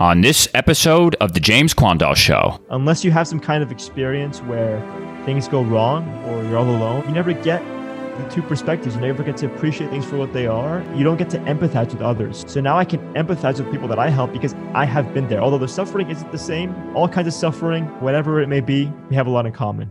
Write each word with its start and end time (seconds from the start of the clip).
on 0.00 0.20
this 0.20 0.46
episode 0.54 1.16
of 1.16 1.32
The 1.32 1.40
James 1.40 1.74
Quandall 1.74 2.14
Show. 2.14 2.60
Unless 2.70 3.04
you 3.04 3.10
have 3.10 3.26
some 3.26 3.40
kind 3.40 3.64
of 3.64 3.72
experience 3.72 4.38
where 4.42 4.80
things 5.24 5.48
go 5.48 5.64
wrong 5.64 6.08
or 6.26 6.44
you're 6.44 6.56
all 6.56 6.70
alone, 6.70 7.04
you 7.08 7.12
never 7.12 7.32
get 7.32 7.60
the 8.16 8.28
two 8.30 8.40
perspectives. 8.42 8.94
You 8.94 9.00
never 9.00 9.24
get 9.24 9.36
to 9.38 9.46
appreciate 9.46 9.90
things 9.90 10.04
for 10.04 10.16
what 10.16 10.32
they 10.32 10.46
are. 10.46 10.84
You 10.94 11.02
don't 11.02 11.16
get 11.16 11.30
to 11.30 11.38
empathize 11.38 11.92
with 11.92 12.00
others. 12.00 12.44
So 12.46 12.60
now 12.60 12.78
I 12.78 12.84
can 12.84 13.00
empathize 13.14 13.58
with 13.58 13.72
people 13.72 13.88
that 13.88 13.98
I 13.98 14.08
help 14.08 14.32
because 14.32 14.54
I 14.72 14.84
have 14.84 15.12
been 15.12 15.26
there. 15.26 15.40
Although 15.40 15.58
the 15.58 15.66
suffering 15.66 16.08
isn't 16.10 16.30
the 16.30 16.38
same, 16.38 16.96
all 16.96 17.08
kinds 17.08 17.26
of 17.26 17.34
suffering, 17.34 17.84
whatever 18.00 18.40
it 18.40 18.46
may 18.46 18.60
be, 18.60 18.92
we 19.10 19.16
have 19.16 19.26
a 19.26 19.30
lot 19.30 19.46
in 19.46 19.52
common. 19.52 19.90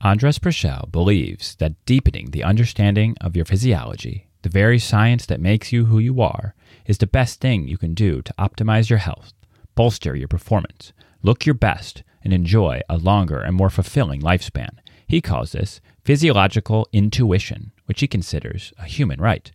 Andres 0.00 0.38
Preschel 0.38 0.92
believes 0.92 1.56
that 1.56 1.84
deepening 1.86 2.30
the 2.30 2.44
understanding 2.44 3.16
of 3.20 3.34
your 3.34 3.44
physiology, 3.44 4.27
the 4.42 4.48
very 4.48 4.78
science 4.78 5.26
that 5.26 5.40
makes 5.40 5.72
you 5.72 5.86
who 5.86 5.98
you 5.98 6.20
are, 6.20 6.54
is 6.86 6.98
the 6.98 7.06
best 7.06 7.40
thing 7.40 7.66
you 7.66 7.76
can 7.78 7.94
do 7.94 8.22
to 8.22 8.34
optimize 8.38 8.88
your 8.88 8.98
health, 8.98 9.32
bolster 9.74 10.14
your 10.14 10.28
performance, 10.28 10.92
look 11.22 11.44
your 11.44 11.54
best, 11.54 12.02
and 12.22 12.32
enjoy 12.32 12.80
a 12.88 12.96
longer 12.96 13.40
and 13.40 13.56
more 13.56 13.70
fulfilling 13.70 14.20
lifespan. 14.22 14.78
He 15.06 15.20
calls 15.20 15.52
this 15.52 15.80
physiological 16.04 16.88
intuition, 16.92 17.72
which 17.86 18.00
he 18.00 18.06
considers 18.06 18.72
a 18.78 18.84
human 18.84 19.20
right. 19.20 19.50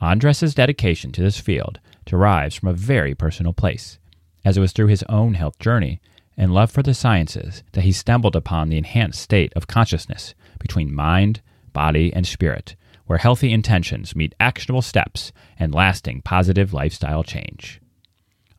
Andres's 0.00 0.54
dedication 0.54 1.10
to 1.12 1.22
this 1.22 1.38
field 1.38 1.80
derives 2.04 2.54
from 2.54 2.68
a 2.68 2.74
very 2.74 3.14
personal 3.14 3.52
place, 3.52 3.98
as 4.44 4.56
it 4.56 4.60
was 4.60 4.72
through 4.72 4.86
his 4.86 5.04
own 5.08 5.34
health 5.34 5.58
journey 5.58 6.00
and 6.36 6.54
love 6.54 6.70
for 6.70 6.82
the 6.82 6.94
sciences 6.94 7.64
that 7.72 7.82
he 7.82 7.92
stumbled 7.92 8.36
upon 8.36 8.68
the 8.68 8.78
enhanced 8.78 9.20
state 9.20 9.52
of 9.54 9.66
consciousness 9.66 10.34
between 10.60 10.94
mind, 10.94 11.42
body, 11.72 12.12
and 12.14 12.26
spirit, 12.26 12.76
where 13.08 13.18
healthy 13.18 13.52
intentions 13.52 14.14
meet 14.14 14.34
actionable 14.38 14.82
steps 14.82 15.32
and 15.58 15.74
lasting 15.74 16.20
positive 16.20 16.74
lifestyle 16.74 17.24
change. 17.24 17.80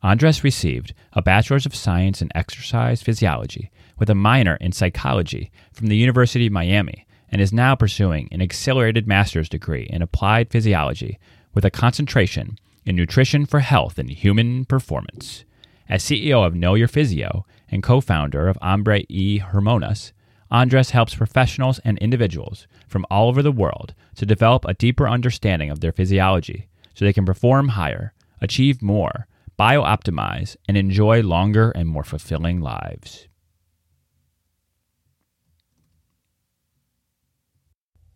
Andres 0.01 0.43
received 0.43 0.93
a 1.13 1.21
Bachelor's 1.21 1.67
of 1.67 1.75
Science 1.75 2.19
in 2.19 2.29
Exercise 2.33 3.03
Physiology 3.03 3.69
with 3.99 4.09
a 4.09 4.15
minor 4.15 4.55
in 4.55 4.71
psychology 4.71 5.51
from 5.71 5.87
the 5.87 5.97
University 5.97 6.47
of 6.47 6.51
Miami 6.51 7.05
and 7.31 7.39
is 7.39 7.53
now 7.53 7.75
pursuing 7.75 8.27
an 8.31 8.41
accelerated 8.41 9.07
master's 9.07 9.49
degree 9.49 9.87
in 9.91 10.01
applied 10.01 10.49
physiology 10.49 11.19
with 11.53 11.63
a 11.63 11.69
concentration 11.69 12.57
in 12.85 12.95
nutrition 12.95 13.45
for 13.45 13.59
health 13.59 13.99
and 13.99 14.09
human 14.09 14.65
performance. 14.65 15.45
As 15.87 16.03
CEO 16.03 16.43
of 16.45 16.55
Know 16.55 16.73
Your 16.73 16.87
Physio 16.87 17.45
and 17.69 17.83
co 17.83 18.01
founder 18.01 18.47
of 18.47 18.57
Hambre 18.63 19.03
y 19.11 19.43
Hormonas, 19.51 20.11
Andres 20.49 20.89
helps 20.89 21.13
professionals 21.13 21.79
and 21.85 21.99
individuals 21.99 22.67
from 22.89 23.05
all 23.09 23.29
over 23.29 23.41
the 23.41 23.51
world 23.51 23.93
to 24.15 24.25
develop 24.25 24.65
a 24.65 24.73
deeper 24.73 25.07
understanding 25.07 25.69
of 25.69 25.79
their 25.79 25.91
physiology 25.91 26.67
so 26.93 27.05
they 27.05 27.13
can 27.13 27.25
perform 27.25 27.69
higher, 27.69 28.13
achieve 28.41 28.81
more, 28.81 29.27
bio-optimize, 29.55 30.57
and 30.67 30.75
enjoy 30.75 31.21
longer 31.21 31.71
and 31.71 31.87
more 31.87 32.03
fulfilling 32.03 32.59
lives. 32.59 33.27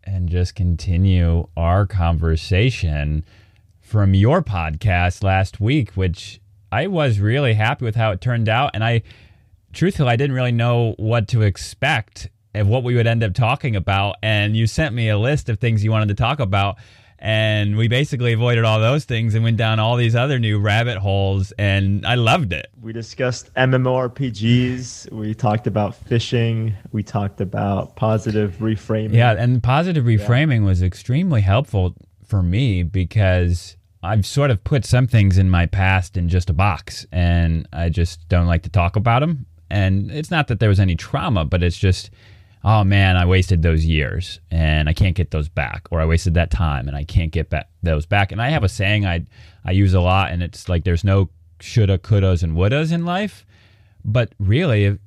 And 0.02 0.28
just 0.28 0.54
continue 0.54 1.48
our 1.56 1.86
conversation 1.86 3.24
from 3.80 4.12
your 4.12 4.42
podcast 4.42 5.22
last 5.22 5.60
week, 5.60 5.92
which 5.92 6.40
I 6.70 6.88
was 6.88 7.20
really 7.20 7.54
happy 7.54 7.84
with 7.84 7.94
how 7.96 8.10
it 8.10 8.20
turned 8.20 8.48
out. 8.48 8.72
And 8.74 8.84
I, 8.84 9.02
truthfully, 9.72 10.10
I 10.10 10.16
didn't 10.16 10.36
really 10.36 10.52
know 10.52 10.94
what 10.98 11.28
to 11.28 11.42
expect 11.42 12.28
of 12.54 12.68
what 12.68 12.82
we 12.84 12.94
would 12.94 13.06
end 13.06 13.22
up 13.22 13.34
talking 13.34 13.76
about. 13.76 14.16
And 14.22 14.56
you 14.56 14.66
sent 14.66 14.94
me 14.94 15.08
a 15.08 15.18
list 15.18 15.48
of 15.48 15.58
things 15.58 15.84
you 15.84 15.90
wanted 15.90 16.08
to 16.08 16.14
talk 16.14 16.40
about. 16.40 16.76
And 17.18 17.76
we 17.78 17.88
basically 17.88 18.34
avoided 18.34 18.64
all 18.64 18.80
those 18.80 19.04
things 19.04 19.34
and 19.34 19.42
went 19.42 19.56
down 19.56 19.80
all 19.80 19.96
these 19.96 20.14
other 20.14 20.38
new 20.38 20.58
rabbit 20.58 20.98
holes. 20.98 21.52
And 21.52 22.04
I 22.04 22.16
loved 22.16 22.52
it. 22.52 22.66
We 22.82 22.92
discussed 22.92 23.52
MMORPGs. 23.54 25.10
We 25.10 25.34
talked 25.34 25.66
about 25.66 25.94
fishing. 25.94 26.74
We 26.92 27.02
talked 27.02 27.40
about 27.40 27.96
positive 27.96 28.56
reframing. 28.56 29.14
Yeah. 29.14 29.32
And 29.32 29.62
positive 29.62 30.04
reframing 30.04 30.60
yeah. 30.60 30.66
was 30.66 30.82
extremely 30.82 31.40
helpful 31.40 31.94
for 32.26 32.42
me 32.42 32.82
because 32.82 33.78
I've 34.02 34.26
sort 34.26 34.50
of 34.50 34.62
put 34.62 34.84
some 34.84 35.06
things 35.06 35.38
in 35.38 35.48
my 35.48 35.64
past 35.64 36.18
in 36.18 36.28
just 36.28 36.50
a 36.50 36.52
box 36.52 37.06
and 37.10 37.66
I 37.72 37.88
just 37.88 38.28
don't 38.28 38.46
like 38.46 38.64
to 38.64 38.70
talk 38.70 38.96
about 38.96 39.20
them. 39.20 39.46
And 39.70 40.10
it's 40.10 40.30
not 40.30 40.48
that 40.48 40.60
there 40.60 40.68
was 40.68 40.78
any 40.78 40.94
trauma, 40.94 41.46
but 41.46 41.62
it's 41.62 41.78
just, 41.78 42.10
oh 42.64 42.82
man, 42.82 43.16
I 43.16 43.26
wasted 43.26 43.62
those 43.62 43.84
years 43.84 44.40
and 44.50 44.88
I 44.88 44.94
can't 44.94 45.14
get 45.14 45.30
those 45.30 45.48
back, 45.48 45.86
or 45.90 46.00
I 46.00 46.06
wasted 46.06 46.34
that 46.34 46.50
time 46.50 46.88
and 46.88 46.96
I 46.96 47.04
can't 47.04 47.30
get 47.30 47.50
back 47.50 47.68
those 47.82 48.06
back. 48.06 48.32
And 48.32 48.40
I 48.40 48.48
have 48.48 48.64
a 48.64 48.68
saying 48.68 49.04
I 49.06 49.26
I 49.64 49.72
use 49.72 49.94
a 49.94 50.00
lot, 50.00 50.32
and 50.32 50.42
it's 50.42 50.68
like 50.68 50.84
there's 50.84 51.04
no 51.04 51.28
shoulda, 51.60 51.98
couldas, 51.98 52.42
and 52.42 52.56
wouldas 52.56 52.92
in 52.92 53.04
life, 53.04 53.44
but 54.04 54.32
really. 54.38 54.98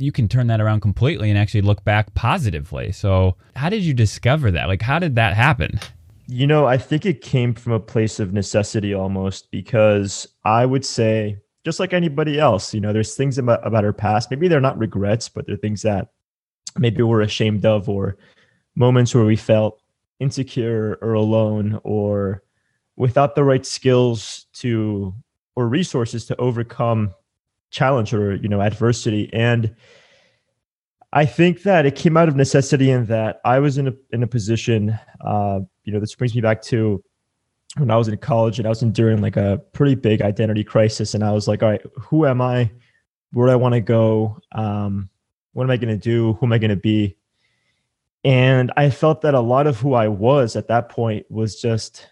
You 0.00 0.10
can 0.10 0.26
turn 0.26 0.48
that 0.48 0.60
around 0.60 0.80
completely 0.80 1.30
and 1.30 1.38
actually 1.38 1.60
look 1.60 1.84
back 1.84 2.12
positively. 2.14 2.90
So, 2.90 3.36
how 3.54 3.68
did 3.68 3.82
you 3.82 3.94
discover 3.94 4.50
that? 4.50 4.66
Like, 4.66 4.82
how 4.82 4.98
did 4.98 5.14
that 5.14 5.34
happen? 5.34 5.78
You 6.26 6.48
know, 6.48 6.66
I 6.66 6.76
think 6.76 7.06
it 7.06 7.20
came 7.20 7.54
from 7.54 7.72
a 7.72 7.78
place 7.78 8.18
of 8.18 8.32
necessity 8.32 8.92
almost 8.92 9.48
because 9.52 10.26
I 10.44 10.66
would 10.66 10.84
say, 10.84 11.38
just 11.64 11.78
like 11.78 11.92
anybody 11.92 12.40
else, 12.40 12.74
you 12.74 12.80
know, 12.80 12.92
there's 12.92 13.14
things 13.14 13.38
about, 13.38 13.64
about 13.64 13.84
our 13.84 13.92
past. 13.92 14.28
Maybe 14.28 14.48
they're 14.48 14.60
not 14.60 14.76
regrets, 14.76 15.28
but 15.28 15.46
they're 15.46 15.56
things 15.56 15.82
that 15.82 16.08
maybe 16.78 17.02
we're 17.02 17.22
ashamed 17.22 17.64
of 17.64 17.88
or 17.88 18.16
moments 18.74 19.14
where 19.14 19.24
we 19.24 19.36
felt 19.36 19.80
insecure 20.20 20.98
or 21.02 21.12
alone 21.14 21.80
or 21.84 22.42
without 22.96 23.34
the 23.34 23.44
right 23.44 23.66
skills 23.66 24.46
to 24.54 25.14
or 25.54 25.68
resources 25.68 26.26
to 26.26 26.36
overcome 26.36 27.14
challenge 27.70 28.14
or 28.14 28.36
you 28.36 28.48
know 28.48 28.60
adversity 28.60 29.28
and 29.32 29.74
I 31.12 31.24
think 31.24 31.62
that 31.62 31.86
it 31.86 31.94
came 31.94 32.16
out 32.16 32.28
of 32.28 32.36
necessity 32.36 32.90
in 32.90 33.06
that 33.06 33.40
I 33.44 33.58
was 33.58 33.78
in 33.78 33.88
a 33.88 33.94
in 34.10 34.22
a 34.22 34.26
position, 34.26 34.98
uh, 35.22 35.60
you 35.84 35.92
know, 35.92 35.98
this 35.98 36.14
brings 36.14 36.34
me 36.34 36.42
back 36.42 36.60
to 36.64 37.02
when 37.78 37.90
I 37.90 37.96
was 37.96 38.08
in 38.08 38.16
college 38.18 38.58
and 38.58 38.66
I 38.66 38.68
was 38.68 38.82
enduring 38.82 39.22
like 39.22 39.36
a 39.36 39.62
pretty 39.72 39.94
big 39.94 40.20
identity 40.20 40.62
crisis, 40.62 41.14
and 41.14 41.24
I 41.24 41.32
was 41.32 41.48
like, 41.48 41.62
all 41.62 41.70
right, 41.70 41.80
who 41.98 42.26
am 42.26 42.42
I? 42.42 42.70
Where 43.32 43.46
do 43.46 43.52
I 43.52 43.56
want 43.56 43.74
to 43.74 43.80
go? 43.80 44.38
Um, 44.52 45.08
what 45.56 45.64
am 45.64 45.70
I 45.70 45.78
going 45.78 45.88
to 45.88 45.96
do? 45.96 46.34
Who 46.34 46.44
am 46.44 46.52
I 46.52 46.58
going 46.58 46.68
to 46.68 46.76
be? 46.76 47.16
And 48.24 48.70
I 48.76 48.90
felt 48.90 49.22
that 49.22 49.32
a 49.32 49.40
lot 49.40 49.66
of 49.66 49.80
who 49.80 49.94
I 49.94 50.06
was 50.06 50.54
at 50.54 50.68
that 50.68 50.90
point 50.90 51.24
was 51.30 51.58
just 51.58 52.08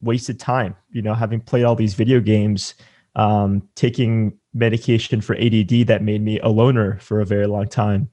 wasted 0.00 0.40
time. 0.40 0.74
You 0.90 1.02
know, 1.02 1.12
having 1.12 1.42
played 1.42 1.64
all 1.64 1.76
these 1.76 1.92
video 1.92 2.18
games, 2.18 2.74
um, 3.14 3.68
taking 3.74 4.38
medication 4.54 5.20
for 5.20 5.36
ADD 5.36 5.86
that 5.88 6.00
made 6.02 6.22
me 6.22 6.40
a 6.40 6.48
loner 6.48 6.98
for 7.00 7.20
a 7.20 7.26
very 7.26 7.46
long 7.46 7.68
time. 7.68 8.08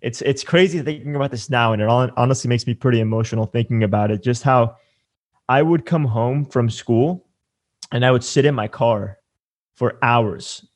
It's 0.00 0.20
it's 0.22 0.42
crazy 0.42 0.82
thinking 0.82 1.14
about 1.14 1.30
this 1.30 1.48
now, 1.48 1.72
and 1.72 1.80
it 1.80 1.88
honestly 1.88 2.48
makes 2.48 2.66
me 2.66 2.74
pretty 2.74 2.98
emotional 2.98 3.46
thinking 3.46 3.84
about 3.84 4.10
it. 4.10 4.20
Just 4.20 4.42
how 4.42 4.78
I 5.48 5.62
would 5.62 5.86
come 5.86 6.06
home 6.06 6.44
from 6.44 6.70
school, 6.70 7.24
and 7.92 8.04
I 8.04 8.10
would 8.10 8.24
sit 8.24 8.46
in 8.46 8.54
my 8.56 8.66
car 8.66 9.18
for 9.76 9.96
hours, 10.02 10.66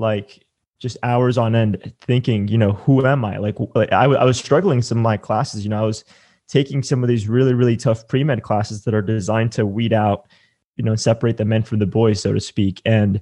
like 0.00 0.43
just 0.84 0.98
hours 1.02 1.36
on 1.36 1.56
end, 1.56 1.92
thinking, 2.02 2.46
you 2.46 2.58
know, 2.58 2.72
who 2.72 3.04
am 3.06 3.24
I? 3.24 3.38
Like, 3.38 3.56
I, 3.74 4.04
I 4.04 4.24
was 4.24 4.38
struggling 4.38 4.82
some 4.82 4.98
of 4.98 5.02
my 5.02 5.16
classes. 5.16 5.64
You 5.64 5.70
know, 5.70 5.82
I 5.82 5.86
was 5.86 6.04
taking 6.46 6.82
some 6.82 7.02
of 7.02 7.08
these 7.08 7.26
really 7.26 7.54
really 7.54 7.76
tough 7.76 8.06
pre 8.06 8.22
med 8.22 8.42
classes 8.42 8.84
that 8.84 8.94
are 8.94 9.02
designed 9.02 9.50
to 9.52 9.66
weed 9.66 9.92
out, 9.92 10.28
you 10.76 10.84
know, 10.84 10.94
separate 10.94 11.38
the 11.38 11.44
men 11.44 11.62
from 11.62 11.78
the 11.80 11.86
boys, 11.86 12.20
so 12.20 12.32
to 12.32 12.40
speak, 12.40 12.82
and 12.84 13.20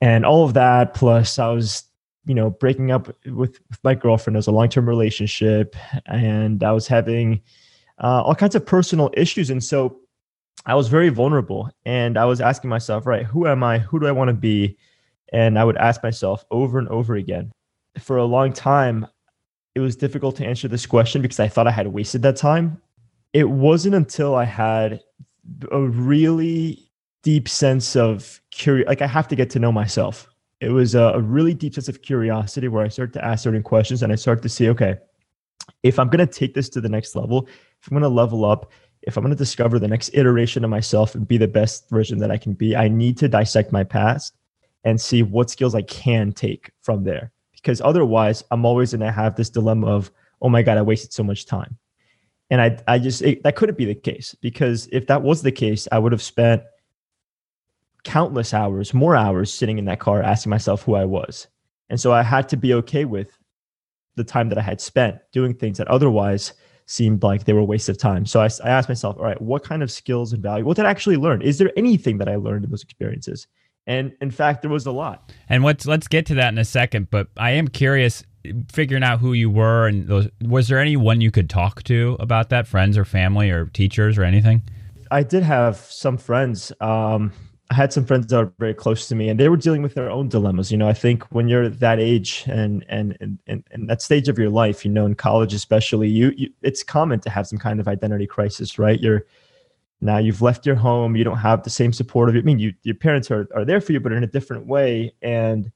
and 0.00 0.26
all 0.26 0.44
of 0.44 0.54
that 0.54 0.94
plus 0.94 1.38
i 1.38 1.48
was 1.48 1.84
you 2.24 2.34
know 2.34 2.50
breaking 2.50 2.90
up 2.90 3.08
with, 3.26 3.58
with 3.68 3.78
my 3.82 3.94
girlfriend 3.94 4.36
as 4.36 4.46
a 4.46 4.52
long-term 4.52 4.88
relationship 4.88 5.76
and 6.06 6.62
i 6.62 6.72
was 6.72 6.86
having 6.86 7.40
uh, 8.02 8.22
all 8.22 8.34
kinds 8.34 8.54
of 8.54 8.66
personal 8.66 9.10
issues 9.14 9.50
and 9.50 9.62
so 9.62 9.98
i 10.66 10.74
was 10.74 10.88
very 10.88 11.08
vulnerable 11.08 11.70
and 11.84 12.18
i 12.18 12.24
was 12.24 12.40
asking 12.40 12.68
myself 12.68 13.06
right 13.06 13.24
who 13.24 13.46
am 13.46 13.62
i 13.62 13.78
who 13.78 13.98
do 13.98 14.06
i 14.06 14.12
want 14.12 14.28
to 14.28 14.34
be 14.34 14.76
and 15.32 15.58
i 15.58 15.64
would 15.64 15.76
ask 15.76 16.02
myself 16.02 16.44
over 16.50 16.78
and 16.78 16.88
over 16.88 17.14
again. 17.14 17.52
For 17.98 18.18
a 18.18 18.24
long 18.24 18.52
time 18.52 19.06
it 19.74 19.80
was 19.80 19.96
difficult 19.96 20.36
to 20.36 20.46
answer 20.46 20.68
this 20.68 20.86
question 20.86 21.22
because 21.22 21.40
i 21.40 21.48
thought 21.48 21.66
i 21.66 21.70
had 21.70 21.88
wasted 21.88 22.22
that 22.22 22.36
time. 22.36 22.80
It 23.32 23.48
wasn't 23.48 23.94
until 23.94 24.34
i 24.34 24.44
had 24.44 25.00
a 25.70 25.80
really 25.80 26.90
deep 27.22 27.48
sense 27.48 27.96
of 27.96 28.40
curious 28.50 28.86
like 28.88 29.02
i 29.02 29.06
have 29.06 29.28
to 29.28 29.36
get 29.36 29.50
to 29.50 29.58
know 29.58 29.72
myself. 29.72 30.28
It 30.60 30.70
was 30.70 30.94
a, 30.94 31.02
a, 31.02 31.20
really 31.20 31.52
deep 31.52 31.74
sense 31.74 31.88
of 31.88 32.00
curiosity 32.00 32.68
where 32.68 32.84
i 32.84 32.88
started 32.88 33.12
to 33.14 33.24
ask 33.24 33.44
certain 33.44 33.62
questions 33.62 34.02
and 34.02 34.12
i 34.12 34.16
started 34.16 34.42
to 34.42 34.48
see 34.48 34.68
okay 34.70 34.96
if 35.82 35.98
i'm 35.98 36.08
going 36.08 36.26
to 36.26 36.32
take 36.32 36.54
this 36.54 36.68
to 36.70 36.80
the 36.80 36.88
next 36.88 37.14
level 37.14 37.46
if 37.80 37.88
i'm 37.88 37.94
going 37.94 38.02
to 38.02 38.08
level 38.08 38.44
up 38.44 38.72
if 39.02 39.16
i'm 39.16 39.22
going 39.22 39.34
to 39.34 39.36
discover 39.36 39.78
the 39.78 39.88
next 39.88 40.10
iteration 40.14 40.64
of 40.64 40.70
myself 40.70 41.14
and 41.14 41.28
be 41.28 41.36
the 41.36 41.48
best 41.48 41.88
version 41.90 42.18
that 42.18 42.30
i 42.30 42.38
can 42.38 42.54
be 42.54 42.74
i 42.74 42.88
need 42.88 43.18
to 43.18 43.28
dissect 43.28 43.72
my 43.72 43.84
past 43.84 44.34
and 44.86 44.98
see 44.98 45.22
what 45.22 45.50
skills 45.50 45.74
i 45.74 45.82
can 45.82 46.32
take 46.32 46.70
from 46.80 47.04
there 47.04 47.30
because 47.52 47.82
otherwise 47.82 48.42
i'm 48.50 48.64
always 48.64 48.92
going 48.92 49.00
to 49.00 49.12
have 49.12 49.36
this 49.36 49.50
dilemma 49.50 49.86
of 49.86 50.10
oh 50.40 50.48
my 50.48 50.62
god 50.62 50.78
i 50.78 50.82
wasted 50.82 51.12
so 51.12 51.22
much 51.22 51.44
time 51.44 51.76
And 52.50 52.60
I, 52.62 52.78
I 52.86 52.98
just, 52.98 53.22
it, 53.22 53.42
that 53.42 53.56
couldn't 53.56 53.76
be 53.76 53.86
the 53.86 53.94
case 53.94 54.36
because 54.40 54.88
if 54.92 55.06
that 55.08 55.22
was 55.22 55.42
the 55.42 55.50
case, 55.50 55.88
I 55.90 55.98
would 55.98 56.12
have 56.12 56.22
spent 56.22 56.62
countless 58.04 58.54
hours, 58.54 58.94
more 58.94 59.16
hours 59.16 59.52
sitting 59.52 59.78
in 59.78 59.84
that 59.86 59.98
car 59.98 60.22
asking 60.22 60.50
myself 60.50 60.82
who 60.82 60.94
I 60.94 61.04
was. 61.04 61.48
And 61.90 62.00
so 62.00 62.12
I 62.12 62.22
had 62.22 62.48
to 62.50 62.56
be 62.56 62.72
okay 62.74 63.04
with 63.04 63.36
the 64.14 64.22
time 64.22 64.48
that 64.50 64.58
I 64.58 64.62
had 64.62 64.80
spent 64.80 65.18
doing 65.32 65.54
things 65.54 65.78
that 65.78 65.88
otherwise 65.88 66.52
seemed 66.86 67.24
like 67.24 67.44
they 67.44 67.52
were 67.52 67.66
a 67.66 67.72
waste 67.72 67.88
of 67.88 67.98
time. 67.98 68.24
So 68.24 68.40
I, 68.40 68.48
I 68.62 68.70
asked 68.70 68.88
myself, 68.88 69.16
all 69.18 69.24
right, 69.24 69.42
what 69.42 69.64
kind 69.64 69.82
of 69.82 69.90
skills 69.90 70.32
and 70.32 70.40
value, 70.40 70.64
what 70.64 70.76
did 70.76 70.86
I 70.86 70.90
actually 70.90 71.16
learn? 71.16 71.42
Is 71.42 71.58
there 71.58 71.72
anything 71.76 72.18
that 72.18 72.28
I 72.28 72.36
learned 72.36 72.64
in 72.64 72.70
those 72.70 72.84
experiences? 72.84 73.48
And 73.86 74.12
in 74.20 74.30
fact, 74.30 74.62
there 74.62 74.70
was 74.70 74.86
a 74.86 74.90
lot. 74.90 75.32
And 75.48 75.62
let's 75.62 75.86
let's 75.86 76.08
get 76.08 76.26
to 76.26 76.34
that 76.34 76.52
in 76.52 76.58
a 76.58 76.64
second. 76.64 77.10
But 77.10 77.28
I 77.36 77.52
am 77.52 77.68
curious, 77.68 78.24
figuring 78.72 79.04
out 79.04 79.20
who 79.20 79.32
you 79.32 79.48
were 79.48 79.86
and 79.86 80.08
those. 80.08 80.28
Was 80.42 80.68
there 80.68 80.80
anyone 80.80 81.20
you 81.20 81.30
could 81.30 81.48
talk 81.48 81.82
to 81.84 82.16
about 82.18 82.50
that, 82.50 82.66
friends 82.66 82.98
or 82.98 83.04
family 83.04 83.50
or 83.50 83.66
teachers 83.66 84.18
or 84.18 84.24
anything? 84.24 84.62
I 85.10 85.22
did 85.22 85.44
have 85.44 85.76
some 85.76 86.18
friends. 86.18 86.72
Um, 86.80 87.32
I 87.70 87.74
had 87.74 87.92
some 87.92 88.04
friends 88.04 88.28
that 88.28 88.36
were 88.36 88.52
very 88.58 88.74
close 88.74 89.08
to 89.08 89.14
me, 89.14 89.28
and 89.28 89.40
they 89.40 89.48
were 89.48 89.56
dealing 89.56 89.82
with 89.82 89.94
their 89.94 90.08
own 90.08 90.28
dilemmas. 90.28 90.70
You 90.70 90.78
know, 90.78 90.88
I 90.88 90.92
think 90.92 91.24
when 91.32 91.48
you're 91.48 91.68
that 91.68 91.98
age 91.98 92.44
and 92.46 92.84
and 92.88 93.16
and 93.20 93.38
and, 93.46 93.64
and 93.70 93.90
that 93.90 94.02
stage 94.02 94.28
of 94.28 94.38
your 94.38 94.50
life, 94.50 94.84
you 94.84 94.90
know, 94.90 95.06
in 95.06 95.14
college 95.14 95.52
especially, 95.54 96.08
you, 96.08 96.32
you 96.36 96.50
it's 96.62 96.82
common 96.82 97.20
to 97.20 97.30
have 97.30 97.46
some 97.46 97.58
kind 97.58 97.80
of 97.80 97.88
identity 97.88 98.26
crisis, 98.26 98.78
right? 98.78 99.00
You're 99.00 99.26
now 100.00 100.18
you've 100.18 100.42
left 100.42 100.66
your 100.66 100.76
home, 100.76 101.16
you 101.16 101.24
don't 101.24 101.38
have 101.38 101.62
the 101.62 101.70
same 101.70 101.92
support 101.92 102.28
of 102.28 102.36
it. 102.36 102.40
I 102.40 102.42
mean, 102.42 102.58
you 102.58 102.74
your 102.82 102.94
parents 102.94 103.30
are 103.30 103.48
are 103.54 103.64
there 103.64 103.80
for 103.80 103.92
you, 103.92 104.00
but 104.00 104.12
in 104.12 104.22
a 104.22 104.26
different 104.26 104.66
way, 104.66 105.14
and 105.22 105.70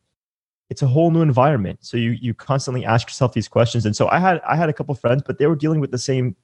it's 0.68 0.82
a 0.82 0.86
whole 0.86 1.10
new 1.10 1.22
environment. 1.22 1.78
So 1.82 1.96
you 1.96 2.10
you 2.10 2.34
constantly 2.34 2.84
ask 2.84 3.08
yourself 3.08 3.32
these 3.32 3.48
questions. 3.48 3.86
And 3.86 3.96
so 3.96 4.08
I 4.08 4.18
had 4.18 4.40
I 4.46 4.56
had 4.56 4.68
a 4.68 4.72
couple 4.72 4.94
friends, 4.94 5.22
but 5.26 5.38
they 5.38 5.46
were 5.46 5.56
dealing 5.56 5.80
with 5.80 5.90
the 5.90 5.98
same 5.98 6.36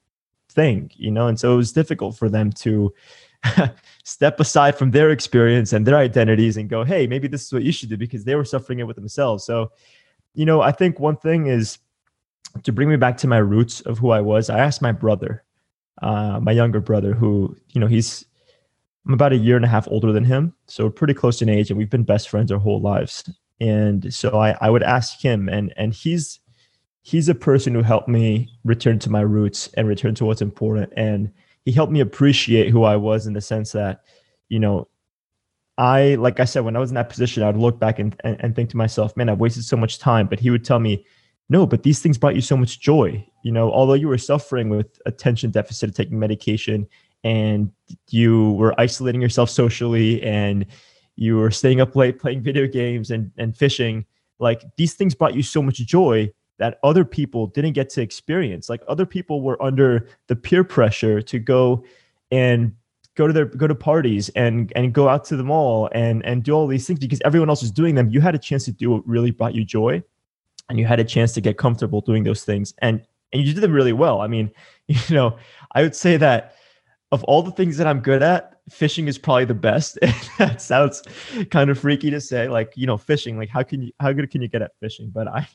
thing, 0.48 0.90
you 0.94 1.10
know, 1.10 1.26
and 1.26 1.38
so 1.38 1.54
it 1.54 1.56
was 1.56 1.72
difficult 1.72 2.16
for 2.16 2.28
them 2.28 2.50
to 2.50 2.92
step 4.04 4.40
aside 4.40 4.76
from 4.76 4.90
their 4.90 5.10
experience 5.10 5.72
and 5.72 5.86
their 5.86 5.96
identities 5.96 6.56
and 6.56 6.68
go, 6.68 6.84
hey, 6.84 7.06
maybe 7.06 7.28
this 7.28 7.44
is 7.44 7.52
what 7.52 7.62
you 7.62 7.72
should 7.72 7.88
do 7.88 7.96
because 7.96 8.24
they 8.24 8.34
were 8.34 8.44
suffering 8.44 8.78
it 8.78 8.86
with 8.86 8.96
themselves. 8.96 9.44
So, 9.44 9.70
you 10.34 10.44
know, 10.44 10.60
I 10.60 10.72
think 10.72 10.98
one 10.98 11.16
thing 11.16 11.46
is 11.46 11.78
to 12.62 12.72
bring 12.72 12.88
me 12.88 12.96
back 12.96 13.16
to 13.18 13.28
my 13.28 13.38
roots 13.38 13.80
of 13.82 13.98
who 13.98 14.10
I 14.10 14.20
was. 14.20 14.50
I 14.50 14.58
asked 14.58 14.82
my 14.82 14.92
brother, 14.92 15.44
uh, 16.02 16.40
my 16.40 16.52
younger 16.52 16.80
brother, 16.80 17.14
who, 17.14 17.56
you 17.70 17.80
know, 17.80 17.86
he's, 17.86 18.24
I'm 19.06 19.14
about 19.14 19.32
a 19.32 19.36
year 19.36 19.56
and 19.56 19.64
a 19.64 19.68
half 19.68 19.88
older 19.88 20.12
than 20.12 20.24
him. 20.24 20.54
So 20.66 20.84
we're 20.84 20.90
pretty 20.90 21.14
close 21.14 21.42
in 21.42 21.48
age 21.48 21.70
and 21.70 21.78
we've 21.78 21.90
been 21.90 22.02
best 22.04 22.28
friends 22.28 22.50
our 22.50 22.58
whole 22.58 22.80
lives. 22.80 23.28
And 23.60 24.12
so 24.12 24.38
I, 24.38 24.56
I 24.60 24.70
would 24.70 24.82
ask 24.82 25.20
him 25.20 25.48
and, 25.48 25.72
and 25.76 25.94
he's, 25.94 26.40
he's 27.02 27.28
a 27.28 27.34
person 27.34 27.74
who 27.74 27.82
helped 27.82 28.08
me 28.08 28.48
return 28.64 28.98
to 29.00 29.10
my 29.10 29.20
roots 29.20 29.68
and 29.74 29.88
return 29.88 30.14
to 30.16 30.24
what's 30.24 30.42
important. 30.42 30.92
And, 30.96 31.32
he 31.66 31.72
helped 31.72 31.92
me 31.92 32.00
appreciate 32.00 32.70
who 32.70 32.84
I 32.84 32.94
was 32.94 33.26
in 33.26 33.32
the 33.32 33.40
sense 33.40 33.72
that, 33.72 34.04
you 34.48 34.60
know, 34.60 34.86
I, 35.76 36.14
like 36.14 36.38
I 36.38 36.44
said, 36.44 36.64
when 36.64 36.76
I 36.76 36.78
was 36.78 36.92
in 36.92 36.94
that 36.94 37.08
position, 37.08 37.42
I 37.42 37.48
would 37.48 37.56
look 37.56 37.80
back 37.80 37.98
and, 37.98 38.18
and, 38.22 38.36
and 38.38 38.54
think 38.54 38.70
to 38.70 38.76
myself, 38.76 39.16
man, 39.16 39.28
I've 39.28 39.40
wasted 39.40 39.64
so 39.64 39.76
much 39.76 39.98
time. 39.98 40.28
But 40.28 40.38
he 40.38 40.48
would 40.48 40.64
tell 40.64 40.78
me, 40.78 41.04
no, 41.48 41.66
but 41.66 41.82
these 41.82 42.00
things 42.00 42.18
brought 42.18 42.34
you 42.34 42.40
so 42.40 42.56
much 42.56 42.80
joy. 42.80 43.24
You 43.42 43.52
know, 43.52 43.70
although 43.70 43.94
you 43.94 44.08
were 44.08 44.18
suffering 44.18 44.68
with 44.68 45.00
attention 45.06 45.50
deficit, 45.50 45.94
taking 45.94 46.18
medication, 46.18 46.86
and 47.22 47.70
you 48.10 48.52
were 48.52 48.78
isolating 48.80 49.20
yourself 49.20 49.50
socially, 49.50 50.22
and 50.22 50.66
you 51.16 51.36
were 51.36 51.50
staying 51.50 51.80
up 51.80 51.94
late 51.96 52.18
playing 52.18 52.42
video 52.42 52.66
games 52.66 53.10
and, 53.10 53.30
and 53.38 53.56
fishing, 53.56 54.04
like 54.38 54.64
these 54.76 54.94
things 54.94 55.14
brought 55.14 55.34
you 55.34 55.42
so 55.42 55.62
much 55.62 55.76
joy 55.76 56.30
that 56.58 56.78
other 56.82 57.04
people 57.04 57.46
didn't 57.48 57.72
get 57.72 57.90
to 57.90 58.02
experience. 58.02 58.68
Like 58.68 58.82
other 58.88 59.06
people 59.06 59.42
were 59.42 59.60
under 59.62 60.08
the 60.26 60.36
peer 60.36 60.64
pressure 60.64 61.20
to 61.22 61.38
go 61.38 61.84
and 62.30 62.74
go 63.14 63.26
to 63.26 63.32
their 63.32 63.46
go 63.46 63.66
to 63.66 63.74
parties 63.74 64.28
and 64.30 64.72
and 64.76 64.92
go 64.92 65.08
out 65.08 65.24
to 65.26 65.36
the 65.36 65.44
mall 65.44 65.88
and 65.92 66.24
and 66.24 66.42
do 66.42 66.52
all 66.52 66.66
these 66.66 66.86
things 66.86 66.98
because 66.98 67.20
everyone 67.24 67.48
else 67.48 67.62
was 67.62 67.70
doing 67.70 67.94
them. 67.94 68.10
You 68.10 68.20
had 68.20 68.34
a 68.34 68.38
chance 68.38 68.64
to 68.66 68.72
do 68.72 68.90
what 68.90 69.06
really 69.06 69.30
brought 69.30 69.54
you 69.54 69.64
joy, 69.64 70.02
and 70.68 70.78
you 70.78 70.86
had 70.86 71.00
a 71.00 71.04
chance 71.04 71.32
to 71.34 71.40
get 71.40 71.58
comfortable 71.58 72.00
doing 72.00 72.24
those 72.24 72.44
things, 72.44 72.74
and 72.78 73.02
and 73.32 73.42
you 73.42 73.52
did 73.52 73.62
them 73.62 73.72
really 73.72 73.92
well. 73.92 74.20
I 74.20 74.26
mean, 74.26 74.50
you 74.88 75.14
know, 75.14 75.36
I 75.72 75.82
would 75.82 75.96
say 75.96 76.16
that 76.16 76.54
of 77.12 77.22
all 77.24 77.42
the 77.42 77.52
things 77.52 77.76
that 77.76 77.86
I'm 77.86 78.00
good 78.00 78.22
at, 78.22 78.60
fishing 78.68 79.06
is 79.06 79.16
probably 79.18 79.44
the 79.44 79.54
best. 79.54 79.98
that 80.38 80.60
sounds 80.60 81.02
kind 81.50 81.70
of 81.70 81.78
freaky 81.78 82.10
to 82.10 82.20
say, 82.20 82.48
like 82.48 82.72
you 82.76 82.86
know, 82.86 82.96
fishing. 82.96 83.36
Like 83.36 83.48
how 83.48 83.62
can 83.62 83.82
you 83.82 83.92
how 84.00 84.12
good 84.12 84.30
can 84.30 84.42
you 84.42 84.48
get 84.48 84.62
at 84.62 84.72
fishing? 84.80 85.10
But 85.10 85.28
I 85.28 85.48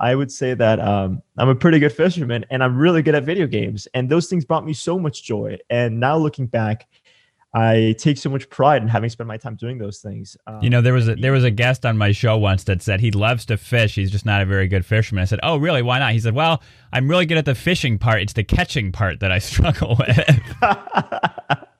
I 0.00 0.14
would 0.14 0.30
say 0.30 0.54
that 0.54 0.80
um, 0.80 1.22
I'm 1.36 1.48
a 1.48 1.54
pretty 1.54 1.78
good 1.78 1.92
fisherman 1.92 2.44
and 2.50 2.62
I'm 2.62 2.76
really 2.76 3.02
good 3.02 3.14
at 3.14 3.24
video 3.24 3.46
games. 3.46 3.88
And 3.94 4.08
those 4.08 4.28
things 4.28 4.44
brought 4.44 4.64
me 4.64 4.72
so 4.72 4.98
much 4.98 5.24
joy. 5.24 5.58
And 5.70 5.98
now 5.98 6.16
looking 6.16 6.46
back, 6.46 6.86
I 7.54 7.94
take 7.98 8.18
so 8.18 8.28
much 8.28 8.50
pride 8.50 8.82
in 8.82 8.88
having 8.88 9.08
spent 9.08 9.26
my 9.26 9.38
time 9.38 9.56
doing 9.56 9.78
those 9.78 10.00
things. 10.00 10.36
Um, 10.46 10.60
you 10.62 10.68
know, 10.68 10.82
there 10.82 10.92
was 10.92 11.08
a 11.08 11.14
there 11.14 11.32
was 11.32 11.44
a 11.44 11.50
guest 11.50 11.86
on 11.86 11.96
my 11.96 12.12
show 12.12 12.36
once 12.36 12.64
that 12.64 12.82
said 12.82 13.00
he 13.00 13.10
loves 13.10 13.46
to 13.46 13.56
fish. 13.56 13.94
He's 13.94 14.10
just 14.10 14.26
not 14.26 14.42
a 14.42 14.46
very 14.46 14.68
good 14.68 14.84
fisherman. 14.84 15.22
I 15.22 15.24
said, 15.24 15.40
"Oh, 15.42 15.56
really? 15.56 15.80
Why 15.80 15.98
not?" 15.98 16.12
He 16.12 16.20
said, 16.20 16.34
"Well, 16.34 16.62
I'm 16.92 17.08
really 17.08 17.24
good 17.24 17.38
at 17.38 17.46
the 17.46 17.54
fishing 17.54 17.98
part. 17.98 18.20
It's 18.20 18.34
the 18.34 18.44
catching 18.44 18.92
part 18.92 19.20
that 19.20 19.32
I 19.32 19.38
struggle 19.40 19.96
with." 19.98 20.18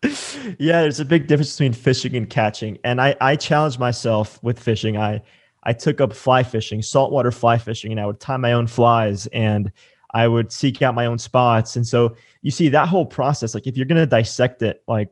yeah, 0.58 0.82
there's 0.82 1.00
a 1.00 1.04
big 1.04 1.26
difference 1.26 1.52
between 1.54 1.74
fishing 1.74 2.16
and 2.16 2.30
catching. 2.30 2.78
And 2.82 3.00
I 3.00 3.14
I 3.20 3.36
challenge 3.36 3.78
myself 3.78 4.42
with 4.42 4.58
fishing. 4.58 4.96
I 4.96 5.20
I 5.64 5.74
took 5.74 6.00
up 6.00 6.14
fly 6.14 6.44
fishing, 6.44 6.80
saltwater 6.80 7.30
fly 7.30 7.58
fishing, 7.58 7.92
and 7.92 8.00
I 8.00 8.06
would 8.06 8.20
tie 8.20 8.38
my 8.38 8.54
own 8.54 8.68
flies 8.68 9.26
and 9.28 9.70
I 10.14 10.26
would 10.26 10.50
seek 10.50 10.80
out 10.80 10.94
my 10.94 11.04
own 11.04 11.18
spots. 11.18 11.76
And 11.76 11.86
so 11.86 12.16
you 12.40 12.50
see 12.50 12.70
that 12.70 12.88
whole 12.88 13.04
process, 13.04 13.54
like 13.54 13.66
if 13.66 13.76
you're 13.76 13.86
going 13.86 14.00
to 14.00 14.06
dissect 14.06 14.62
it, 14.62 14.82
like 14.88 15.10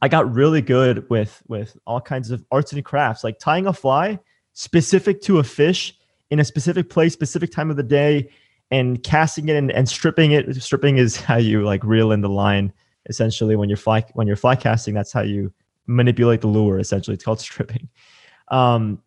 I 0.00 0.08
got 0.08 0.32
really 0.32 0.62
good 0.62 1.08
with 1.10 1.42
with 1.48 1.76
all 1.86 2.00
kinds 2.00 2.30
of 2.30 2.44
arts 2.50 2.72
and 2.72 2.84
crafts, 2.84 3.24
like 3.24 3.38
tying 3.38 3.66
a 3.66 3.72
fly 3.72 4.18
specific 4.54 5.20
to 5.22 5.38
a 5.38 5.44
fish 5.44 5.94
in 6.30 6.40
a 6.40 6.44
specific 6.44 6.88
place, 6.88 7.12
specific 7.12 7.50
time 7.50 7.70
of 7.70 7.76
the 7.76 7.82
day, 7.82 8.28
and 8.70 9.02
casting 9.02 9.48
it 9.48 9.56
and, 9.56 9.70
and 9.70 9.88
stripping 9.88 10.32
it. 10.32 10.62
Stripping 10.62 10.96
is 10.96 11.16
how 11.16 11.36
you 11.36 11.62
like 11.62 11.84
reel 11.84 12.10
in 12.12 12.20
the 12.22 12.28
line. 12.28 12.72
Essentially, 13.08 13.56
when 13.56 13.68
you're 13.68 13.76
fly 13.76 14.04
when 14.14 14.26
you're 14.26 14.36
fly 14.36 14.56
casting, 14.56 14.94
that's 14.94 15.12
how 15.12 15.22
you 15.22 15.52
manipulate 15.86 16.40
the 16.40 16.48
lure. 16.48 16.78
Essentially, 16.78 17.14
it's 17.14 17.24
called 17.24 17.40
stripping. 17.48 17.88
Um, 18.48 19.02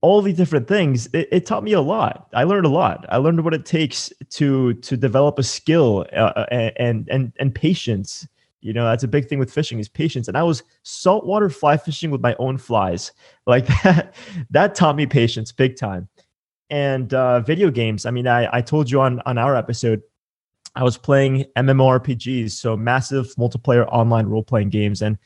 all 0.00 0.22
these 0.22 0.36
different 0.36 0.68
things 0.68 1.06
it, 1.12 1.28
it, 1.32 1.44
taught 1.44 1.64
me 1.64 1.72
a 1.72 1.80
lot 1.80 2.28
i 2.32 2.44
learned 2.44 2.66
a 2.66 2.68
lot 2.68 3.04
i 3.08 3.16
learned 3.16 3.42
what 3.42 3.52
it 3.52 3.66
takes 3.66 4.12
to 4.30 4.74
to 4.74 4.96
develop 4.96 5.38
a 5.38 5.42
skill 5.42 6.06
uh, 6.12 6.32
uh 6.36 6.70
and 6.76 7.08
and 7.10 7.32
and 7.40 7.52
patience 7.52 8.26
you 8.60 8.72
know 8.72 8.84
that's 8.84 9.04
a 9.04 9.08
big 9.08 9.28
thing 9.28 9.38
with 9.38 9.52
fishing 9.52 9.78
is 9.78 9.88
patience. 9.88 10.28
And 10.28 10.36
i 10.36 10.42
was 10.42 10.62
saltwater 10.82 11.48
fly 11.50 11.76
fishing 11.76 12.10
with 12.10 12.20
my 12.20 12.34
own 12.38 12.58
flies. 12.58 13.12
Like 13.46 13.66
that 13.82 14.14
that 14.50 14.74
taught 14.74 14.96
me 14.96 15.06
patience 15.06 15.52
big 15.52 15.76
time. 15.76 16.08
And 16.70 17.14
uh, 17.14 17.40
video 17.40 17.70
games 17.70 18.04
i 18.06 18.10
mean 18.10 18.26
I, 18.26 18.48
I 18.56 18.60
told 18.60 18.90
you 18.90 19.00
on 19.00 19.20
on 19.26 19.38
our 19.38 19.56
episode 19.56 20.02
i 20.74 20.82
was 20.82 20.98
playing 20.98 21.46
mmorpgs 21.56 22.50
so 22.52 22.76
massive 22.76 23.26
multiplayer 23.36 23.86
online 23.90 24.26
role-playing 24.26 24.70
games. 24.70 25.02
And 25.02 25.18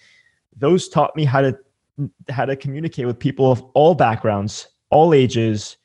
those 0.56 0.88
taught 0.88 1.16
me 1.16 1.24
how 1.24 1.40
to 1.40 1.58
how 2.28 2.44
to 2.44 2.56
communicate 2.56 3.06
with 3.06 3.18
people 3.18 3.50
of 3.50 3.62
all 3.74 3.94
backgrounds, 3.94 4.68
all 4.90 5.14
ages, 5.14 5.76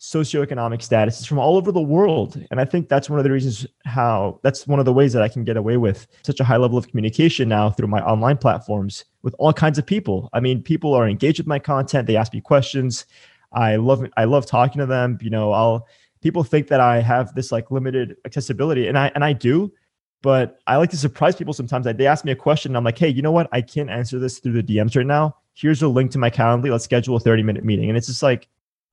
socioeconomic 0.00 0.82
status. 0.82 1.20
statuses 1.20 1.26
from 1.26 1.38
all 1.38 1.56
over 1.56 1.72
the 1.72 1.80
world. 1.80 2.42
And 2.50 2.60
I 2.60 2.64
think 2.64 2.88
that's 2.88 3.08
one 3.08 3.18
of 3.18 3.24
the 3.24 3.30
reasons 3.30 3.66
how 3.84 4.40
that's 4.42 4.66
one 4.66 4.78
of 4.78 4.84
the 4.84 4.92
ways 4.92 5.12
that 5.12 5.22
I 5.22 5.28
can 5.28 5.44
get 5.44 5.56
away 5.56 5.76
with 5.76 6.06
such 6.22 6.40
a 6.40 6.44
high 6.44 6.58
level 6.58 6.76
of 6.76 6.88
communication 6.88 7.48
now 7.48 7.70
through 7.70 7.88
my 7.88 8.00
online 8.02 8.36
platforms 8.36 9.04
with 9.22 9.34
all 9.38 9.52
kinds 9.52 9.78
of 9.78 9.86
people. 9.86 10.28
I 10.32 10.40
mean, 10.40 10.62
people 10.62 10.94
are 10.94 11.08
engaged 11.08 11.38
with 11.38 11.46
my 11.46 11.58
content, 11.58 12.06
they 12.06 12.16
ask 12.16 12.32
me 12.32 12.40
questions. 12.40 13.06
I 13.52 13.76
love 13.76 14.04
I 14.16 14.24
love 14.24 14.44
talking 14.44 14.80
to 14.80 14.86
them. 14.86 15.18
You 15.22 15.30
know, 15.30 15.52
I'll 15.52 15.86
people 16.20 16.44
think 16.44 16.68
that 16.68 16.80
I 16.80 17.00
have 17.00 17.34
this 17.34 17.50
like 17.50 17.70
limited 17.70 18.16
accessibility 18.24 18.88
and 18.88 18.98
I 18.98 19.10
and 19.14 19.24
I 19.24 19.32
do, 19.32 19.72
but 20.20 20.58
I 20.66 20.76
like 20.76 20.90
to 20.90 20.98
surprise 20.98 21.36
people 21.36 21.54
sometimes. 21.54 21.86
They 21.86 22.06
ask 22.06 22.24
me 22.24 22.32
a 22.32 22.36
question 22.36 22.72
and 22.72 22.76
I'm 22.76 22.84
like, 22.84 22.98
"Hey, 22.98 23.08
you 23.08 23.22
know 23.22 23.32
what? 23.32 23.48
I 23.52 23.62
can't 23.62 23.88
answer 23.88 24.18
this 24.18 24.40
through 24.40 24.60
the 24.60 24.62
DMs 24.62 24.96
right 24.96 25.06
now 25.06 25.36
here's 25.56 25.82
a 25.82 25.88
link 25.88 26.10
to 26.12 26.18
my 26.18 26.30
calendar. 26.30 26.70
Let's 26.70 26.84
schedule 26.84 27.16
a 27.16 27.20
30 27.20 27.42
minute 27.42 27.64
meeting. 27.64 27.88
And 27.88 27.96
it's 27.96 28.06
just 28.06 28.22
like, 28.22 28.46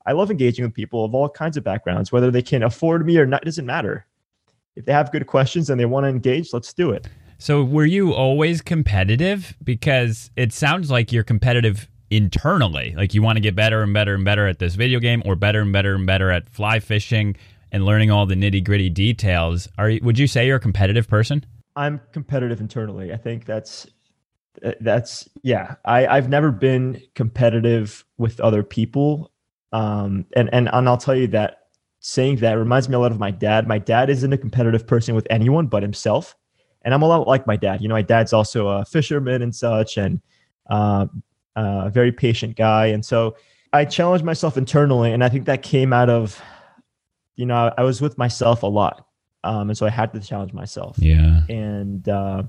I 0.05 0.11
love 0.11 0.29
engaging 0.29 0.65
with 0.65 0.73
people 0.73 1.05
of 1.05 1.15
all 1.15 1.29
kinds 1.29 1.57
of 1.57 1.63
backgrounds, 1.63 2.11
whether 2.11 2.29
they 2.29 2.41
can 2.41 2.63
afford 2.63 3.05
me 3.05 3.17
or 3.17 3.25
not, 3.25 3.41
it 3.43 3.45
doesn't 3.45 3.65
matter. 3.65 4.05
If 4.75 4.85
they 4.85 4.91
have 4.91 5.11
good 5.11 5.27
questions 5.27 5.69
and 5.69 5.79
they 5.79 5.85
want 5.85 6.05
to 6.05 6.09
engage, 6.09 6.51
let's 6.51 6.73
do 6.73 6.91
it. 6.91 7.07
So, 7.37 7.63
were 7.63 7.85
you 7.85 8.13
always 8.13 8.61
competitive? 8.61 9.55
Because 9.63 10.31
it 10.35 10.53
sounds 10.53 10.89
like 10.89 11.11
you're 11.11 11.23
competitive 11.23 11.87
internally. 12.09 12.93
Like 12.95 13.13
you 13.13 13.21
want 13.21 13.37
to 13.37 13.41
get 13.41 13.55
better 13.55 13.81
and 13.81 13.93
better 13.93 14.13
and 14.15 14.23
better 14.23 14.47
at 14.47 14.59
this 14.59 14.75
video 14.75 14.99
game, 14.99 15.21
or 15.25 15.35
better 15.35 15.61
and 15.61 15.73
better 15.73 15.95
and 15.95 16.05
better 16.05 16.31
at 16.31 16.49
fly 16.49 16.79
fishing 16.79 17.35
and 17.71 17.85
learning 17.85 18.11
all 18.11 18.25
the 18.25 18.35
nitty 18.35 18.63
gritty 18.63 18.89
details. 18.89 19.67
Are 19.77 19.89
you, 19.89 19.99
would 20.03 20.19
you 20.19 20.27
say 20.27 20.47
you're 20.47 20.57
a 20.57 20.61
competitive 20.61 21.07
person? 21.07 21.45
I'm 21.75 21.99
competitive 22.11 22.61
internally. 22.61 23.11
I 23.11 23.17
think 23.17 23.45
that's 23.45 23.87
that's 24.81 25.27
yeah 25.41 25.75
i 25.83 26.05
i've 26.05 26.29
never 26.29 26.51
been 26.51 27.01
competitive 27.15 28.05
with 28.19 28.39
other 28.39 28.61
people 28.61 29.31
um 29.73 30.25
and 30.37 30.49
and 30.53 30.69
and 30.73 30.87
i'll 30.87 30.97
tell 30.97 31.15
you 31.15 31.27
that 31.27 31.63
saying 32.05 32.35
that 32.35 32.53
reminds 32.53 32.89
me 32.89 32.95
a 32.95 32.99
lot 32.99 33.13
of 33.13 33.19
my 33.19 33.31
dad. 33.31 33.65
My 33.65 33.79
dad 33.79 34.09
isn't 34.09 34.33
a 34.33 34.37
competitive 34.37 34.85
person 34.85 35.15
with 35.15 35.25
anyone 35.29 35.67
but 35.67 35.81
himself. 35.81 36.35
And 36.81 36.93
I'm 36.93 37.01
a 37.01 37.07
lot 37.07 37.29
like 37.29 37.47
my 37.47 37.55
dad. 37.55 37.81
You 37.81 37.87
know, 37.87 37.95
my 37.95 38.01
dad's 38.01 38.33
also 38.33 38.67
a 38.67 38.83
fisherman 38.83 39.41
and 39.41 39.55
such, 39.55 39.95
and 39.95 40.19
uh, 40.69 41.05
a 41.55 41.89
very 41.89 42.11
patient 42.11 42.57
guy. 42.57 42.87
And 42.87 43.05
so 43.05 43.37
I 43.71 43.85
challenged 43.85 44.25
myself 44.25 44.57
internally, 44.57 45.13
and 45.13 45.23
I 45.23 45.29
think 45.29 45.45
that 45.45 45.63
came 45.63 45.93
out 45.93 46.09
of, 46.09 46.41
you 47.37 47.45
know, 47.45 47.55
I, 47.55 47.73
I 47.77 47.83
was 47.83 48.01
with 48.01 48.17
myself 48.17 48.63
a 48.63 48.67
lot, 48.67 49.07
um, 49.45 49.69
and 49.69 49.77
so 49.77 49.85
I 49.85 49.89
had 49.89 50.11
to 50.11 50.19
challenge 50.19 50.51
myself. 50.51 50.97
Yeah. 50.99 51.43
And 51.47 52.07
uh, 52.09 52.43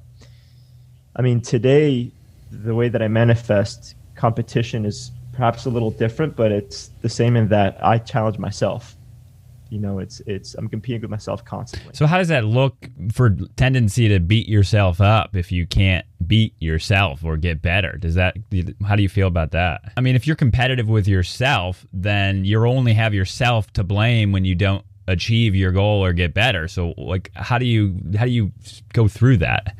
I 1.14 1.22
mean, 1.22 1.40
today, 1.40 2.10
the 2.50 2.74
way 2.74 2.88
that 2.88 3.02
I 3.02 3.06
manifest 3.06 3.94
competition 4.16 4.84
is 4.84 5.12
perhaps 5.34 5.66
a 5.66 5.70
little 5.70 5.90
different, 5.90 6.36
but 6.36 6.52
it's 6.52 6.90
the 7.02 7.08
same 7.08 7.36
in 7.36 7.48
that 7.48 7.78
I 7.84 7.98
challenge 7.98 8.38
myself. 8.38 8.96
You 9.70 9.80
know, 9.80 9.98
it's 9.98 10.20
it's 10.20 10.54
I'm 10.54 10.68
competing 10.68 11.00
with 11.00 11.10
myself 11.10 11.44
constantly. 11.44 11.94
So 11.94 12.06
how 12.06 12.18
does 12.18 12.28
that 12.28 12.44
look 12.44 12.88
for 13.12 13.30
tendency 13.56 14.08
to 14.08 14.20
beat 14.20 14.48
yourself 14.48 15.00
up 15.00 15.34
if 15.34 15.50
you 15.50 15.66
can't 15.66 16.06
beat 16.24 16.54
yourself 16.60 17.24
or 17.24 17.36
get 17.36 17.60
better? 17.60 17.96
Does 17.98 18.14
that 18.14 18.36
how 18.86 18.94
do 18.94 19.02
you 19.02 19.08
feel 19.08 19.26
about 19.26 19.50
that? 19.50 19.92
I 19.96 20.00
mean, 20.00 20.14
if 20.14 20.26
you're 20.26 20.36
competitive 20.36 20.88
with 20.88 21.08
yourself, 21.08 21.86
then 21.92 22.44
you 22.44 22.64
only 22.64 22.92
have 22.92 23.14
yourself 23.14 23.72
to 23.72 23.82
blame 23.82 24.30
when 24.30 24.44
you 24.44 24.54
don't 24.54 24.84
achieve 25.08 25.54
your 25.54 25.72
goal 25.72 26.04
or 26.04 26.12
get 26.12 26.34
better. 26.34 26.68
So 26.68 26.94
like 26.96 27.30
how 27.34 27.58
do 27.58 27.66
you 27.66 27.98
how 28.16 28.26
do 28.26 28.30
you 28.30 28.52
go 28.92 29.08
through 29.08 29.38
that? 29.38 29.76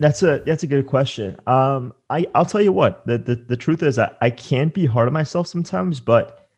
That's 0.00 0.22
a 0.22 0.42
that's 0.46 0.62
a 0.62 0.66
good 0.66 0.86
question. 0.86 1.38
Um, 1.46 1.92
I 2.08 2.26
I'll 2.34 2.46
tell 2.46 2.62
you 2.62 2.72
what 2.72 3.06
the 3.06 3.18
the, 3.18 3.34
the 3.36 3.56
truth 3.56 3.82
is 3.82 3.98
I, 3.98 4.10
I 4.22 4.30
can 4.30 4.70
be 4.70 4.86
hard 4.86 5.06
on 5.06 5.12
myself 5.12 5.46
sometimes, 5.46 6.00
but 6.00 6.48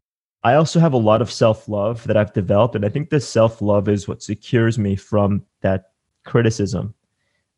I 0.44 0.54
also 0.54 0.78
have 0.78 0.92
a 0.92 0.98
lot 0.98 1.20
of 1.20 1.30
self 1.30 1.68
love 1.68 2.04
that 2.04 2.16
I've 2.16 2.32
developed, 2.32 2.76
and 2.76 2.84
I 2.84 2.88
think 2.88 3.10
this 3.10 3.28
self 3.28 3.60
love 3.60 3.88
is 3.88 4.06
what 4.06 4.22
secures 4.22 4.78
me 4.78 4.94
from 4.94 5.44
that 5.60 5.90
criticism 6.24 6.94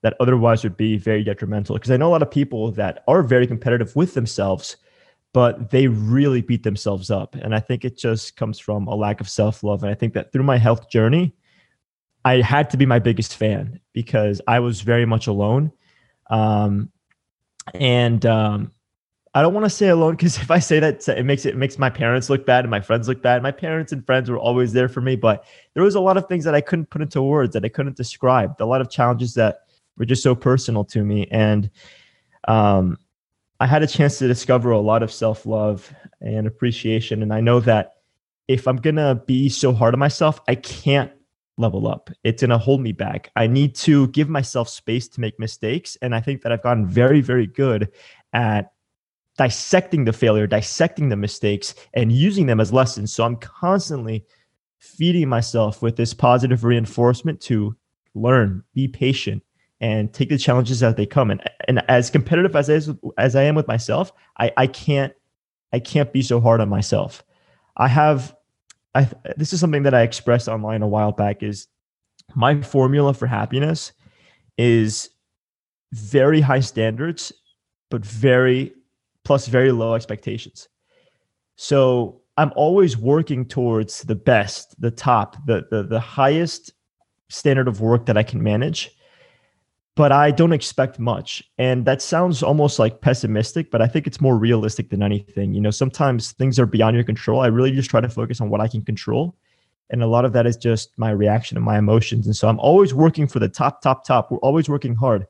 that 0.00 0.16
otherwise 0.20 0.64
would 0.64 0.76
be 0.78 0.96
very 0.96 1.22
detrimental. 1.22 1.76
Because 1.76 1.90
I 1.90 1.98
know 1.98 2.08
a 2.08 2.12
lot 2.12 2.22
of 2.22 2.30
people 2.30 2.72
that 2.72 3.04
are 3.06 3.22
very 3.22 3.46
competitive 3.46 3.94
with 3.94 4.14
themselves, 4.14 4.78
but 5.34 5.70
they 5.70 5.86
really 5.88 6.40
beat 6.40 6.62
themselves 6.62 7.10
up, 7.10 7.34
and 7.34 7.54
I 7.54 7.60
think 7.60 7.84
it 7.84 7.98
just 7.98 8.36
comes 8.36 8.58
from 8.58 8.86
a 8.86 8.94
lack 8.94 9.20
of 9.20 9.28
self 9.28 9.62
love. 9.62 9.82
And 9.82 9.92
I 9.92 9.94
think 9.94 10.14
that 10.14 10.32
through 10.32 10.44
my 10.44 10.56
health 10.56 10.88
journey, 10.88 11.34
I 12.24 12.40
had 12.40 12.70
to 12.70 12.76
be 12.76 12.86
my 12.86 12.98
biggest 12.98 13.36
fan 13.36 13.80
because 13.92 14.40
I 14.46 14.60
was 14.60 14.80
very 14.80 15.04
much 15.04 15.26
alone. 15.26 15.72
Um, 16.30 16.90
and 17.74 18.24
um, 18.24 18.72
I 19.34 19.42
don't 19.42 19.52
want 19.52 19.64
to 19.64 19.70
say 19.70 19.88
alone 19.88 20.16
because 20.16 20.38
if 20.42 20.50
I 20.50 20.58
say 20.58 20.80
that, 20.80 21.06
it 21.08 21.24
makes 21.24 21.44
it, 21.44 21.56
makes 21.56 21.78
my 21.78 21.90
parents 21.90 22.30
look 22.30 22.46
bad 22.46 22.64
and 22.64 22.70
my 22.70 22.80
friends 22.80 23.08
look 23.08 23.22
bad. 23.22 23.42
My 23.42 23.50
parents 23.52 23.92
and 23.92 24.04
friends 24.06 24.30
were 24.30 24.38
always 24.38 24.72
there 24.72 24.88
for 24.88 25.00
me, 25.00 25.16
but 25.16 25.44
there 25.74 25.82
was 25.82 25.94
a 25.94 26.00
lot 26.00 26.16
of 26.16 26.26
things 26.26 26.44
that 26.44 26.54
I 26.54 26.60
couldn't 26.60 26.90
put 26.90 27.02
into 27.02 27.22
words 27.22 27.52
that 27.52 27.64
I 27.64 27.68
couldn't 27.68 27.96
describe. 27.96 28.56
A 28.60 28.64
lot 28.64 28.80
of 28.80 28.90
challenges 28.90 29.34
that 29.34 29.60
were 29.98 30.06
just 30.06 30.22
so 30.22 30.34
personal 30.34 30.84
to 30.86 31.04
me, 31.04 31.26
and 31.30 31.70
um, 32.48 32.98
I 33.60 33.66
had 33.66 33.82
a 33.82 33.86
chance 33.86 34.18
to 34.18 34.28
discover 34.28 34.70
a 34.70 34.80
lot 34.80 35.02
of 35.02 35.12
self 35.12 35.46
love 35.46 35.92
and 36.20 36.46
appreciation. 36.46 37.22
And 37.22 37.32
I 37.32 37.40
know 37.40 37.60
that 37.60 37.94
if 38.48 38.66
I'm 38.66 38.76
gonna 38.76 39.14
be 39.14 39.48
so 39.48 39.72
hard 39.72 39.94
on 39.94 40.00
myself, 40.00 40.40
I 40.48 40.54
can't 40.54 41.10
level 41.56 41.86
up. 41.86 42.10
It's 42.24 42.42
going 42.42 42.50
to 42.50 42.58
hold 42.58 42.80
me 42.80 42.92
back. 42.92 43.30
I 43.36 43.46
need 43.46 43.74
to 43.76 44.08
give 44.08 44.28
myself 44.28 44.68
space 44.68 45.08
to 45.08 45.20
make 45.20 45.38
mistakes. 45.38 45.96
And 46.02 46.14
I 46.14 46.20
think 46.20 46.42
that 46.42 46.52
I've 46.52 46.62
gotten 46.62 46.86
very, 46.86 47.20
very 47.20 47.46
good 47.46 47.92
at 48.32 48.72
dissecting 49.36 50.04
the 50.04 50.12
failure, 50.12 50.46
dissecting 50.46 51.08
the 51.08 51.16
mistakes, 51.16 51.74
and 51.94 52.12
using 52.12 52.46
them 52.46 52.60
as 52.60 52.72
lessons. 52.72 53.12
So 53.12 53.24
I'm 53.24 53.36
constantly 53.36 54.24
feeding 54.78 55.28
myself 55.28 55.82
with 55.82 55.96
this 55.96 56.14
positive 56.14 56.64
reinforcement 56.64 57.40
to 57.42 57.76
learn, 58.14 58.62
be 58.74 58.88
patient, 58.88 59.42
and 59.80 60.12
take 60.12 60.28
the 60.28 60.38
challenges 60.38 60.82
as 60.82 60.94
they 60.94 61.06
come. 61.06 61.30
And, 61.30 61.42
and 61.66 61.82
as 61.88 62.10
competitive 62.10 62.54
as 62.56 62.70
I, 62.70 62.94
as 63.18 63.36
I 63.36 63.42
am 63.42 63.54
with 63.54 63.68
myself, 63.68 64.12
I, 64.38 64.52
I 64.56 64.66
can't 64.66 65.12
I 65.72 65.80
can't 65.80 66.12
be 66.12 66.22
so 66.22 66.40
hard 66.40 66.60
on 66.60 66.68
myself. 66.68 67.24
I 67.76 67.88
have 67.88 68.36
I 68.94 69.08
this 69.36 69.52
is 69.52 69.60
something 69.60 69.82
that 69.84 69.94
I 69.94 70.02
expressed 70.02 70.48
online 70.48 70.82
a 70.82 70.88
while 70.88 71.12
back 71.12 71.42
is 71.42 71.66
my 72.34 72.60
formula 72.62 73.14
for 73.14 73.26
happiness 73.26 73.92
is 74.56 75.10
very 75.92 76.40
high 76.40 76.60
standards 76.60 77.32
but 77.90 78.04
very 78.04 78.72
plus 79.24 79.46
very 79.46 79.72
low 79.72 79.94
expectations. 79.94 80.68
So 81.56 82.22
I'm 82.36 82.52
always 82.56 82.96
working 82.96 83.46
towards 83.46 84.02
the 84.02 84.14
best, 84.14 84.80
the 84.80 84.90
top, 84.90 85.36
the 85.46 85.66
the 85.70 85.82
the 85.82 86.00
highest 86.00 86.72
standard 87.30 87.68
of 87.68 87.80
work 87.80 88.06
that 88.06 88.16
I 88.16 88.22
can 88.22 88.42
manage 88.42 88.90
but 89.96 90.10
I 90.10 90.30
don't 90.30 90.52
expect 90.52 90.98
much. 90.98 91.42
And 91.58 91.84
that 91.84 92.02
sounds 92.02 92.42
almost 92.42 92.78
like 92.78 93.00
pessimistic, 93.00 93.70
but 93.70 93.80
I 93.80 93.86
think 93.86 94.06
it's 94.06 94.20
more 94.20 94.36
realistic 94.36 94.90
than 94.90 95.02
anything. 95.02 95.54
You 95.54 95.60
know, 95.60 95.70
sometimes 95.70 96.32
things 96.32 96.58
are 96.58 96.66
beyond 96.66 96.96
your 96.96 97.04
control. 97.04 97.40
I 97.40 97.46
really 97.46 97.70
just 97.70 97.90
try 97.90 98.00
to 98.00 98.08
focus 98.08 98.40
on 98.40 98.50
what 98.50 98.60
I 98.60 98.68
can 98.68 98.82
control. 98.82 99.36
And 99.90 100.02
a 100.02 100.06
lot 100.06 100.24
of 100.24 100.32
that 100.32 100.46
is 100.46 100.56
just 100.56 100.90
my 100.96 101.10
reaction 101.10 101.56
and 101.56 101.64
my 101.64 101.78
emotions. 101.78 102.26
And 102.26 102.34
so 102.34 102.48
I'm 102.48 102.58
always 102.58 102.92
working 102.92 103.28
for 103.28 103.38
the 103.38 103.48
top, 103.48 103.82
top, 103.82 104.04
top. 104.04 104.30
We're 104.30 104.38
always 104.38 104.68
working 104.68 104.96
hard. 104.96 105.26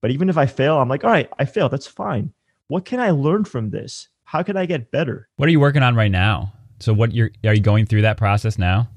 But 0.00 0.10
even 0.12 0.30
if 0.30 0.38
I 0.38 0.46
fail, 0.46 0.78
I'm 0.78 0.88
like, 0.88 1.04
all 1.04 1.10
right, 1.10 1.28
I 1.38 1.44
failed. 1.44 1.72
That's 1.72 1.86
fine. 1.86 2.32
What 2.68 2.84
can 2.84 3.00
I 3.00 3.10
learn 3.10 3.44
from 3.44 3.70
this? 3.70 4.08
How 4.24 4.42
can 4.42 4.56
I 4.56 4.66
get 4.66 4.90
better? 4.90 5.28
What 5.36 5.48
are 5.48 5.52
you 5.52 5.60
working 5.60 5.82
on 5.82 5.96
right 5.96 6.10
now? 6.10 6.52
So 6.80 6.92
what 6.94 7.12
you're 7.12 7.30
are 7.44 7.54
you 7.54 7.60
going 7.60 7.86
through 7.86 8.02
that 8.02 8.16
process 8.16 8.56
now? 8.58 8.88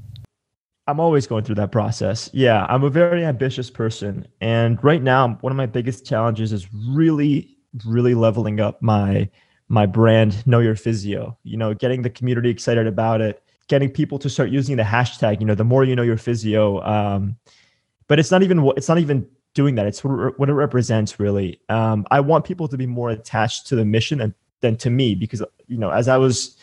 I'm 0.87 0.99
always 0.99 1.27
going 1.27 1.43
through 1.43 1.55
that 1.55 1.71
process. 1.71 2.29
Yeah, 2.33 2.65
I'm 2.67 2.83
a 2.83 2.89
very 2.89 3.23
ambitious 3.23 3.69
person. 3.69 4.27
And 4.41 4.83
right 4.83 5.01
now, 5.01 5.37
one 5.41 5.51
of 5.51 5.57
my 5.57 5.67
biggest 5.67 6.05
challenges 6.05 6.51
is 6.51 6.67
really, 6.73 7.57
really 7.85 8.15
leveling 8.15 8.59
up 8.59 8.81
my 8.81 9.29
my 9.67 9.85
brand, 9.85 10.45
Know 10.45 10.59
Your 10.59 10.75
Physio. 10.75 11.37
You 11.43 11.57
know, 11.57 11.73
getting 11.73 12.01
the 12.01 12.09
community 12.09 12.49
excited 12.49 12.87
about 12.87 13.21
it, 13.21 13.41
getting 13.71 13.89
people 13.89 14.19
to 14.19 14.29
start 14.29 14.49
using 14.49 14.75
the 14.75 14.83
hashtag, 14.83 15.39
you 15.39 15.45
know, 15.45 15.55
the 15.55 15.63
more 15.63 15.85
you 15.85 15.95
know 15.95 16.03
your 16.03 16.17
physio. 16.17 16.81
Um, 16.83 17.37
but 18.07 18.19
it's 18.19 18.29
not 18.29 18.43
even 18.43 18.69
it's 18.75 18.89
not 18.89 18.97
even 18.97 19.25
doing 19.53 19.75
that. 19.75 19.87
It's 19.87 20.03
what 20.03 20.49
it 20.49 20.53
represents 20.53 21.19
really. 21.19 21.61
Um, 21.69 22.05
I 22.11 22.19
want 22.19 22.43
people 22.43 22.67
to 22.67 22.77
be 22.77 22.85
more 22.85 23.09
attached 23.09 23.67
to 23.67 23.75
the 23.75 23.85
mission 23.85 24.19
and, 24.19 24.33
than 24.59 24.75
to 24.77 24.89
me 24.89 25.15
because 25.15 25.41
you 25.67 25.77
know, 25.77 25.89
as 25.89 26.09
I 26.09 26.17
was 26.17 26.57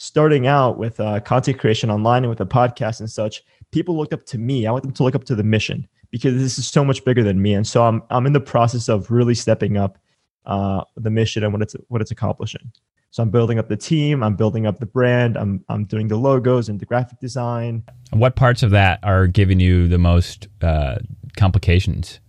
starting 0.00 0.46
out 0.46 0.78
with 0.78 0.98
uh, 0.98 1.20
content 1.20 1.58
creation 1.58 1.90
online 1.90 2.24
and 2.24 2.30
with 2.30 2.40
a 2.40 2.46
podcast 2.46 3.00
and 3.00 3.10
such, 3.10 3.44
people 3.70 3.98
looked 3.98 4.14
up 4.14 4.24
to 4.24 4.38
me. 4.38 4.66
I 4.66 4.72
want 4.72 4.82
them 4.82 4.94
to 4.94 5.02
look 5.02 5.14
up 5.14 5.24
to 5.24 5.34
the 5.34 5.42
mission 5.42 5.86
because 6.10 6.40
this 6.40 6.58
is 6.58 6.66
so 6.66 6.82
much 6.82 7.04
bigger 7.04 7.22
than 7.22 7.42
me. 7.42 7.52
And 7.52 7.66
so 7.66 7.84
I'm 7.84 8.02
I'm 8.08 8.26
in 8.26 8.32
the 8.32 8.40
process 8.40 8.88
of 8.88 9.10
really 9.10 9.34
stepping 9.34 9.76
up 9.76 9.98
uh, 10.46 10.84
the 10.96 11.10
mission 11.10 11.44
and 11.44 11.52
what 11.52 11.60
it's 11.60 11.76
what 11.88 12.00
it's 12.00 12.10
accomplishing. 12.10 12.72
So 13.10 13.22
I'm 13.22 13.28
building 13.28 13.58
up 13.58 13.68
the 13.68 13.76
team. 13.76 14.22
I'm 14.22 14.36
building 14.36 14.66
up 14.66 14.78
the 14.78 14.86
brand. 14.86 15.36
I'm 15.36 15.62
I'm 15.68 15.84
doing 15.84 16.08
the 16.08 16.16
logos 16.16 16.70
and 16.70 16.80
the 16.80 16.86
graphic 16.86 17.20
design. 17.20 17.84
What 18.10 18.36
parts 18.36 18.62
of 18.62 18.70
that 18.70 19.00
are 19.02 19.26
giving 19.26 19.60
you 19.60 19.86
the 19.86 19.98
most 19.98 20.48
uh, 20.62 20.96
complications? 21.36 22.20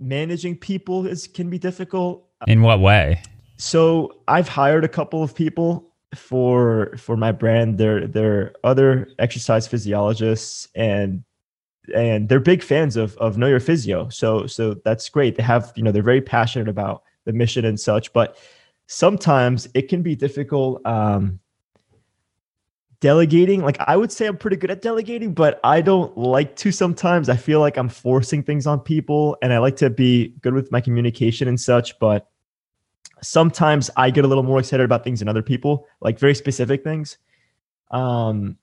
Managing 0.00 0.56
people 0.56 1.06
is 1.06 1.28
can 1.28 1.48
be 1.48 1.58
difficult. 1.58 2.26
In 2.48 2.62
what 2.62 2.80
way? 2.80 3.22
So 3.56 4.10
I've 4.26 4.48
hired 4.48 4.84
a 4.84 4.88
couple 4.88 5.22
of 5.22 5.32
people 5.32 5.89
for 6.14 6.92
for 6.96 7.16
my 7.16 7.30
brand 7.30 7.78
they're 7.78 8.06
they're 8.06 8.52
other 8.64 9.08
exercise 9.20 9.68
physiologists 9.68 10.66
and 10.74 11.22
and 11.94 12.28
they're 12.28 12.40
big 12.40 12.62
fans 12.62 12.96
of 12.96 13.16
of 13.18 13.38
know 13.38 13.46
your 13.46 13.60
physio. 13.60 14.08
So 14.08 14.46
so 14.46 14.74
that's 14.74 15.08
great. 15.08 15.36
They 15.36 15.42
have 15.42 15.72
you 15.76 15.82
know 15.82 15.92
they're 15.92 16.02
very 16.02 16.20
passionate 16.20 16.68
about 16.68 17.02
the 17.24 17.32
mission 17.32 17.64
and 17.64 17.78
such 17.78 18.12
but 18.12 18.36
sometimes 18.86 19.68
it 19.74 19.88
can 19.88 20.02
be 20.02 20.16
difficult 20.16 20.84
um 20.86 21.38
delegating. 23.00 23.62
Like 23.62 23.78
i 23.80 23.96
would 23.96 24.12
say 24.12 24.26
i'm 24.26 24.36
pretty 24.36 24.56
good 24.56 24.70
at 24.70 24.82
delegating 24.82 25.32
but 25.32 25.60
i 25.64 25.80
don't 25.80 26.16
like 26.16 26.56
to 26.56 26.72
sometimes. 26.72 27.28
I 27.28 27.36
feel 27.36 27.60
like 27.60 27.76
i'm 27.76 27.88
forcing 27.88 28.42
things 28.42 28.66
on 28.66 28.80
people 28.80 29.36
and 29.42 29.52
i 29.52 29.58
like 29.58 29.76
to 29.76 29.90
be 29.90 30.34
good 30.40 30.54
with 30.54 30.70
my 30.72 30.80
communication 30.80 31.48
and 31.48 31.60
such 31.60 31.98
but 31.98 32.29
sometimes 33.22 33.90
I 33.96 34.10
get 34.10 34.24
a 34.24 34.28
little 34.28 34.42
more 34.42 34.58
excited 34.58 34.84
about 34.84 35.04
things 35.04 35.18
than 35.18 35.28
other 35.28 35.42
people, 35.42 35.86
like 36.00 36.18
very 36.18 36.34
specific 36.34 36.84
things. 36.84 37.18
Um, 37.90 38.56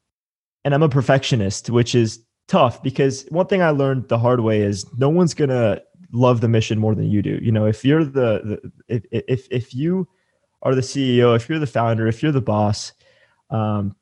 and 0.64 0.74
I'm 0.74 0.84
a 0.84 0.90
perfectionist, 0.90 1.70
which 1.70 1.96
is 1.96 2.24
tough 2.48 2.82
because 2.82 3.26
one 3.30 3.48
thing 3.48 3.62
I 3.62 3.70
learned 3.70 4.08
the 4.08 4.18
hard 4.18 4.40
way 4.40 4.62
is 4.62 4.86
no 4.98 5.10
one's 5.10 5.34
gonna 5.34 5.82
love 6.12 6.42
the 6.42 6.48
mission 6.48 6.80
more 6.80 6.96
than 6.96 7.10
you 7.10 7.22
do. 7.22 7.40
You 7.42 7.52
know, 7.52 7.66
if 7.66 7.84
you're 7.84 8.04
the, 8.04 8.42
the 8.44 8.72
if, 8.88 9.06
if 9.12 9.48
if 9.52 9.74
you 9.74 10.08
are 10.62 10.74
the 10.74 10.82
CEO, 10.82 11.36
if 11.36 11.50
you're 11.50 11.60
the 11.60 11.68
founder, 11.68 12.08
if 12.08 12.24
you're 12.24 12.32
the 12.32 12.42
boss, 12.42 12.94
um, 13.50 13.96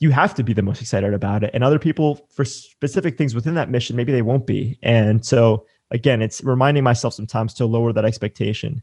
you 0.00 0.10
have 0.10 0.34
to 0.34 0.42
be 0.42 0.52
the 0.52 0.62
most 0.62 0.80
excited 0.80 1.14
about 1.14 1.44
it. 1.44 1.50
And 1.54 1.62
other 1.62 1.78
people, 1.78 2.26
for 2.30 2.44
specific 2.44 3.16
things 3.16 3.34
within 3.34 3.54
that 3.54 3.70
mission, 3.70 3.96
maybe 3.96 4.12
they 4.12 4.22
won't 4.22 4.46
be. 4.46 4.78
And 4.82 5.24
so 5.24 5.66
again, 5.90 6.22
it's 6.22 6.42
reminding 6.42 6.82
myself 6.82 7.14
sometimes 7.14 7.54
to 7.54 7.66
lower 7.66 7.92
that 7.92 8.04
expectation 8.04 8.82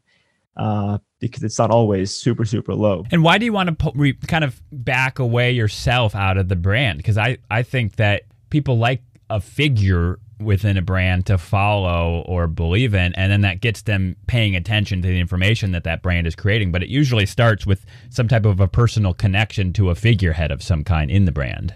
uh, 0.57 0.97
because 1.19 1.43
it's 1.43 1.59
not 1.59 1.71
always 1.71 2.13
super 2.13 2.45
super 2.45 2.73
low. 2.73 3.05
And 3.11 3.23
why 3.23 3.37
do 3.37 3.45
you 3.45 3.53
want 3.53 3.69
to 3.69 3.75
po- 3.75 3.93
re- 3.95 4.13
kind 4.13 4.43
of 4.43 4.61
back 4.71 5.19
away 5.19 5.51
yourself 5.51 6.15
out 6.15 6.37
of 6.37 6.47
the 6.47 6.55
brand? 6.55 6.97
Because 6.97 7.17
I 7.17 7.37
I 7.49 7.63
think 7.63 7.95
that 7.97 8.23
people 8.49 8.77
like 8.77 9.03
a 9.29 9.39
figure 9.39 10.19
within 10.39 10.77
a 10.77 10.81
brand 10.81 11.25
to 11.25 11.37
follow 11.37 12.23
or 12.25 12.47
believe 12.47 12.93
in 12.93 13.13
and 13.15 13.31
then 13.31 13.41
that 13.41 13.59
gets 13.59 13.81
them 13.81 14.15
paying 14.27 14.55
attention 14.55 15.01
to 15.01 15.07
the 15.07 15.19
information 15.19 15.73
that 15.73 15.83
that 15.83 16.01
brand 16.01 16.25
is 16.25 16.35
creating 16.35 16.71
but 16.71 16.81
it 16.81 16.87
usually 16.87 17.25
starts 17.25 17.65
with 17.65 17.85
some 18.09 18.27
type 18.27 18.45
of 18.45 18.61
a 18.61 18.67
personal 18.67 19.13
connection 19.13 19.73
to 19.73 19.89
a 19.89 19.95
figurehead 19.95 20.49
of 20.49 20.63
some 20.63 20.83
kind 20.83 21.11
in 21.11 21.25
the 21.25 21.31
brand 21.31 21.75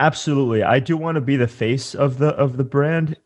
absolutely 0.00 0.62
i 0.62 0.78
do 0.78 0.98
want 0.98 1.14
to 1.14 1.20
be 1.20 1.34
the 1.34 1.48
face 1.48 1.94
of 1.94 2.18
the 2.18 2.28
of 2.34 2.58
the 2.58 2.64
brand 2.64 3.16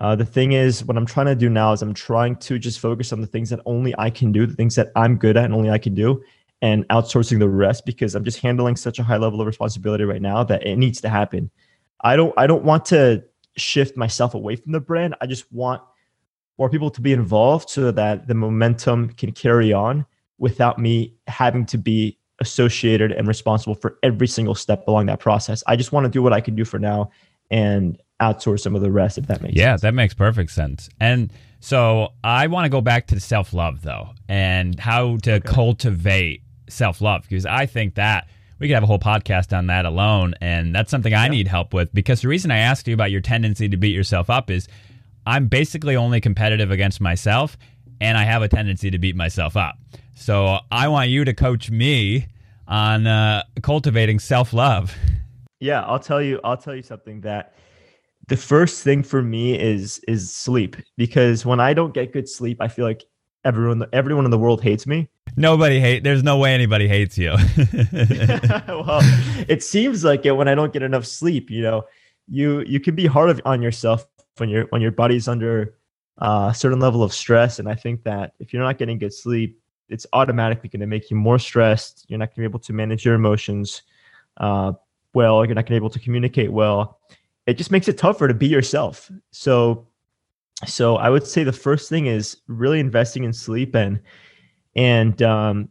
uh, 0.00 0.16
the 0.16 0.24
thing 0.24 0.52
is 0.52 0.84
what 0.84 0.96
i'm 0.96 1.06
trying 1.06 1.26
to 1.26 1.34
do 1.34 1.48
now 1.48 1.72
is 1.72 1.82
i'm 1.82 1.94
trying 1.94 2.34
to 2.36 2.58
just 2.58 2.80
focus 2.80 3.12
on 3.12 3.20
the 3.20 3.26
things 3.26 3.50
that 3.50 3.60
only 3.66 3.94
i 3.98 4.10
can 4.10 4.32
do 4.32 4.46
the 4.46 4.54
things 4.54 4.74
that 4.74 4.90
i'm 4.96 5.16
good 5.16 5.36
at 5.36 5.44
and 5.44 5.54
only 5.54 5.70
i 5.70 5.78
can 5.78 5.94
do 5.94 6.22
and 6.62 6.86
outsourcing 6.88 7.38
the 7.38 7.48
rest 7.48 7.86
because 7.86 8.14
i'm 8.14 8.24
just 8.24 8.40
handling 8.40 8.76
such 8.76 8.98
a 8.98 9.02
high 9.02 9.16
level 9.16 9.40
of 9.40 9.46
responsibility 9.46 10.04
right 10.04 10.22
now 10.22 10.42
that 10.44 10.66
it 10.66 10.76
needs 10.76 11.00
to 11.00 11.08
happen 11.08 11.50
i 12.02 12.16
don't 12.16 12.34
i 12.36 12.46
don't 12.46 12.64
want 12.64 12.84
to 12.84 13.22
shift 13.56 13.96
myself 13.96 14.34
away 14.34 14.56
from 14.56 14.72
the 14.72 14.80
brand. 14.80 15.14
I 15.20 15.26
just 15.26 15.50
want 15.52 15.82
more 16.58 16.68
people 16.68 16.90
to 16.90 17.00
be 17.00 17.12
involved 17.12 17.70
so 17.70 17.90
that 17.90 18.26
the 18.26 18.34
momentum 18.34 19.10
can 19.10 19.32
carry 19.32 19.72
on 19.72 20.06
without 20.38 20.78
me 20.78 21.14
having 21.26 21.66
to 21.66 21.78
be 21.78 22.18
associated 22.40 23.12
and 23.12 23.28
responsible 23.28 23.74
for 23.74 23.98
every 24.02 24.26
single 24.26 24.54
step 24.54 24.86
along 24.88 25.06
that 25.06 25.20
process. 25.20 25.62
I 25.66 25.76
just 25.76 25.92
want 25.92 26.04
to 26.04 26.10
do 26.10 26.22
what 26.22 26.32
I 26.32 26.40
can 26.40 26.54
do 26.54 26.64
for 26.64 26.78
now 26.78 27.10
and 27.50 28.00
outsource 28.20 28.60
some 28.60 28.76
of 28.76 28.82
the 28.82 28.90
rest 28.90 29.18
if 29.18 29.26
that 29.26 29.40
makes 29.42 29.56
yeah, 29.56 29.72
sense. 29.72 29.82
that 29.82 29.94
makes 29.94 30.14
perfect 30.14 30.50
sense. 30.50 30.88
And 31.00 31.32
so 31.60 32.12
I 32.22 32.46
want 32.46 32.66
to 32.66 32.68
go 32.68 32.80
back 32.80 33.06
to 33.08 33.20
self 33.20 33.52
love 33.52 33.82
though 33.82 34.10
and 34.28 34.78
how 34.78 35.18
to 35.18 35.34
okay. 35.34 35.48
cultivate 35.48 36.42
self 36.68 37.00
love 37.00 37.22
because 37.22 37.46
I 37.46 37.66
think 37.66 37.94
that 37.94 38.28
we 38.58 38.68
could 38.68 38.74
have 38.74 38.82
a 38.82 38.86
whole 38.86 38.98
podcast 38.98 39.56
on 39.56 39.66
that 39.68 39.86
alone. 39.86 40.34
And 40.40 40.74
that's 40.74 40.90
something 40.90 41.14
I 41.14 41.28
need 41.28 41.48
help 41.48 41.72
with 41.72 41.92
because 41.94 42.20
the 42.20 42.28
reason 42.28 42.50
I 42.50 42.58
asked 42.58 42.86
you 42.86 42.94
about 42.94 43.10
your 43.10 43.22
tendency 43.22 43.68
to 43.68 43.76
beat 43.76 43.94
yourself 43.94 44.28
up 44.28 44.50
is 44.50 44.68
I'm 45.26 45.48
basically 45.48 45.96
only 45.96 46.20
competitive 46.20 46.70
against 46.70 47.00
myself 47.00 47.56
and 48.00 48.16
I 48.16 48.24
have 48.24 48.42
a 48.42 48.48
tendency 48.48 48.90
to 48.90 48.98
beat 48.98 49.16
myself 49.16 49.56
up. 49.56 49.76
So 50.14 50.58
I 50.70 50.88
want 50.88 51.08
you 51.08 51.24
to 51.24 51.32
coach 51.32 51.70
me 51.70 52.26
on 52.68 53.06
uh, 53.06 53.42
cultivating 53.62 54.18
self 54.18 54.52
love. 54.52 54.94
Yeah, 55.58 55.82
I'll 55.82 55.98
tell 55.98 56.22
you. 56.22 56.40
I'll 56.44 56.56
tell 56.56 56.74
you 56.74 56.82
something 56.82 57.22
that 57.22 57.54
the 58.30 58.36
first 58.36 58.84
thing 58.84 59.02
for 59.02 59.22
me 59.22 59.58
is 59.58 59.98
is 60.06 60.32
sleep 60.32 60.76
because 60.96 61.44
when 61.44 61.58
I 61.58 61.74
don't 61.74 61.92
get 61.92 62.12
good 62.12 62.28
sleep, 62.28 62.58
I 62.60 62.68
feel 62.68 62.86
like 62.86 63.02
everyone 63.44 63.84
everyone 63.92 64.24
in 64.24 64.30
the 64.30 64.38
world 64.38 64.62
hates 64.62 64.86
me. 64.86 65.08
Nobody 65.36 65.80
hate. 65.80 66.04
There's 66.04 66.22
no 66.22 66.38
way 66.38 66.54
anybody 66.54 66.86
hates 66.86 67.18
you. 67.18 67.32
well, 68.68 69.00
it 69.48 69.64
seems 69.64 70.04
like 70.04 70.24
it 70.24 70.32
when 70.32 70.46
I 70.46 70.54
don't 70.54 70.72
get 70.72 70.82
enough 70.82 71.06
sleep. 71.06 71.50
You 71.50 71.62
know, 71.62 71.84
you 72.28 72.60
you 72.60 72.78
can 72.78 72.94
be 72.94 73.06
hard 73.06 73.42
on 73.44 73.60
yourself 73.60 74.06
when 74.36 74.48
your 74.48 74.66
when 74.66 74.80
your 74.80 74.92
body's 74.92 75.26
under 75.26 75.74
uh, 76.18 76.50
a 76.52 76.54
certain 76.54 76.78
level 76.78 77.02
of 77.02 77.12
stress, 77.12 77.58
and 77.58 77.68
I 77.68 77.74
think 77.74 78.04
that 78.04 78.34
if 78.38 78.52
you're 78.52 78.62
not 78.62 78.78
getting 78.78 78.98
good 78.98 79.12
sleep, 79.12 79.60
it's 79.88 80.06
automatically 80.12 80.68
going 80.68 80.80
to 80.80 80.86
make 80.86 81.10
you 81.10 81.16
more 81.16 81.40
stressed. 81.40 82.06
You're 82.08 82.20
not 82.20 82.26
going 82.26 82.36
to 82.36 82.40
be 82.42 82.44
able 82.44 82.60
to 82.60 82.72
manage 82.72 83.04
your 83.04 83.14
emotions 83.14 83.82
uh, 84.36 84.74
well. 85.14 85.44
You're 85.44 85.56
not 85.56 85.66
going 85.66 85.66
to 85.66 85.80
be 85.80 85.82
able 85.82 85.90
to 85.90 85.98
communicate 85.98 86.52
well. 86.52 87.00
It 87.46 87.54
just 87.54 87.70
makes 87.70 87.88
it 87.88 87.98
tougher 87.98 88.28
to 88.28 88.34
be 88.34 88.46
yourself. 88.46 89.10
So 89.30 89.86
so 90.66 90.96
I 90.96 91.08
would 91.08 91.26
say 91.26 91.44
the 91.44 91.52
first 91.52 91.88
thing 91.88 92.06
is 92.06 92.36
really 92.46 92.80
investing 92.80 93.24
in 93.24 93.32
sleep 93.32 93.74
and 93.74 94.00
and 94.76 95.20
um, 95.22 95.70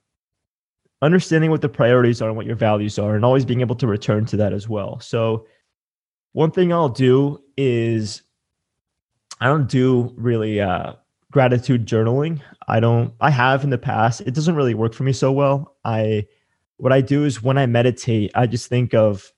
understanding 1.02 1.52
what 1.52 1.62
the 1.62 1.70
priorities 1.70 2.22
are 2.22 2.28
and 2.28 2.38
what 2.38 2.46
your 2.46 2.56
values 2.56 3.00
are, 3.00 3.16
and 3.16 3.24
always 3.24 3.46
being 3.46 3.62
able 3.62 3.76
to 3.76 3.88
return 3.88 4.26
to 4.26 4.38
that 4.38 4.52
as 4.52 4.68
well. 4.68 5.00
So 5.00 5.46
one 6.34 6.52
thing 6.52 6.74
I'll 6.74 6.90
do 6.90 7.42
is 7.56 8.24
I 9.40 9.46
don't 9.46 9.70
do 9.70 10.14
really 10.18 10.60
uh, 10.60 10.94
gratitude 11.32 11.86
journaling. 11.86 12.42
I 12.68 12.80
don't. 12.80 13.14
I 13.22 13.30
have 13.30 13.64
in 13.64 13.70
the 13.70 13.78
past. 13.78 14.22
It 14.22 14.34
doesn't 14.34 14.56
really 14.56 14.74
work 14.74 14.94
for 14.94 15.04
me 15.04 15.14
so 15.14 15.32
well. 15.32 15.76
I 15.86 16.26
what 16.78 16.94
I 16.94 17.02
do 17.02 17.26
is 17.26 17.44
when 17.44 17.58
I 17.58 17.66
meditate, 17.66 18.32
I 18.36 18.48
just 18.48 18.70
think 18.70 18.94
of, 18.94 19.34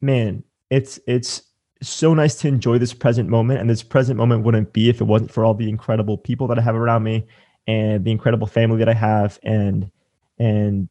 man, 0.00 0.44
it's 0.70 0.98
it's 1.06 1.42
so 1.82 2.14
nice 2.14 2.34
to 2.36 2.48
enjoy 2.48 2.78
this 2.78 2.92
present 2.92 3.28
moment. 3.28 3.60
And 3.60 3.68
this 3.68 3.82
present 3.82 4.16
moment 4.16 4.44
wouldn't 4.44 4.72
be 4.72 4.88
if 4.88 5.00
it 5.00 5.04
wasn't 5.04 5.30
for 5.30 5.44
all 5.44 5.54
the 5.54 5.68
incredible 5.68 6.18
people 6.18 6.46
that 6.48 6.58
I 6.58 6.62
have 6.62 6.76
around 6.76 7.02
me 7.02 7.26
and 7.66 8.04
the 8.04 8.10
incredible 8.10 8.46
family 8.46 8.78
that 8.78 8.88
I 8.88 8.94
have. 8.94 9.38
And 9.42 9.90
and 10.38 10.88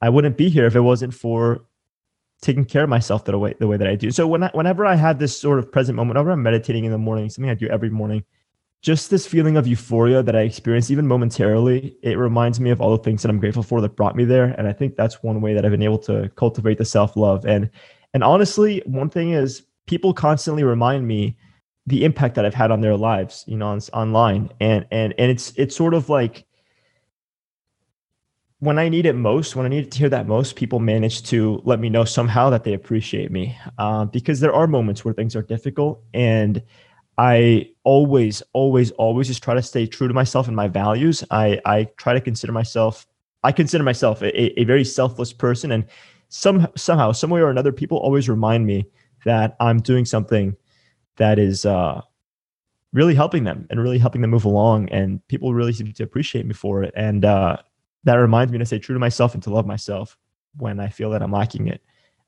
I 0.00 0.08
wouldn't 0.08 0.36
be 0.36 0.48
here 0.48 0.66
if 0.66 0.76
it 0.76 0.80
wasn't 0.80 1.14
for 1.14 1.64
taking 2.42 2.64
care 2.64 2.84
of 2.84 2.90
myself 2.90 3.24
the 3.24 3.38
way 3.38 3.54
the 3.58 3.66
way 3.66 3.76
that 3.76 3.88
I 3.88 3.96
do. 3.96 4.10
So 4.10 4.26
when 4.26 4.44
I, 4.44 4.50
whenever 4.52 4.84
I 4.84 4.94
have 4.94 5.18
this 5.18 5.38
sort 5.38 5.58
of 5.58 5.70
present 5.72 5.96
moment, 5.96 6.16
whenever 6.16 6.32
I'm 6.32 6.42
meditating 6.42 6.84
in 6.84 6.92
the 6.92 6.98
morning, 6.98 7.28
something 7.30 7.50
I 7.50 7.54
do 7.54 7.68
every 7.68 7.90
morning, 7.90 8.24
just 8.82 9.10
this 9.10 9.26
feeling 9.26 9.56
of 9.56 9.66
euphoria 9.66 10.22
that 10.22 10.36
I 10.36 10.42
experience 10.42 10.90
even 10.90 11.06
momentarily, 11.06 11.96
it 12.02 12.18
reminds 12.18 12.60
me 12.60 12.70
of 12.70 12.80
all 12.80 12.96
the 12.96 13.02
things 13.02 13.22
that 13.22 13.30
I'm 13.30 13.40
grateful 13.40 13.62
for 13.62 13.80
that 13.80 13.96
brought 13.96 14.16
me 14.16 14.24
there. 14.24 14.54
And 14.58 14.68
I 14.68 14.72
think 14.72 14.96
that's 14.96 15.22
one 15.22 15.40
way 15.40 15.54
that 15.54 15.64
I've 15.64 15.70
been 15.70 15.82
able 15.82 15.98
to 16.00 16.30
cultivate 16.36 16.78
the 16.78 16.84
self 16.84 17.16
love. 17.16 17.46
And 17.46 17.70
and 18.16 18.24
honestly, 18.24 18.82
one 18.86 19.10
thing 19.10 19.32
is 19.32 19.64
people 19.86 20.14
constantly 20.14 20.64
remind 20.64 21.06
me 21.06 21.36
the 21.86 22.02
impact 22.02 22.34
that 22.36 22.46
I've 22.46 22.54
had 22.54 22.70
on 22.70 22.80
their 22.80 22.96
lives, 22.96 23.44
you 23.46 23.58
know, 23.58 23.66
on, 23.66 23.80
online. 23.92 24.48
And 24.58 24.86
and 24.90 25.12
and 25.18 25.30
it's 25.30 25.52
it's 25.56 25.76
sort 25.76 25.92
of 25.92 26.08
like 26.08 26.46
when 28.60 28.78
I 28.78 28.88
need 28.88 29.04
it 29.04 29.12
most, 29.12 29.54
when 29.54 29.66
I 29.66 29.68
need 29.68 29.92
to 29.92 29.98
hear 29.98 30.08
that 30.08 30.26
most, 30.26 30.56
people 30.56 30.78
manage 30.80 31.24
to 31.24 31.60
let 31.66 31.78
me 31.78 31.90
know 31.90 32.06
somehow 32.06 32.48
that 32.48 32.64
they 32.64 32.72
appreciate 32.72 33.30
me. 33.30 33.54
Uh, 33.76 34.06
because 34.06 34.40
there 34.40 34.54
are 34.54 34.66
moments 34.66 35.04
where 35.04 35.12
things 35.12 35.36
are 35.36 35.42
difficult, 35.42 36.02
and 36.14 36.62
I 37.18 37.68
always, 37.84 38.42
always, 38.54 38.92
always 38.92 39.26
just 39.26 39.42
try 39.42 39.52
to 39.52 39.62
stay 39.62 39.86
true 39.86 40.08
to 40.08 40.14
myself 40.14 40.46
and 40.46 40.56
my 40.56 40.68
values. 40.68 41.22
I 41.30 41.60
I 41.66 41.84
try 41.98 42.14
to 42.14 42.20
consider 42.22 42.54
myself. 42.54 43.06
I 43.42 43.52
consider 43.52 43.84
myself 43.84 44.22
a, 44.22 44.58
a 44.58 44.64
very 44.64 44.84
selfless 44.84 45.34
person, 45.34 45.70
and 45.70 45.84
some 46.28 46.66
somehow, 46.76 47.12
some 47.12 47.30
way 47.30 47.40
or 47.40 47.50
another, 47.50 47.72
people 47.72 47.98
always 47.98 48.28
remind 48.28 48.66
me 48.66 48.86
that 49.24 49.56
I'm 49.60 49.80
doing 49.80 50.04
something 50.04 50.56
that 51.16 51.38
is 51.38 51.64
uh, 51.64 52.00
really 52.92 53.14
helping 53.14 53.44
them 53.44 53.66
and 53.70 53.80
really 53.80 53.98
helping 53.98 54.20
them 54.20 54.30
move 54.30 54.44
along. 54.44 54.88
And 54.90 55.26
people 55.28 55.54
really 55.54 55.72
seem 55.72 55.92
to 55.92 56.02
appreciate 56.02 56.46
me 56.46 56.54
for 56.54 56.82
it. 56.82 56.92
And 56.96 57.24
uh, 57.24 57.56
that 58.04 58.14
reminds 58.14 58.52
me 58.52 58.58
to 58.58 58.66
stay 58.66 58.78
true 58.78 58.94
to 58.94 59.00
myself 59.00 59.34
and 59.34 59.42
to 59.44 59.50
love 59.50 59.66
myself 59.66 60.16
when 60.56 60.80
I 60.80 60.88
feel 60.88 61.10
that 61.10 61.22
I'm 61.22 61.32
lacking 61.32 61.68
it. 61.68 61.82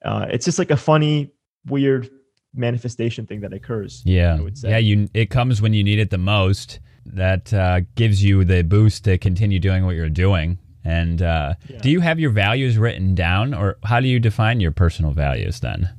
Uh, 0.04 0.26
it's 0.30 0.44
just 0.44 0.58
like 0.58 0.70
a 0.70 0.76
funny, 0.76 1.32
weird 1.66 2.10
manifestation 2.54 3.26
thing 3.26 3.40
that 3.40 3.52
occurs. 3.52 4.02
Yeah. 4.04 4.38
Yeah. 4.62 4.78
You, 4.78 5.08
it 5.14 5.30
comes 5.30 5.60
when 5.60 5.74
you 5.74 5.84
need 5.84 5.98
it 5.98 6.10
the 6.10 6.18
most. 6.18 6.80
That 7.06 7.54
uh, 7.54 7.80
gives 7.94 8.22
you 8.22 8.44
the 8.44 8.62
boost 8.62 9.04
to 9.04 9.16
continue 9.16 9.58
doing 9.58 9.86
what 9.86 9.94
you're 9.94 10.10
doing. 10.10 10.58
And 10.88 11.20
uh, 11.20 11.52
yeah. 11.68 11.80
do 11.80 11.90
you 11.90 12.00
have 12.00 12.18
your 12.18 12.30
values 12.30 12.78
written 12.78 13.14
down, 13.14 13.52
or 13.52 13.76
how 13.84 14.00
do 14.00 14.08
you 14.08 14.18
define 14.18 14.58
your 14.58 14.70
personal 14.72 15.12
values 15.12 15.60
then? 15.60 15.90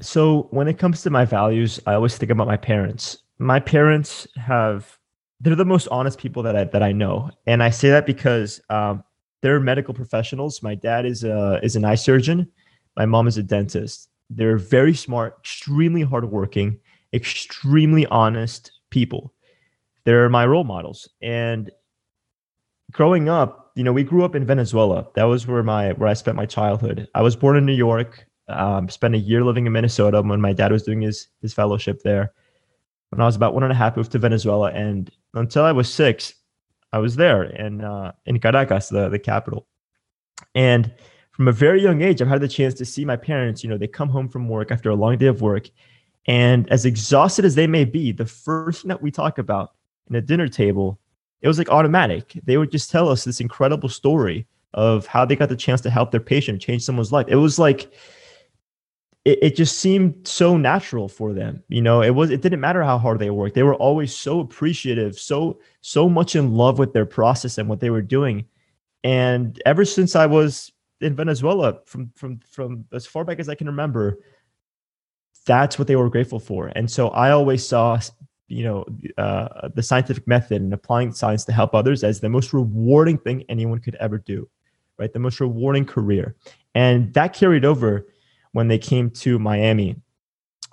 So 0.00 0.48
when 0.50 0.66
it 0.66 0.78
comes 0.78 1.02
to 1.02 1.10
my 1.10 1.24
values, 1.24 1.78
I 1.86 1.94
always 1.94 2.18
think 2.18 2.32
about 2.32 2.48
my 2.48 2.56
parents. 2.56 3.18
My 3.38 3.60
parents 3.60 4.26
have 4.34 4.98
they're 5.40 5.54
the 5.54 5.64
most 5.64 5.86
honest 5.92 6.18
people 6.18 6.42
that 6.42 6.56
I 6.56 6.64
that 6.64 6.82
I 6.82 6.90
know, 6.90 7.30
and 7.46 7.62
I 7.62 7.70
say 7.70 7.88
that 7.90 8.04
because 8.04 8.60
um, 8.68 9.04
they're 9.42 9.60
medical 9.60 9.94
professionals. 9.94 10.60
My 10.60 10.74
dad 10.74 11.06
is 11.06 11.22
a 11.22 11.60
is 11.62 11.76
an 11.76 11.84
eye 11.84 11.94
surgeon. 11.94 12.50
My 12.96 13.06
mom 13.06 13.28
is 13.28 13.38
a 13.38 13.44
dentist. 13.44 14.08
They're 14.28 14.58
very 14.58 14.94
smart, 14.94 15.36
extremely 15.38 16.02
hardworking, 16.02 16.80
extremely 17.12 18.06
honest 18.06 18.72
people. 18.90 19.32
They're 20.02 20.28
my 20.28 20.46
role 20.46 20.64
models. 20.64 21.08
And 21.22 21.70
growing 22.92 23.28
up, 23.28 23.72
you 23.74 23.84
know, 23.84 23.92
we 23.92 24.04
grew 24.04 24.24
up 24.24 24.34
in 24.34 24.44
Venezuela. 24.44 25.06
That 25.14 25.24
was 25.24 25.46
where 25.46 25.62
my 25.62 25.92
where 25.92 26.08
I 26.08 26.14
spent 26.14 26.36
my 26.36 26.46
childhood. 26.46 27.08
I 27.14 27.22
was 27.22 27.36
born 27.36 27.56
in 27.56 27.66
New 27.66 27.72
York 27.72 28.26
um, 28.48 28.88
spent 28.88 29.14
a 29.14 29.18
year 29.18 29.44
living 29.44 29.66
in 29.66 29.72
Minnesota 29.72 30.22
when 30.22 30.40
my 30.40 30.52
dad 30.52 30.72
was 30.72 30.82
doing 30.82 31.00
his 31.00 31.28
his 31.40 31.54
fellowship 31.54 32.02
there. 32.02 32.32
When 33.10 33.20
I 33.20 33.26
was 33.26 33.36
about 33.36 33.54
one 33.54 33.62
and 33.62 33.72
a 33.72 33.76
half, 33.76 33.96
moved 33.96 34.12
to 34.12 34.18
Venezuela, 34.18 34.70
and 34.70 35.10
until 35.34 35.64
I 35.64 35.72
was 35.72 35.92
six, 35.92 36.34
I 36.92 36.98
was 36.98 37.16
there 37.16 37.44
in 37.44 37.82
uh, 37.82 38.12
in 38.26 38.38
Caracas, 38.40 38.88
the 38.88 39.08
the 39.08 39.18
capital. 39.18 39.66
And 40.54 40.92
from 41.30 41.48
a 41.48 41.52
very 41.52 41.82
young 41.82 42.02
age, 42.02 42.20
I've 42.20 42.28
had 42.28 42.40
the 42.40 42.48
chance 42.48 42.74
to 42.74 42.84
see 42.84 43.04
my 43.04 43.16
parents. 43.16 43.62
You 43.62 43.70
know, 43.70 43.78
they 43.78 43.86
come 43.86 44.08
home 44.08 44.28
from 44.28 44.48
work 44.48 44.70
after 44.70 44.90
a 44.90 44.94
long 44.94 45.18
day 45.18 45.26
of 45.26 45.42
work, 45.42 45.70
and 46.26 46.70
as 46.70 46.84
exhausted 46.84 47.44
as 47.44 47.54
they 47.54 47.66
may 47.66 47.84
be, 47.84 48.12
the 48.12 48.26
first 48.26 48.82
thing 48.82 48.88
that 48.88 49.02
we 49.02 49.10
talk 49.10 49.38
about 49.38 49.72
in 50.08 50.16
a 50.16 50.20
dinner 50.20 50.48
table, 50.48 50.98
it 51.42 51.48
was 51.48 51.58
like 51.58 51.68
automatic. 51.68 52.38
They 52.44 52.56
would 52.56 52.70
just 52.70 52.90
tell 52.90 53.08
us 53.08 53.24
this 53.24 53.40
incredible 53.40 53.88
story 53.88 54.46
of 54.74 55.06
how 55.06 55.24
they 55.24 55.36
got 55.36 55.48
the 55.48 55.56
chance 55.56 55.80
to 55.82 55.90
help 55.90 56.10
their 56.10 56.20
patient 56.20 56.62
change 56.62 56.82
someone's 56.82 57.12
life. 57.12 57.26
It 57.28 57.36
was 57.36 57.58
like 57.58 57.92
it, 59.24 59.38
it 59.42 59.56
just 59.56 59.78
seemed 59.78 60.26
so 60.26 60.56
natural 60.56 61.08
for 61.08 61.32
them. 61.32 61.62
You 61.68 61.82
know, 61.82 62.02
it 62.02 62.10
was 62.10 62.30
it 62.30 62.42
didn't 62.42 62.60
matter 62.60 62.82
how 62.82 62.98
hard 62.98 63.18
they 63.18 63.30
worked. 63.30 63.54
They 63.54 63.62
were 63.62 63.74
always 63.74 64.14
so 64.14 64.40
appreciative, 64.40 65.18
so 65.18 65.60
so 65.80 66.08
much 66.08 66.36
in 66.36 66.52
love 66.54 66.78
with 66.78 66.92
their 66.92 67.06
process 67.06 67.58
and 67.58 67.68
what 67.68 67.80
they 67.80 67.90
were 67.90 68.02
doing. 68.02 68.46
And 69.04 69.60
ever 69.66 69.84
since 69.84 70.14
I 70.14 70.26
was 70.26 70.72
in 71.00 71.16
Venezuela, 71.16 71.80
from 71.86 72.10
from 72.14 72.40
from 72.48 72.84
as 72.92 73.06
far 73.06 73.24
back 73.24 73.40
as 73.40 73.48
I 73.48 73.54
can 73.54 73.66
remember, 73.66 74.18
that's 75.44 75.78
what 75.78 75.88
they 75.88 75.96
were 75.96 76.10
grateful 76.10 76.40
for. 76.40 76.68
And 76.68 76.90
so 76.90 77.08
I 77.08 77.30
always 77.32 77.66
saw, 77.66 78.00
you 78.52 78.64
know, 78.64 78.84
uh, 79.18 79.68
the 79.74 79.82
scientific 79.82 80.26
method 80.26 80.60
and 80.60 80.72
applying 80.72 81.12
science 81.12 81.44
to 81.46 81.52
help 81.52 81.74
others 81.74 82.04
as 82.04 82.20
the 82.20 82.28
most 82.28 82.52
rewarding 82.52 83.18
thing 83.18 83.44
anyone 83.48 83.78
could 83.78 83.94
ever 83.96 84.18
do, 84.18 84.48
right? 84.98 85.12
The 85.12 85.18
most 85.18 85.40
rewarding 85.40 85.84
career, 85.84 86.36
and 86.74 87.12
that 87.14 87.32
carried 87.32 87.64
over 87.64 88.06
when 88.52 88.68
they 88.68 88.78
came 88.78 89.10
to 89.10 89.38
Miami. 89.38 89.96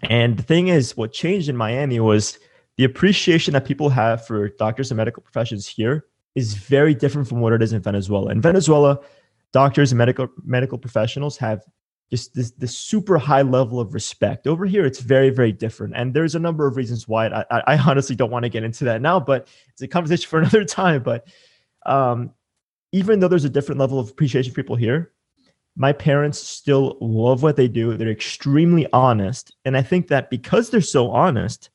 And 0.04 0.38
the 0.38 0.44
thing 0.44 0.68
is, 0.70 0.96
what 0.96 1.12
changed 1.12 1.50
in 1.50 1.58
Miami 1.58 2.00
was 2.00 2.40
the 2.78 2.84
appreciation 2.84 3.54
that 3.54 3.66
people 3.66 3.90
have 3.90 4.26
for 4.26 4.50
doctors 4.50 4.92
and 4.92 4.98
medical 4.98 5.22
professions 5.22 5.68
here 5.68 6.06
is 6.36 6.54
very 6.54 6.94
different 6.94 7.28
from 7.28 7.42
what 7.42 7.54
it 7.54 7.62
is 7.62 7.74
in 7.74 7.82
Venezuela. 7.82 8.32
In 8.32 8.42
Venezuela, 8.42 9.00
doctors 9.52 9.92
and 9.92 9.98
medical 9.98 10.28
medical 10.44 10.78
professionals 10.78 11.38
have 11.38 11.64
just 12.10 12.34
this, 12.34 12.52
this 12.52 12.78
super 12.78 13.18
high 13.18 13.44
level 13.44 13.80
of 13.80 13.94
respect. 13.94 14.48
Over 14.48 14.66
here, 14.66 14.86
it's 14.86 15.00
very, 15.00 15.30
very 15.30 15.52
different. 15.52 15.94
And 15.96 16.14
there's 16.14 16.36
a 16.36 16.40
number 16.40 16.66
of 16.66 16.76
reasons 16.76 17.08
why. 17.08 17.28
I, 17.28 17.46
I 17.68 17.78
honestly 17.78 18.16
don't 18.16 18.32
want 18.32 18.44
to 18.44 18.50
get 18.50 18.64
into 18.64 18.86
that 18.86 19.02
now, 19.02 19.20
but 19.20 19.48
it's 19.70 19.82
a 19.82 19.88
conversation 19.88 20.28
for 20.28 20.40
another 20.40 20.66
time. 20.66 21.04
But 21.04 21.28
um, 21.86 22.32
even 22.92 23.20
though 23.20 23.28
there's 23.28 23.46
a 23.46 23.50
different 23.50 23.80
level 23.80 24.00
of 24.00 24.10
appreciation 24.10 24.52
for 24.52 24.62
people 24.62 24.76
here, 24.76 25.12
my 25.76 25.94
parents 25.94 26.40
still 26.40 26.98
love 27.00 27.44
what 27.44 27.56
they 27.56 27.68
do. 27.68 27.96
They're 27.96 28.10
extremely 28.10 28.88
honest. 28.92 29.56
And 29.64 29.78
I 29.78 29.82
think 29.82 30.08
that 30.08 30.30
because 30.30 30.70
they're 30.70 30.82
so 30.82 31.12
honest, 31.12 31.70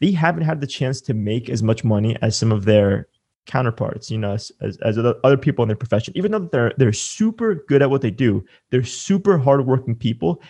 they 0.00 0.12
haven't 0.12 0.44
had 0.44 0.60
the 0.60 0.66
chance 0.66 1.00
to 1.02 1.14
make 1.14 1.48
as 1.48 1.62
much 1.62 1.82
money 1.82 2.16
as 2.22 2.36
some 2.36 2.52
of 2.52 2.64
their 2.64 3.08
counterparts, 3.46 4.10
you 4.10 4.18
know, 4.18 4.32
as, 4.32 4.52
as, 4.60 4.76
as 4.78 4.98
other 4.98 5.36
people 5.36 5.62
in 5.62 5.68
their 5.68 5.76
profession. 5.76 6.12
Even 6.16 6.32
though 6.32 6.48
they're 6.52 6.72
they're 6.76 6.92
super 6.92 7.64
good 7.68 7.82
at 7.82 7.90
what 7.90 8.02
they 8.02 8.10
do, 8.10 8.44
they're 8.70 8.84
super 8.84 9.38
hardworking 9.38 9.94
people. 9.94 10.42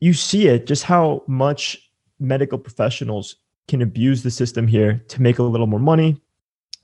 You 0.00 0.12
see 0.12 0.48
it 0.48 0.66
just 0.66 0.84
how 0.84 1.22
much 1.26 1.90
medical 2.18 2.58
professionals 2.58 3.36
can 3.68 3.82
abuse 3.82 4.22
the 4.22 4.30
system 4.30 4.66
here 4.66 5.02
to 5.08 5.22
make 5.22 5.38
a 5.38 5.42
little 5.42 5.66
more 5.66 5.80
money, 5.80 6.20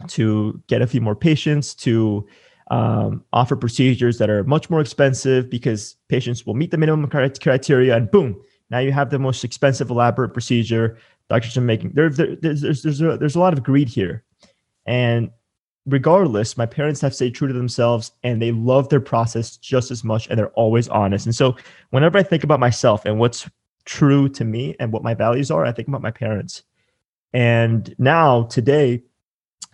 to 0.08 0.60
get 0.66 0.82
a 0.82 0.86
few 0.86 1.00
more 1.00 1.14
patients, 1.14 1.74
to 1.74 2.26
um, 2.70 3.24
offer 3.32 3.54
procedures 3.54 4.18
that 4.18 4.30
are 4.30 4.44
much 4.44 4.70
more 4.70 4.80
expensive 4.80 5.50
because 5.50 5.96
patients 6.08 6.46
will 6.46 6.54
meet 6.54 6.70
the 6.70 6.78
minimum 6.78 7.08
criteria 7.08 7.94
and 7.94 8.10
boom 8.10 8.40
now 8.70 8.78
you 8.78 8.92
have 8.92 9.10
the 9.10 9.18
most 9.18 9.44
expensive 9.44 9.90
elaborate 9.90 10.30
procedure 10.30 10.96
doctors 11.28 11.56
are 11.56 11.60
making 11.60 11.90
there, 11.92 12.08
there 12.08 12.36
there's 12.36 12.82
there's 12.82 13.00
a, 13.02 13.18
there's 13.18 13.34
a 13.34 13.38
lot 13.38 13.52
of 13.52 13.62
greed 13.62 13.88
here 13.88 14.24
and 14.86 15.30
regardless 15.86 16.56
my 16.56 16.66
parents 16.66 17.00
have 17.00 17.14
stayed 17.14 17.34
true 17.34 17.48
to 17.48 17.54
themselves 17.54 18.12
and 18.22 18.40
they 18.40 18.52
love 18.52 18.88
their 18.88 19.00
process 19.00 19.56
just 19.56 19.90
as 19.90 20.04
much 20.04 20.28
and 20.28 20.38
they're 20.38 20.50
always 20.50 20.88
honest 20.88 21.26
and 21.26 21.34
so 21.34 21.56
whenever 21.90 22.18
i 22.18 22.22
think 22.22 22.44
about 22.44 22.60
myself 22.60 23.04
and 23.04 23.18
what's 23.18 23.48
true 23.84 24.28
to 24.28 24.44
me 24.44 24.76
and 24.78 24.92
what 24.92 25.02
my 25.02 25.12
values 25.12 25.50
are 25.50 25.64
i 25.64 25.72
think 25.72 25.88
about 25.88 26.02
my 26.02 26.10
parents 26.10 26.62
and 27.32 27.94
now 27.98 28.44
today 28.44 29.02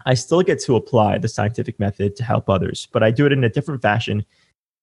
I 0.06 0.14
still 0.14 0.42
get 0.42 0.60
to 0.62 0.76
apply 0.76 1.18
the 1.18 1.28
scientific 1.28 1.78
method 1.78 2.16
to 2.16 2.24
help 2.24 2.48
others, 2.48 2.88
but 2.92 3.02
I 3.02 3.10
do 3.10 3.26
it 3.26 3.32
in 3.32 3.44
a 3.44 3.48
different 3.48 3.82
fashion. 3.82 4.24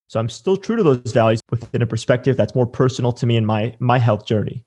So 0.07 0.19
I'm 0.19 0.29
still 0.29 0.57
true 0.57 0.75
to 0.75 0.83
those 0.83 1.11
values 1.11 1.41
within 1.49 1.81
a 1.81 1.87
perspective 1.87 2.37
that's 2.37 2.53
more 2.53 2.67
personal 2.67 3.11
to 3.13 3.25
me 3.25 3.37
in 3.37 3.45
my 3.45 3.75
my 3.79 3.97
health 3.97 4.25
journey. 4.25 4.63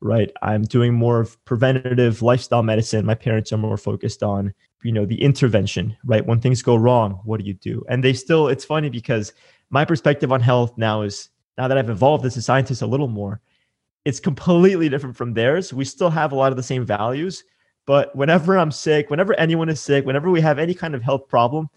Right? 0.00 0.32
I'm 0.42 0.62
doing 0.62 0.94
more 0.94 1.20
of 1.20 1.42
preventative 1.44 2.22
lifestyle 2.22 2.62
medicine. 2.62 3.04
My 3.04 3.14
parents 3.14 3.52
are 3.52 3.58
more 3.58 3.76
focused 3.76 4.22
on, 4.22 4.54
you 4.82 4.92
know, 4.92 5.04
the 5.04 5.20
intervention, 5.20 5.96
right? 6.04 6.24
When 6.24 6.40
things 6.40 6.62
go 6.62 6.76
wrong, 6.76 7.20
what 7.24 7.40
do 7.40 7.46
you 7.46 7.54
do? 7.54 7.84
And 7.88 8.02
they 8.02 8.12
still 8.12 8.48
it's 8.48 8.64
funny 8.64 8.88
because 8.88 9.32
my 9.70 9.84
perspective 9.84 10.32
on 10.32 10.40
health 10.40 10.76
now 10.76 11.02
is 11.02 11.28
now 11.58 11.68
that 11.68 11.78
I've 11.78 11.90
evolved 11.90 12.24
as 12.24 12.36
a 12.36 12.42
scientist 12.42 12.82
a 12.82 12.86
little 12.86 13.08
more, 13.08 13.40
it's 14.04 14.20
completely 14.20 14.88
different 14.88 15.16
from 15.16 15.34
theirs. 15.34 15.72
We 15.72 15.84
still 15.84 16.10
have 16.10 16.32
a 16.32 16.36
lot 16.36 16.52
of 16.52 16.56
the 16.56 16.62
same 16.62 16.84
values, 16.84 17.44
but 17.86 18.14
whenever 18.16 18.56
I'm 18.56 18.70
sick, 18.70 19.10
whenever 19.10 19.34
anyone 19.34 19.68
is 19.68 19.80
sick, 19.80 20.06
whenever 20.06 20.30
we 20.30 20.40
have 20.40 20.58
any 20.58 20.74
kind 20.74 20.94
of 20.94 21.02
health 21.02 21.28
problem, 21.28 21.68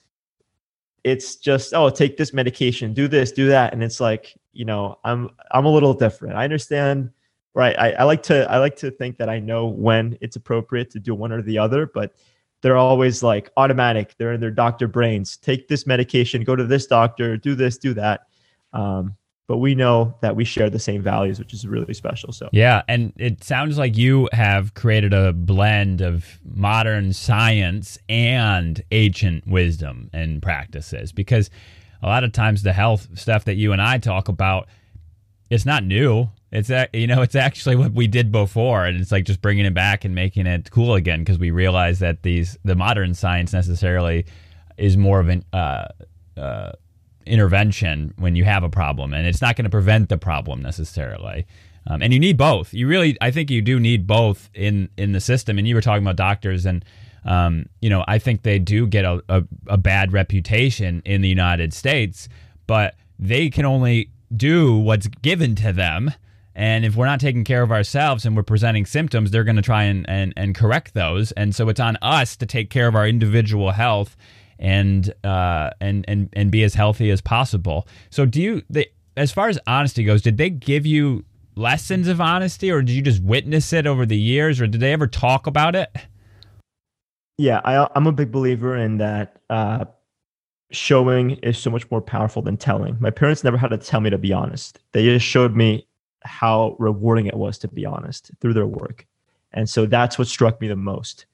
it's 1.03 1.35
just 1.35 1.73
oh 1.73 1.89
take 1.89 2.17
this 2.17 2.33
medication, 2.33 2.93
do 2.93 3.07
this, 3.07 3.31
do 3.31 3.47
that, 3.47 3.73
and 3.73 3.83
it's 3.83 3.99
like 3.99 4.33
you 4.53 4.65
know 4.65 4.97
I'm 5.03 5.29
I'm 5.51 5.65
a 5.65 5.71
little 5.71 5.93
different. 5.93 6.35
I 6.35 6.45
understand, 6.45 7.09
right? 7.53 7.77
I, 7.77 7.91
I 7.91 8.03
like 8.03 8.23
to 8.23 8.49
I 8.49 8.59
like 8.59 8.77
to 8.77 8.91
think 8.91 9.17
that 9.17 9.29
I 9.29 9.39
know 9.39 9.67
when 9.67 10.17
it's 10.21 10.37
appropriate 10.37 10.89
to 10.91 10.99
do 10.99 11.13
one 11.13 11.33
or 11.33 11.41
the 11.41 11.57
other, 11.57 11.91
but 11.93 12.13
they're 12.63 12.77
always 12.77 13.21
like 13.21 13.51
automatic. 13.57 14.15
They're 14.17 14.31
in 14.31 14.39
their 14.39 14.49
doctor 14.49 14.87
brains. 14.87 15.35
Take 15.37 15.67
this 15.67 15.85
medication, 15.85 16.43
go 16.43 16.55
to 16.55 16.63
this 16.63 16.87
doctor, 16.87 17.35
do 17.35 17.55
this, 17.55 17.77
do 17.77 17.93
that. 17.95 18.27
Um, 18.71 19.17
but 19.47 19.57
we 19.57 19.75
know 19.75 20.15
that 20.21 20.37
we 20.37 20.45
share 20.45 20.69
the 20.69 20.79
same 20.79 21.01
values, 21.01 21.37
which 21.37 21.53
is 21.53 21.67
really 21.67 21.93
special. 21.93 22.31
So 22.31 22.49
yeah, 22.53 22.81
and 22.87 23.11
it 23.17 23.43
sounds 23.43 23.77
like 23.77 23.97
you 23.97 24.29
have 24.31 24.73
created 24.75 25.13
a 25.13 25.33
blend 25.33 25.99
of 25.99 26.39
modern 26.45 27.11
science 27.11 27.99
and 28.07 28.81
ancient 28.91 29.45
wisdom 29.45 30.09
and 30.13 30.41
practices 30.41 31.11
because 31.11 31.49
a 32.01 32.07
lot 32.07 32.23
of 32.23 32.31
times 32.31 32.63
the 32.63 32.71
health 32.71 33.09
stuff 33.15 33.43
that 33.43 33.55
you 33.55 33.73
and 33.73 33.81
I 33.81 33.97
talk 33.97 34.29
about, 34.29 34.69
it's 35.49 35.65
not 35.65 35.83
new. 35.83 36.29
It's 36.53 36.69
you 36.93 37.07
know 37.07 37.23
it's 37.23 37.33
actually 37.33 37.75
what 37.75 37.93
we 37.93 38.05
did 38.05 38.31
before, 38.31 38.85
and 38.85 39.01
it's 39.01 39.11
like 39.11 39.25
just 39.25 39.41
bringing 39.41 39.65
it 39.65 39.73
back 39.73 40.05
and 40.05 40.13
making 40.13 40.45
it 40.45 40.69
cool 40.69 40.93
again 40.93 41.21
because 41.21 41.39
we 41.39 41.49
realize 41.49 41.97
that 41.99 42.21
these 42.21 42.59
the 42.63 42.75
modern 42.75 43.15
science 43.15 43.53
necessarily 43.53 44.27
is 44.77 44.95
more 44.95 45.19
of 45.19 45.29
an 45.29 45.43
uh, 45.51 45.87
uh, 46.37 46.71
intervention 47.25 48.13
when 48.17 48.35
you 48.35 48.43
have 48.43 48.63
a 48.63 48.69
problem, 48.69 49.15
and 49.15 49.25
it's 49.25 49.41
not 49.41 49.55
going 49.55 49.63
to 49.63 49.69
prevent 49.71 50.09
the 50.09 50.17
problem 50.17 50.61
necessarily. 50.61 51.47
Um, 51.87 52.03
and 52.03 52.13
you 52.13 52.19
need 52.19 52.37
both. 52.37 52.71
You 52.71 52.87
really, 52.87 53.17
I 53.19 53.31
think, 53.31 53.49
you 53.49 53.61
do 53.61 53.79
need 53.79 54.05
both 54.05 54.51
in 54.53 54.89
in 54.95 55.11
the 55.11 55.19
system. 55.19 55.57
And 55.57 55.67
you 55.67 55.73
were 55.73 55.81
talking 55.81 56.03
about 56.03 56.17
doctors, 56.17 56.67
and 56.67 56.85
um, 57.25 57.65
you 57.81 57.89
know, 57.89 58.05
I 58.07 58.19
think 58.19 58.43
they 58.43 58.59
do 58.59 58.85
get 58.85 59.05
a, 59.05 59.23
a, 59.27 59.43
a 59.67 59.77
bad 59.77 60.13
reputation 60.13 61.01
in 61.03 61.21
the 61.21 61.29
United 61.29 61.73
States, 61.73 62.29
but 62.67 62.93
they 63.17 63.49
can 63.49 63.65
only 63.65 64.11
do 64.35 64.77
what's 64.77 65.07
given 65.07 65.55
to 65.55 65.73
them. 65.73 66.13
And 66.55 66.85
if 66.85 66.95
we're 66.95 67.05
not 67.05 67.19
taking 67.19 67.43
care 67.43 67.63
of 67.63 67.71
ourselves 67.71 68.25
and 68.25 68.35
we're 68.35 68.43
presenting 68.43 68.85
symptoms, 68.85 69.31
they're 69.31 69.43
going 69.43 69.55
to 69.55 69.61
try 69.61 69.83
and, 69.83 70.07
and, 70.07 70.33
and 70.37 70.53
correct 70.53 70.93
those. 70.93 71.31
And 71.33 71.55
so 71.55 71.69
it's 71.69 71.79
on 71.79 71.97
us 72.01 72.35
to 72.37 72.45
take 72.45 72.69
care 72.69 72.87
of 72.87 72.95
our 72.95 73.07
individual 73.07 73.71
health 73.71 74.15
and 74.59 75.13
uh, 75.23 75.71
and 75.81 76.05
and 76.07 76.29
and 76.33 76.51
be 76.51 76.63
as 76.63 76.73
healthy 76.73 77.11
as 77.11 77.21
possible. 77.21 77.87
So, 78.09 78.25
do 78.25 78.41
you, 78.41 78.61
they, 78.69 78.87
as 79.17 79.31
far 79.31 79.49
as 79.49 79.59
honesty 79.67 80.03
goes, 80.03 80.21
did 80.21 80.37
they 80.37 80.49
give 80.49 80.85
you 80.85 81.25
lessons 81.55 82.07
of 82.07 82.21
honesty, 82.21 82.71
or 82.71 82.81
did 82.81 82.93
you 82.93 83.01
just 83.01 83.21
witness 83.21 83.73
it 83.73 83.85
over 83.85 84.05
the 84.05 84.17
years, 84.17 84.61
or 84.61 84.67
did 84.67 84.79
they 84.79 84.93
ever 84.93 85.07
talk 85.07 85.47
about 85.47 85.75
it? 85.75 85.89
Yeah, 87.37 87.61
I, 87.65 87.89
am 87.95 88.07
a 88.07 88.11
big 88.11 88.31
believer 88.31 88.75
in 88.75 88.97
that. 88.97 89.39
Uh, 89.49 89.85
showing 90.71 91.31
is 91.43 91.55
so 91.55 91.69
much 91.69 91.89
more 91.91 92.01
powerful 92.01 92.41
than 92.41 92.57
telling. 92.57 92.97
My 92.99 93.11
parents 93.11 93.43
never 93.43 93.57
had 93.57 93.67
to 93.67 93.77
tell 93.77 94.01
me 94.01 94.09
to 94.09 94.17
be 94.17 94.33
honest. 94.33 94.79
They 94.91 95.03
just 95.03 95.23
showed 95.23 95.55
me 95.55 95.85
how 96.23 96.75
rewarding 96.79 97.27
it 97.27 97.35
was 97.35 97.57
to 97.59 97.67
be 97.67 97.85
honest 97.85 98.31
through 98.39 98.53
their 98.53 98.67
work. 98.67 99.05
And 99.51 99.69
so 99.69 99.85
that's 99.85 100.17
what 100.17 100.27
struck 100.27 100.59
me 100.61 100.67
the 100.67 100.75
most. 100.75 101.25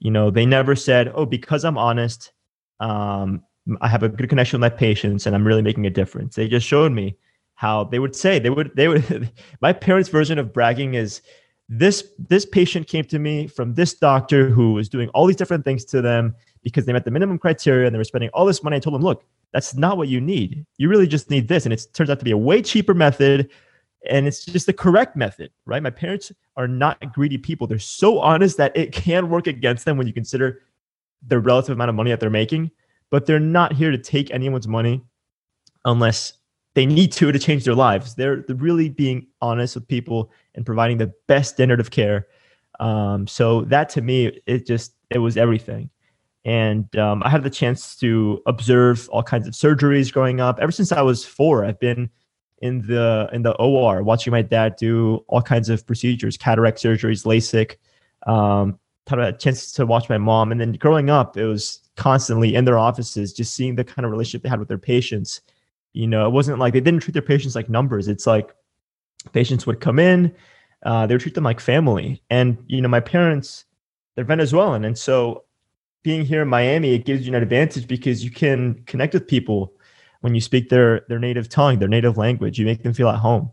You 0.00 0.10
know, 0.10 0.30
they 0.30 0.46
never 0.46 0.76
said, 0.76 1.12
"Oh, 1.14 1.26
because 1.26 1.64
I'm 1.64 1.78
honest, 1.78 2.32
um, 2.80 3.42
I 3.80 3.88
have 3.88 4.02
a 4.02 4.08
good 4.08 4.28
connection 4.28 4.60
with 4.60 4.72
my 4.72 4.76
patients 4.76 5.26
and 5.26 5.34
I'm 5.34 5.46
really 5.46 5.62
making 5.62 5.86
a 5.86 5.90
difference. 5.90 6.36
They 6.36 6.48
just 6.48 6.66
showed 6.66 6.92
me 6.92 7.16
how 7.54 7.84
they 7.84 7.98
would 7.98 8.14
say 8.14 8.38
they 8.38 8.50
would 8.50 8.70
they 8.76 8.88
would 8.88 9.30
my 9.60 9.72
parents' 9.72 10.08
version 10.08 10.38
of 10.38 10.52
bragging 10.52 10.94
is 10.94 11.22
this 11.68 12.04
this 12.18 12.46
patient 12.46 12.86
came 12.86 13.04
to 13.04 13.18
me 13.18 13.46
from 13.46 13.74
this 13.74 13.94
doctor 13.94 14.48
who 14.48 14.72
was 14.72 14.88
doing 14.88 15.08
all 15.10 15.26
these 15.26 15.36
different 15.36 15.64
things 15.64 15.84
to 15.86 16.00
them 16.00 16.34
because 16.62 16.86
they 16.86 16.92
met 16.92 17.04
the 17.04 17.10
minimum 17.10 17.38
criteria 17.38 17.86
and 17.86 17.94
they 17.94 17.98
were 17.98 18.04
spending 18.04 18.30
all 18.30 18.46
this 18.46 18.62
money. 18.62 18.76
I 18.76 18.80
told 18.80 18.94
them, 18.94 19.02
look, 19.02 19.24
that's 19.52 19.74
not 19.74 19.96
what 19.96 20.08
you 20.08 20.20
need. 20.20 20.66
You 20.76 20.88
really 20.88 21.06
just 21.06 21.30
need 21.30 21.48
this. 21.48 21.64
And 21.64 21.72
it 21.72 21.86
turns 21.92 22.10
out 22.10 22.18
to 22.18 22.24
be 22.24 22.30
a 22.30 22.36
way 22.36 22.62
cheaper 22.62 22.94
method. 22.94 23.50
And 24.08 24.26
it's 24.26 24.44
just 24.44 24.66
the 24.66 24.72
correct 24.72 25.16
method, 25.16 25.50
right? 25.66 25.82
My 25.82 25.90
parents 25.90 26.32
are 26.56 26.68
not 26.68 27.12
greedy 27.12 27.38
people. 27.38 27.66
They're 27.66 27.78
so 27.78 28.18
honest 28.20 28.56
that 28.56 28.76
it 28.76 28.92
can 28.92 29.28
work 29.28 29.46
against 29.46 29.84
them 29.84 29.96
when 29.96 30.06
you 30.06 30.12
consider 30.12 30.62
the 31.26 31.38
relative 31.38 31.74
amount 31.74 31.90
of 31.90 31.94
money 31.94 32.10
that 32.10 32.20
they're 32.20 32.30
making, 32.30 32.70
but 33.10 33.26
they're 33.26 33.40
not 33.40 33.72
here 33.72 33.90
to 33.90 33.98
take 33.98 34.30
anyone's 34.30 34.68
money 34.68 35.02
unless 35.84 36.34
they 36.74 36.86
need 36.86 37.12
to 37.12 37.32
to 37.32 37.38
change 37.38 37.64
their 37.64 37.74
lives. 37.74 38.14
They're, 38.14 38.44
really 38.48 38.88
being 38.88 39.26
honest 39.40 39.74
with 39.74 39.88
people 39.88 40.30
and 40.54 40.64
providing 40.64 40.98
the 40.98 41.12
best 41.26 41.54
standard 41.54 41.80
of 41.80 41.90
care. 41.90 42.28
Um, 42.80 43.26
so 43.26 43.62
that 43.62 43.88
to 43.90 44.02
me, 44.02 44.40
it 44.46 44.66
just 44.66 44.94
it 45.10 45.18
was 45.18 45.36
everything. 45.36 45.90
And 46.44 46.94
um, 46.96 47.22
I 47.24 47.30
had 47.30 47.42
the 47.42 47.50
chance 47.50 47.96
to 47.96 48.40
observe 48.46 49.08
all 49.10 49.22
kinds 49.22 49.48
of 49.48 49.54
surgeries 49.54 50.12
growing 50.12 50.40
up. 50.40 50.58
Ever 50.60 50.72
since 50.72 50.92
I 50.92 51.02
was 51.02 51.24
four, 51.24 51.64
I've 51.64 51.80
been 51.80 52.08
in 52.62 52.86
the 52.86 53.28
in 53.32 53.42
the 53.42 53.54
OR, 53.56 54.02
watching 54.02 54.30
my 54.30 54.42
dad 54.42 54.76
do 54.76 55.24
all 55.28 55.42
kinds 55.42 55.68
of 55.68 55.86
procedures, 55.86 56.36
cataract 56.36 56.78
surgeries, 56.78 57.24
LASIK. 57.24 57.76
Um, 58.30 58.78
had 59.08 59.18
a 59.18 59.32
chance 59.32 59.72
to 59.72 59.86
watch 59.86 60.08
my 60.08 60.18
mom, 60.18 60.52
and 60.52 60.60
then 60.60 60.72
growing 60.72 61.08
up, 61.08 61.36
it 61.36 61.46
was 61.46 61.80
constantly 61.96 62.54
in 62.54 62.64
their 62.64 62.78
offices, 62.78 63.32
just 63.32 63.54
seeing 63.54 63.74
the 63.74 63.84
kind 63.84 64.04
of 64.04 64.10
relationship 64.10 64.42
they 64.42 64.48
had 64.48 64.58
with 64.58 64.68
their 64.68 64.78
patients. 64.78 65.40
You 65.94 66.06
know, 66.06 66.26
it 66.26 66.30
wasn't 66.30 66.58
like 66.58 66.74
they 66.74 66.80
didn't 66.80 67.00
treat 67.00 67.14
their 67.14 67.22
patients 67.22 67.54
like 67.54 67.70
numbers. 67.70 68.06
It's 68.06 68.26
like 68.26 68.54
patients 69.32 69.66
would 69.66 69.80
come 69.80 69.98
in, 69.98 70.34
uh, 70.82 71.06
they 71.06 71.14
would 71.14 71.22
treat 71.22 71.34
them 71.34 71.44
like 71.44 71.60
family. 71.60 72.22
And 72.28 72.58
you 72.66 72.80
know, 72.82 72.88
my 72.88 73.00
parents, 73.00 73.64
they're 74.14 74.24
Venezuelan, 74.24 74.84
and 74.84 74.98
so 74.98 75.44
being 76.02 76.24
here 76.24 76.42
in 76.42 76.48
Miami, 76.48 76.94
it 76.94 77.04
gives 77.04 77.26
you 77.26 77.34
an 77.34 77.42
advantage 77.42 77.88
because 77.88 78.24
you 78.24 78.30
can 78.30 78.82
connect 78.86 79.14
with 79.14 79.26
people 79.26 79.72
when 80.20 80.34
you 80.34 80.40
speak 80.40 80.68
their 80.68 81.00
their 81.08 81.18
native 81.18 81.48
tongue, 81.48 81.78
their 81.78 81.88
native 81.88 82.16
language. 82.16 82.58
You 82.58 82.66
make 82.66 82.82
them 82.82 82.92
feel 82.92 83.08
at 83.08 83.18
home. 83.18 83.50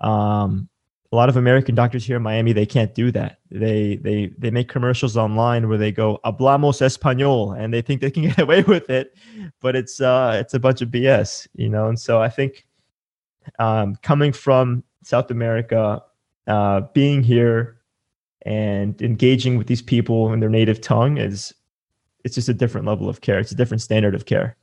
Um, 0.00 0.68
a 1.12 1.16
lot 1.16 1.28
of 1.28 1.36
American 1.36 1.74
doctors 1.74 2.04
here 2.04 2.16
in 2.16 2.22
Miami, 2.22 2.52
they 2.52 2.66
can't 2.66 2.94
do 2.94 3.10
that. 3.12 3.38
They 3.50 3.96
they 3.96 4.32
they 4.38 4.50
make 4.50 4.68
commercials 4.68 5.16
online 5.16 5.68
where 5.68 5.78
they 5.78 5.92
go 5.92 6.20
"hablamos 6.24 6.80
español" 6.82 7.58
and 7.58 7.72
they 7.72 7.80
think 7.80 8.00
they 8.00 8.10
can 8.10 8.22
get 8.28 8.38
away 8.38 8.62
with 8.62 8.90
it, 8.90 9.16
but 9.60 9.76
it's 9.76 10.00
uh 10.00 10.36
it's 10.40 10.54
a 10.54 10.60
bunch 10.60 10.82
of 10.82 10.90
BS, 10.90 11.46
you 11.54 11.68
know. 11.68 11.88
And 11.88 11.98
so 11.98 12.20
I 12.20 12.28
think 12.28 12.66
um, 13.58 13.96
coming 14.02 14.32
from 14.32 14.82
South 15.02 15.30
America, 15.30 16.02
uh, 16.48 16.80
being 16.92 17.22
here 17.22 17.78
and 18.42 19.00
engaging 19.00 19.56
with 19.56 19.68
these 19.68 19.82
people 19.82 20.32
in 20.32 20.40
their 20.40 20.50
native 20.50 20.80
tongue 20.80 21.16
is 21.18 21.54
it's 22.24 22.34
just 22.34 22.48
a 22.48 22.54
different 22.54 22.86
level 22.86 23.08
of 23.08 23.20
care. 23.20 23.38
It's 23.38 23.52
a 23.52 23.56
different 23.56 23.82
standard 23.82 24.14
of 24.14 24.26
care 24.26 24.56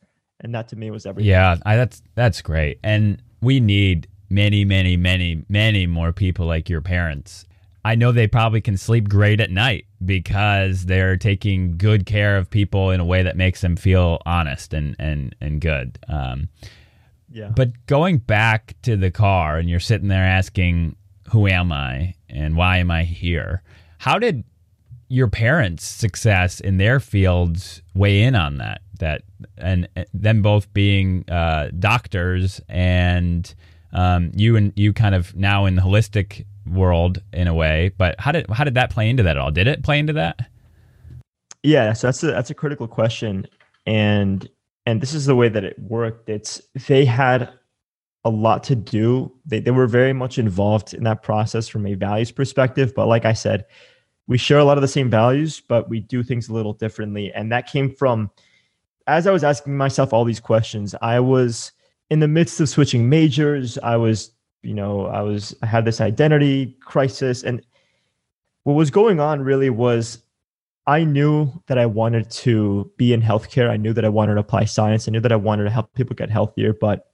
and 0.44 0.54
that 0.54 0.68
to 0.70 0.76
me 0.76 0.92
was 0.92 1.06
everything. 1.06 1.30
Yeah, 1.30 1.56
I, 1.66 1.76
that's 1.78 2.02
that's 2.16 2.42
great, 2.42 2.80
and 2.84 3.22
we 3.42 3.60
need 3.60 4.08
many, 4.30 4.66
many, 4.66 4.98
many, 4.98 5.44
many 5.50 5.88
more 5.88 6.12
people 6.12 6.46
like 6.46 6.70
your 6.70 6.82
parents. 6.82 7.46
I 7.86 7.96
know 7.96 8.12
they 8.12 8.28
probably 8.28 8.62
can 8.62 8.78
sleep 8.78 9.10
great 9.10 9.42
at 9.42 9.52
night 9.52 9.86
because 10.06 10.86
they're 10.86 11.18
taking 11.18 11.78
good 11.78 12.06
care 12.06 12.38
of 12.38 12.50
people 12.50 12.92
in 12.92 13.00
a 13.00 13.06
way 13.06 13.24
that 13.24 13.36
makes 13.36 13.62
them 13.62 13.76
feel 13.76 14.20
honest 14.26 14.74
and 14.74 14.96
and 15.00 15.36
and 15.42 15.60
good. 15.60 15.98
Um, 16.08 16.50
yeah. 17.32 17.52
But 17.56 17.88
going 17.88 18.20
back 18.20 18.76
to 18.84 18.96
the 18.96 19.10
car, 19.10 19.58
and 19.58 19.70
you're 19.70 19.80
sitting 19.80 20.08
there 20.08 20.24
asking, 20.24 20.96
"Who 21.32 21.48
am 21.48 21.72
I? 21.72 22.14
And 22.30 22.56
why 22.56 22.78
am 22.78 22.92
I 22.92 23.04
here?" 23.04 23.64
How 23.98 24.20
did 24.20 24.44
your 25.08 25.28
parents' 25.28 25.86
success 25.86 26.60
in 26.60 26.78
their 26.78 27.00
fields 27.00 27.82
weigh 27.96 28.22
in 28.22 28.36
on 28.36 28.58
that? 28.58 28.82
That 29.00 29.24
and 29.58 29.88
them 30.14 30.42
both 30.42 30.72
being 30.74 31.28
uh, 31.30 31.70
doctors 31.80 32.62
and 32.70 33.54
um, 33.92 34.32
you 34.36 34.56
and 34.56 34.74
you 34.76 34.94
kind 34.94 35.16
of 35.16 35.36
now 35.36 35.66
in 35.66 35.76
the 35.76 35.82
holistic 35.82 36.46
world 36.66 37.22
in 37.34 37.48
a 37.48 37.54
way 37.54 37.92
but 37.98 38.20
how 38.20 38.32
did 38.32 38.50
how 38.50 38.64
did 38.64 38.76
that 38.76 38.90
play 38.90 39.10
into 39.10 39.24
that 39.24 39.32
at 39.32 39.38
all? 39.38 39.52
Did 39.52 39.68
it 39.68 39.84
play 39.84 40.00
into 40.00 40.14
that? 40.14 40.50
Yeah 41.64 41.94
so 41.94 42.08
that's 42.08 42.24
a 42.24 42.28
that's 42.28 42.50
a 42.50 42.56
critical 42.56 42.88
question. 42.88 43.48
And 43.86 44.48
and 44.86 45.02
this 45.02 45.14
is 45.14 45.26
the 45.26 45.36
way 45.36 45.50
that 45.50 45.64
it 45.64 45.80
worked. 45.80 46.30
It's 46.30 46.62
they 46.88 47.06
had 47.06 47.50
a 48.26 48.30
lot 48.30 48.64
to 48.64 48.76
do. 48.76 49.34
They, 49.46 49.60
they 49.60 49.72
were 49.72 49.88
very 49.88 50.14
much 50.14 50.38
involved 50.38 50.94
in 50.94 51.04
that 51.04 51.24
process 51.24 51.68
from 51.68 51.86
a 51.86 51.94
values 51.96 52.32
perspective 52.32 52.94
but 52.96 53.08
like 53.08 53.26
i 53.26 53.34
said 53.34 53.66
we 54.28 54.38
share 54.38 54.60
a 54.60 54.64
lot 54.64 54.78
of 54.78 54.82
the 54.82 54.88
same 54.88 55.10
values 55.10 55.62
but 55.68 55.90
we 55.90 56.00
do 56.00 56.24
things 56.24 56.50
a 56.50 56.54
little 56.54 56.74
differently. 56.74 57.32
And 57.34 57.52
that 57.52 57.68
came 57.68 57.94
from 57.94 58.32
as 59.08 59.28
I 59.28 59.32
was 59.32 59.44
asking 59.44 59.78
myself 59.78 60.14
all 60.14 60.26
these 60.26 60.40
questions, 60.40 60.96
I 61.02 61.20
was 61.20 61.72
in 62.10 62.20
the 62.20 62.28
midst 62.28 62.60
of 62.60 62.70
switching 62.70 63.10
majors. 63.10 63.78
I 63.80 63.98
was, 63.98 64.32
you 64.62 64.74
know, 64.74 65.08
I 65.08 65.22
was, 65.22 65.56
I 65.62 65.66
had 65.66 65.86
this 65.86 66.00
identity 66.02 66.78
crisis. 66.82 67.44
And 67.44 67.62
what 68.64 68.74
was 68.74 68.92
going 68.92 69.20
on 69.20 69.42
really 69.42 69.70
was 69.70 70.20
I 70.86 71.04
knew 71.04 71.52
that 71.68 71.78
I 71.78 71.86
wanted 71.86 72.30
to 72.32 72.92
be 72.98 73.14
in 73.14 73.22
healthcare. 73.22 73.70
I 73.70 73.78
knew 73.78 73.94
that 73.94 74.06
I 74.06 74.10
wanted 74.10 74.36
to 74.36 74.42
apply 74.42 74.66
science. 74.66 75.08
I 75.08 75.12
knew 75.12 75.22
that 75.22 75.32
I 75.32 75.38
wanted 75.38 75.64
to 75.66 75.70
help 75.70 75.94
people 75.94 76.16
get 76.16 76.30
healthier. 76.30 76.74
But 76.74 77.08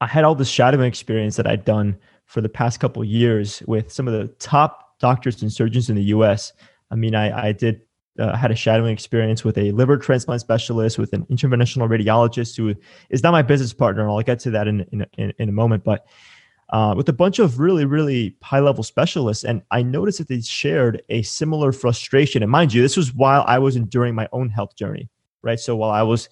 I 0.00 0.06
had 0.06 0.24
all 0.24 0.34
this 0.34 0.48
shadowing 0.48 0.86
experience 0.86 1.36
that 1.36 1.46
I'd 1.46 1.64
done 1.64 1.98
for 2.26 2.40
the 2.40 2.48
past 2.48 2.78
couple 2.78 3.04
years 3.04 3.62
with 3.66 3.92
some 3.92 4.06
of 4.06 4.14
the 4.14 4.28
top 4.34 4.98
doctors 4.98 5.42
and 5.42 5.52
surgeons 5.52 5.88
in 5.90 5.96
the 5.96 6.04
US. 6.04 6.52
I 6.90 6.94
mean, 6.94 7.14
I, 7.14 7.48
I 7.48 7.52
did 7.52 7.82
uh, 8.18 8.36
had 8.36 8.50
a 8.50 8.56
shadowing 8.56 8.92
experience 8.92 9.44
with 9.44 9.56
a 9.58 9.70
liver 9.72 9.96
transplant 9.96 10.40
specialist, 10.40 10.98
with 10.98 11.12
an 11.12 11.24
interventional 11.26 11.88
radiologist 11.88 12.56
who 12.56 12.74
is 13.10 13.22
not 13.22 13.32
my 13.32 13.42
business 13.42 13.72
partner. 13.72 14.02
And 14.02 14.10
I'll 14.10 14.22
get 14.22 14.40
to 14.40 14.50
that 14.50 14.68
in 14.68 15.06
in, 15.16 15.32
in, 15.38 15.48
a 15.48 15.52
moment, 15.52 15.84
but 15.84 16.06
uh, 16.70 16.94
with 16.96 17.08
a 17.08 17.12
bunch 17.12 17.38
of 17.38 17.60
really 17.60 17.84
really 17.84 18.36
high 18.42 18.60
level 18.60 18.82
specialists, 18.82 19.44
and 19.44 19.62
I 19.70 19.82
noticed 19.82 20.18
that 20.18 20.28
they 20.28 20.40
shared 20.40 21.02
a 21.08 21.22
similar 21.22 21.72
frustration. 21.72 22.42
And 22.42 22.50
mind 22.50 22.72
you, 22.72 22.82
this 22.82 22.96
was 22.96 23.14
while 23.14 23.44
I 23.46 23.58
was 23.58 23.76
enduring 23.76 24.14
my 24.14 24.28
own 24.32 24.48
health 24.48 24.76
journey, 24.76 25.08
right? 25.42 25.60
So 25.60 25.76
while 25.76 25.90
I 25.90 26.02
was 26.02 26.28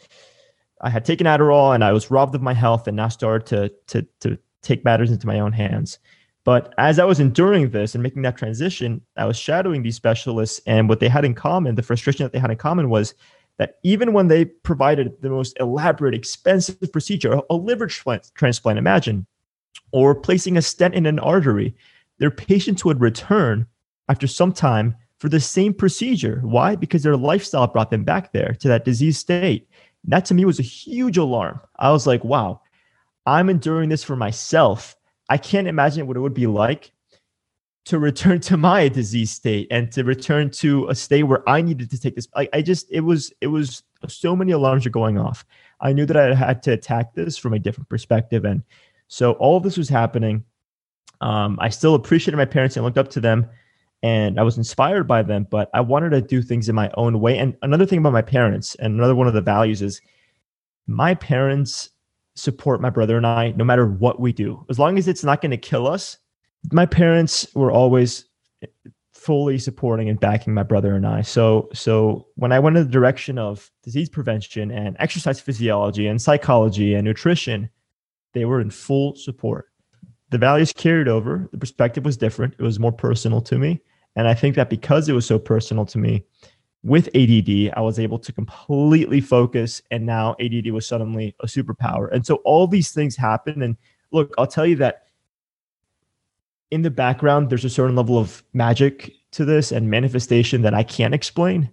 I 0.81 0.91
had 0.91 1.05
taken 1.05 1.27
Adderall 1.27 1.75
and 1.75 1.83
I 1.83 1.93
was 1.93 2.11
robbed 2.11 2.35
of 2.35 2.43
my 2.43 2.55
health, 2.55 2.87
and 2.87 2.97
now 2.97 3.09
started 3.09 3.47
to 3.47 3.73
to 4.01 4.07
to 4.21 4.39
take 4.63 4.85
matters 4.85 5.11
into 5.11 5.27
my 5.27 5.41
own 5.41 5.53
hands. 5.53 5.99
But 6.47 6.73
as 6.79 7.01
I 7.01 7.05
was 7.05 7.19
enduring 7.19 7.71
this 7.71 7.97
and 7.97 8.05
making 8.05 8.23
that 8.23 8.37
transition, 8.37 9.01
I 9.17 9.25
was 9.25 9.37
shadowing 9.37 9.83
these 9.83 9.97
specialists. 9.97 10.61
And 10.65 10.89
what 10.89 11.01
they 11.01 11.09
had 11.09 11.25
in 11.25 11.35
common, 11.35 11.75
the 11.75 11.83
frustration 11.83 12.23
that 12.25 12.33
they 12.33 12.39
had 12.39 12.53
in 12.53 12.57
common 12.57 12.89
was 12.89 13.15
that 13.59 13.79
even 13.83 14.13
when 14.13 14.29
they 14.29 14.45
provided 14.45 15.21
the 15.23 15.29
most 15.29 15.59
elaborate, 15.59 16.15
expensive 16.15 16.93
procedure, 16.93 17.41
a 17.51 17.57
liver 17.57 17.89
transplant, 17.89 18.79
imagine, 18.79 19.27
or 19.91 20.15
placing 20.15 20.57
a 20.57 20.63
stent 20.63 20.95
in 20.95 21.05
an 21.05 21.19
artery, 21.19 21.75
their 22.19 22.31
patients 22.31 22.85
would 22.85 23.01
return 23.01 23.67
after 24.09 24.29
some 24.29 24.53
time 24.53 24.95
for 25.19 25.29
the 25.29 25.41
same 25.41 25.75
procedure. 25.75 26.41
Why? 26.45 26.77
Because 26.77 27.03
their 27.03 27.17
lifestyle 27.17 27.67
brought 27.67 27.91
them 27.91 28.05
back 28.05 28.33
there 28.33 28.57
to 28.61 28.69
that 28.69 28.85
disease 28.85 29.19
state. 29.19 29.69
And 30.05 30.13
that 30.13 30.25
to 30.27 30.35
me 30.35 30.45
was 30.45 30.61
a 30.61 30.63
huge 30.63 31.17
alarm. 31.17 31.59
I 31.77 31.91
was 31.91 32.07
like, 32.07 32.23
wow, 32.23 32.61
I'm 33.27 33.51
enduring 33.51 33.89
this 33.89 34.05
for 34.05 34.15
myself 34.15 34.95
I 35.29 35.39
can't 35.39 35.69
imagine 35.69 36.07
what 36.07 36.17
it 36.17 36.21
would 36.21 36.35
be 36.35 36.47
like 36.47 36.93
to 37.87 37.99
return 37.99 38.41
to 38.41 38.57
my 38.57 38.89
disease 39.01 39.31
state 39.31 39.69
and 39.71 39.91
to 39.93 40.05
return 40.05 40.51
to 40.51 40.89
a 40.89 40.95
state 40.95 41.25
where 41.25 41.49
I 41.49 41.63
needed 41.63 41.91
to 41.91 42.01
take 42.01 42.15
this. 42.15 42.29
I, 42.35 42.49
I 42.53 42.63
just, 42.63 42.91
it 42.91 43.01
was, 43.01 43.33
it 43.41 43.49
was 43.49 43.83
so 44.09 44.37
many 44.37 44.53
alarms 44.53 44.87
are 44.87 44.91
going 44.91 45.19
off. 45.19 45.45
I 45.81 45.93
knew 45.93 46.07
that 46.07 46.17
I 46.17 46.35
had 46.35 46.63
to 46.65 46.73
attack 46.73 47.15
this 47.15 47.37
from 47.37 47.55
a 47.55 47.59
different 47.59 47.89
perspective. 47.89 48.45
And 48.45 48.63
so 49.09 49.33
all 49.33 49.57
of 49.57 49.63
this 49.63 49.77
was 49.77 49.89
happening. 49.89 50.45
Um, 51.21 51.59
I 51.61 51.71
still 51.71 51.95
appreciated 51.95 52.37
my 52.37 52.45
parents 52.45 52.77
and 52.77 52.85
looked 52.85 52.99
up 52.99 53.09
to 53.11 53.21
them 53.21 53.49
and 54.03 54.39
I 54.39 54.43
was 54.43 54.59
inspired 54.59 55.09
by 55.09 55.23
them, 55.23 55.47
but 55.51 55.71
I 55.75 55.81
wanted 55.81 56.11
to 56.11 56.21
do 56.21 56.43
things 56.43 56.69
in 56.69 56.75
my 56.75 56.91
own 56.95 57.21
way. 57.21 57.39
And 57.39 57.57
another 57.63 57.87
thing 57.87 57.99
about 57.99 58.13
my 58.13 58.23
parents, 58.23 58.75
and 58.77 58.95
another 58.95 59.15
one 59.15 59.27
of 59.27 59.35
the 59.35 59.41
values 59.41 59.83
is 59.83 60.01
my 60.87 61.15
parents 61.15 61.91
support 62.37 62.81
my 62.81 62.91
brother 62.91 63.17
and 63.17 63.27
I 63.27 63.53
no 63.57 63.65
matter 63.65 63.87
what 63.87 64.21
we 64.21 64.33
do. 64.33 64.65
As 64.71 64.79
long 64.79 64.99
as 64.99 65.09
it's 65.09 65.25
not 65.25 65.41
going 65.41 65.51
to 65.51 65.57
kill 65.57 65.87
us. 65.87 66.19
My 66.73 66.87
parents 66.87 67.47
were 67.55 67.71
always 67.71 68.25
eh, 68.63 68.67
fully 69.13 69.59
supporting 69.59 70.09
and 70.09 70.21
backing 70.21 70.55
my 70.55 70.63
brother 70.63 70.95
and 70.95 71.07
I. 71.07 71.23
So 71.23 71.69
so 71.73 72.27
when 72.35 72.53
I 72.53 72.61
went 72.61 72.77
in 72.77 72.85
the 72.85 72.93
direction 72.93 73.39
of 73.39 73.71
disease 73.83 74.09
prevention 74.09 74.71
and 74.71 74.97
exercise 74.99 75.41
physiology 75.41 76.07
and 76.07 76.21
psychology 76.21 76.95
and 76.95 77.05
nutrition, 77.05 77.71
they 78.35 78.45
were 78.45 78.61
in 78.61 78.71
full 78.71 79.17
support. 79.17 79.67
The 80.31 80.39
values 80.39 80.73
carried 80.73 81.09
over, 81.09 81.49
the 81.53 81.59
perspective 81.59 82.05
was 82.05 82.17
different. 82.17 82.55
It 82.59 82.63
was 82.63 82.81
more 82.81 82.93
personal 82.93 83.41
to 83.43 83.59
me. 83.59 83.81
And 84.17 84.27
I 84.27 84.35
think 84.35 84.57
that 84.57 84.71
because 84.71 85.09
it 85.09 85.13
was 85.13 85.27
so 85.27 85.39
personal 85.39 85.85
to 85.87 85.99
me, 85.99 86.25
with 86.87 87.09
ADD, 87.17 87.73
I 87.77 87.81
was 87.81 87.99
able 87.99 88.19
to 88.21 88.33
completely 88.33 89.21
focus, 89.21 89.83
and 89.91 90.07
now 90.07 90.37
ADD 90.41 90.71
was 90.71 90.87
suddenly 90.87 91.35
a 91.41 91.47
superpower. 91.47 92.09
And 92.13 92.25
so 92.25 92.37
all 92.45 92.69
these 92.69 92.93
things 92.93 93.17
happen. 93.17 93.61
And 93.63 93.77
look, 94.13 94.33
I'll 94.39 94.47
tell 94.47 94.65
you 94.65 94.77
that 94.77 95.07
in 96.71 96.83
the 96.83 96.91
background, 96.91 97.51
there's 97.51 97.65
a 97.65 97.71
certain 97.71 97.97
level 97.97 98.17
of 98.17 98.45
magic 98.53 99.13
to 99.33 99.45
this 99.45 99.73
and 99.73 99.91
manifestation 99.91 100.63
that 100.63 100.75
I 100.75 100.85
can't 100.85 101.13
explain. 101.13 101.69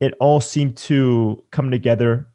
It 0.00 0.14
all 0.20 0.40
seemed 0.40 0.78
to 0.78 1.44
come 1.50 1.70
together 1.70 2.26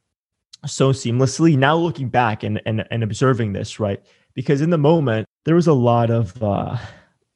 so 0.68 0.92
seamlessly. 0.92 1.58
Now 1.58 1.76
looking 1.76 2.10
back 2.10 2.44
and 2.44 2.62
and, 2.68 2.86
and 2.92 3.02
observing 3.02 3.54
this, 3.54 3.80
right? 3.80 4.00
Because 4.36 4.62
in 4.62 4.70
the 4.70 4.78
moment, 4.78 5.28
there 5.46 5.56
was 5.56 5.68
a 5.68 5.74
lot 5.74 6.12
of 6.12 6.42
uh, 6.44 6.78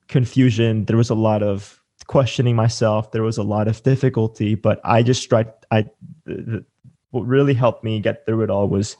confusion. 0.08 0.86
There 0.86 0.98
was 0.98 1.10
a 1.10 1.15
lot 1.15 1.41
of 1.41 1.82
questioning 2.08 2.56
myself. 2.56 3.12
There 3.12 3.24
was 3.24 3.38
a 3.38 3.44
lot 3.44 3.68
of 3.68 3.82
difficulty, 3.84 4.56
but 4.56 4.80
I 4.84 5.04
just 5.04 5.28
tried. 5.28 5.52
I 5.72 5.86
the, 6.26 6.65
what 7.12 7.26
really 7.26 7.54
helped 7.54 7.84
me 7.84 8.00
get 8.00 8.26
through 8.26 8.44
it 8.44 8.50
all 8.50 8.68
was 8.68 8.98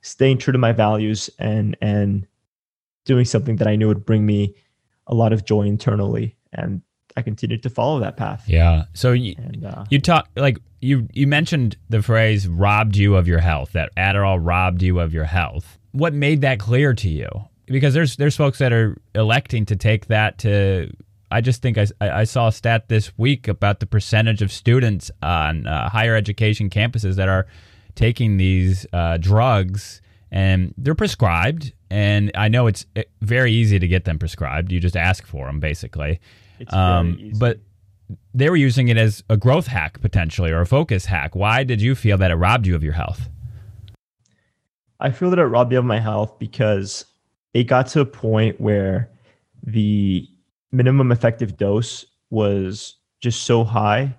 staying 0.00 0.38
true 0.38 0.52
to 0.52 0.58
my 0.58 0.72
values 0.72 1.28
and 1.38 1.76
and 1.80 2.26
doing 3.04 3.24
something 3.24 3.56
that 3.56 3.68
I 3.68 3.76
knew 3.76 3.88
would 3.88 4.06
bring 4.06 4.24
me 4.24 4.54
a 5.06 5.14
lot 5.14 5.32
of 5.32 5.44
joy 5.44 5.62
internally. 5.62 6.36
And 6.52 6.82
I 7.16 7.22
continued 7.22 7.62
to 7.64 7.70
follow 7.70 7.98
that 8.00 8.16
path. 8.16 8.44
Yeah. 8.46 8.84
So 8.94 9.12
you, 9.12 9.34
and, 9.38 9.64
uh, 9.64 9.84
you 9.90 10.00
talk 10.00 10.28
like 10.36 10.58
you 10.80 11.08
you 11.12 11.26
mentioned 11.26 11.76
the 11.88 12.02
phrase 12.02 12.46
robbed 12.46 12.96
you 12.96 13.16
of 13.16 13.26
your 13.26 13.40
health. 13.40 13.72
That 13.72 13.90
Adderall 13.96 14.38
robbed 14.40 14.82
you 14.82 15.00
of 15.00 15.12
your 15.12 15.24
health. 15.24 15.78
What 15.92 16.14
made 16.14 16.42
that 16.42 16.58
clear 16.60 16.94
to 16.94 17.08
you? 17.08 17.28
Because 17.66 17.92
there's 17.92 18.16
there's 18.16 18.36
folks 18.36 18.58
that 18.58 18.72
are 18.72 18.96
electing 19.14 19.66
to 19.66 19.76
take 19.76 20.06
that 20.06 20.38
to. 20.38 20.90
I 21.30 21.40
just 21.40 21.62
think 21.62 21.78
I, 21.78 21.86
I 22.00 22.24
saw 22.24 22.48
a 22.48 22.52
stat 22.52 22.88
this 22.88 23.16
week 23.18 23.48
about 23.48 23.80
the 23.80 23.86
percentage 23.86 24.42
of 24.42 24.50
students 24.50 25.10
on 25.22 25.66
uh, 25.66 25.88
higher 25.88 26.16
education 26.16 26.70
campuses 26.70 27.16
that 27.16 27.28
are 27.28 27.46
taking 27.94 28.36
these 28.36 28.86
uh, 28.92 29.18
drugs 29.18 30.00
and 30.30 30.74
they're 30.78 30.94
prescribed. 30.94 31.72
And 31.90 32.30
I 32.34 32.48
know 32.48 32.66
it's 32.66 32.86
eh, 32.96 33.04
very 33.20 33.52
easy 33.52 33.78
to 33.78 33.88
get 33.88 34.04
them 34.04 34.18
prescribed. 34.18 34.72
You 34.72 34.80
just 34.80 34.96
ask 34.96 35.26
for 35.26 35.46
them, 35.46 35.60
basically. 35.60 36.20
Um, 36.68 37.32
but 37.38 37.60
they 38.34 38.50
were 38.50 38.56
using 38.56 38.88
it 38.88 38.96
as 38.96 39.22
a 39.28 39.36
growth 39.36 39.66
hack 39.66 40.00
potentially 40.00 40.50
or 40.50 40.60
a 40.60 40.66
focus 40.66 41.04
hack. 41.04 41.34
Why 41.34 41.64
did 41.64 41.80
you 41.80 41.94
feel 41.94 42.18
that 42.18 42.30
it 42.30 42.36
robbed 42.36 42.66
you 42.66 42.74
of 42.74 42.82
your 42.82 42.94
health? 42.94 43.28
I 45.00 45.10
feel 45.10 45.30
that 45.30 45.38
it 45.38 45.44
robbed 45.44 45.70
me 45.70 45.76
of 45.76 45.84
my 45.84 46.00
health 46.00 46.38
because 46.38 47.04
it 47.54 47.64
got 47.64 47.86
to 47.88 48.00
a 48.00 48.06
point 48.06 48.60
where 48.60 49.10
the 49.62 50.28
minimum 50.72 51.12
effective 51.12 51.56
dose 51.56 52.04
was 52.30 52.96
just 53.20 53.44
so 53.44 53.64
high 53.64 54.14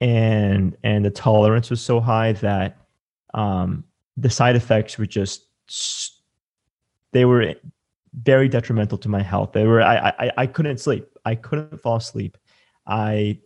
and 0.00 0.76
and 0.82 1.04
the 1.04 1.10
tolerance 1.10 1.70
was 1.70 1.80
so 1.80 2.00
high 2.00 2.32
that 2.32 2.76
um, 3.34 3.84
the 4.16 4.28
side 4.28 4.56
effects 4.56 4.98
were 4.98 5.06
just 5.06 5.46
they 7.12 7.24
were 7.24 7.54
very 8.12 8.48
detrimental 8.48 8.98
to 8.98 9.08
my 9.08 9.22
health. 9.22 9.52
They 9.52 9.64
were 9.64 9.80
I 9.80 10.12
I, 10.18 10.32
I 10.38 10.46
couldn't 10.46 10.78
sleep. 10.78 11.06
I 11.24 11.36
couldn't 11.36 11.80
fall 11.80 11.96
asleep. 11.96 12.36
I 12.86 13.38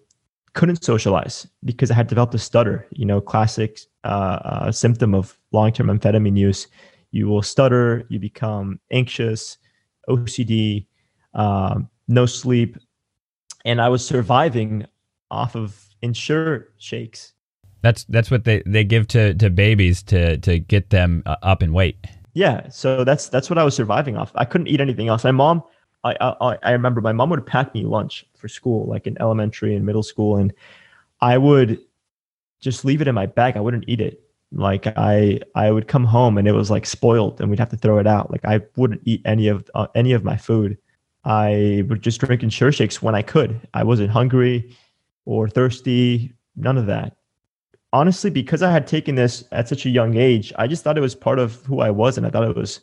couldn't 0.55 0.83
socialize 0.83 1.47
because 1.65 1.91
I 1.91 1.95
had 1.95 2.07
developed 2.07 2.35
a 2.35 2.39
stutter. 2.39 2.87
You 2.91 3.05
know, 3.05 3.21
classic 3.21 3.81
uh, 4.05 4.39
uh, 4.43 4.73
symptom 4.73 5.15
of 5.15 5.39
long-term 5.53 5.89
amphetamine 5.89 6.39
use. 6.39 6.69
You 7.11 7.29
will 7.29 7.43
stutter. 7.43 8.07
You 8.09 8.19
become 8.19 8.81
anxious, 8.91 9.59
OCD, 10.09 10.87
um, 11.35 11.91
no 12.09 12.27
sleep, 12.27 12.77
and 13.65 13.81
I 13.81 13.89
was 13.89 14.07
surviving 14.07 14.87
off 15.31 15.55
of 15.55 15.83
Ensure 16.03 16.69
shakes 16.79 17.33
that's 17.87 18.05
that's 18.05 18.31
what 18.31 18.45
they, 18.45 18.63
they 18.67 18.83
give 18.83 19.07
to, 19.09 19.35
to 19.35 19.49
babies 19.49 20.03
to 20.05 20.39
to 20.39 20.59
get 20.59 20.91
them 20.91 21.23
uh, 21.25 21.37
up 21.43 21.63
in 21.63 21.73
weight. 21.73 22.05
Yeah, 22.35 22.69
so 22.69 23.05
that's 23.05 23.29
that's 23.29 23.49
what 23.49 23.59
I 23.59 23.65
was 23.65 23.75
surviving 23.75 24.17
off. 24.17 24.33
I 24.35 24.45
couldn't 24.45 24.67
eat 24.67 24.81
anything 24.81 25.09
else. 25.09 25.23
My 25.23 25.31
mom, 25.31 25.63
I 26.03 26.17
I, 26.21 26.59
I 26.63 26.73
remember 26.73 27.01
my 27.01 27.13
mom 27.13 27.31
would 27.31 27.47
pack 27.47 27.73
me 27.75 27.85
lunch 27.85 28.27
for 28.37 28.49
school, 28.49 28.87
like 28.89 29.07
in 29.07 29.17
elementary 29.21 29.75
and 29.75 29.87
middle 29.87 30.03
school, 30.03 30.37
and 30.37 30.53
I 31.21 31.39
would 31.39 31.79
just 32.61 32.85
leave 32.85 33.01
it 33.01 33.09
in 33.09 33.15
my 33.15 33.27
bag. 33.27 33.57
I 33.57 33.61
wouldn't 33.61 33.85
eat 33.87 34.01
it. 34.01 34.21
Like 34.53 34.87
I 34.97 35.41
I 35.55 35.71
would 35.71 35.87
come 35.87 36.05
home 36.05 36.39
and 36.39 36.49
it 36.49 36.53
was 36.53 36.71
like 36.71 36.87
spoiled, 36.87 37.41
and 37.41 37.51
we'd 37.51 37.61
have 37.61 37.71
to 37.71 37.77
throw 37.77 37.99
it 37.99 38.07
out. 38.07 38.33
Like 38.33 38.45
I 38.45 38.63
wouldn't 38.77 39.03
eat 39.05 39.23
any 39.25 39.47
of 39.47 39.71
uh, 39.77 39.87
any 39.95 40.13
of 40.13 40.25
my 40.25 40.37
food. 40.37 40.77
I 41.27 41.85
would 41.89 42.01
just 42.01 42.21
drink 42.21 42.43
Ensure 42.43 42.73
shakes 42.73 43.03
when 43.03 43.15
I 43.15 43.21
could. 43.21 43.61
I 43.75 43.83
wasn't 43.83 44.11
hungry 44.11 44.75
or 45.27 45.49
thirsty. 45.49 46.33
None 46.57 46.79
of 46.79 46.87
that 46.87 47.17
honestly, 47.97 48.31
because 48.31 48.63
I 48.63 48.71
had 48.71 48.87
taken 48.87 49.15
this 49.15 49.45
at 49.53 49.69
such 49.69 49.87
a 49.87 49.91
young 49.91 50.17
age, 50.17 50.53
I 50.57 50.67
just 50.67 50.85
thought 50.85 50.99
it 50.99 51.01
was 51.03 51.15
part 51.15 51.39
of 51.39 51.65
who 51.65 51.81
I 51.81 51.91
was, 51.91 52.19
and 52.19 52.27
I 52.27 52.31
thought 52.31 52.49
it 52.49 52.57
was, 52.57 52.81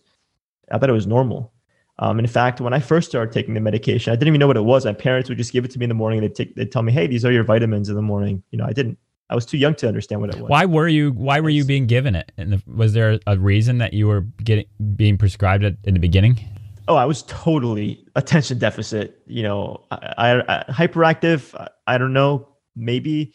I 0.72 0.78
thought 0.78 0.90
it 0.90 0.94
was 0.94 1.08
normal. 1.08 1.54
Um, 2.00 2.18
in 2.18 2.26
fact, 2.26 2.60
when 2.60 2.74
I 2.74 2.80
first 2.80 3.10
started 3.10 3.32
taking 3.32 3.54
the 3.54 3.62
medication, 3.62 4.12
I 4.12 4.16
didn't 4.16 4.30
even 4.30 4.40
know 4.40 4.48
what 4.48 4.58
it 4.58 4.62
was. 4.62 4.86
My 4.86 4.94
parents 4.94 5.30
would 5.30 5.38
just 5.38 5.54
give 5.54 5.64
it 5.64 5.72
to 5.72 5.80
me 5.80 5.86
in 5.86 5.90
the 5.90 5.96
morning. 5.96 6.22
They'd, 6.22 6.34
take, 6.34 6.56
they'd 6.56 6.72
tell 6.72 6.82
me, 6.82 6.92
"Hey, 6.92 7.06
these 7.06 7.24
are 7.24 7.32
your 7.32 7.44
vitamins 7.44 7.88
in 7.88 7.96
the 7.96 8.02
morning." 8.02 8.42
You 8.50 8.58
know, 8.58 8.66
I 8.66 8.74
didn't. 8.74 8.98
I 9.30 9.36
was 9.36 9.46
too 9.46 9.58
young 9.58 9.76
to 9.76 9.88
understand 9.88 10.20
what 10.20 10.32
it 10.32 10.40
was. 10.40 10.50
Why 10.50 10.66
were 10.66 10.88
you? 10.88 11.12
Why 11.12 11.40
were 11.40 11.50
you 11.50 11.64
being 11.64 11.86
given 11.86 12.16
it? 12.16 12.32
And 12.36 12.64
was 12.66 12.94
there 12.94 13.20
a 13.28 13.38
reason 13.38 13.78
that 13.78 13.94
you 13.94 14.08
were 14.08 14.22
getting 14.44 14.66
being 14.96 15.20
prescribed 15.20 15.64
it 15.64 15.78
in 15.84 15.94
the 15.94 16.00
beginning? 16.00 16.40
Oh, 16.88 16.96
I 16.96 17.06
was 17.06 17.24
totally 17.24 18.06
attention 18.16 18.60
deficit. 18.60 19.22
You 19.26 19.44
know, 19.44 19.86
I, 19.92 19.98
I, 20.18 20.60
I 20.60 20.64
hyperactive. 20.72 21.56
I, 21.56 21.70
I 21.88 21.98
don't 21.98 22.14
know. 22.14 22.50
Maybe 22.76 23.34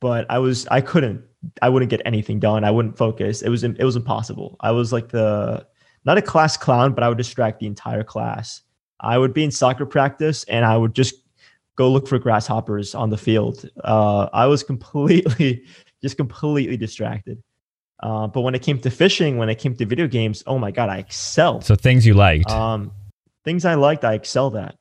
but 0.00 0.26
I 0.30 0.38
was 0.38 0.66
I 0.68 0.80
couldn't 0.80 1.22
I 1.62 1.68
wouldn't 1.68 1.90
get 1.90 2.02
anything 2.04 2.40
done. 2.40 2.64
I 2.64 2.70
wouldn't 2.70 2.96
focus. 2.96 3.42
It 3.42 3.48
was 3.48 3.64
it 3.64 3.82
was 3.82 3.96
impossible. 3.96 4.56
I 4.60 4.70
was 4.70 4.92
like 4.92 5.08
the 5.08 5.66
not 6.04 6.18
a 6.18 6.22
class 6.22 6.56
clown, 6.56 6.94
but 6.94 7.02
I 7.04 7.08
would 7.08 7.18
distract 7.18 7.60
the 7.60 7.66
entire 7.66 8.04
class. 8.04 8.62
I 9.00 9.18
would 9.18 9.34
be 9.34 9.44
in 9.44 9.50
soccer 9.50 9.86
practice 9.86 10.44
and 10.44 10.64
I 10.64 10.76
would 10.76 10.94
just 10.94 11.14
go 11.76 11.90
look 11.90 12.08
for 12.08 12.18
grasshoppers 12.18 12.94
on 12.94 13.10
the 13.10 13.16
field. 13.16 13.68
Uh, 13.84 14.28
I 14.32 14.46
was 14.46 14.62
completely 14.62 15.64
just 16.02 16.16
completely 16.16 16.76
distracted. 16.76 17.42
Uh, 18.00 18.26
but 18.26 18.42
when 18.42 18.54
it 18.54 18.62
came 18.62 18.78
to 18.78 18.90
fishing, 18.90 19.38
when 19.38 19.48
it 19.48 19.56
came 19.56 19.74
to 19.74 19.86
video 19.86 20.06
games, 20.06 20.42
oh 20.46 20.58
my 20.58 20.70
god, 20.70 20.88
I 20.88 20.98
excelled. 20.98 21.64
So 21.64 21.74
things 21.74 22.06
you 22.06 22.14
liked. 22.14 22.50
Um, 22.50 22.92
things 23.44 23.64
I 23.64 23.74
liked, 23.74 24.04
I 24.04 24.14
excelled 24.14 24.56
at. 24.56 24.76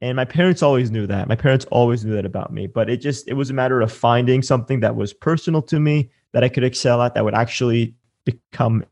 And 0.00 0.16
my 0.16 0.24
parents 0.24 0.62
always 0.62 0.90
knew 0.90 1.06
that. 1.06 1.28
My 1.28 1.36
parents 1.36 1.66
always 1.70 2.04
knew 2.04 2.14
that 2.14 2.24
about 2.24 2.52
me. 2.52 2.66
But 2.66 2.88
it 2.88 2.98
just 2.98 3.28
it 3.28 3.34
was 3.34 3.50
a 3.50 3.54
matter 3.54 3.80
of 3.80 3.92
finding 3.92 4.42
something 4.42 4.80
that 4.80 4.96
was 4.96 5.12
personal 5.12 5.62
to 5.62 5.80
me 5.80 6.10
that 6.32 6.44
i 6.44 6.48
could 6.48 6.64
excel 6.64 7.02
at 7.02 7.14
that 7.14 7.24
would 7.24 7.34
actually 7.34 7.94
become 8.24 8.84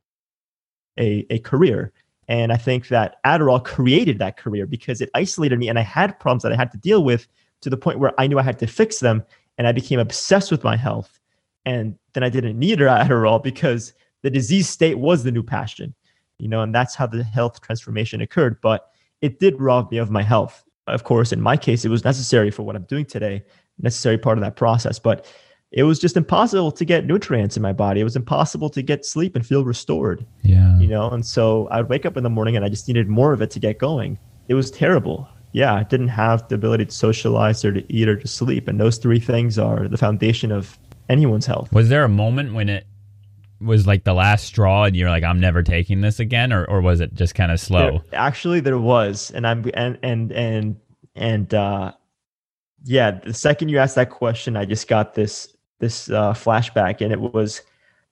a, 0.99 1.27
a 1.31 1.39
career. 1.41 1.93
And 2.27 2.53
i 2.53 2.57
think 2.57 2.89
that 2.89 3.17
adderall 3.25 3.65
created 3.65 4.19
that 4.19 4.37
career 4.37 4.67
because 4.67 5.01
it 5.01 5.11
isolated 5.15 5.59
me 5.59 5.69
and 5.69 5.79
i 5.79 5.83
had 5.83 6.19
problems 6.19 6.43
that 6.43 6.53
i 6.53 6.57
had 6.57 6.71
to 6.73 6.79
deal 6.79 7.03
with 7.03 7.27
to 7.63 7.71
the 7.71 7.77
point 7.77 7.99
where 8.01 8.13
i 8.21 8.27
knew 8.27 8.39
i 8.39 8.43
had 8.43 8.59
to 8.59 8.67
fix 8.67 9.01
them 9.01 9.25
and 9.57 9.67
i 9.67 9.73
became 9.73 9.99
obsessed 9.99 10.51
with 10.51 10.63
my 10.63 10.77
health 10.77 11.18
and 11.69 11.97
then 12.15 12.23
i 12.23 12.29
didn't 12.29 12.59
need 12.59 12.79
adderall 12.79 13.43
because 13.51 13.93
the 14.23 14.31
disease 14.31 14.69
state 14.69 14.99
was 14.99 15.25
the 15.25 15.33
new 15.33 15.43
passion 15.43 15.95
you 16.39 16.49
know 16.49 16.63
and 16.63 16.75
that's 16.75 16.95
how 16.95 17.07
the 17.07 17.23
health 17.23 17.61
transformation 17.61 18.21
occurred 18.21 18.61
but 18.61 18.91
it 19.21 19.39
did 19.41 19.61
rob 19.61 19.91
me 19.91 19.99
of 19.99 20.11
my 20.11 20.23
health 20.23 20.65
of 20.89 21.05
course, 21.05 21.33
in 21.33 21.41
my 21.41 21.57
case, 21.57 21.85
it 21.85 21.91
was 21.91 22.05
necessary 22.05 22.51
for 22.51 22.63
what 22.63 22.77
I'm 22.77 22.85
doing 22.85 23.05
today, 23.05 23.45
necessary 23.79 24.19
part 24.19 24.39
of 24.39 24.43
that 24.43 24.57
process. 24.57 24.99
But 24.99 25.27
it 25.71 25.83
was 25.83 25.99
just 25.99 26.17
impossible 26.17 26.73
to 26.73 26.85
get 26.85 27.07
nutrients 27.07 27.57
in 27.57 27.63
my 27.63 27.73
body. 27.73 28.01
It 28.01 28.05
was 28.05 28.17
impossible 28.17 28.71
to 28.71 28.83
get 28.83 29.05
sleep 29.05 29.37
and 29.37 29.47
feel 29.47 29.65
restored. 29.65 30.27
Yeah. 30.43 30.79
You 30.79 30.89
know, 30.89 31.11
and 31.11 31.25
so 31.25 31.69
I'd 31.71 31.89
wake 31.89 32.07
up 32.07 32.17
in 32.17 32.23
the 32.23 32.31
morning 32.31 32.57
and 32.57 32.65
I 32.65 32.69
just 32.69 32.89
needed 32.89 33.09
more 33.09 33.33
of 33.33 33.43
it 33.43 33.51
to 33.53 33.61
get 33.61 33.79
going. 33.79 34.19
It 34.49 34.55
was 34.55 34.71
terrible. 34.71 35.29
Yeah, 35.53 35.75
I 35.75 35.83
didn't 35.83 36.09
have 36.09 36.47
the 36.49 36.55
ability 36.55 36.87
to 36.87 36.93
socialize 36.93 37.65
or 37.65 37.73
to 37.73 37.93
eat 37.93 38.09
or 38.09 38.17
to 38.17 38.29
sleep. 38.29 38.69
And 38.69 38.81
those 38.81 38.99
three 38.99 39.21
things 39.21 39.59
are 39.59 39.89
the 39.89 39.97
foundation 39.99 40.53
of 40.53 40.79
anyone's 41.09 41.47
health. 41.47 41.73
Was 41.73 41.89
there 41.89 42.05
a 42.05 42.09
moment 42.09 42.55
when 42.55 42.69
it 42.69 42.87
was 43.61 43.87
like 43.87 44.05
the 44.05 44.15
last 44.15 44.45
straw 44.47 44.85
and 44.85 44.95
you're 44.95 45.11
like 45.11 45.25
i'm 45.25 45.41
never 45.41 45.63
taking 45.63 46.01
this 46.01 46.21
again 46.21 46.53
or, 46.53 46.65
or 46.67 46.81
was 46.81 47.01
it 47.01 47.15
just 47.15 47.35
kind 47.35 47.51
of 47.51 47.59
slow? 47.59 48.03
There, 48.11 48.21
actually 48.21 48.61
there 48.61 48.79
was 48.79 49.31
and 49.33 49.47
i'm 49.47 49.69
and 49.75 49.99
and 50.03 50.33
and 50.33 50.77
and 51.17 51.55
uh 51.55 51.93
yeah 52.85 53.13
the 53.25 53.35
second 53.35 53.69
you 53.69 53.79
asked 53.79 53.97
that 53.97 54.11
question 54.11 54.57
i 54.57 54.65
just 54.65 54.87
got 54.87 55.15
this 55.15 55.57
this 55.81 56.09
uh 56.11 56.33
flashback 56.33 57.01
and 57.01 57.13
it 57.13 57.21
was 57.21 57.63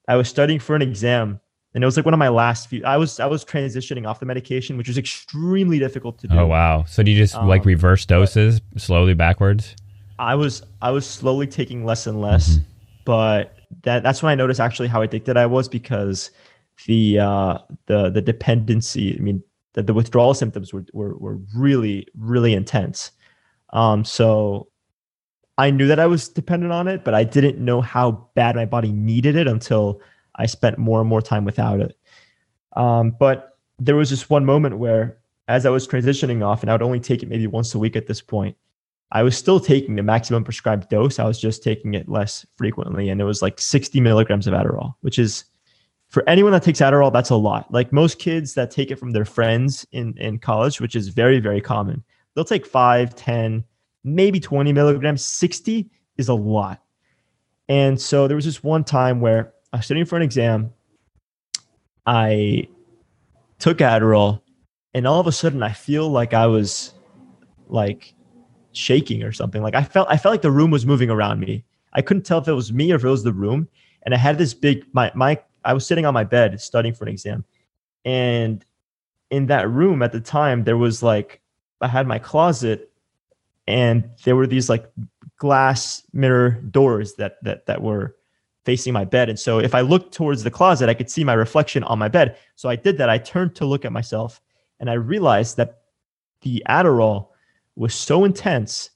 i 0.09 0.17
was 0.17 0.29
studying 0.29 0.59
for 0.59 0.75
an 0.75 0.83
exam 0.83 1.41
and 1.75 1.85
it 1.85 1.87
was 1.87 1.97
like 1.97 2.05
one 2.05 2.15
of 2.15 2.19
my 2.19 2.29
last 2.29 2.69
few 2.69 2.85
i 2.85 2.97
was 2.97 3.21
i 3.21 3.27
was 3.27 3.45
transitioning 3.45 4.07
off 4.09 4.19
the 4.19 4.27
medication 4.27 4.77
which 4.77 4.89
was 4.89 4.99
extremely 4.99 5.79
difficult 5.79 6.19
to 6.19 6.27
do. 6.27 6.37
Oh 6.37 6.47
wow. 6.47 6.85
So 6.85 7.03
do 7.03 7.11
you 7.11 7.17
just 7.17 7.37
um, 7.37 7.47
like 7.47 7.65
reverse 7.65 8.05
doses 8.05 8.61
slowly 8.77 9.15
backwards? 9.15 9.77
I 10.19 10.35
was 10.35 10.63
i 10.83 10.91
was 10.91 11.07
slowly 11.07 11.47
taking 11.47 11.85
less 11.85 12.09
and 12.09 12.21
less. 12.21 12.57
Mm-hmm. 12.57 12.71
But 13.07 13.57
that 13.85 14.03
that's 14.03 14.23
when 14.23 14.31
I 14.31 14.35
noticed 14.35 14.61
actually 14.61 14.89
how 14.89 15.01
addicted 15.01 15.39
I 15.39 15.47
was 15.47 15.69
because 15.69 16.31
the 16.87 17.21
uh, 17.21 17.59
the 17.87 18.11
the 18.11 18.21
dependency. 18.21 19.17
I 19.17 19.23
mean, 19.23 19.43
the, 19.73 19.83
the 19.83 19.95
withdrawal 19.95 20.35
symptoms 20.35 20.75
were, 20.75 20.85
were 20.93 21.17
were 21.17 21.39
really 21.55 22.07
really 22.15 22.53
intense. 22.53 23.13
Um, 23.73 24.05
so 24.05 24.69
I 25.57 25.71
knew 25.71 25.87
that 25.87 26.01
I 26.01 26.07
was 26.07 26.29
dependent 26.29 26.73
on 26.73 26.89
it, 26.89 27.05
but 27.05 27.15
I 27.15 27.25
didn't 27.25 27.65
know 27.65 27.81
how 27.81 28.29
bad 28.35 28.57
my 28.57 28.67
body 28.67 28.93
needed 28.93 29.37
it 29.37 29.47
until 29.47 30.03
I 30.35 30.47
spent 30.47 30.77
more 30.77 31.01
and 31.01 31.09
more 31.09 31.23
time 31.23 31.45
without 31.45 31.81
it. 31.81 31.97
Um, 32.75 33.17
but 33.19 33.57
there 33.79 33.97
was 33.97 34.11
just 34.11 34.29
one 34.29 34.45
moment 34.45 34.79
where, 34.79 35.19
as 35.49 35.65
I 35.65 35.71
was 35.71 35.89
transitioning 35.89 36.45
off, 36.45 36.63
and 36.63 36.71
I 36.71 36.75
would 36.75 36.83
only 36.83 37.01
take 37.01 37.23
it 37.23 37.29
maybe 37.29 37.47
once 37.47 37.75
a 37.75 37.79
week 37.79 37.97
at 37.97 38.07
this 38.07 38.21
point, 38.21 38.57
I 39.13 39.23
was 39.23 39.37
still 39.37 39.61
taking 39.61 39.95
the 39.95 40.03
maximum 40.03 40.43
prescribed 40.45 40.89
dose. 40.89 41.19
I 41.19 41.25
was 41.25 41.41
just 41.41 41.63
taking 41.63 41.95
it 41.95 42.09
less 42.09 42.45
frequently. 42.57 43.09
And 43.09 43.21
it 43.21 43.25
was 43.25 43.41
like 43.41 43.61
60 43.61 44.01
milligrams 44.01 44.47
of 44.47 44.55
Adderall, 44.55 44.95
which 45.01 45.19
is 45.19 45.45
for 46.09 46.29
anyone 46.29 46.53
that 46.53 46.63
takes 46.63 46.81
Adderall, 46.81 47.13
that's 47.13 47.31
a 47.31 47.37
lot. 47.37 47.73
Like 47.73 47.93
most 47.93 48.19
kids 48.19 48.55
that 48.55 48.71
take 48.71 48.91
it 48.91 48.99
from 48.99 49.13
their 49.13 49.25
friends 49.25 49.87
in, 49.93 50.17
in 50.19 50.39
college, 50.39 50.81
which 50.81 50.97
is 50.97 51.09
very, 51.09 51.41
very 51.41 51.61
common, 51.61 52.03
they'll 52.35 52.45
take 52.45 52.67
5, 52.67 53.15
10, 53.15 53.65
maybe 54.05 54.41
20 54.41 54.73
milligrams. 54.73 55.25
60 55.25 55.91
is 56.17 56.29
a 56.29 56.35
lot. 56.35 56.83
And 57.69 58.01
so 58.01 58.29
there 58.29 58.37
was 58.37 58.45
this 58.45 58.63
one 58.63 58.85
time 58.85 59.21
where 59.21 59.53
I 59.73 59.79
was 59.79 59.87
studying 59.87 60.07
for 60.07 60.17
an 60.17 60.23
exam. 60.23 60.73
I 62.07 62.69
took 63.59 63.79
Adderall, 63.79 64.43
and 64.95 65.07
all 65.07 65.21
of 65.21 65.27
a 65.27 65.33
sudden 65.33 65.63
I 65.63 65.73
feel 65.73 66.09
like 66.09 66.35
I 66.35 66.47
was 66.47 66.95
like 67.69 68.15
shaking 68.77 69.23
or 69.23 69.33
something. 69.33 69.63
Like 69.63 69.75
I 69.75 69.83
felt 69.83 70.09
I 70.11 70.17
felt 70.17 70.33
like 70.33 70.43
the 70.43 70.51
room 70.51 70.71
was 70.71 70.87
moving 70.87 71.11
around 71.11 71.41
me. 71.41 71.65
I 71.93 72.03
couldn't 72.03 72.25
tell 72.25 72.39
if 72.39 72.49
it 72.49 72.53
was 72.53 72.73
me 72.73 72.93
or 72.93 72.97
if 72.97 73.05
it 73.05 73.09
was 73.09 73.25
the 73.25 73.33
room. 73.33 73.69
And 74.03 74.15
I 74.15 74.19
had 74.19 74.39
this 74.39 74.55
big 74.55 74.85
my 74.93 75.11
my 75.15 75.41
I 75.65 75.73
was 75.73 75.87
sitting 75.87 76.07
on 76.07 76.15
my 76.15 76.25
bed 76.25 76.61
studying 76.61 76.95
for 76.95 77.05
an 77.05 77.11
exam. 77.11 77.45
And 78.05 78.65
in 79.31 79.47
that 79.47 79.69
room 79.69 80.03
at 80.03 80.13
the 80.13 80.21
time 80.21 80.65
there 80.65 80.77
was 80.77 81.03
like 81.03 81.41
I 81.81 81.89
had 81.89 82.07
my 82.07 82.19
closet 82.19 82.91
and 83.67 84.09
there 84.25 84.37
were 84.37 84.47
these 84.47 84.69
like 84.69 84.91
glass 85.37 86.03
mirror 86.13 86.51
doors 86.51 87.15
that 87.15 87.43
that 87.43 87.67
that 87.67 87.83
were 87.83 88.17
facing 88.65 88.93
my 88.93 89.05
bed. 89.05 89.29
And 89.29 89.39
so 89.39 89.61
if 89.61 89.75
I 89.75 89.81
looked 89.81 90.13
towards 90.13 90.43
the 90.43 90.51
closet, 90.51 90.89
I 90.89 90.95
could 90.95 91.09
see 91.09 91.23
my 91.23 91.35
reflection 91.35 91.85
on 91.85 92.01
my 92.01 92.09
bed. 92.09 92.37
So 92.57 92.69
I 92.69 92.75
did 92.75 92.99
that. 92.99 93.09
I 93.09 93.17
turned 93.17 93.55
to 93.57 93.65
look 93.65 93.85
at 93.85 93.93
myself 93.93 94.41
and 94.81 94.91
I 94.91 94.95
realized 94.95 95.57
that 95.57 95.83
the 96.43 96.63
Adderall 96.69 97.29
was 97.77 97.95
so 97.95 98.25
intense, 98.25 98.91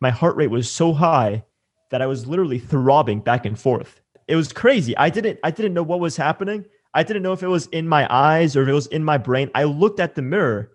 my 0.00 0.10
heart 0.10 0.36
rate 0.36 0.50
was 0.50 0.70
so 0.70 0.92
high 0.92 1.44
that 1.90 2.02
I 2.02 2.06
was 2.06 2.26
literally 2.26 2.58
throbbing 2.58 3.20
back 3.20 3.46
and 3.46 3.58
forth. 3.58 4.00
It 4.26 4.36
was 4.36 4.52
crazy. 4.52 4.96
I 4.96 5.10
didn't 5.10 5.38
I 5.44 5.50
didn't 5.50 5.74
know 5.74 5.82
what 5.82 6.00
was 6.00 6.16
happening. 6.16 6.64
I 6.94 7.02
didn't 7.02 7.22
know 7.22 7.32
if 7.32 7.42
it 7.42 7.48
was 7.48 7.66
in 7.68 7.88
my 7.88 8.06
eyes 8.10 8.56
or 8.56 8.62
if 8.62 8.68
it 8.68 8.72
was 8.72 8.86
in 8.88 9.04
my 9.04 9.18
brain. 9.18 9.50
I 9.54 9.64
looked 9.64 10.00
at 10.00 10.14
the 10.14 10.22
mirror 10.22 10.72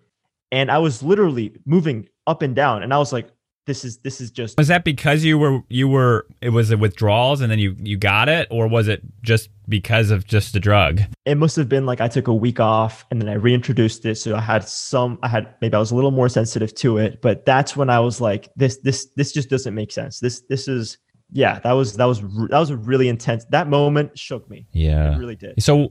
and 0.50 0.70
I 0.70 0.78
was 0.78 1.02
literally 1.02 1.52
moving 1.64 2.08
up 2.26 2.42
and 2.42 2.54
down 2.54 2.82
and 2.82 2.92
I 2.94 2.98
was 2.98 3.12
like 3.12 3.28
this 3.66 3.84
is 3.84 3.98
this 3.98 4.20
is 4.20 4.30
just 4.30 4.56
was 4.56 4.68
that 4.68 4.84
because 4.84 5.24
you 5.24 5.38
were 5.38 5.60
you 5.68 5.88
were 5.88 6.26
it 6.40 6.50
was 6.50 6.70
a 6.70 6.76
withdrawals 6.76 7.40
and 7.40 7.50
then 7.50 7.58
you 7.58 7.76
you 7.78 7.96
got 7.96 8.28
it 8.28 8.48
or 8.50 8.66
was 8.66 8.88
it 8.88 9.02
just 9.22 9.50
because 9.68 10.10
of 10.10 10.26
just 10.26 10.52
the 10.52 10.60
drug 10.60 11.00
it 11.24 11.36
must 11.36 11.56
have 11.56 11.68
been 11.68 11.86
like 11.86 12.00
i 12.00 12.08
took 12.08 12.28
a 12.28 12.34
week 12.34 12.60
off 12.60 13.04
and 13.10 13.20
then 13.20 13.28
i 13.28 13.34
reintroduced 13.34 14.04
it 14.06 14.16
so 14.16 14.34
i 14.34 14.40
had 14.40 14.66
some 14.66 15.18
i 15.22 15.28
had 15.28 15.54
maybe 15.60 15.74
i 15.74 15.78
was 15.78 15.90
a 15.90 15.94
little 15.94 16.10
more 16.10 16.28
sensitive 16.28 16.74
to 16.74 16.98
it 16.98 17.20
but 17.22 17.44
that's 17.44 17.76
when 17.76 17.90
i 17.90 18.00
was 18.00 18.20
like 18.20 18.48
this 18.56 18.78
this 18.78 19.06
this 19.16 19.32
just 19.32 19.50
doesn't 19.50 19.74
make 19.74 19.92
sense 19.92 20.20
this 20.20 20.42
this 20.48 20.68
is 20.68 20.98
yeah 21.32 21.58
that 21.60 21.72
was 21.72 21.96
that 21.96 22.06
was 22.06 22.20
that 22.20 22.58
was 22.58 22.70
a 22.70 22.76
really 22.76 23.08
intense 23.08 23.44
that 23.50 23.68
moment 23.68 24.16
shook 24.18 24.48
me 24.48 24.66
yeah 24.72 25.14
it 25.14 25.18
really 25.18 25.36
did 25.36 25.62
so 25.62 25.90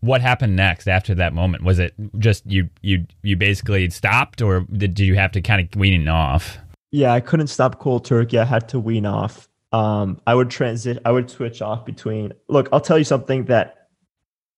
what 0.00 0.20
happened 0.20 0.56
next 0.56 0.88
after 0.88 1.14
that 1.14 1.32
moment? 1.32 1.64
Was 1.64 1.78
it 1.78 1.94
just 2.18 2.46
you 2.46 2.68
you 2.82 3.06
you 3.22 3.36
basically 3.36 3.88
stopped, 3.90 4.42
or 4.42 4.60
did, 4.60 4.94
did 4.94 5.00
you 5.00 5.14
have 5.16 5.32
to 5.32 5.40
kind 5.40 5.60
of 5.60 5.78
wean 5.78 6.08
off? 6.08 6.58
Yeah, 6.90 7.12
I 7.12 7.20
couldn't 7.20 7.48
stop 7.48 7.78
cold 7.78 8.04
turkey. 8.04 8.38
I 8.38 8.44
had 8.44 8.68
to 8.70 8.80
wean 8.80 9.06
off. 9.06 9.47
Um, 9.72 10.20
I 10.26 10.34
would 10.34 10.50
transit. 10.50 10.98
I 11.04 11.12
would 11.12 11.30
switch 11.30 11.60
off 11.62 11.84
between. 11.84 12.32
Look, 12.48 12.68
I'll 12.72 12.80
tell 12.80 12.98
you 12.98 13.04
something 13.04 13.44
that 13.46 13.88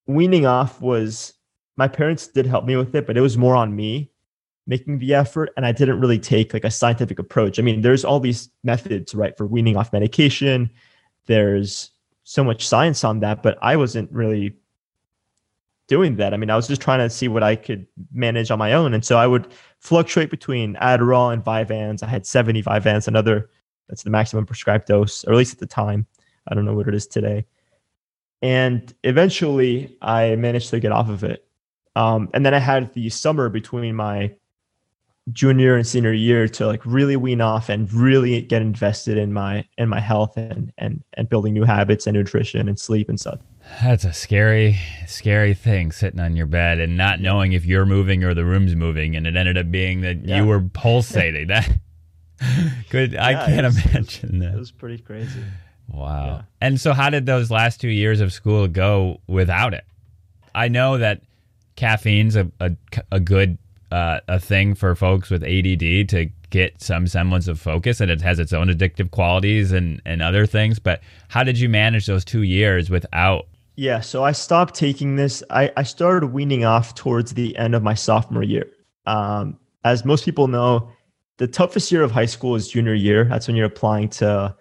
weaning 0.07 0.45
off 0.45 0.81
was. 0.81 1.33
My 1.77 1.87
parents 1.87 2.27
did 2.27 2.45
help 2.45 2.65
me 2.65 2.75
with 2.75 2.93
it, 2.95 3.07
but 3.07 3.17
it 3.17 3.21
was 3.21 3.37
more 3.37 3.55
on 3.55 3.75
me 3.75 4.11
making 4.67 4.99
the 4.99 5.13
effort, 5.13 5.51
and 5.57 5.65
I 5.65 5.71
didn't 5.71 5.99
really 5.99 6.19
take 6.19 6.53
like 6.53 6.63
a 6.63 6.71
scientific 6.71 7.19
approach. 7.19 7.59
I 7.59 7.61
mean, 7.61 7.81
there's 7.81 8.05
all 8.05 8.19
these 8.19 8.49
methods, 8.63 9.15
right, 9.15 9.35
for 9.35 9.45
weaning 9.45 9.75
off 9.75 9.91
medication. 9.91 10.69
There's 11.25 11.91
so 12.23 12.43
much 12.43 12.67
science 12.67 13.03
on 13.03 13.19
that, 13.21 13.43
but 13.43 13.57
I 13.61 13.75
wasn't 13.75 14.11
really 14.11 14.55
doing 15.87 16.15
that. 16.15 16.33
I 16.33 16.37
mean, 16.37 16.49
I 16.49 16.55
was 16.55 16.67
just 16.67 16.81
trying 16.81 16.99
to 16.99 17.09
see 17.09 17.27
what 17.27 17.43
I 17.43 17.55
could 17.55 17.85
manage 18.13 18.49
on 18.49 18.59
my 18.59 18.73
own. 18.73 18.93
And 18.93 19.03
so 19.03 19.17
I 19.17 19.27
would 19.27 19.47
fluctuate 19.79 20.29
between 20.29 20.75
Adderall 20.75 21.33
and 21.33 21.43
Vyvanse. 21.43 22.01
I 22.01 22.07
had 22.07 22.25
70 22.25 22.63
Vyvanse, 22.63 23.09
another 23.09 23.49
that's 23.91 24.03
the 24.03 24.09
maximum 24.09 24.45
prescribed 24.45 24.87
dose, 24.87 25.25
or 25.25 25.33
at 25.33 25.37
least 25.37 25.51
at 25.51 25.59
the 25.59 25.67
time. 25.67 26.07
I 26.47 26.55
don't 26.55 26.63
know 26.63 26.73
what 26.73 26.87
it 26.87 26.95
is 26.95 27.05
today. 27.05 27.45
And 28.41 28.91
eventually 29.03 29.97
I 30.01 30.35
managed 30.37 30.69
to 30.69 30.79
get 30.79 30.93
off 30.93 31.09
of 31.09 31.25
it. 31.25 31.45
Um, 31.97 32.29
and 32.33 32.45
then 32.45 32.53
I 32.53 32.59
had 32.59 32.93
the 32.93 33.09
summer 33.09 33.49
between 33.49 33.93
my 33.93 34.33
junior 35.33 35.75
and 35.75 35.85
senior 35.85 36.13
year 36.13 36.47
to 36.47 36.65
like 36.65 36.83
really 36.85 37.17
wean 37.17 37.41
off 37.41 37.67
and 37.67 37.91
really 37.93 38.41
get 38.41 38.61
invested 38.61 39.17
in 39.17 39.33
my 39.33 39.67
in 39.77 39.89
my 39.89 39.99
health 39.99 40.35
and 40.37 40.71
and 40.77 41.03
and 41.13 41.27
building 41.27 41.53
new 41.53 41.63
habits 41.63 42.07
and 42.07 42.15
nutrition 42.15 42.69
and 42.69 42.79
sleep 42.79 43.09
and 43.09 43.19
stuff. 43.19 43.39
That's 43.83 44.05
a 44.05 44.13
scary, 44.13 44.79
scary 45.05 45.53
thing 45.53 45.91
sitting 45.91 46.19
on 46.19 46.35
your 46.35 46.47
bed 46.47 46.79
and 46.79 46.97
not 46.97 47.19
knowing 47.19 47.53
if 47.53 47.65
you're 47.65 47.85
moving 47.85 48.23
or 48.23 48.33
the 48.33 48.45
room's 48.45 48.73
moving, 48.73 49.15
and 49.15 49.27
it 49.27 49.35
ended 49.35 49.57
up 49.57 49.69
being 49.69 50.01
that 50.01 50.25
yeah. 50.25 50.37
you 50.37 50.45
were 50.45 50.61
pulsating. 50.61 51.47
that 51.49 51.69
good. 52.89 53.13
Yeah, 53.13 53.25
I 53.25 53.33
can't 53.45 53.65
was, 53.65 53.85
imagine 53.85 54.39
that. 54.39 54.53
It 54.53 54.59
was 54.59 54.71
pretty 54.71 54.97
crazy. 54.97 55.43
Wow. 55.87 56.25
Yeah. 56.25 56.41
And 56.61 56.79
so, 56.79 56.93
how 56.93 57.09
did 57.09 57.25
those 57.25 57.51
last 57.51 57.81
two 57.81 57.89
years 57.89 58.21
of 58.21 58.33
school 58.33 58.67
go 58.67 59.19
without 59.27 59.73
it? 59.73 59.85
I 60.53 60.67
know 60.67 60.97
that 60.97 61.21
caffeine's 61.75 62.35
a 62.35 62.51
a, 62.59 62.71
a 63.11 63.19
good 63.19 63.57
uh, 63.91 64.19
a 64.27 64.39
thing 64.39 64.73
for 64.73 64.95
folks 64.95 65.29
with 65.29 65.43
ADD 65.43 66.09
to 66.09 66.29
get 66.49 66.81
some 66.81 67.07
semblance 67.07 67.47
of 67.47 67.59
focus 67.59 67.99
and 67.99 68.09
it 68.09 68.21
has 68.21 68.39
its 68.39 68.53
own 68.53 68.67
addictive 68.67 69.11
qualities 69.11 69.71
and, 69.71 70.01
and 70.05 70.21
other 70.21 70.45
things. 70.45 70.79
But 70.79 71.01
how 71.27 71.43
did 71.43 71.59
you 71.59 71.69
manage 71.69 72.05
those 72.05 72.23
two 72.23 72.43
years 72.43 72.89
without? 72.89 73.47
Yeah, 73.75 74.01
so 74.01 74.23
I 74.23 74.33
stopped 74.33 74.75
taking 74.75 75.15
this. 75.15 75.43
I, 75.49 75.71
I 75.75 75.83
started 75.83 76.27
weaning 76.27 76.65
off 76.65 76.93
towards 76.93 77.33
the 77.33 77.57
end 77.57 77.73
of 77.73 77.83
my 77.83 77.93
sophomore 77.93 78.43
year. 78.43 78.69
Um, 79.05 79.57
as 79.83 80.05
most 80.05 80.25
people 80.25 80.47
know, 80.47 80.89
the 81.41 81.47
toughest 81.47 81.91
year 81.91 82.03
of 82.03 82.11
high 82.11 82.27
school 82.27 82.53
is 82.53 82.67
junior 82.67 82.93
year. 82.93 83.23
That's 83.25 83.47
when 83.47 83.55
you're 83.55 83.65
applying 83.65 84.09
to, 84.09 84.55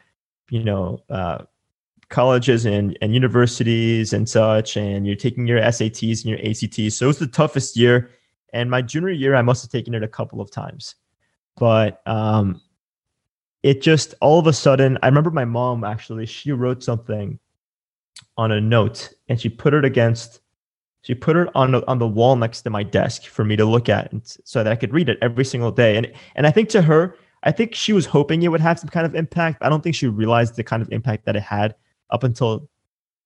you 0.48 0.64
know, 0.64 1.00
uh, 1.10 1.44
colleges 2.08 2.64
and, 2.64 2.96
and 3.02 3.12
universities 3.12 4.14
and 4.14 4.26
such, 4.26 4.78
and 4.78 5.06
you're 5.06 5.14
taking 5.14 5.46
your 5.46 5.60
SATs 5.60 6.24
and 6.24 6.30
your 6.30 6.38
ACTs. 6.38 6.96
So 6.96 7.04
it 7.04 7.08
was 7.08 7.18
the 7.18 7.26
toughest 7.26 7.76
year 7.76 8.08
and 8.54 8.70
my 8.70 8.80
junior 8.80 9.10
year, 9.10 9.34
I 9.34 9.42
must 9.42 9.62
have 9.62 9.70
taken 9.70 9.92
it 9.92 10.02
a 10.02 10.08
couple 10.08 10.40
of 10.40 10.50
times. 10.50 10.94
But 11.58 12.00
um, 12.06 12.62
it 13.62 13.82
just 13.82 14.14
all 14.22 14.38
of 14.38 14.46
a 14.46 14.52
sudden, 14.54 14.98
I 15.02 15.06
remember 15.06 15.30
my 15.30 15.44
mom 15.44 15.84
actually, 15.84 16.24
she 16.24 16.50
wrote 16.50 16.82
something 16.82 17.38
on 18.38 18.52
a 18.52 18.60
note 18.60 19.12
and 19.28 19.38
she 19.38 19.50
put 19.50 19.74
it 19.74 19.84
against, 19.84 20.39
she 21.03 21.14
put 21.14 21.36
it 21.36 21.48
on, 21.55 21.74
on 21.74 21.98
the 21.98 22.07
wall 22.07 22.36
next 22.36 22.62
to 22.62 22.70
my 22.70 22.82
desk 22.82 23.24
for 23.24 23.44
me 23.44 23.57
to 23.57 23.64
look 23.64 23.88
at 23.88 24.12
and 24.12 24.22
so 24.44 24.62
that 24.62 24.72
I 24.72 24.76
could 24.76 24.92
read 24.92 25.09
it 25.09 25.18
every 25.22 25.44
single 25.44 25.70
day. 25.70 25.96
And, 25.96 26.12
and 26.36 26.46
I 26.46 26.51
think 26.51 26.68
to 26.70 26.82
her, 26.82 27.16
I 27.42 27.53
think 27.53 27.74
she 27.74 27.92
was 27.92 28.05
hoping 28.05 28.42
it 28.42 28.48
would 28.48 28.61
have 28.61 28.78
some 28.78 28.90
kind 28.90 29.07
of 29.07 29.14
impact. 29.14 29.59
I 29.62 29.70
don't 29.70 29.82
think 29.82 29.96
she 29.96 30.09
realized 30.09 30.57
the 30.57 30.64
kind 30.64 30.82
of 30.82 30.92
impact 30.92 31.24
that 31.24 31.36
it 31.36 31.42
had 31.42 31.74
up 32.11 32.22
until 32.22 32.68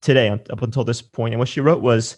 today, 0.02 0.28
up 0.28 0.62
until 0.62 0.84
this 0.84 1.02
point. 1.02 1.34
And 1.34 1.40
what 1.40 1.48
she 1.48 1.60
wrote 1.60 1.82
was, 1.82 2.16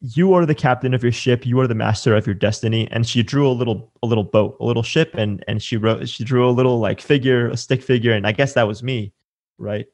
you 0.00 0.32
are 0.32 0.46
the 0.46 0.54
captain 0.54 0.94
of 0.94 1.02
your 1.02 1.10
ship 1.10 1.44
you 1.44 1.58
are 1.58 1.66
the 1.66 1.74
master 1.74 2.14
of 2.14 2.24
your 2.24 2.34
destiny 2.34 2.88
and 2.92 3.06
she 3.06 3.22
drew 3.22 3.48
a 3.48 3.50
little 3.50 3.92
a 4.02 4.06
little 4.06 4.22
boat 4.22 4.56
a 4.60 4.64
little 4.64 4.82
ship 4.82 5.12
and 5.14 5.44
and 5.48 5.60
she 5.60 5.76
wrote 5.76 6.08
she 6.08 6.22
drew 6.22 6.48
a 6.48 6.52
little 6.52 6.78
like 6.78 7.00
figure 7.00 7.48
a 7.48 7.56
stick 7.56 7.82
figure 7.82 8.12
and 8.12 8.24
i 8.26 8.30
guess 8.30 8.52
that 8.52 8.68
was 8.68 8.80
me 8.80 9.12
right 9.58 9.86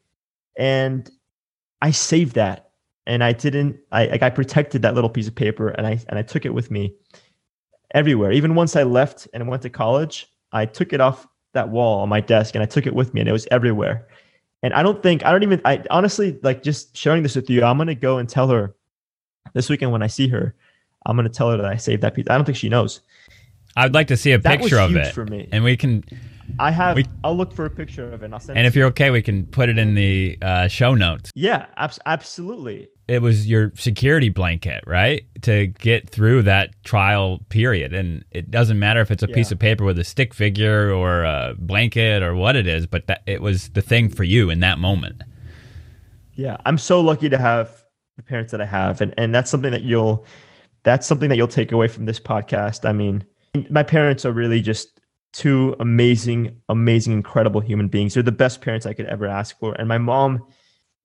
and 0.58 1.10
i 1.80 1.90
saved 1.90 2.34
that 2.34 2.63
and 3.06 3.22
i 3.22 3.32
didn't 3.32 3.76
i 3.92 4.06
like 4.06 4.22
i 4.22 4.30
protected 4.30 4.82
that 4.82 4.94
little 4.94 5.10
piece 5.10 5.28
of 5.28 5.34
paper 5.34 5.68
and 5.68 5.86
i 5.86 5.98
and 6.08 6.18
i 6.18 6.22
took 6.22 6.44
it 6.44 6.54
with 6.54 6.70
me 6.70 6.94
everywhere 7.92 8.32
even 8.32 8.54
once 8.54 8.76
i 8.76 8.82
left 8.82 9.28
and 9.34 9.46
went 9.48 9.62
to 9.62 9.70
college 9.70 10.28
i 10.52 10.64
took 10.66 10.92
it 10.92 11.00
off 11.00 11.26
that 11.52 11.68
wall 11.68 12.00
on 12.00 12.08
my 12.08 12.20
desk 12.20 12.54
and 12.54 12.62
i 12.62 12.66
took 12.66 12.86
it 12.86 12.94
with 12.94 13.14
me 13.14 13.20
and 13.20 13.28
it 13.28 13.32
was 13.32 13.46
everywhere 13.50 14.06
and 14.62 14.74
i 14.74 14.82
don't 14.82 15.02
think 15.02 15.24
i 15.24 15.30
don't 15.30 15.42
even 15.42 15.60
i 15.64 15.82
honestly 15.90 16.38
like 16.42 16.62
just 16.62 16.96
sharing 16.96 17.22
this 17.22 17.36
with 17.36 17.48
you 17.50 17.62
i'm 17.62 17.76
going 17.76 17.86
to 17.86 17.94
go 17.94 18.18
and 18.18 18.28
tell 18.28 18.48
her 18.48 18.74
this 19.52 19.68
weekend 19.68 19.92
when 19.92 20.02
I 20.02 20.06
see 20.06 20.26
her, 20.28 20.54
I'm 21.06 21.16
gonna 21.16 21.28
tell 21.28 21.50
her 21.50 21.56
that 21.58 21.66
I 21.66 21.76
saved 21.76 22.02
that 22.02 22.14
piece. 22.14 22.24
I 22.30 22.34
don't 22.34 22.44
think 22.44 22.56
she 22.56 22.70
knows. 22.70 23.02
I'd 23.76 23.92
like 23.92 24.06
to 24.08 24.16
see 24.16 24.32
a 24.32 24.38
that 24.38 24.58
picture 24.58 24.78
of 24.78 24.96
it 24.96 25.12
for 25.12 25.26
me, 25.26 25.48
and 25.52 25.62
we 25.62 25.76
can. 25.76 26.02
I 26.58 26.70
have. 26.70 26.96
We, 26.96 27.04
I'll 27.22 27.36
look 27.36 27.52
for 27.52 27.66
a 27.66 27.70
picture 27.70 28.10
of 28.10 28.22
it. 28.22 28.24
and 28.24 28.34
I'll 28.34 28.40
send. 28.40 28.56
And 28.58 28.66
if 28.66 28.74
you're 28.74 28.86
okay, 28.88 29.10
we 29.10 29.20
can 29.22 29.46
put 29.46 29.68
it 29.68 29.78
in 29.78 29.94
the 29.94 30.38
uh, 30.40 30.68
show 30.68 30.94
notes. 30.94 31.30
Yeah, 31.34 31.66
ab- 31.76 31.92
absolutely. 32.06 32.88
It 33.06 33.20
was 33.20 33.46
your 33.46 33.72
security 33.76 34.30
blanket, 34.30 34.82
right, 34.86 35.26
to 35.42 35.66
get 35.66 36.08
through 36.08 36.42
that 36.42 36.70
trial 36.84 37.40
period. 37.50 37.92
And 37.92 38.24
it 38.30 38.50
doesn't 38.50 38.78
matter 38.78 39.00
if 39.00 39.10
it's 39.10 39.22
a 39.22 39.28
yeah. 39.28 39.34
piece 39.34 39.52
of 39.52 39.58
paper 39.58 39.84
with 39.84 39.98
a 39.98 40.04
stick 40.04 40.32
figure 40.32 40.90
or 40.90 41.24
a 41.24 41.54
blanket 41.58 42.22
or 42.22 42.34
what 42.34 42.56
it 42.56 42.66
is, 42.66 42.86
but 42.86 43.06
that 43.08 43.22
it 43.26 43.42
was 43.42 43.68
the 43.70 43.82
thing 43.82 44.08
for 44.08 44.24
you 44.24 44.48
in 44.48 44.60
that 44.60 44.78
moment. 44.78 45.22
Yeah, 46.34 46.56
I'm 46.64 46.78
so 46.78 47.00
lucky 47.00 47.28
to 47.28 47.38
have 47.38 47.84
the 48.16 48.22
parents 48.22 48.52
that 48.52 48.60
I 48.60 48.66
have, 48.66 49.00
and 49.00 49.14
and 49.18 49.34
that's 49.34 49.50
something 49.50 49.70
that 49.70 49.82
you'll 49.82 50.24
that's 50.82 51.06
something 51.06 51.28
that 51.28 51.36
you'll 51.36 51.48
take 51.48 51.72
away 51.72 51.88
from 51.88 52.06
this 52.06 52.20
podcast. 52.20 52.88
I 52.88 52.92
mean, 52.92 53.24
my 53.70 53.82
parents 53.82 54.24
are 54.24 54.32
really 54.32 54.60
just 54.60 55.00
two 55.32 55.74
amazing, 55.80 56.60
amazing, 56.68 57.12
incredible 57.12 57.60
human 57.60 57.88
beings. 57.88 58.14
They're 58.14 58.22
the 58.22 58.32
best 58.32 58.60
parents 58.60 58.86
I 58.86 58.92
could 58.92 59.06
ever 59.06 59.26
ask 59.26 59.58
for, 59.58 59.74
and 59.74 59.88
my 59.88 59.98
mom 59.98 60.46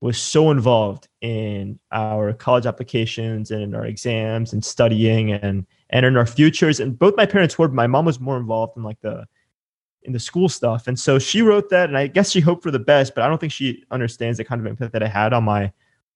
was 0.02 0.18
so 0.18 0.52
involved 0.52 1.08
in 1.22 1.78
our 1.92 2.34
college 2.34 2.66
applications 2.66 3.52
and 3.52 3.62
in 3.62 3.76
our 3.76 3.86
exams 3.86 4.54
and 4.54 4.64
studying 4.64 5.32
and 5.32 5.66
and 5.90 6.06
in 6.06 6.16
our 6.16 6.26
futures. 6.26 6.80
And 6.80 6.98
both 6.98 7.16
my 7.18 7.26
parents 7.26 7.58
were. 7.58 7.68
My 7.68 7.88
mom 7.88 8.06
was 8.06 8.20
more 8.20 8.38
involved 8.38 8.78
in 8.78 8.84
like 8.84 9.00
the 9.02 9.26
in 10.04 10.14
the 10.14 10.20
school 10.20 10.48
stuff, 10.48 10.88
and 10.88 10.98
so 10.98 11.20
she 11.20 11.42
wrote 11.42 11.70
that, 11.70 11.90
and 11.90 11.98
I 11.98 12.08
guess 12.08 12.32
she 12.32 12.40
hoped 12.40 12.64
for 12.64 12.72
the 12.72 12.80
best, 12.80 13.14
but 13.16 13.24
I 13.24 13.28
don't 13.28 13.40
think 13.40 13.52
she 13.52 13.84
understands 13.92 14.38
the 14.38 14.46
kind 14.46 14.62
of 14.62 14.68
impact 14.68 14.94
that 14.94 15.04
I 15.04 15.08
had 15.08 15.34
on 15.34 15.44
my 15.44 15.72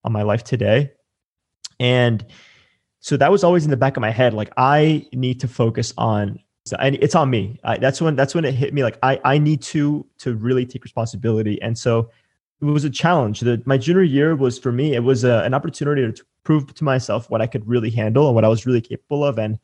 on 0.06 0.12
my 0.12 0.22
life 0.22 0.44
today. 0.44 0.92
And 1.80 2.26
so 3.00 3.18
that 3.18 3.32
was 3.32 3.44
always 3.44 3.66
in 3.66 3.72
the 3.72 3.78
back 3.78 3.98
of 3.98 4.02
my 4.02 4.12
head. 4.12 4.34
Like, 4.34 4.54
I 4.56 5.08
need 5.12 5.42
to 5.42 5.48
focus 5.48 5.94
on 5.98 6.40
so 6.66 6.78
and 6.80 6.96
it's 6.96 7.16
on 7.16 7.30
me. 7.30 7.60
I, 7.64 7.78
that's 7.78 8.02
when 8.02 8.16
that's 8.16 8.34
when 8.34 8.46
it 8.46 8.54
hit 8.54 8.74
me. 8.74 8.84
Like 8.84 8.98
I 9.04 9.20
I 9.26 9.38
need 9.38 9.62
to 9.64 10.06
to 10.20 10.36
really 10.36 10.66
take 10.66 10.84
responsibility, 10.84 11.62
and 11.62 11.78
so 11.78 12.10
it 12.62 12.66
was 12.66 12.84
a 12.84 12.90
challenge. 12.90 13.42
That 13.42 13.66
my 13.68 13.78
junior 13.78 14.04
year 14.04 14.36
was 14.36 14.58
for 14.58 14.72
me. 14.72 14.94
It 14.94 15.04
was 15.04 15.24
a, 15.24 15.44
an 15.44 15.54
opportunity 15.54 16.12
to 16.12 16.26
prove 16.44 16.74
to 16.74 16.84
myself 16.84 17.30
what 17.30 17.42
I 17.42 17.48
could 17.48 17.68
really 17.68 17.90
handle 17.90 18.28
and 18.28 18.36
what 18.36 18.46
I 18.46 18.48
was 18.48 18.66
really 18.66 18.82
capable 18.82 19.26
of, 19.26 19.38
and 19.38 19.60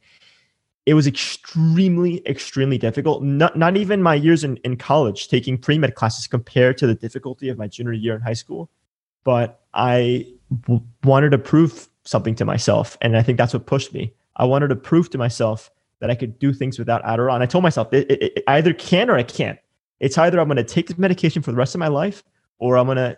it 0.86 0.94
was 0.94 1.08
extremely 1.08 2.26
extremely 2.28 2.78
difficult. 2.78 3.24
Not 3.24 3.58
not 3.58 3.78
even 3.78 4.02
my 4.02 4.16
years 4.16 4.44
in 4.44 4.58
in 4.58 4.78
college 4.78 5.28
taking 5.28 5.58
pre 5.58 5.78
med 5.78 5.96
classes 5.96 6.28
compared 6.28 6.78
to 6.80 6.88
the 6.88 6.96
difficulty 6.96 7.50
of 7.50 7.58
my 7.58 7.68
junior 7.68 7.94
year 7.94 8.16
in 8.16 8.22
high 8.22 8.34
school, 8.34 8.70
but 9.24 9.62
I 9.74 10.26
w- 10.62 10.84
wanted 11.04 11.32
to 11.32 11.38
prove 11.38 11.88
something 12.06 12.36
to 12.36 12.46
myself, 12.46 12.98
and 13.02 13.16
I 13.16 13.22
think 13.22 13.38
that's 13.38 13.54
what 13.54 13.66
pushed 13.66 13.94
me. 13.94 14.14
I 14.36 14.46
wanted 14.46 14.70
to 14.70 14.76
prove 14.76 15.10
to 15.12 15.18
myself 15.18 15.70
that 16.00 16.10
I 16.10 16.16
could 16.16 16.40
do 16.40 16.54
things 16.54 16.80
without 16.80 17.04
Adderall. 17.04 17.34
And 17.34 17.44
I 17.44 17.46
told 17.46 17.64
myself 17.64 17.94
it, 17.94 18.10
it, 18.10 18.24
it 18.38 18.44
either 18.48 18.74
can 18.74 19.10
or 19.10 19.16
I 19.16 19.24
can't. 19.24 19.60
It's 20.00 20.18
either 20.18 20.40
I'm 20.40 20.48
going 20.48 20.58
to 20.58 20.64
take 20.64 20.88
this 20.88 20.98
medication 20.98 21.42
for 21.42 21.52
the 21.52 21.58
rest 21.58 21.76
of 21.76 21.80
my 21.80 21.90
life 21.90 22.24
or 22.60 22.78
I'm 22.78 22.86
going 22.86 22.97
to 22.97 23.18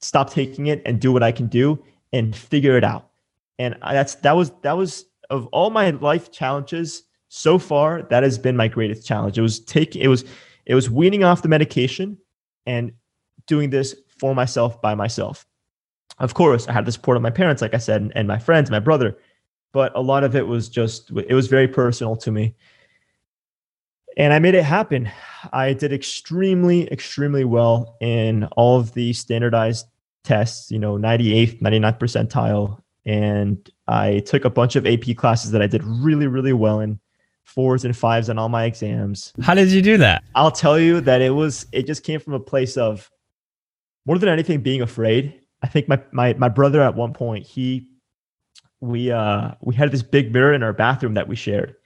stop 0.00 0.30
taking 0.30 0.66
it 0.66 0.82
and 0.84 1.00
do 1.00 1.12
what 1.12 1.22
I 1.22 1.32
can 1.32 1.46
do 1.46 1.82
and 2.12 2.34
figure 2.34 2.76
it 2.76 2.84
out. 2.84 3.10
And 3.58 3.76
that's 3.82 4.16
that 4.16 4.36
was 4.36 4.52
that 4.62 4.76
was 4.76 5.06
of 5.30 5.46
all 5.46 5.70
my 5.70 5.90
life 5.90 6.32
challenges 6.32 7.04
so 7.28 7.58
far 7.58 8.02
that 8.02 8.22
has 8.22 8.38
been 8.38 8.56
my 8.56 8.68
greatest 8.68 9.06
challenge. 9.06 9.38
It 9.38 9.42
was 9.42 9.60
taking 9.60 10.02
it 10.02 10.08
was 10.08 10.24
it 10.66 10.74
was 10.74 10.90
weaning 10.90 11.24
off 11.24 11.42
the 11.42 11.48
medication 11.48 12.18
and 12.66 12.92
doing 13.46 13.70
this 13.70 13.94
for 14.18 14.34
myself 14.34 14.80
by 14.80 14.94
myself. 14.94 15.46
Of 16.18 16.34
course, 16.34 16.68
I 16.68 16.72
had 16.72 16.86
the 16.86 16.92
support 16.92 17.16
of 17.16 17.22
my 17.22 17.30
parents, 17.30 17.60
like 17.60 17.74
I 17.74 17.78
said, 17.78 18.02
and, 18.02 18.12
and 18.16 18.28
my 18.28 18.38
friends, 18.38 18.70
my 18.70 18.78
brother, 18.78 19.16
but 19.72 19.92
a 19.96 20.00
lot 20.00 20.22
of 20.22 20.36
it 20.36 20.46
was 20.46 20.68
just 20.68 21.10
it 21.10 21.34
was 21.34 21.48
very 21.48 21.68
personal 21.68 22.16
to 22.16 22.30
me 22.30 22.54
and 24.16 24.32
i 24.32 24.38
made 24.38 24.54
it 24.54 24.64
happen. 24.64 25.10
I 25.52 25.74
did 25.74 25.92
extremely 25.92 26.90
extremely 26.90 27.44
well 27.44 27.96
in 28.00 28.44
all 28.56 28.78
of 28.78 28.94
the 28.94 29.12
standardized 29.12 29.86
tests 30.22 30.70
you 30.70 30.78
know 30.78 30.94
98th 30.94 31.60
99th 31.60 31.98
percentile. 31.98 32.80
And 33.06 33.70
i 33.86 34.20
took 34.20 34.44
a 34.44 34.50
bunch 34.50 34.76
of 34.76 34.86
ap 34.86 35.04
classes 35.16 35.50
that 35.50 35.60
i 35.60 35.66
did 35.66 35.84
really 35.84 36.26
really 36.26 36.54
well 36.54 36.80
in 36.80 36.98
fours 37.44 37.84
and 37.84 37.96
fives 37.96 38.28
on 38.28 38.38
all 38.38 38.48
my 38.48 38.64
exams. 38.64 39.32
How 39.42 39.54
did 39.54 39.70
you 39.70 39.82
do 39.82 39.98
that? 39.98 40.24
I'll 40.34 40.50
tell 40.50 40.78
you 40.78 41.00
that 41.02 41.22
it 41.22 41.30
was 41.30 41.66
it 41.72 41.86
just 41.86 42.02
came 42.02 42.20
from 42.20 42.32
a 42.32 42.40
place 42.40 42.76
of 42.76 43.10
more 44.06 44.18
than 44.18 44.28
anything 44.28 44.60
being 44.60 44.82
afraid. 44.82 45.40
I 45.62 45.68
think 45.68 45.88
my 45.88 46.02
my, 46.12 46.34
my 46.34 46.48
brother 46.48 46.82
at 46.82 46.94
one 46.94 47.12
point 47.12 47.46
he 47.46 47.86
we 48.80 49.10
uh 49.10 49.52
we 49.60 49.74
had 49.74 49.92
this 49.92 50.02
big 50.02 50.32
mirror 50.32 50.52
in 50.52 50.62
our 50.62 50.72
bathroom 50.72 51.14
that 51.14 51.28
we 51.28 51.36
shared. 51.36 51.76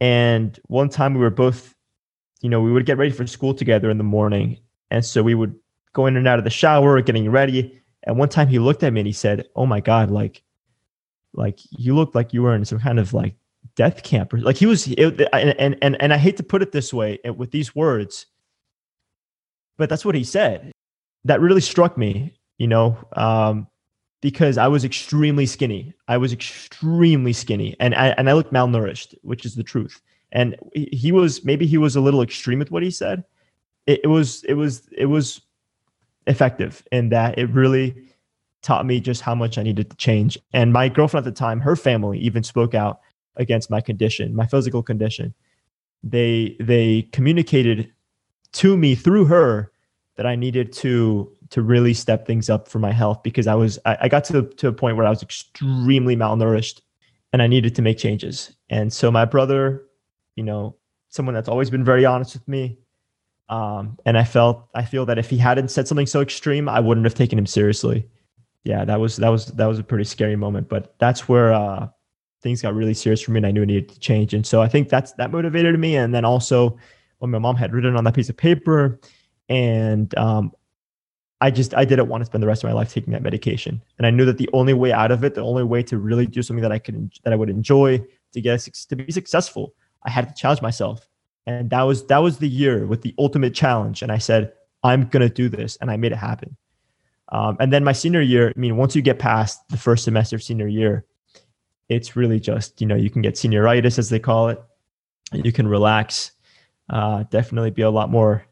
And 0.00 0.58
one 0.66 0.88
time 0.88 1.14
we 1.14 1.20
were 1.20 1.30
both, 1.30 1.74
you 2.40 2.50
know, 2.50 2.60
we 2.60 2.72
would 2.72 2.86
get 2.86 2.98
ready 2.98 3.12
for 3.12 3.26
school 3.26 3.54
together 3.54 3.90
in 3.90 3.98
the 3.98 4.04
morning. 4.04 4.58
And 4.90 5.04
so 5.04 5.22
we 5.22 5.34
would 5.34 5.54
go 5.92 6.06
in 6.06 6.16
and 6.16 6.28
out 6.28 6.38
of 6.38 6.44
the 6.44 6.50
shower, 6.50 7.00
getting 7.00 7.30
ready. 7.30 7.80
And 8.04 8.18
one 8.18 8.28
time 8.28 8.48
he 8.48 8.58
looked 8.58 8.82
at 8.82 8.92
me 8.92 9.00
and 9.00 9.06
he 9.06 9.12
said, 9.12 9.46
Oh 9.56 9.66
my 9.66 9.80
God, 9.80 10.10
like, 10.10 10.42
like 11.32 11.60
you 11.70 11.94
look 11.94 12.14
like 12.14 12.32
you 12.32 12.42
were 12.42 12.54
in 12.54 12.64
some 12.64 12.80
kind 12.80 12.98
of 12.98 13.12
like 13.12 13.34
death 13.74 14.02
camp 14.02 14.32
or 14.32 14.38
like 14.38 14.56
he 14.56 14.66
was 14.66 14.86
it, 14.88 15.20
and, 15.32 15.76
and 15.82 16.00
and 16.00 16.12
I 16.12 16.16
hate 16.16 16.36
to 16.38 16.42
put 16.42 16.62
it 16.62 16.72
this 16.72 16.92
way 16.92 17.18
with 17.36 17.50
these 17.50 17.74
words, 17.74 18.26
but 19.76 19.88
that's 19.88 20.04
what 20.04 20.14
he 20.14 20.24
said. 20.24 20.72
That 21.24 21.40
really 21.40 21.60
struck 21.60 21.98
me, 21.98 22.34
you 22.58 22.68
know. 22.68 22.96
Um, 23.14 23.66
because 24.20 24.58
I 24.58 24.68
was 24.68 24.84
extremely 24.84 25.46
skinny. 25.46 25.94
I 26.08 26.16
was 26.16 26.32
extremely 26.32 27.32
skinny, 27.32 27.76
and 27.80 27.94
I 27.94 28.08
and 28.08 28.28
I 28.28 28.32
looked 28.32 28.52
malnourished, 28.52 29.14
which 29.22 29.44
is 29.44 29.54
the 29.54 29.62
truth. 29.62 30.00
And 30.32 30.56
he 30.74 31.12
was 31.12 31.44
maybe 31.44 31.66
he 31.66 31.78
was 31.78 31.96
a 31.96 32.00
little 32.00 32.22
extreme 32.22 32.58
with 32.58 32.70
what 32.70 32.82
he 32.82 32.90
said. 32.90 33.24
It, 33.86 34.00
it 34.04 34.08
was 34.08 34.42
it 34.44 34.54
was 34.54 34.88
it 34.96 35.06
was 35.06 35.40
effective 36.26 36.82
in 36.90 37.10
that 37.10 37.38
it 37.38 37.46
really 37.50 37.94
taught 38.62 38.84
me 38.84 39.00
just 39.00 39.22
how 39.22 39.34
much 39.34 39.58
I 39.58 39.62
needed 39.62 39.90
to 39.90 39.96
change. 39.96 40.36
And 40.52 40.72
my 40.72 40.88
girlfriend 40.88 41.24
at 41.26 41.32
the 41.32 41.38
time, 41.38 41.60
her 41.60 41.76
family 41.76 42.18
even 42.18 42.42
spoke 42.42 42.74
out 42.74 43.00
against 43.36 43.70
my 43.70 43.80
condition, 43.80 44.34
my 44.34 44.46
physical 44.46 44.82
condition. 44.82 45.34
They 46.02 46.56
they 46.58 47.02
communicated 47.12 47.92
to 48.52 48.76
me 48.76 48.94
through 48.94 49.26
her 49.26 49.70
that 50.16 50.26
I 50.26 50.34
needed 50.34 50.72
to 50.72 51.30
to 51.50 51.62
really 51.62 51.94
step 51.94 52.26
things 52.26 52.50
up 52.50 52.68
for 52.68 52.78
my 52.78 52.92
health 52.92 53.22
because 53.22 53.46
I 53.46 53.54
was 53.54 53.78
I, 53.84 53.98
I 54.02 54.08
got 54.08 54.24
to 54.24 54.42
to 54.42 54.68
a 54.68 54.72
point 54.72 54.96
where 54.96 55.06
I 55.06 55.10
was 55.10 55.22
extremely 55.22 56.16
malnourished 56.16 56.80
and 57.32 57.42
I 57.42 57.46
needed 57.46 57.74
to 57.76 57.82
make 57.82 57.98
changes. 57.98 58.54
And 58.70 58.92
so 58.92 59.10
my 59.10 59.24
brother, 59.24 59.84
you 60.36 60.42
know, 60.42 60.76
someone 61.08 61.34
that's 61.34 61.48
always 61.48 61.70
been 61.70 61.84
very 61.84 62.04
honest 62.04 62.34
with 62.34 62.46
me, 62.48 62.78
um, 63.48 63.98
and 64.04 64.18
I 64.18 64.24
felt 64.24 64.68
I 64.74 64.84
feel 64.84 65.06
that 65.06 65.18
if 65.18 65.30
he 65.30 65.38
hadn't 65.38 65.70
said 65.70 65.86
something 65.86 66.06
so 66.06 66.20
extreme, 66.20 66.68
I 66.68 66.80
wouldn't 66.80 67.06
have 67.06 67.14
taken 67.14 67.38
him 67.38 67.46
seriously. 67.46 68.08
Yeah, 68.64 68.84
that 68.84 68.98
was 68.98 69.16
that 69.16 69.28
was 69.28 69.46
that 69.46 69.66
was 69.66 69.78
a 69.78 69.84
pretty 69.84 70.04
scary 70.04 70.36
moment, 70.36 70.68
but 70.68 70.94
that's 70.98 71.28
where 71.28 71.52
uh, 71.52 71.88
things 72.42 72.62
got 72.62 72.74
really 72.74 72.94
serious 72.94 73.20
for 73.20 73.30
me, 73.30 73.38
and 73.38 73.46
I 73.46 73.50
knew 73.52 73.62
I 73.62 73.66
needed 73.66 73.88
to 73.90 74.00
change. 74.00 74.34
And 74.34 74.46
so 74.46 74.60
I 74.60 74.68
think 74.68 74.88
that's 74.88 75.12
that 75.12 75.30
motivated 75.30 75.78
me. 75.78 75.96
And 75.96 76.14
then 76.14 76.24
also, 76.24 76.76
when 77.18 77.30
my 77.30 77.38
mom 77.38 77.56
had 77.56 77.72
written 77.72 77.96
on 77.96 78.04
that 78.04 78.14
piece 78.14 78.28
of 78.28 78.36
paper, 78.36 79.00
and 79.48 80.16
um, 80.18 80.52
I 81.40 81.50
just 81.50 81.74
I 81.74 81.84
didn't 81.84 82.08
want 82.08 82.22
to 82.22 82.26
spend 82.26 82.42
the 82.42 82.46
rest 82.46 82.64
of 82.64 82.68
my 82.68 82.74
life 82.74 82.92
taking 82.92 83.12
that 83.12 83.22
medication, 83.22 83.82
and 83.98 84.06
I 84.06 84.10
knew 84.10 84.24
that 84.24 84.38
the 84.38 84.48
only 84.52 84.72
way 84.72 84.92
out 84.92 85.10
of 85.10 85.22
it, 85.22 85.34
the 85.34 85.42
only 85.42 85.64
way 85.64 85.82
to 85.84 85.98
really 85.98 86.26
do 86.26 86.42
something 86.42 86.62
that 86.62 86.72
I 86.72 86.78
could 86.78 87.10
that 87.24 87.32
I 87.32 87.36
would 87.36 87.50
enjoy 87.50 88.02
to 88.32 88.40
get 88.40 88.60
to 88.60 88.96
be 88.96 89.12
successful, 89.12 89.74
I 90.04 90.10
had 90.10 90.28
to 90.28 90.34
challenge 90.34 90.62
myself, 90.62 91.06
and 91.46 91.68
that 91.70 91.82
was 91.82 92.06
that 92.06 92.18
was 92.18 92.38
the 92.38 92.48
year 92.48 92.86
with 92.86 93.02
the 93.02 93.14
ultimate 93.18 93.54
challenge, 93.54 94.00
and 94.00 94.10
I 94.10 94.18
said 94.18 94.52
I'm 94.82 95.08
gonna 95.08 95.28
do 95.28 95.50
this, 95.50 95.76
and 95.76 95.90
I 95.90 95.96
made 95.98 96.12
it 96.12 96.16
happen. 96.16 96.56
Um, 97.30 97.56
and 97.60 97.72
then 97.72 97.84
my 97.84 97.92
senior 97.92 98.20
year, 98.20 98.52
I 98.56 98.58
mean, 98.58 98.76
once 98.76 98.96
you 98.96 99.02
get 99.02 99.18
past 99.18 99.60
the 99.68 99.76
first 99.76 100.04
semester 100.04 100.36
of 100.36 100.42
senior 100.42 100.68
year, 100.68 101.04
it's 101.88 102.16
really 102.16 102.40
just 102.40 102.80
you 102.80 102.86
know 102.86 102.96
you 102.96 103.10
can 103.10 103.20
get 103.20 103.34
senioritis 103.34 103.98
as 103.98 104.08
they 104.08 104.20
call 104.20 104.48
it, 104.48 104.62
and 105.32 105.44
you 105.44 105.52
can 105.52 105.68
relax, 105.68 106.32
uh, 106.88 107.24
definitely 107.24 107.72
be 107.72 107.82
a 107.82 107.90
lot 107.90 108.10
more 108.10 108.46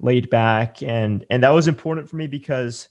laid 0.00 0.28
back 0.28 0.82
and 0.82 1.24
and 1.30 1.42
that 1.42 1.50
was 1.50 1.68
important 1.68 2.08
for 2.08 2.16
me 2.16 2.26
because 2.26 2.88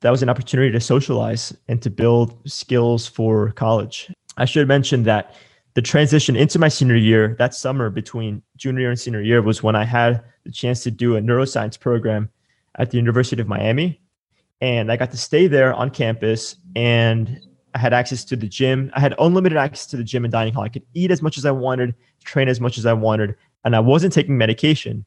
that 0.00 0.10
was 0.10 0.22
an 0.22 0.28
opportunity 0.28 0.70
to 0.70 0.80
socialize 0.80 1.56
and 1.68 1.82
to 1.82 1.90
build 1.90 2.38
skills 2.48 3.06
for 3.06 3.50
college. 3.52 4.12
I 4.36 4.44
should 4.44 4.68
mention 4.68 5.02
that 5.04 5.34
the 5.74 5.82
transition 5.82 6.36
into 6.36 6.58
my 6.58 6.68
senior 6.68 6.96
year, 6.96 7.36
that 7.38 7.54
summer 7.54 7.90
between 7.90 8.42
junior 8.56 8.80
year 8.80 8.90
and 8.90 8.98
senior 8.98 9.22
year, 9.22 9.42
was 9.42 9.62
when 9.62 9.76
I 9.76 9.84
had 9.84 10.22
the 10.44 10.52
chance 10.52 10.82
to 10.84 10.90
do 10.90 11.16
a 11.16 11.20
neuroscience 11.20 11.78
program 11.78 12.30
at 12.78 12.90
the 12.90 12.96
University 12.98 13.40
of 13.42 13.48
Miami. 13.48 14.00
And 14.60 14.90
I 14.90 14.96
got 14.96 15.10
to 15.10 15.16
stay 15.16 15.48
there 15.48 15.74
on 15.74 15.90
campus 15.90 16.56
and 16.74 17.40
I 17.74 17.78
had 17.78 17.92
access 17.92 18.24
to 18.24 18.36
the 18.36 18.48
gym. 18.48 18.90
I 18.94 19.00
had 19.00 19.14
unlimited 19.18 19.58
access 19.58 19.86
to 19.88 19.98
the 19.98 20.04
gym 20.04 20.24
and 20.24 20.32
dining 20.32 20.54
hall. 20.54 20.64
I 20.64 20.70
could 20.70 20.86
eat 20.94 21.10
as 21.10 21.20
much 21.20 21.36
as 21.36 21.44
I 21.44 21.50
wanted, 21.50 21.94
train 22.24 22.48
as 22.48 22.58
much 22.58 22.78
as 22.78 22.86
I 22.86 22.94
wanted, 22.94 23.34
and 23.64 23.76
I 23.76 23.80
wasn't 23.80 24.14
taking 24.14 24.38
medication. 24.38 25.04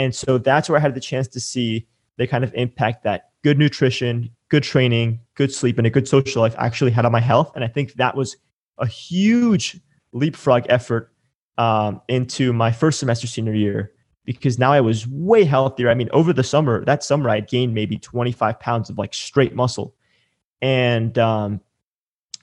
And 0.00 0.14
so 0.14 0.38
that's 0.38 0.70
where 0.70 0.78
I 0.78 0.80
had 0.80 0.94
the 0.94 1.00
chance 1.00 1.28
to 1.28 1.40
see 1.40 1.86
the 2.16 2.26
kind 2.26 2.42
of 2.42 2.54
impact 2.54 3.04
that 3.04 3.32
good 3.44 3.58
nutrition, 3.58 4.30
good 4.48 4.62
training, 4.62 5.20
good 5.34 5.52
sleep, 5.52 5.76
and 5.76 5.86
a 5.86 5.90
good 5.90 6.08
social 6.08 6.40
life 6.40 6.54
actually 6.56 6.90
had 6.90 7.04
on 7.04 7.12
my 7.12 7.20
health. 7.20 7.52
And 7.54 7.62
I 7.62 7.68
think 7.68 7.92
that 7.94 8.16
was 8.16 8.38
a 8.78 8.86
huge 8.86 9.78
leapfrog 10.12 10.64
effort 10.70 11.12
um, 11.58 12.00
into 12.08 12.54
my 12.54 12.72
first 12.72 12.98
semester 12.98 13.26
senior 13.26 13.52
year 13.52 13.92
because 14.24 14.58
now 14.58 14.72
I 14.72 14.80
was 14.80 15.06
way 15.06 15.44
healthier. 15.44 15.90
I 15.90 15.94
mean, 15.94 16.08
over 16.14 16.32
the 16.32 16.44
summer, 16.44 16.82
that 16.86 17.04
summer, 17.04 17.28
I 17.28 17.34
had 17.34 17.48
gained 17.48 17.74
maybe 17.74 17.98
25 17.98 18.58
pounds 18.58 18.88
of 18.88 18.96
like 18.96 19.12
straight 19.12 19.54
muscle. 19.54 19.94
And, 20.62 21.18
um, 21.18 21.60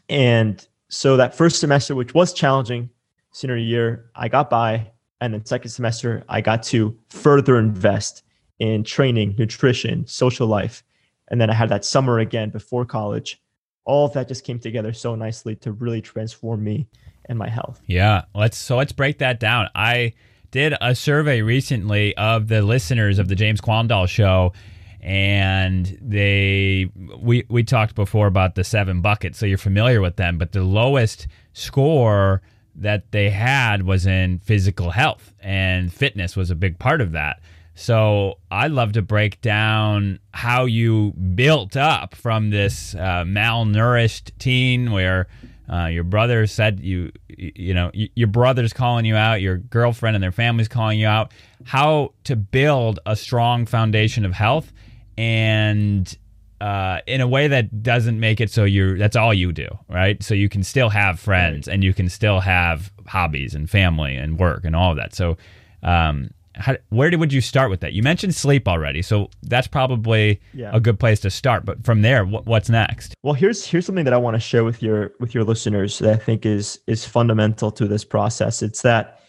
and 0.10 0.64
so 0.90 1.18
that 1.18 1.34
first 1.34 1.60
semester, 1.60 1.96
which 1.96 2.14
was 2.14 2.34
challenging 2.34 2.92
senior 3.32 3.58
year, 3.58 4.12
I 4.14 4.28
got 4.28 4.52
by 4.52 4.92
and 5.22 5.34
then 5.34 5.46
second 5.46 5.70
semester, 5.70 6.24
I 6.30 6.42
got 6.42 6.64
to 6.64 6.98
further 7.10 7.58
invest 7.58 8.24
in 8.60 8.84
training, 8.84 9.36
nutrition, 9.38 10.06
social 10.08 10.48
life. 10.48 10.84
And 11.30 11.42
then 11.42 11.50
I 11.50 11.54
had 11.54 11.70
that 11.70 11.86
summer 11.86 12.20
again 12.20 12.50
before 12.50 12.86
college. 12.86 13.42
All 13.86 14.06
of 14.06 14.14
that 14.14 14.28
just 14.28 14.44
came 14.44 14.60
together 14.60 14.94
so 14.94 15.16
nicely 15.16 15.56
to 15.58 15.72
really 15.72 16.02
transform 16.02 16.64
me 16.64 16.88
and 17.26 17.38
my 17.38 17.50
health. 17.50 17.82
Yeah. 17.86 18.24
Let's 18.34 18.58
so 18.58 18.78
let's 18.78 18.92
break 18.92 19.20
that 19.20 19.40
down. 19.40 19.70
I 19.76 20.14
did 20.52 20.76
a 20.82 20.96
survey 20.96 21.42
recently 21.42 22.16
of 22.16 22.48
the 22.48 22.62
listeners 22.62 23.20
of 23.20 23.28
the 23.28 23.36
James 23.36 23.62
Quandall 23.62 24.08
show 24.08 24.54
and 25.02 25.98
they 26.02 26.90
we 27.20 27.46
we 27.50 27.64
talked 27.64 27.96
before 27.96 28.28
about 28.28 28.56
the 28.56 28.64
seven 28.64 29.02
buckets 29.02 29.38
so 29.38 29.46
you're 29.46 29.58
familiar 29.58 30.02
with 30.02 30.16
them 30.16 30.38
but 30.38 30.54
the 30.54 30.64
lowest 30.64 31.28
score 31.54 32.42
that 32.78 33.12
they 33.12 33.30
had 33.30 33.84
was 33.84 34.06
in 34.06 34.40
physical 34.40 34.92
health, 34.92 35.34
and 35.40 35.92
fitness 35.92 36.36
was 36.36 36.52
a 36.52 36.56
big 36.56 36.80
part 36.80 37.02
of 37.02 37.12
that. 37.12 37.40
So 37.76 38.40
I'd 38.50 38.72
love 38.72 38.94
to 38.94 39.02
break 39.02 39.42
down 39.42 40.20
how 40.32 40.66
you 40.66 41.14
built 41.36 41.76
up 41.76 42.16
from 42.16 42.50
this 42.50 42.96
uh, 42.96 43.24
malnourished 43.26 44.32
teen 44.40 44.92
where 44.92 45.28
Uh, 45.70 45.88
your 45.88 46.06
brother 46.06 46.48
said 46.48 46.80
you, 46.80 47.12
you 47.28 47.74
know, 47.74 47.92
your 47.94 48.30
brother's 48.30 48.72
calling 48.72 49.06
you 49.06 49.18
out, 49.18 49.42
your 49.42 49.58
girlfriend 49.58 50.16
and 50.16 50.24
their 50.24 50.32
family's 50.32 50.70
calling 50.70 50.98
you 50.98 51.06
out. 51.06 51.34
How 51.66 52.14
to 52.24 52.38
build 52.38 53.00
a 53.06 53.18
strong 53.18 53.66
foundation 53.66 54.24
of 54.24 54.32
health 54.32 54.72
and 55.18 56.18
uh, 56.62 57.00
in 57.06 57.22
a 57.22 57.28
way 57.28 57.48
that 57.48 57.84
doesn't 57.84 58.20
make 58.20 58.42
it 58.42 58.50
so 58.50 58.64
you're 58.64 58.98
that's 58.98 59.16
all 59.16 59.34
you 59.34 59.52
do, 59.52 59.68
right? 59.90 60.22
So 60.24 60.34
you 60.34 60.50
can 60.50 60.64
still 60.64 60.90
have 60.90 61.20
friends 61.20 61.68
and 61.68 61.84
you 61.84 61.94
can 61.94 62.10
still 62.10 62.40
have 62.40 62.92
hobbies 63.06 63.54
and 63.54 63.70
family 63.70 64.16
and 64.16 64.40
work 64.40 64.66
and 64.66 64.76
all 64.76 64.92
of 64.92 64.98
that. 64.98 65.14
So, 65.14 65.38
um, 65.84 66.32
how, 66.56 66.76
where 66.90 67.12
did, 67.12 67.20
would 67.20 67.32
you 67.32 67.42
start 67.42 67.70
with 67.70 67.82
that? 67.82 67.94
You 67.94 68.02
mentioned 68.02 68.34
sleep 68.34 68.68
already, 68.68 69.04
so 69.04 69.30
that's 69.44 69.68
probably 69.68 70.42
yeah. 70.54 70.72
a 70.74 70.80
good 70.80 71.00
place 71.00 71.20
to 71.20 71.30
start. 71.30 71.66
But 71.66 71.86
from 71.86 72.02
there, 72.02 72.26
what, 72.26 72.48
what's 72.48 72.70
next? 72.70 73.14
Well, 73.22 73.36
here's 73.36 73.66
here's 73.66 73.86
something 73.86 74.06
that 74.06 74.14
I 74.14 74.18
want 74.18 74.36
to 74.36 74.40
share 74.40 74.64
with 74.64 74.82
your 74.82 75.14
with 75.20 75.36
your 75.36 75.44
listeners 75.44 76.00
that 76.00 76.14
I 76.14 76.18
think 76.18 76.46
is 76.46 76.80
is 76.88 77.06
fundamental 77.06 77.72
to 77.72 77.88
this 77.88 78.04
process. 78.04 78.64
It's 78.64 78.82
that 78.82 79.20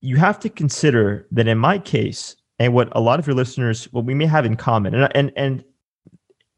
you 0.00 0.16
have 0.16 0.38
to 0.40 0.48
consider 0.48 1.26
that 1.32 1.48
in 1.48 1.58
my 1.58 1.78
case, 1.78 2.36
and 2.60 2.72
what 2.74 2.88
a 2.92 3.00
lot 3.00 3.18
of 3.18 3.26
your 3.26 3.34
listeners, 3.34 3.92
what 3.92 4.04
we 4.04 4.14
may 4.14 4.26
have 4.26 4.44
in 4.44 4.56
common, 4.56 4.94
and 4.94 5.10
and 5.16 5.32
and 5.36 5.64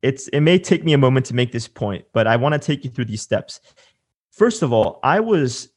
it's 0.03 0.29
it 0.29 0.41
may 0.41 0.59
take 0.59 0.85
me 0.85 0.93
a 0.93 0.99
moment 0.99 1.27
to 1.27 1.35
make 1.35 1.53
this 1.53 1.69
point, 1.69 2.05
but 2.13 2.27
I 2.27 2.37
want 2.37 2.55
to 2.55 2.59
take 2.59 2.85
you 2.85 2.91
through 2.91 3.07
these 3.07 3.23
steps. 3.23 3.61
First 4.33 4.63
of 4.63 4.73
all, 4.73 4.99
I 5.03 5.21
was 5.21 5.69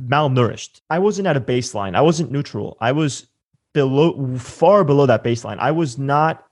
malnourished. 0.00 0.80
I 0.90 0.98
wasn't 0.98 1.26
at 1.26 1.36
a 1.36 1.40
baseline. 1.40 1.94
I 1.94 2.00
wasn't 2.00 2.30
neutral. 2.30 2.76
I 2.80 2.92
was 2.92 3.26
below 3.72 4.36
far 4.36 4.84
below 4.84 5.06
that 5.06 5.24
baseline. 5.24 5.58
I 5.58 5.70
was 5.70 5.98
not 5.98 6.44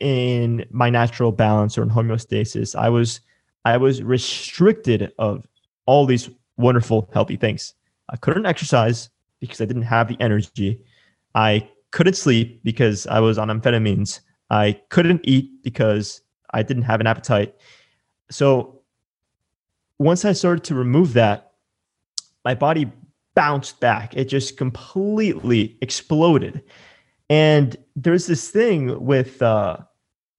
in 0.00 0.64
my 0.70 0.90
natural 0.90 1.32
balance 1.32 1.78
or 1.78 1.82
in 1.82 1.90
homeostasis. 1.90 2.74
I 2.74 2.88
was 2.88 3.20
I 3.64 3.76
was 3.76 4.02
restricted 4.02 5.12
of 5.18 5.46
all 5.86 6.06
these 6.06 6.28
wonderful 6.56 7.08
healthy 7.12 7.36
things. 7.36 7.74
I 8.10 8.16
couldn't 8.16 8.46
exercise 8.46 9.08
because 9.40 9.60
I 9.60 9.64
didn't 9.64 9.82
have 9.82 10.08
the 10.08 10.16
energy. 10.20 10.80
I 11.34 11.68
couldn't 11.90 12.14
sleep 12.14 12.62
because 12.64 13.06
I 13.06 13.20
was 13.20 13.38
on 13.38 13.48
amphetamines. 13.48 14.20
I 14.50 14.80
couldn't 14.90 15.20
eat 15.24 15.62
because 15.62 16.20
I 16.54 16.62
didn't 16.62 16.84
have 16.84 17.00
an 17.00 17.06
appetite. 17.06 17.54
So 18.30 18.80
once 19.98 20.24
I 20.24 20.32
started 20.32 20.64
to 20.64 20.74
remove 20.74 21.12
that, 21.14 21.52
my 22.44 22.54
body 22.54 22.90
bounced 23.34 23.80
back. 23.80 24.16
It 24.16 24.26
just 24.26 24.56
completely 24.56 25.76
exploded. 25.80 26.62
And 27.28 27.76
there's 27.96 28.26
this 28.26 28.50
thing 28.50 29.04
with 29.04 29.42
uh, 29.42 29.78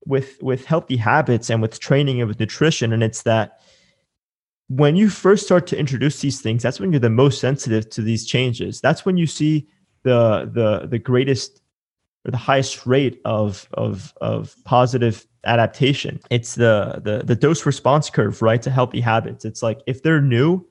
with 0.06 0.42
with 0.42 0.66
healthy 0.66 0.98
habits 0.98 1.50
and 1.50 1.62
with 1.62 1.80
training 1.80 2.22
and 2.22 2.28
with 2.28 2.40
nutrition, 2.40 2.94
and 2.94 3.04
it's 3.04 3.24
that 3.24 3.60
when 4.68 4.96
you 4.96 5.10
first 5.10 5.46
start 5.46 5.68
to 5.68 5.78
introduce 5.78 6.22
these 6.22 6.42
things, 6.42 6.64
that's 6.64 6.80
when 6.80 6.92
you're 6.92 7.00
the 7.00 7.10
most 7.10 7.40
sensitive 7.40 7.90
to 7.92 8.02
these 8.02 8.26
changes. 8.26 8.82
That's 8.82 9.06
when 9.06 9.18
you 9.18 9.28
see 9.28 9.68
the 10.04 10.50
the 10.54 10.88
the 10.88 11.00
greatest 11.00 11.62
or 12.26 12.32
the 12.32 12.38
highest 12.38 12.86
rate 12.86 13.22
of 13.26 13.68
of 13.74 14.14
of 14.22 14.56
positive 14.66 15.26
adaptation. 15.46 16.20
It's 16.30 16.56
the 16.56 17.02
the 17.04 17.24
the 17.24 17.36
dose 17.36 17.66
response 17.66 18.10
curve, 18.10 18.42
right? 18.42 18.62
To 18.62 18.72
healthy 18.72 19.02
habits. 19.02 19.46
It's 19.46 19.62
like 19.62 19.82
if 19.86 20.02
they're 20.02 20.22
new, 20.22 20.66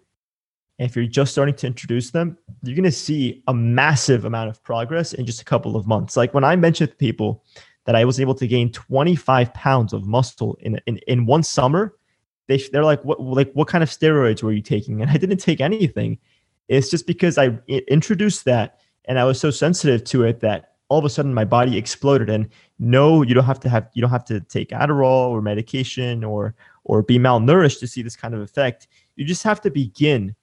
if 0.79 0.97
you're 0.97 1.07
just 1.07 1.33
starting 1.33 1.55
to 1.57 1.67
introduce 1.67 2.11
them, 2.11 2.37
you're 2.63 2.75
going 2.75 2.85
to 2.85 2.93
see 2.93 3.43
a 3.47 3.55
massive 3.55 4.25
amount 4.25 4.51
of 4.51 4.63
progress 4.63 5.13
in 5.13 5.25
just 5.25 5.41
a 5.41 5.45
couple 5.45 5.77
of 5.77 5.87
months. 5.87 6.17
Like 6.17 6.35
when 6.35 6.45
I 6.45 6.57
mentioned 6.57 6.91
to 6.91 6.97
people 6.97 7.45
that 7.85 7.95
I 7.95 8.05
was 8.05 8.19
able 8.19 8.35
to 8.35 8.47
gain 8.47 8.73
25 8.73 9.55
pounds 9.55 9.93
of 9.93 10.07
muscle 10.07 10.59
in 10.61 10.81
in, 10.87 10.99
in 11.07 11.27
one 11.27 11.43
summer, 11.43 11.95
they 12.49 12.59
they're 12.73 12.85
like, 12.85 13.05
what 13.05 13.21
like 13.21 13.53
what 13.53 13.69
kind 13.69 13.85
of 13.85 13.91
steroids 13.91 14.43
were 14.43 14.53
you 14.53 14.63
taking? 14.63 15.01
And 15.03 15.11
I 15.11 15.17
didn't 15.17 15.39
take 15.39 15.61
anything. 15.61 16.19
It's 16.67 16.91
just 16.91 17.07
because 17.07 17.37
I 17.37 17.59
introduced 17.69 18.47
that 18.47 18.81
and 19.05 19.19
I 19.19 19.25
was 19.25 19.39
so 19.39 19.51
sensitive 19.51 20.03
to 20.05 20.23
it 20.25 20.41
that 20.41 20.74
all 20.89 20.99
of 20.99 21.05
a 21.05 21.11
sudden 21.11 21.35
my 21.35 21.45
body 21.45 21.77
exploded. 21.77 22.31
And 22.31 22.49
no 22.79 23.23
you 23.23 23.35
don't 23.35 23.45
have 23.45 23.61
to 23.61 23.69
have 23.69 23.89
you 23.95 24.01
don't 24.01 24.11
have 24.11 24.25
to 24.27 24.41
take 24.41 24.71
adderall 24.71 25.31
or 25.31 25.41
medication 25.43 26.25
or 26.25 26.55
or 26.85 27.03
be 27.03 27.19
malnourished 27.19 27.81
to 27.81 27.87
see 27.87 28.03
this 28.03 28.17
kind 28.17 28.35
of 28.35 28.41
effect. 28.41 28.89
You 29.17 29.25
just 29.25 29.43
have 29.43 29.61
to 29.63 29.71
begin 29.71 30.35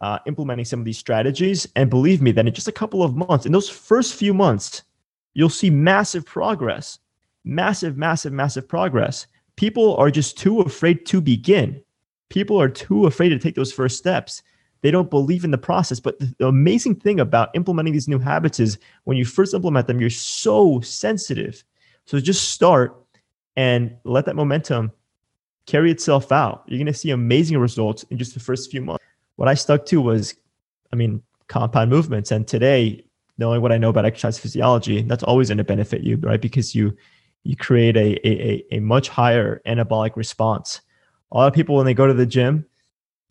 uh, 0.00 0.18
implementing 0.26 0.64
some 0.64 0.78
of 0.78 0.84
these 0.84 0.98
strategies. 0.98 1.66
And 1.74 1.90
believe 1.90 2.22
me 2.22 2.32
that 2.32 2.46
in 2.46 2.54
just 2.54 2.68
a 2.68 2.72
couple 2.72 3.02
of 3.02 3.16
months 3.16 3.46
in 3.46 3.52
those 3.52 3.68
first 3.68 4.14
few 4.14 4.34
months 4.34 4.82
you'll 5.34 5.48
see 5.48 5.70
massive 5.70 6.24
progress 6.24 6.98
massive 7.44 7.96
massive 7.96 8.32
massive 8.32 8.68
progress. 8.68 9.26
People 9.56 9.96
are 9.96 10.10
just 10.10 10.38
too 10.38 10.60
afraid 10.60 11.04
to 11.06 11.20
begin. 11.20 11.82
People 12.28 12.60
are 12.60 12.68
too 12.68 13.06
afraid 13.06 13.30
to 13.30 13.38
take 13.38 13.54
those 13.54 13.72
first 13.72 13.98
steps 13.98 14.42
they 14.80 14.90
don't 14.90 15.10
believe 15.10 15.44
in 15.44 15.50
the 15.50 15.58
process. 15.58 16.00
But 16.00 16.18
the 16.18 16.46
amazing 16.46 16.96
thing 16.96 17.20
about 17.20 17.50
implementing 17.54 17.92
these 17.92 18.08
new 18.08 18.18
habits 18.18 18.60
is 18.60 18.78
when 19.04 19.16
you 19.16 19.24
first 19.24 19.54
implement 19.54 19.86
them, 19.86 20.00
you're 20.00 20.10
so 20.10 20.80
sensitive. 20.80 21.64
So 22.04 22.20
just 22.20 22.52
start 22.52 22.96
and 23.56 23.96
let 24.04 24.24
that 24.26 24.36
momentum 24.36 24.92
carry 25.66 25.90
itself 25.90 26.32
out. 26.32 26.64
You're 26.66 26.78
going 26.78 26.86
to 26.86 26.94
see 26.94 27.10
amazing 27.10 27.58
results 27.58 28.04
in 28.04 28.18
just 28.18 28.34
the 28.34 28.40
first 28.40 28.70
few 28.70 28.80
months. 28.80 29.04
What 29.36 29.48
I 29.48 29.54
stuck 29.54 29.84
to 29.86 30.00
was, 30.00 30.34
I 30.92 30.96
mean, 30.96 31.22
compound 31.48 31.90
movements. 31.90 32.30
And 32.30 32.46
today, 32.46 33.04
knowing 33.36 33.60
what 33.60 33.72
I 33.72 33.78
know 33.78 33.90
about 33.90 34.04
exercise 34.04 34.38
physiology, 34.38 35.02
that's 35.02 35.22
always 35.22 35.48
going 35.48 35.58
to 35.58 35.64
benefit 35.64 36.02
you, 36.02 36.16
right? 36.16 36.40
Because 36.40 36.74
you 36.74 36.96
you 37.44 37.56
create 37.56 37.96
a, 37.96 38.28
a, 38.28 38.64
a 38.72 38.80
much 38.80 39.08
higher 39.08 39.62
anabolic 39.66 40.16
response. 40.16 40.80
A 41.32 41.36
lot 41.36 41.46
of 41.46 41.54
people, 41.54 41.76
when 41.76 41.86
they 41.86 41.94
go 41.94 42.06
to 42.06 42.12
the 42.12 42.26
gym, 42.26 42.66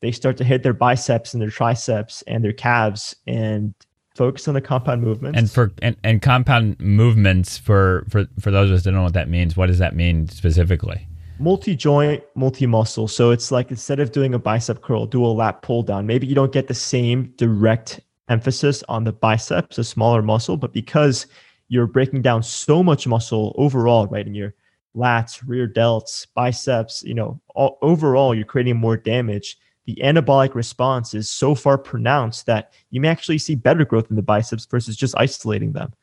they 0.01 0.11
start 0.11 0.37
to 0.37 0.43
hit 0.43 0.63
their 0.63 0.73
biceps 0.73 1.33
and 1.33 1.41
their 1.41 1.49
triceps 1.49 2.23
and 2.27 2.43
their 2.43 2.53
calves 2.53 3.15
and 3.25 3.73
focus 4.15 4.47
on 4.47 4.53
the 4.53 4.61
compound 4.61 5.01
movements. 5.03 5.37
And 5.37 5.49
for 5.49 5.71
and, 5.81 5.95
and 6.03 6.21
compound 6.21 6.79
movements 6.79 7.57
for 7.57 8.05
for 8.09 8.25
for 8.39 8.51
those 8.51 8.69
of 8.69 8.77
us 8.77 8.83
that 8.83 8.91
don't 8.91 8.99
know 8.99 9.03
what 9.03 9.13
that 9.13 9.29
means, 9.29 9.55
what 9.55 9.67
does 9.67 9.79
that 9.79 9.95
mean 9.95 10.27
specifically? 10.27 11.07
Multi-joint, 11.39 12.23
multi-muscle. 12.33 13.07
So 13.07 13.29
it's 13.29 13.51
like 13.51 13.69
instead 13.69 13.99
of 13.99 14.11
doing 14.11 14.33
a 14.33 14.39
bicep 14.39 14.81
curl, 14.81 15.05
do 15.05 15.23
a 15.23 15.27
lat 15.27 15.61
pull 15.61 15.83
down. 15.83 16.07
Maybe 16.07 16.25
you 16.25 16.33
don't 16.33 16.51
get 16.51 16.67
the 16.67 16.73
same 16.73 17.31
direct 17.37 17.99
emphasis 18.27 18.83
on 18.89 19.03
the 19.03 19.13
biceps, 19.13 19.77
a 19.77 19.83
smaller 19.83 20.23
muscle, 20.23 20.57
but 20.57 20.73
because 20.73 21.27
you're 21.69 21.85
breaking 21.85 22.23
down 22.23 22.41
so 22.41 22.81
much 22.81 23.05
muscle 23.05 23.53
overall, 23.57 24.07
right? 24.07 24.25
In 24.25 24.33
your 24.33 24.55
lats, 24.95 25.43
rear 25.45 25.67
delts, 25.67 26.25
biceps, 26.33 27.03
you 27.03 27.13
know, 27.13 27.39
all, 27.53 27.77
overall, 27.83 28.33
you're 28.33 28.45
creating 28.45 28.77
more 28.77 28.97
damage 28.97 29.57
the 29.87 29.95
anabolic 30.03 30.53
response 30.53 31.13
is 31.13 31.29
so 31.29 31.55
far 31.55 31.77
pronounced 31.77 32.45
that 32.45 32.73
you 32.91 32.99
may 32.99 33.07
actually 33.07 33.37
see 33.37 33.55
better 33.55 33.85
growth 33.85 34.09
in 34.09 34.17
the 34.17 34.21
biceps 34.21 34.65
versus 34.65 34.97
just 34.97 35.15
isolating 35.17 35.71
them. 35.71 35.93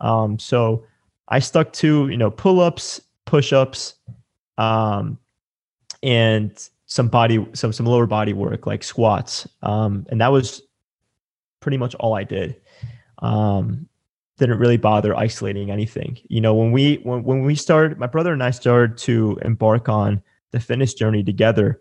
Um, 0.00 0.40
so 0.40 0.84
I 1.28 1.38
stuck 1.38 1.72
to 1.74 2.08
you 2.08 2.16
know 2.16 2.30
pull-ups, 2.30 3.00
push-ups, 3.26 3.94
um, 4.58 5.18
and 6.02 6.68
some 6.86 7.08
body 7.08 7.46
some 7.52 7.72
some 7.72 7.86
lower 7.86 8.06
body 8.06 8.32
work 8.32 8.66
like 8.66 8.82
squats, 8.82 9.48
um, 9.62 10.04
and 10.10 10.20
that 10.20 10.32
was 10.32 10.62
pretty 11.60 11.76
much 11.76 11.94
all 11.94 12.14
I 12.14 12.24
did. 12.24 12.60
Um, 13.20 13.88
didn't 14.38 14.58
really 14.58 14.76
bother 14.76 15.16
isolating 15.16 15.70
anything. 15.70 16.18
You 16.28 16.40
know, 16.40 16.54
when 16.54 16.72
we 16.72 16.96
when 17.04 17.22
when 17.22 17.42
we 17.42 17.54
started, 17.54 17.98
my 17.98 18.08
brother 18.08 18.32
and 18.32 18.42
I 18.42 18.50
started 18.50 18.98
to 18.98 19.38
embark 19.42 19.88
on 19.88 20.22
the 20.50 20.58
fitness 20.58 20.92
journey 20.94 21.22
together. 21.22 21.80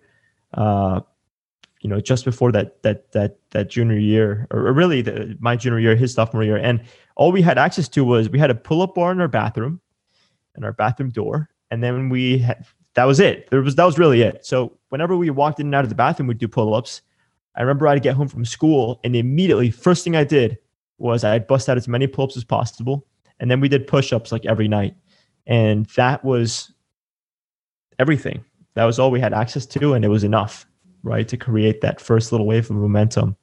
Uh, 0.53 1.01
you 1.81 1.89
know 1.89 1.99
just 1.99 2.25
before 2.25 2.51
that 2.51 2.81
that 2.83 3.11
that 3.11 3.37
that 3.51 3.69
junior 3.69 3.97
year 3.97 4.47
or, 4.51 4.73
really 4.73 5.01
the, 5.01 5.37
my 5.39 5.55
junior 5.55 5.79
year 5.79 5.95
his 5.95 6.13
sophomore 6.13 6.43
year. 6.43 6.57
And 6.57 6.81
all 7.15 7.31
we 7.31 7.41
had 7.41 7.57
access 7.57 7.87
to 7.89 8.03
was 8.03 8.29
we 8.29 8.39
had 8.39 8.49
a 8.49 8.55
pull-up 8.55 8.95
bar 8.95 9.11
in 9.11 9.21
our 9.21 9.27
bathroom 9.27 9.81
and 10.55 10.65
our 10.65 10.73
bathroom 10.73 11.09
door 11.09 11.49
and 11.71 11.83
then 11.83 12.09
we 12.09 12.39
had 12.39 12.65
that 12.95 13.05
was 13.05 13.19
it. 13.19 13.49
There 13.49 13.61
was 13.61 13.75
that 13.75 13.85
was 13.85 13.99
really 13.99 14.21
it. 14.21 14.45
So 14.45 14.77
whenever 14.89 15.15
we 15.15 15.29
walked 15.29 15.59
in 15.59 15.67
and 15.67 15.75
out 15.75 15.83
of 15.83 15.89
the 15.89 15.95
bathroom 15.95 16.27
we'd 16.27 16.37
do 16.37 16.47
pull-ups. 16.47 17.01
I 17.55 17.61
remember 17.61 17.87
i'd 17.87 18.03
get 18.03 18.15
home 18.15 18.27
from 18.27 18.45
school 18.45 18.99
and 19.03 19.15
immediately 19.15 19.71
first 19.71 20.03
thing 20.03 20.15
i 20.15 20.23
did 20.23 20.59
was 20.99 21.23
i'd 21.23 21.47
bust 21.47 21.67
out 21.69 21.77
as 21.77 21.87
many 21.87 22.05
pull-ups 22.05 22.37
as 22.37 22.43
possible 22.43 23.07
and 23.39 23.49
then 23.49 23.59
we 23.59 23.69
did 23.69 23.87
push-ups 23.87 24.31
like 24.31 24.45
every 24.45 24.67
night. 24.67 24.95
And 25.45 25.85
that 25.95 26.23
was 26.23 26.73
everything. 27.99 28.43
That 28.75 28.85
was 28.85 28.99
all 28.99 29.11
we 29.11 29.19
had 29.19 29.33
access 29.33 29.65
to 29.67 29.93
and 29.93 30.05
it 30.05 30.09
was 30.09 30.23
enough 30.23 30.65
right? 31.07 31.27
To 31.27 31.37
create 31.37 31.81
that 31.81 31.99
first 31.99 32.31
little 32.31 32.45
wave 32.45 32.69
of 32.69 32.75
momentum 32.75 33.35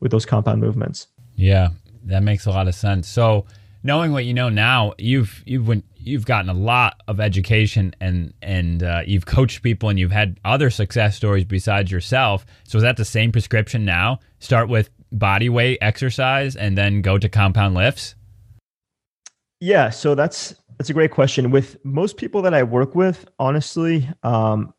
with 0.00 0.10
those 0.10 0.26
compound 0.26 0.60
movements. 0.60 1.06
Yeah, 1.36 1.68
that 2.04 2.22
makes 2.22 2.46
a 2.46 2.50
lot 2.50 2.68
of 2.68 2.74
sense. 2.74 3.08
So, 3.08 3.46
knowing 3.82 4.12
what 4.12 4.24
you 4.24 4.34
know 4.34 4.48
now, 4.48 4.92
you've 4.98 5.42
you've 5.46 5.66
went, 5.68 5.84
you've 5.96 6.26
gotten 6.26 6.50
a 6.50 6.54
lot 6.54 7.00
of 7.08 7.20
education 7.20 7.94
and 8.00 8.34
and 8.42 8.82
uh, 8.82 9.02
you've 9.06 9.26
coached 9.26 9.62
people 9.62 9.88
and 9.88 9.98
you've 9.98 10.12
had 10.12 10.38
other 10.44 10.68
success 10.68 11.16
stories 11.16 11.44
besides 11.44 11.90
yourself. 11.90 12.44
So, 12.64 12.76
is 12.76 12.82
that 12.82 12.96
the 12.96 13.04
same 13.04 13.32
prescription 13.32 13.84
now? 13.84 14.18
Start 14.40 14.68
with 14.68 14.90
body 15.12 15.48
weight 15.48 15.78
exercise 15.80 16.56
and 16.56 16.76
then 16.76 17.02
go 17.02 17.18
to 17.18 17.28
compound 17.28 17.74
lifts. 17.74 18.14
Yeah, 19.60 19.90
so 19.90 20.14
that's 20.14 20.54
that's 20.78 20.90
a 20.90 20.94
great 20.94 21.12
question. 21.12 21.50
With 21.50 21.82
most 21.84 22.16
people 22.16 22.42
that 22.42 22.54
I 22.54 22.64
work 22.64 22.96
with, 22.96 23.28
honestly, 23.38 24.08
um, 24.24 24.74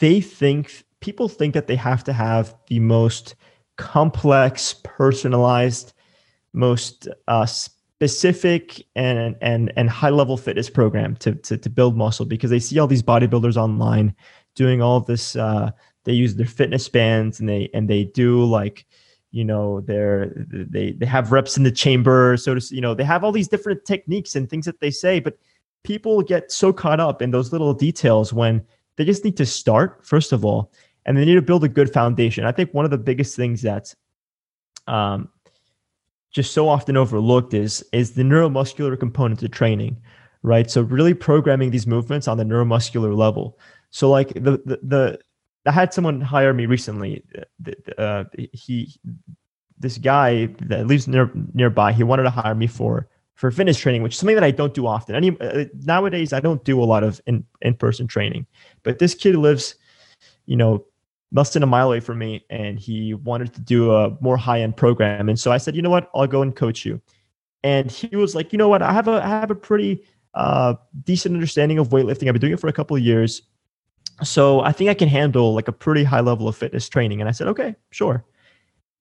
they 0.00 0.20
think 0.20 0.84
people 1.00 1.28
think 1.28 1.54
that 1.54 1.66
they 1.66 1.76
have 1.76 2.02
to 2.04 2.12
have 2.12 2.54
the 2.66 2.80
most 2.80 3.36
complex, 3.76 4.74
personalized, 4.82 5.92
most 6.52 7.08
uh, 7.28 7.46
specific 7.46 8.84
and 8.96 9.36
and 9.40 9.72
and 9.76 9.88
high 9.88 10.10
level 10.10 10.36
fitness 10.36 10.68
program 10.68 11.14
to, 11.16 11.34
to 11.36 11.56
to 11.56 11.70
build 11.70 11.96
muscle 11.96 12.26
because 12.26 12.50
they 12.50 12.58
see 12.58 12.78
all 12.78 12.86
these 12.86 13.02
bodybuilders 13.02 13.56
online 13.56 14.14
doing 14.54 14.82
all 14.82 15.00
this. 15.00 15.36
Uh, 15.36 15.70
they 16.04 16.12
use 16.12 16.34
their 16.34 16.46
fitness 16.46 16.88
bands 16.88 17.40
and 17.40 17.48
they 17.48 17.70
and 17.74 17.88
they 17.88 18.04
do 18.04 18.42
like 18.44 18.86
you 19.32 19.44
know 19.44 19.80
they're 19.82 20.32
they 20.34 20.92
they 20.92 21.06
have 21.06 21.30
reps 21.30 21.56
in 21.56 21.62
the 21.62 21.70
chamber 21.70 22.36
so 22.36 22.54
to 22.54 22.74
you 22.74 22.80
know 22.80 22.94
they 22.94 23.04
have 23.04 23.22
all 23.22 23.30
these 23.30 23.48
different 23.48 23.84
techniques 23.84 24.34
and 24.34 24.48
things 24.48 24.64
that 24.64 24.80
they 24.80 24.90
say 24.90 25.20
but 25.20 25.38
people 25.84 26.22
get 26.22 26.50
so 26.50 26.72
caught 26.72 26.98
up 27.00 27.22
in 27.22 27.30
those 27.30 27.52
little 27.52 27.74
details 27.74 28.32
when 28.32 28.64
they 29.00 29.04
just 29.06 29.24
need 29.24 29.36
to 29.38 29.46
start 29.46 30.04
first 30.04 30.32
of 30.32 30.44
all 30.44 30.70
and 31.06 31.16
they 31.16 31.24
need 31.24 31.34
to 31.34 31.42
build 31.42 31.64
a 31.64 31.68
good 31.68 31.90
foundation 31.90 32.44
i 32.44 32.52
think 32.52 32.72
one 32.74 32.84
of 32.84 32.90
the 32.90 32.98
biggest 32.98 33.34
things 33.34 33.62
that's 33.62 33.96
um, 34.86 35.28
just 36.30 36.52
so 36.52 36.68
often 36.68 36.96
overlooked 36.96 37.54
is 37.54 37.82
is 37.92 38.12
the 38.12 38.22
neuromuscular 38.22 38.98
component 38.98 39.40
to 39.40 39.48
training 39.48 39.96
right 40.42 40.70
so 40.70 40.82
really 40.82 41.14
programming 41.14 41.70
these 41.70 41.86
movements 41.86 42.28
on 42.28 42.36
the 42.36 42.44
neuromuscular 42.44 43.16
level 43.16 43.58
so 43.90 44.10
like 44.10 44.28
the 44.34 44.60
the, 44.66 44.78
the 44.82 45.18
I 45.66 45.72
had 45.72 45.92
someone 45.92 46.20
hire 46.20 46.54
me 46.54 46.66
recently. 46.66 47.22
Uh, 47.98 48.24
he, 48.52 48.94
this 49.78 49.98
guy 49.98 50.46
that 50.62 50.86
lives 50.86 51.06
near 51.06 51.30
nearby, 51.52 51.92
he 51.92 52.02
wanted 52.02 52.24
to 52.24 52.30
hire 52.30 52.54
me 52.54 52.66
for 52.66 53.08
for 53.40 53.50
fitness 53.50 53.78
training, 53.78 54.02
which 54.02 54.12
is 54.12 54.18
something 54.18 54.36
that 54.36 54.44
I 54.44 54.50
don't 54.50 54.74
do 54.74 54.86
often. 54.86 55.14
Any 55.14 55.34
uh, 55.40 55.64
nowadays, 55.84 56.32
I 56.32 56.40
don't 56.40 56.62
do 56.64 56.82
a 56.82 56.84
lot 56.84 57.02
of 57.02 57.20
in 57.26 57.44
in 57.62 57.74
person 57.74 58.06
training. 58.06 58.46
But 58.82 58.98
this 58.98 59.14
kid 59.14 59.34
lives, 59.36 59.76
you 60.46 60.56
know, 60.56 60.84
less 61.32 61.52
than 61.52 61.62
a 61.62 61.66
mile 61.66 61.86
away 61.86 62.00
from 62.00 62.18
me, 62.18 62.44
and 62.50 62.78
he 62.78 63.14
wanted 63.14 63.54
to 63.54 63.60
do 63.60 63.94
a 63.94 64.16
more 64.20 64.36
high 64.36 64.60
end 64.60 64.76
program. 64.76 65.28
And 65.28 65.40
so 65.40 65.50
I 65.50 65.58
said, 65.58 65.74
you 65.74 65.82
know 65.82 65.90
what, 65.90 66.10
I'll 66.14 66.26
go 66.26 66.42
and 66.42 66.54
coach 66.54 66.84
you. 66.84 67.00
And 67.64 67.90
he 67.90 68.14
was 68.14 68.34
like, 68.34 68.52
you 68.52 68.58
know 68.58 68.68
what, 68.68 68.82
I 68.82 68.92
have 68.92 69.08
a 69.08 69.22
I 69.24 69.28
have 69.28 69.50
a 69.50 69.54
pretty 69.54 70.04
uh, 70.34 70.74
decent 71.04 71.34
understanding 71.34 71.78
of 71.78 71.88
weightlifting. 71.88 72.28
I've 72.28 72.34
been 72.34 72.40
doing 72.40 72.52
it 72.52 72.60
for 72.60 72.68
a 72.68 72.72
couple 72.72 72.96
of 72.96 73.02
years 73.02 73.42
so 74.22 74.60
I 74.60 74.72
think 74.72 74.90
I 74.90 74.94
can 74.94 75.08
handle 75.08 75.54
like 75.54 75.68
a 75.68 75.72
pretty 75.72 76.04
high 76.04 76.20
level 76.20 76.48
of 76.48 76.56
fitness 76.56 76.88
training. 76.88 77.20
And 77.20 77.28
I 77.28 77.32
said, 77.32 77.48
okay, 77.48 77.74
sure. 77.90 78.24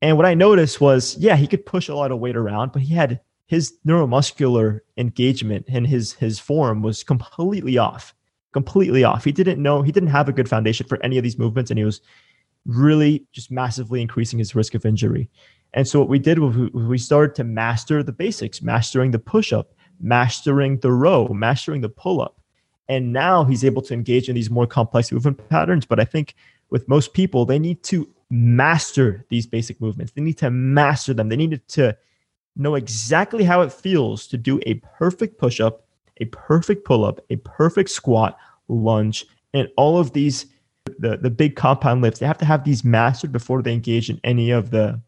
And 0.02 0.16
what 0.16 0.26
I 0.26 0.34
noticed 0.34 0.80
was, 0.80 1.18
yeah, 1.18 1.36
he 1.36 1.48
could 1.48 1.66
push 1.66 1.90
a 1.90 1.96
lot 1.96 2.12
of 2.12 2.20
weight 2.20 2.38
around, 2.38 2.72
but 2.72 2.82
he 2.82 2.94
had 2.94 3.20
his 3.50 3.74
neuromuscular 3.86 4.80
engagement 4.98 5.66
and 5.68 5.86
his 5.86 6.14
his 6.14 6.40
form 6.40 6.82
was 6.82 7.04
completely 7.04 7.78
off, 7.78 8.14
completely 8.54 9.04
off. 9.04 9.24
He 9.24 9.32
didn't 9.32 9.62
know 9.62 9.82
he 9.82 9.92
didn't 9.92 10.10
have 10.10 10.30
a 10.30 10.34
good 10.34 10.48
foundation 10.48 10.88
for 10.88 11.04
any 11.04 11.18
of 11.18 11.24
these 11.24 11.40
movements, 11.40 11.72
and 11.72 11.78
he 11.78 11.86
was 11.86 12.02
really 12.66 13.26
just 13.32 13.52
massively 13.52 14.02
increasing 14.02 14.40
his 14.40 14.56
risk 14.56 14.76
of 14.76 14.86
injury. 14.86 15.30
And 15.74 15.88
so 15.88 16.00
what 16.00 16.10
we 16.10 16.20
did 16.20 16.40
was 16.40 16.56
we 16.74 16.98
started 16.98 17.36
to 17.36 17.44
master 17.44 18.04
the 18.04 18.12
basics, 18.12 18.62
mastering 18.62 19.12
the 19.12 19.20
push 19.20 19.54
up, 19.54 19.74
mastering 20.00 20.80
the 20.80 20.92
row, 20.92 21.28
mastering 21.28 21.82
the 21.82 21.90
pull 21.90 22.22
up 22.22 22.40
and 22.90 23.14
now 23.14 23.46
he's 23.46 23.64
able 23.64 23.84
to 23.84 23.94
engage 23.94 24.28
in 24.28 24.36
these 24.36 24.50
more 24.50 24.66
complex 24.66 25.12
movement 25.12 25.48
patterns. 25.50 25.86
But 25.86 26.00
I 26.00 26.06
think 26.06 26.36
with 26.72 26.90
most 26.90 27.14
people, 27.14 27.46
they 27.46 27.60
need 27.60 27.84
to 27.84 28.10
master 28.32 29.26
these 29.30 29.46
basic 29.46 29.80
movements. 29.80 30.12
They 30.12 30.22
need 30.22 30.40
to 30.40 30.50
master 30.50 31.14
them. 31.14 31.30
They 31.30 31.36
need 31.36 31.62
to 31.70 31.96
know 32.60 32.76
exactly 32.76 33.44
how 33.44 33.62
it 33.62 33.72
feels 33.72 34.28
to 34.28 34.38
do 34.38 34.60
a 34.66 34.76
perfect 34.98 35.38
push 35.38 35.60
up, 35.60 35.86
a 36.18 36.26
perfect 36.26 36.86
pull 36.86 37.06
up, 37.06 37.20
a 37.30 37.38
perfect 37.38 37.90
squat, 37.90 38.38
lunge, 38.68 39.26
and 39.54 39.70
all 39.78 39.98
of 39.98 40.14
these 40.14 40.46
the 41.00 41.18
the 41.18 41.30
big 41.30 41.56
compound 41.56 42.02
lifts. 42.02 42.20
They 42.20 42.26
have 42.26 42.38
to 42.40 42.46
have 42.46 42.64
these 42.64 42.84
mastered 42.84 43.32
before 43.32 43.62
they 43.62 43.74
engage 43.74 44.10
in 44.10 44.20
any 44.24 44.52
of 44.52 44.72
the 44.72 45.02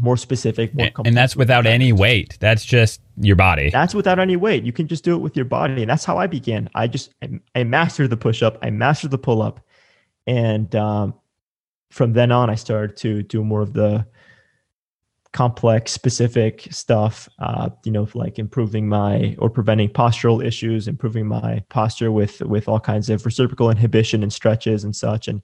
more 0.00 0.16
specific, 0.16 0.74
more 0.74 0.86
and, 0.86 1.06
and 1.08 1.16
that's 1.16 1.34
without 1.34 1.66
any 1.66 1.92
weight. 1.92 2.38
That's 2.40 2.64
just 2.64 3.00
your 3.16 3.36
body. 3.36 3.70
That's 3.70 3.94
without 3.94 4.18
any 4.18 4.36
weight. 4.36 4.64
You 4.64 4.72
can 4.72 4.86
just 4.86 5.04
do 5.04 5.14
it 5.14 5.18
with 5.18 5.36
your 5.36 5.44
body, 5.44 5.82
and 5.82 5.90
that's 5.90 6.04
how 6.04 6.18
I 6.18 6.26
began. 6.26 6.70
I 6.74 6.86
just 6.86 7.12
I, 7.22 7.40
I 7.54 7.64
mastered 7.64 8.10
the 8.10 8.16
push 8.16 8.42
up, 8.42 8.58
I 8.62 8.70
mastered 8.70 9.10
the 9.10 9.18
pull 9.18 9.42
up, 9.42 9.60
and 10.26 10.74
um, 10.74 11.14
from 11.90 12.12
then 12.12 12.30
on, 12.30 12.50
I 12.50 12.54
started 12.54 12.96
to 12.98 13.22
do 13.22 13.44
more 13.44 13.60
of 13.60 13.72
the 13.72 14.06
complex, 15.32 15.92
specific 15.92 16.66
stuff. 16.70 17.28
Uh, 17.38 17.70
you 17.84 17.92
know, 17.92 18.08
like 18.14 18.38
improving 18.38 18.88
my 18.88 19.36
or 19.38 19.50
preventing 19.50 19.88
postural 19.88 20.44
issues, 20.44 20.88
improving 20.88 21.26
my 21.26 21.62
posture 21.68 22.12
with 22.12 22.40
with 22.42 22.68
all 22.68 22.80
kinds 22.80 23.10
of 23.10 23.24
reciprocal 23.24 23.70
inhibition 23.70 24.22
and 24.22 24.32
stretches 24.32 24.84
and 24.84 24.94
such, 24.94 25.28
and 25.28 25.42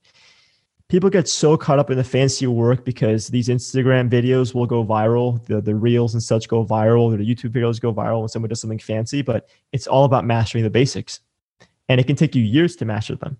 people 0.88 1.10
get 1.10 1.28
so 1.28 1.56
caught 1.56 1.78
up 1.78 1.90
in 1.90 1.96
the 1.96 2.04
fancy 2.04 2.46
work 2.46 2.84
because 2.84 3.28
these 3.28 3.48
Instagram 3.48 4.08
videos 4.08 4.54
will 4.54 4.66
go 4.66 4.84
viral, 4.84 5.44
the 5.46 5.60
the 5.60 5.74
reels 5.74 6.14
and 6.14 6.22
such 6.22 6.48
go 6.48 6.64
viral, 6.64 7.12
or 7.12 7.16
the 7.16 7.34
YouTube 7.34 7.50
videos 7.50 7.80
go 7.80 7.92
viral 7.92 8.20
when 8.20 8.28
someone 8.28 8.48
does 8.48 8.60
something 8.60 8.78
fancy, 8.78 9.22
but 9.22 9.48
it's 9.72 9.86
all 9.86 10.04
about 10.04 10.24
mastering 10.24 10.64
the 10.64 10.70
basics. 10.70 11.20
And 11.88 12.00
it 12.00 12.08
can 12.08 12.16
take 12.16 12.34
you 12.34 12.42
years 12.42 12.74
to 12.76 12.84
master 12.84 13.14
them. 13.14 13.36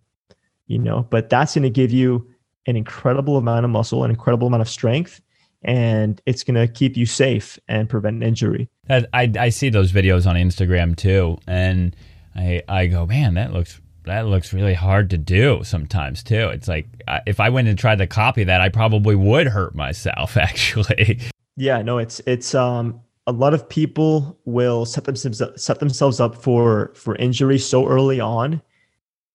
You 0.68 0.78
know, 0.78 1.06
but 1.10 1.28
that's 1.28 1.54
going 1.54 1.62
to 1.62 1.70
give 1.70 1.92
you 1.92 2.28
an 2.66 2.76
incredible 2.76 3.36
amount 3.36 3.64
of 3.64 3.70
muscle, 3.70 4.02
an 4.02 4.10
incredible 4.10 4.48
amount 4.48 4.62
of 4.62 4.68
strength, 4.68 5.20
and 5.66 6.22
it's 6.26 6.44
going 6.44 6.54
to 6.54 6.72
keep 6.72 6.96
you 6.96 7.04
safe 7.04 7.58
and 7.68 7.88
prevent 7.88 8.22
injury. 8.22 8.70
I, 8.88 9.04
I 9.12 9.48
see 9.48 9.68
those 9.68 9.92
videos 9.92 10.26
on 10.26 10.36
Instagram 10.36 10.96
too, 10.96 11.38
and 11.46 11.94
I 12.34 12.62
I 12.68 12.86
go, 12.86 13.04
man, 13.04 13.34
that 13.34 13.52
looks 13.52 13.80
that 14.04 14.26
looks 14.26 14.52
really 14.52 14.74
hard 14.74 15.10
to 15.10 15.18
do 15.18 15.62
sometimes 15.64 16.22
too. 16.22 16.48
It's 16.48 16.68
like 16.68 16.86
if 17.26 17.40
I 17.40 17.50
went 17.50 17.66
and 17.66 17.76
tried 17.76 17.98
to 17.98 18.06
copy 18.06 18.44
that, 18.44 18.60
I 18.60 18.68
probably 18.68 19.16
would 19.16 19.48
hurt 19.48 19.74
myself 19.74 20.36
actually. 20.36 21.20
Yeah, 21.56 21.82
no, 21.82 21.98
it's 21.98 22.20
it's 22.26 22.54
um 22.54 23.00
a 23.26 23.32
lot 23.32 23.52
of 23.52 23.68
people 23.68 24.38
will 24.44 24.86
set 24.86 25.04
themselves 25.04 25.42
set 25.60 25.80
themselves 25.80 26.20
up 26.20 26.36
for 26.36 26.92
for 26.94 27.16
injury 27.16 27.58
so 27.58 27.88
early 27.88 28.20
on 28.20 28.62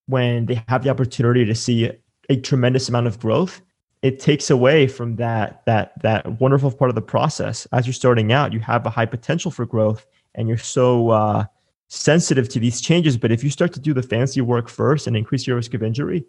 when 0.06 0.46
they 0.46 0.64
have 0.70 0.84
the 0.84 0.90
opportunity 0.90 1.44
to 1.44 1.56
see 1.56 1.92
a 2.30 2.38
tremendous 2.38 2.88
amount 2.88 3.08
of 3.08 3.20
growth 3.20 3.62
it 4.02 4.20
takes 4.20 4.50
away 4.50 4.88
from 4.88 5.16
that 5.18 5.64
that 5.66 5.94
that 6.02 6.40
wonderful 6.40 6.72
part 6.72 6.90
of 6.90 6.96
the 6.96 7.02
process 7.02 7.68
as 7.72 7.86
you're 7.86 7.94
starting 7.94 8.32
out 8.32 8.54
you 8.54 8.60
have 8.60 8.86
a 8.86 8.90
high 8.90 9.06
potential 9.06 9.52
for 9.52 9.66
growth 9.66 10.06
and 10.36 10.48
you're 10.48 10.58
so 10.58 11.10
uh, 11.10 11.46
sensitive 11.88 12.48
to 12.50 12.60
these 12.60 12.82
changes. 12.82 13.18
But 13.18 13.32
if 13.32 13.44
you 13.44 13.50
start 13.50 13.74
to 13.74 13.80
do 13.80 13.94
the 13.94 14.04
fancy 14.04 14.42
work 14.42 14.70
first 14.70 15.08
and 15.08 15.18
increase 15.18 15.46
your 15.46 15.58
risk 15.58 15.74
of 15.74 15.84
injury, 15.84 16.26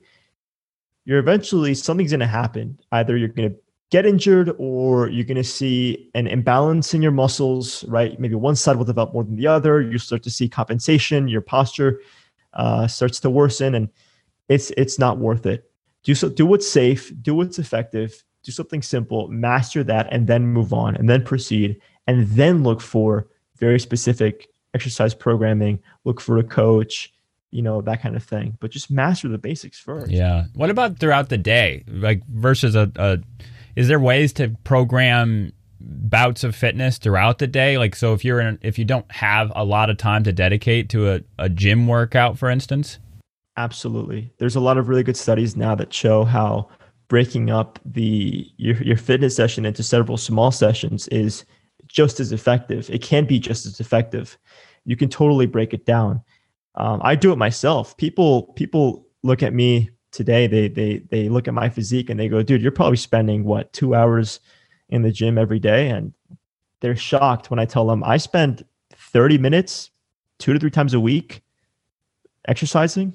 you're 1.05 1.18
eventually 1.18 1.75
something's 1.75 2.11
going 2.11 2.20
to 2.20 2.27
happen. 2.27 2.79
Either 2.91 3.16
you're 3.16 3.29
going 3.29 3.51
to 3.51 3.57
get 3.91 4.07
injured 4.07 4.55
or 4.59 5.09
you're 5.09 5.25
going 5.25 5.37
to 5.37 5.45
see 5.45 6.11
an 6.14 6.27
imbalance 6.27 6.95
in 6.95 7.03
your 7.03 7.12
muscles, 7.12 7.85
right? 7.85 8.18
Maybe 8.18 8.35
one 8.35 8.57
side 8.57 8.77
will 8.77 8.85
develop 8.85 9.12
more 9.12 9.25
than 9.25 9.37
the 9.37 9.47
other. 9.47 9.81
You 9.81 9.99
start 9.99 10.23
to 10.25 10.31
see 10.31 10.49
compensation, 10.49 11.29
your 11.29 11.43
posture 11.43 12.01
uh, 12.55 12.87
starts 12.87 13.20
to 13.20 13.31
worsen, 13.31 13.75
and 13.75 13.89
it's 14.49 14.73
it's 14.77 14.99
not 14.99 15.18
worth 15.18 15.47
it. 15.47 15.70
Do 16.03 16.14
so, 16.14 16.28
do 16.28 16.46
what's 16.46 16.68
safe, 16.68 17.12
do 17.22 17.34
what's 17.34 17.59
effective, 17.59 18.24
do 18.42 18.53
something 18.53 18.82
simple, 18.82 19.28
master 19.28 19.84
that, 19.84 20.09
and 20.11 20.26
then 20.26 20.46
move 20.46 20.72
on, 20.72 20.96
and 20.96 21.09
then 21.09 21.24
proceed, 21.24 21.80
and 22.07 22.26
then 22.28 22.62
look 22.62 22.80
for 22.80 23.28
very 23.57 23.78
specific 23.78 24.48
exercise 24.74 25.14
programming, 25.14 25.80
look 26.05 26.20
for 26.20 26.38
a 26.38 26.42
coach, 26.42 27.12
you 27.53 27.62
know, 27.62 27.80
that 27.82 28.03
kind 28.03 28.16
of 28.16 28.24
thing. 28.24 28.57
But 28.61 28.70
just 28.70 28.90
master 28.90 29.28
the 29.28 29.38
basics 29.38 29.78
first. 29.78 30.11
Yeah. 30.11 30.46
What 30.55 30.70
about 30.70 30.98
throughout 30.98 31.28
the 31.28 31.38
day? 31.38 31.84
Like 31.86 32.26
versus 32.26 32.74
a, 32.74 32.90
a 32.96 33.18
is 33.76 33.88
there 33.88 34.00
ways 34.00 34.32
to 34.34 34.57
program 34.64 35.53
bouts 35.80 36.44
of 36.44 36.57
fitness 36.57 36.98
throughout 36.98 37.38
the 37.38 37.46
day? 37.46 37.78
Like 37.78 37.94
so 37.94 38.14
if 38.14 38.24
you're 38.24 38.40
in 38.40 38.59
if 38.62 38.78
you 38.78 38.84
don't 38.84 39.11
have 39.12 39.53
a 39.55 39.64
lot 39.64 39.90
of 39.90 39.98
time 39.98 40.24
to 40.24 40.32
dedicate 40.32 40.88
to 40.90 41.12
a, 41.12 41.20
a 41.38 41.48
gym 41.48 41.86
workout, 41.86 42.38
for 42.38 42.50
instance? 42.50 42.98
Absolutely. 43.57 44.32
There's 44.38 44.57
a 44.57 44.61
lot 44.61 44.78
of 44.78 44.88
really 44.88 45.03
good 45.03 45.16
studies 45.16 45.57
now 45.57 45.74
that 45.74 45.92
show 45.92 46.24
how 46.24 46.68
breaking 47.09 47.50
up 47.50 47.78
the 47.84 48.50
your, 48.57 48.76
your 48.82 48.96
fitness 48.96 49.36
session 49.36 49.66
into 49.66 49.82
several 49.82 50.16
small 50.16 50.50
sessions 50.50 51.09
is 51.09 51.44
just 51.86 52.20
as 52.20 52.32
effective. 52.32 52.88
It 52.88 53.03
can 53.03 53.26
be 53.26 53.38
just 53.38 53.66
as 53.66 53.80
effective. 53.80 54.38
You 54.86 54.96
can 54.96 55.11
totally 55.11 55.46
break 55.46 55.74
it 55.74 55.84
down. 55.84 56.22
Um, 56.76 57.00
I 57.05 57.14
do 57.14 57.32
it 57.32 57.36
myself. 57.36 57.94
People 57.98 58.44
people 58.55 59.07
look 59.22 59.42
at 59.42 59.53
me 59.53 59.90
today. 60.11 60.46
They 60.46 60.68
they 60.68 60.98
they 61.11 61.28
look 61.28 61.46
at 61.46 61.55
my 61.55 61.68
physique 61.68 62.09
and 62.09 62.18
they 62.18 62.28
go, 62.28 62.42
"Dude, 62.42 62.62
you're 62.62 62.72
probably 62.72 62.96
spending 62.96 63.44
what 63.44 63.70
two 63.74 63.94
hours 63.94 64.40
in 64.88 65.03
the 65.03 65.12
gym 65.12 65.36
every 65.36 65.59
day?" 65.59 65.90
And 65.90 66.14
they're 66.80 66.96
shocked 66.96 67.50
when 67.50 67.59
I 67.59 67.66
tell 67.66 67.86
them 67.86 68.03
I 68.03 68.16
spend 68.16 68.64
30 68.94 69.36
minutes, 69.36 69.90
two 70.38 70.55
to 70.55 70.59
three 70.59 70.70
times 70.70 70.94
a 70.94 71.00
week, 71.00 71.42
exercising, 72.48 73.12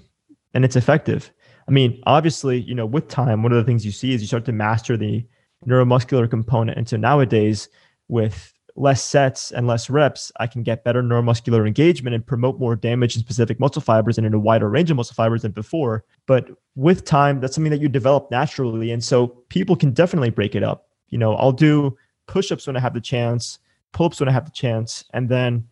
and 0.58 0.66
it's 0.66 0.76
effective. 0.76 1.32
I 1.68 1.72
mean, 1.72 2.02
obviously, 2.08 2.60
you 2.60 2.74
know, 2.74 2.88
with 2.88 3.10
time, 3.10 3.44
one 3.44 3.52
of 3.52 3.60
the 3.60 3.64
things 3.64 3.86
you 3.86 3.92
see 3.92 4.12
is 4.12 4.22
you 4.22 4.28
start 4.28 4.44
to 4.46 4.52
master 4.52 4.98
the 4.98 5.24
neuromuscular 5.68 6.28
component. 6.28 6.80
And 6.80 6.90
so 6.90 6.98
nowadays, 6.98 7.70
with 8.08 8.52
less 8.76 9.04
sets 9.04 9.52
and 9.52 9.68
less 9.68 9.88
reps, 9.88 10.32
I 10.40 10.48
can 10.48 10.64
get 10.64 10.84
better 10.84 11.04
neuromuscular 11.04 11.68
engagement 11.68 12.16
and 12.16 12.26
promote 12.26 12.60
more 12.60 12.76
damage 12.76 13.16
in 13.16 13.22
specific 13.22 13.60
muscle 13.60 13.84
fibers 13.84 14.18
and 14.18 14.26
in 14.26 14.34
a 14.34 14.40
wider 14.40 14.68
range 14.68 14.90
of 14.90 14.98
muscle 14.98 15.14
fibers 15.14 15.44
than 15.44 15.52
before. 15.52 16.04
But 16.26 16.50
with 16.74 17.06
time, 17.06 17.40
that's 17.40 17.54
something 17.54 17.70
that 17.70 17.82
you 17.82 17.88
develop 17.88 18.32
naturally. 18.32 18.90
And 18.90 19.04
so 19.04 19.28
people 19.50 19.76
can 19.76 19.92
definitely 19.92 20.32
break 20.32 20.56
it 20.56 20.64
up. 20.64 20.88
You 21.10 21.20
know, 21.20 21.36
I'll 21.36 21.52
do 21.52 21.96
push 22.26 22.52
ups 22.52 22.66
when 22.66 22.76
I 22.76 22.80
have 22.80 22.96
the 22.96 23.00
chance, 23.00 23.60
pull 23.92 24.08
ups 24.08 24.20
when 24.20 24.28
I 24.28 24.32
have 24.32 24.46
the 24.46 24.52
chance, 24.52 25.06
and 25.14 25.30
then 25.30 25.68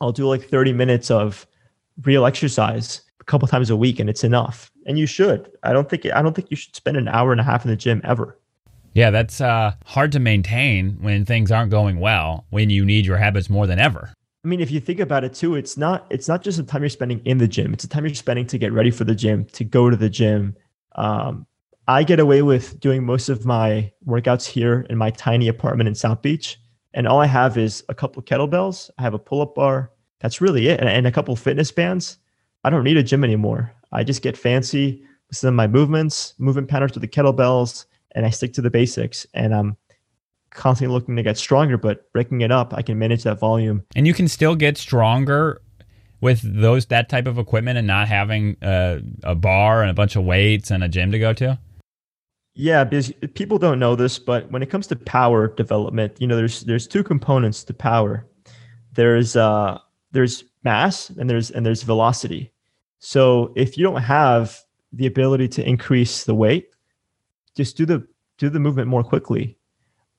I'll 0.00 0.12
do 0.12 0.28
like 0.28 0.48
30 0.48 0.74
minutes 0.74 1.10
of 1.10 1.44
real 2.04 2.24
exercise 2.24 3.02
couple 3.26 3.46
times 3.48 3.70
a 3.70 3.76
week 3.76 3.98
and 3.98 4.08
it's 4.08 4.24
enough. 4.24 4.70
And 4.86 4.98
you 4.98 5.06
should. 5.06 5.50
I 5.62 5.72
don't 5.72 5.88
think 5.88 6.06
I 6.06 6.22
don't 6.22 6.34
think 6.34 6.50
you 6.50 6.56
should 6.56 6.74
spend 6.76 6.96
an 6.96 7.08
hour 7.08 7.32
and 7.32 7.40
a 7.40 7.44
half 7.44 7.64
in 7.64 7.70
the 7.70 7.76
gym 7.76 8.00
ever. 8.04 8.38
Yeah, 8.94 9.10
that's 9.10 9.42
uh, 9.42 9.74
hard 9.84 10.12
to 10.12 10.18
maintain 10.18 10.96
when 11.02 11.26
things 11.26 11.52
aren't 11.52 11.70
going 11.70 12.00
well, 12.00 12.46
when 12.48 12.70
you 12.70 12.82
need 12.84 13.04
your 13.04 13.18
habits 13.18 13.50
more 13.50 13.66
than 13.66 13.78
ever. 13.78 14.10
I 14.42 14.48
mean, 14.48 14.60
if 14.60 14.70
you 14.70 14.80
think 14.80 15.00
about 15.00 15.24
it 15.24 15.34
too, 15.34 15.56
it's 15.56 15.76
not 15.76 16.06
it's 16.08 16.28
not 16.28 16.42
just 16.42 16.56
the 16.56 16.64
time 16.64 16.82
you're 16.82 16.88
spending 16.88 17.20
in 17.24 17.38
the 17.38 17.48
gym. 17.48 17.74
It's 17.74 17.84
the 17.84 17.90
time 17.90 18.04
you're 18.06 18.14
spending 18.14 18.46
to 18.46 18.58
get 18.58 18.72
ready 18.72 18.90
for 18.90 19.04
the 19.04 19.14
gym, 19.14 19.44
to 19.52 19.64
go 19.64 19.90
to 19.90 19.96
the 19.96 20.08
gym. 20.08 20.56
Um, 20.94 21.46
I 21.88 22.04
get 22.04 22.20
away 22.20 22.42
with 22.42 22.80
doing 22.80 23.04
most 23.04 23.28
of 23.28 23.44
my 23.44 23.92
workouts 24.06 24.46
here 24.46 24.86
in 24.88 24.96
my 24.96 25.10
tiny 25.10 25.48
apartment 25.48 25.88
in 25.88 25.94
South 25.94 26.22
Beach, 26.22 26.58
and 26.94 27.06
all 27.06 27.20
I 27.20 27.26
have 27.26 27.58
is 27.58 27.84
a 27.88 27.94
couple 27.94 28.20
of 28.20 28.24
kettlebells. 28.24 28.88
I 28.98 29.02
have 29.02 29.14
a 29.14 29.18
pull-up 29.18 29.54
bar. 29.54 29.90
That's 30.20 30.40
really 30.40 30.68
it, 30.68 30.80
and, 30.80 30.88
and 30.88 31.06
a 31.06 31.12
couple 31.12 31.34
of 31.34 31.40
fitness 31.40 31.70
bands. 31.70 32.18
I 32.66 32.70
don't 32.70 32.82
need 32.82 32.96
a 32.96 33.02
gym 33.04 33.22
anymore. 33.22 33.72
I 33.92 34.02
just 34.02 34.22
get 34.22 34.36
fancy 34.36 35.00
with 35.28 35.36
some 35.36 35.48
of 35.50 35.54
my 35.54 35.68
movements, 35.68 36.34
movement 36.38 36.66
patterns 36.66 36.94
with 36.94 37.00
the 37.00 37.06
kettlebells, 37.08 37.86
and 38.16 38.26
I 38.26 38.30
stick 38.30 38.52
to 38.54 38.60
the 38.60 38.70
basics. 38.70 39.24
And 39.34 39.54
I'm 39.54 39.76
constantly 40.50 40.92
looking 40.92 41.14
to 41.14 41.22
get 41.22 41.38
stronger, 41.38 41.78
but 41.78 42.12
breaking 42.12 42.40
it 42.40 42.50
up, 42.50 42.74
I 42.74 42.82
can 42.82 42.98
manage 42.98 43.22
that 43.22 43.38
volume. 43.38 43.84
And 43.94 44.04
you 44.04 44.12
can 44.12 44.26
still 44.26 44.56
get 44.56 44.76
stronger 44.76 45.62
with 46.20 46.40
those 46.42 46.86
that 46.86 47.08
type 47.08 47.28
of 47.28 47.38
equipment 47.38 47.78
and 47.78 47.86
not 47.86 48.08
having 48.08 48.56
a, 48.62 49.00
a 49.22 49.36
bar 49.36 49.82
and 49.82 49.90
a 49.90 49.94
bunch 49.94 50.16
of 50.16 50.24
weights 50.24 50.72
and 50.72 50.82
a 50.82 50.88
gym 50.88 51.12
to 51.12 51.20
go 51.20 51.32
to. 51.34 51.60
Yeah, 52.54 52.82
because 52.82 53.12
people 53.34 53.58
don't 53.58 53.78
know 53.78 53.94
this, 53.94 54.18
but 54.18 54.50
when 54.50 54.60
it 54.60 54.70
comes 54.70 54.88
to 54.88 54.96
power 54.96 55.46
development, 55.46 56.16
you 56.18 56.26
know, 56.26 56.34
there's 56.34 56.62
there's 56.62 56.88
two 56.88 57.04
components 57.04 57.62
to 57.62 57.74
power. 57.74 58.26
There's 58.94 59.36
uh 59.36 59.78
there's 60.10 60.42
mass 60.64 61.10
and 61.10 61.30
there's 61.30 61.52
and 61.52 61.64
there's 61.64 61.84
velocity. 61.84 62.50
So 62.98 63.52
if 63.56 63.76
you 63.76 63.84
don't 63.84 64.02
have 64.02 64.58
the 64.92 65.06
ability 65.06 65.48
to 65.48 65.68
increase 65.68 66.24
the 66.24 66.34
weight, 66.34 66.70
just 67.56 67.76
do 67.76 67.86
the 67.86 68.06
do 68.38 68.48
the 68.48 68.60
movement 68.60 68.88
more 68.88 69.02
quickly. 69.02 69.56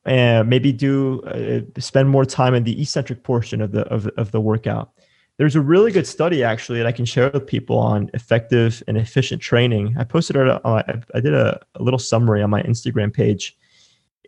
And 0.06 0.50
maybe 0.50 0.72
do 0.72 1.22
uh, 1.24 1.80
spend 1.82 2.10
more 2.10 2.26
time 2.26 2.54
in 2.54 2.64
the 2.64 2.82
eccentric 2.82 3.24
portion 3.24 3.62
of 3.62 3.72
the 3.72 3.82
of, 3.88 4.08
of 4.18 4.32
the 4.32 4.40
workout. 4.40 4.92
There's 5.38 5.56
a 5.56 5.62
really 5.62 5.92
good 5.92 6.08
study 6.08 6.44
actually 6.44 6.80
that 6.80 6.88
i 6.88 6.92
can 6.92 7.06
share 7.06 7.30
with 7.30 7.46
people 7.46 7.78
on 7.78 8.10
effective 8.14 8.82
and 8.88 8.98
efficient 8.98 9.42
training. 9.42 9.96
I 10.00 10.04
posted 10.04 10.36
it 10.36 10.48
uh, 10.48 10.84
i 11.14 11.20
did 11.20 11.34
a, 11.34 11.60
a 11.76 11.84
little 11.84 12.00
summary 12.00 12.42
on 12.42 12.50
my 12.50 12.64
instagram 12.64 13.14
page. 13.14 13.58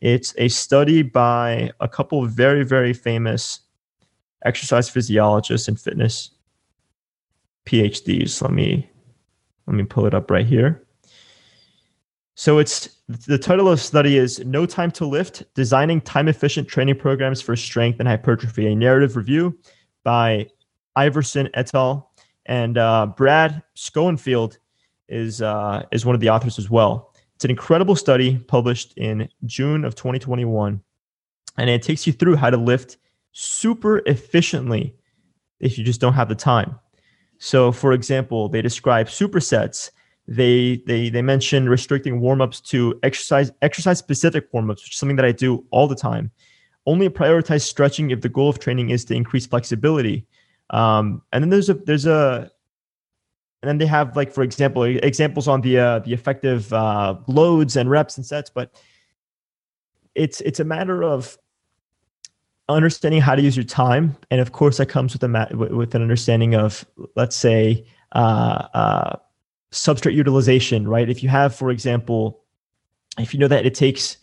It's 0.02 0.34
a 0.38 0.50
study 0.50 1.02
by 1.02 1.72
a 1.80 1.88
couple 1.88 2.26
very 2.26 2.64
very 2.64 2.94
famous 2.94 3.62
exercise 4.46 4.90
physiologists 4.90 5.68
and 5.68 5.80
fitness 5.80 6.32
phds 7.70 8.42
let 8.42 8.52
me 8.52 8.90
let 9.68 9.76
me 9.76 9.84
pull 9.84 10.06
it 10.06 10.14
up 10.14 10.30
right 10.32 10.46
here 10.46 10.84
so 12.40 12.58
it's 12.58 13.00
the 13.10 13.38
title 13.38 13.68
of 13.68 13.80
the 13.80 13.84
study 13.84 14.16
is 14.16 14.40
No 14.46 14.66
Time 14.66 14.92
to 14.92 15.06
Lift 15.06 15.44
Designing 15.56 16.00
Time 16.00 16.30
Efficient 16.30 16.70
Training 16.70 16.96
Programs 16.96 17.42
for 17.42 17.54
Strength 17.58 18.00
and 18.00 18.08
Hypertrophy, 18.08 18.68
a 18.68 18.76
narrative 18.76 19.18
review 19.18 19.60
by 20.06 20.48
Iversen 20.98 21.50
et 21.54 21.76
al. 21.76 22.14
And 22.46 22.78
uh, 22.78 23.08
Brad 23.08 23.62
Schoenfeld 23.74 24.58
is, 25.10 25.42
uh, 25.42 25.84
is 25.92 26.06
one 26.06 26.16
of 26.16 26.22
the 26.22 26.30
authors 26.30 26.58
as 26.58 26.70
well. 26.70 27.14
It's 27.36 27.44
an 27.44 27.52
incredible 27.52 27.98
study 27.98 28.38
published 28.38 28.94
in 28.96 29.28
June 29.46 29.84
of 29.84 29.96
2021. 29.96 30.80
And 31.58 31.70
it 31.70 31.82
takes 31.82 32.08
you 32.08 32.14
through 32.14 32.38
how 32.38 32.52
to 32.52 32.58
lift 32.58 33.00
super 33.34 34.02
efficiently 34.06 34.96
if 35.60 35.78
you 35.78 35.84
just 35.84 36.00
don't 36.00 36.14
have 36.14 36.30
the 36.30 36.36
time. 36.36 36.80
So, 37.40 37.72
for 37.72 37.94
example, 37.94 38.50
they 38.50 38.62
describe 38.62 39.08
supersets. 39.08 39.92
They 40.28 40.84
they 40.86 41.10
they 41.10 41.24
mention 41.24 41.68
restricting 41.68 42.20
warm-ups 42.20 42.62
to 42.62 43.00
exercise 43.02 43.52
exercise 43.64 43.98
specific 43.98 44.48
warm-ups 44.54 44.84
which 44.84 44.92
is 44.92 44.98
something 44.98 45.16
that 45.16 45.26
i 45.26 45.32
do 45.32 45.66
all 45.72 45.88
the 45.88 45.96
time. 45.96 46.30
Only 46.86 47.10
prioritize 47.10 47.62
stretching 47.62 48.12
if 48.12 48.22
the 48.22 48.30
goal 48.30 48.50
of 48.50 48.60
training 48.60 48.92
is 48.92 49.06
to 49.06 49.16
increase 49.16 49.48
flexibility. 49.48 50.28
Um, 50.70 51.24
and 51.34 51.44
then 51.44 51.50
there's 51.50 51.70
a 51.70 51.74
there's 51.74 52.06
a 52.06 52.52
and 53.62 53.70
then 53.70 53.78
they 53.78 53.86
have 53.86 54.16
like 54.16 54.32
for 54.32 54.44
example 54.44 54.84
examples 54.84 55.48
on 55.48 55.62
the 55.62 55.80
uh, 55.80 56.00
the 56.00 56.14
effective 56.14 56.72
uh, 56.74 57.16
loads 57.28 57.76
and 57.76 57.90
reps 57.90 58.18
and 58.18 58.26
sets 58.26 58.50
but 58.50 58.72
it's 60.16 60.42
it's 60.42 60.60
a 60.60 60.64
matter 60.64 61.04
of 61.04 61.38
understanding 62.76 63.22
how 63.22 63.36
to 63.36 63.42
use 63.42 63.58
your 63.58 63.64
time 63.64 64.16
and 64.32 64.40
of 64.40 64.52
course 64.52 64.78
that 64.78 64.88
comes 64.88 65.14
with 65.14 65.24
a 65.24 65.48
with 65.76 65.96
an 65.96 66.02
understanding 66.02 66.56
of 66.56 66.86
let's 67.16 67.36
say 67.36 67.86
uh, 68.14 68.68
uh 68.74 69.16
substrate 69.72 70.14
utilization, 70.14 70.88
right? 70.88 71.10
If 71.10 71.24
you 71.24 71.30
have, 71.30 71.56
for 71.56 71.70
example, 71.70 72.44
if 73.18 73.34
you 73.34 73.40
know 73.40 73.48
that 73.48 73.66
it 73.66 73.76
takes 73.76 74.18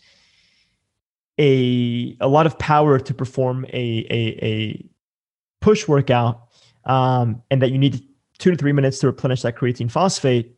a 1.39 2.17
a 2.19 2.27
lot 2.27 2.45
of 2.45 2.57
power 2.57 2.99
to 2.99 3.13
perform 3.13 3.65
a 3.65 4.05
a, 4.09 4.45
a 4.45 4.89
push 5.61 5.87
workout, 5.87 6.47
um, 6.85 7.41
and 7.51 7.61
that 7.61 7.71
you 7.71 7.77
need 7.77 8.03
two 8.37 8.51
to 8.51 8.57
three 8.57 8.73
minutes 8.73 8.99
to 8.99 9.07
replenish 9.07 9.41
that 9.43 9.55
creatine 9.55 9.89
phosphate, 9.89 10.56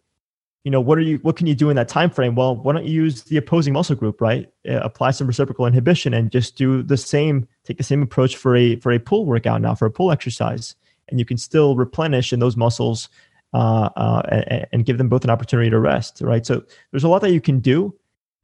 you 0.64 0.72
know 0.72 0.82
what 0.82 0.98
are 0.98 1.02
you 1.02 1.18
what 1.20 1.38
can 1.38 1.48
you 1.48 1.56
do 1.56 1.70
in 1.70 1.76
that 1.78 1.88
time 1.88 2.10
frame? 2.10 2.36
Well, 2.36 2.56
why 2.58 2.74
don't 2.74 2.86
you 2.86 2.94
use 2.94 3.24
the 3.24 3.38
opposing 3.38 3.74
muscle 3.74 3.96
group, 3.96 4.20
right? 4.20 4.52
Uh, 4.68 4.80
apply 4.80 5.12
some 5.12 5.28
reciprocal 5.28 5.66
inhibition 5.66 6.14
and 6.14 6.32
just 6.32 6.58
do 6.58 6.84
the 6.84 6.98
same, 6.98 7.48
take 7.64 7.78
the 7.78 7.84
same 7.84 8.02
approach 8.02 8.36
for 8.36 8.56
a 8.56 8.76
for 8.78 8.92
a 8.92 9.00
pull 9.00 9.26
workout 9.26 9.62
now 9.62 9.76
for 9.76 9.86
a 9.86 9.92
pull 9.92 10.12
exercise, 10.12 10.76
and 11.08 11.20
you 11.20 11.26
can 11.26 11.38
still 11.38 11.76
replenish 11.76 12.34
in 12.34 12.40
those 12.40 12.58
muscles 12.58 13.10
uh, 13.54 13.90
uh, 13.96 14.22
and, 14.30 14.68
and, 14.72 14.86
give 14.86 15.00
them 15.00 15.10
both 15.10 15.24
an 15.24 15.32
opportunity 15.32 15.72
to 15.72 15.80
rest, 15.80 16.22
right? 16.22 16.46
So 16.46 16.64
there's 16.92 17.04
a 17.04 17.08
lot 17.08 17.22
that 17.22 17.32
you 17.32 17.42
can 17.42 17.60
do. 17.60 17.96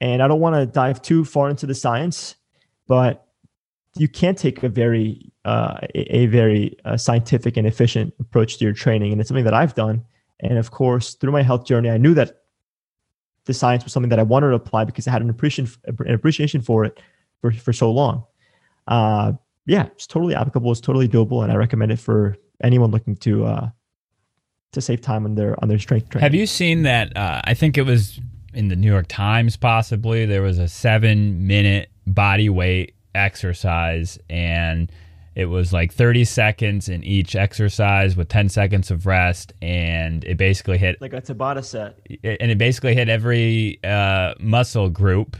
And 0.01 0.23
I 0.23 0.27
don't 0.27 0.39
want 0.39 0.55
to 0.55 0.65
dive 0.65 0.99
too 0.99 1.23
far 1.23 1.47
into 1.47 1.67
the 1.67 1.75
science, 1.75 2.35
but 2.87 3.27
you 3.95 4.07
can 4.07 4.33
take 4.33 4.63
a 4.63 4.69
very, 4.69 5.31
uh, 5.45 5.77
a, 5.93 6.15
a, 6.17 6.25
very 6.25 6.75
uh, 6.85 6.97
scientific 6.97 7.55
and 7.55 7.67
efficient 7.67 8.15
approach 8.19 8.57
to 8.57 8.65
your 8.65 8.73
training. 8.73 9.11
And 9.11 9.21
it's 9.21 9.27
something 9.27 9.45
that 9.45 9.53
I've 9.53 9.75
done. 9.75 10.03
And 10.39 10.57
of 10.57 10.71
course, 10.71 11.15
through 11.15 11.31
my 11.31 11.43
health 11.43 11.65
journey, 11.65 11.89
I 11.89 11.97
knew 11.97 12.13
that 12.13 12.41
the 13.45 13.53
science 13.53 13.83
was 13.83 13.93
something 13.93 14.09
that 14.09 14.19
I 14.19 14.23
wanted 14.23 14.49
to 14.49 14.55
apply 14.55 14.85
because 14.85 15.07
I 15.07 15.11
had 15.11 15.21
an 15.21 15.29
appreciation, 15.29 15.73
an 15.85 16.13
appreciation 16.13 16.61
for 16.61 16.85
it 16.85 16.99
for, 17.41 17.51
for 17.51 17.73
so 17.73 17.91
long. 17.91 18.25
Uh, 18.87 19.33
yeah, 19.65 19.87
it's 19.87 20.07
totally 20.07 20.35
applicable. 20.35 20.71
It's 20.71 20.81
totally 20.81 21.07
doable. 21.07 21.43
And 21.43 21.51
I 21.51 21.55
recommend 21.55 21.91
it 21.91 21.99
for 21.99 22.37
anyone 22.63 22.91
looking 22.91 23.15
to, 23.17 23.45
uh, 23.45 23.69
to 24.75 24.81
save 24.81 25.01
time 25.01 25.25
on 25.25 25.35
their 25.35 25.55
on 25.61 25.69
their 25.69 25.79
strength 25.79 26.09
training. 26.09 26.23
Have 26.23 26.35
you 26.35 26.45
seen 26.45 26.83
that? 26.83 27.15
Uh, 27.17 27.41
I 27.43 27.53
think 27.53 27.77
it 27.77 27.83
was 27.83 28.19
in 28.53 28.67
the 28.67 28.75
New 28.75 28.91
York 28.91 29.07
Times. 29.07 29.57
Possibly 29.57 30.25
there 30.25 30.41
was 30.41 30.59
a 30.59 30.67
seven 30.67 31.47
minute 31.47 31.89
body 32.05 32.49
weight 32.49 32.93
exercise, 33.15 34.19
and 34.29 34.91
it 35.35 35.45
was 35.45 35.73
like 35.73 35.93
30 35.93 36.25
seconds 36.25 36.89
in 36.89 37.03
each 37.03 37.35
exercise 37.35 38.15
with 38.15 38.29
10 38.29 38.49
seconds 38.49 38.89
of 38.89 39.05
rest, 39.05 39.53
and 39.61 40.23
it 40.23 40.37
basically 40.37 40.77
hit 40.77 41.01
like 41.01 41.13
a 41.13 41.21
Tabata 41.21 41.63
set, 41.63 41.99
and 42.23 42.51
it 42.51 42.57
basically 42.57 42.95
hit 42.95 43.09
every 43.09 43.79
uh, 43.83 44.33
muscle 44.39 44.89
group 44.89 45.37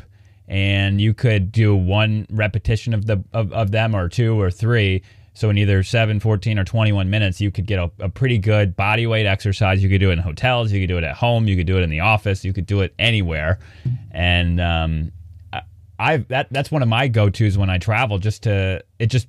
and 0.48 1.02
you 1.02 1.12
could 1.12 1.52
do 1.52 1.76
one 1.76 2.28
repetition 2.30 2.94
of 2.94 3.08
the 3.08 3.24
of, 3.34 3.52
of 3.52 3.72
them 3.72 3.96
or 3.96 4.08
two 4.08 4.40
or 4.40 4.52
three 4.52 5.02
so 5.36 5.50
in 5.50 5.58
either 5.58 5.84
7, 5.84 6.22
14, 6.22 6.58
or 6.58 6.64
21 6.64 7.10
minutes, 7.10 7.42
you 7.42 7.52
could 7.52 7.66
get 7.66 7.78
a, 7.78 7.92
a, 8.00 8.08
pretty 8.08 8.38
good 8.38 8.74
body 8.74 9.06
weight 9.06 9.26
exercise. 9.26 9.84
You 9.84 9.90
could 9.90 10.00
do 10.00 10.10
it 10.10 10.14
in 10.14 10.20
hotels, 10.20 10.72
you 10.72 10.80
could 10.80 10.88
do 10.88 10.98
it 10.98 11.04
at 11.04 11.18
home, 11.18 11.46
you 11.46 11.58
could 11.58 11.68
do 11.68 11.78
it 11.78 11.82
in 11.82 11.90
the 11.90 12.00
office, 12.00 12.46
you 12.46 12.54
could 12.54 12.66
do 12.66 12.80
it 12.80 12.96
anywhere. 12.98 13.60
And 14.12 14.62
um, 14.62 15.12
I 16.00 16.18
that 16.30 16.48
that's 16.52 16.72
one 16.72 16.82
of 16.82 16.88
my 16.88 17.10
go 17.10 17.30
tos 17.30 17.58
when 17.58 17.70
I 17.70 17.78
travel. 17.78 18.18
Just 18.18 18.44
to 18.44 18.82
it 18.98 19.08
just 19.08 19.28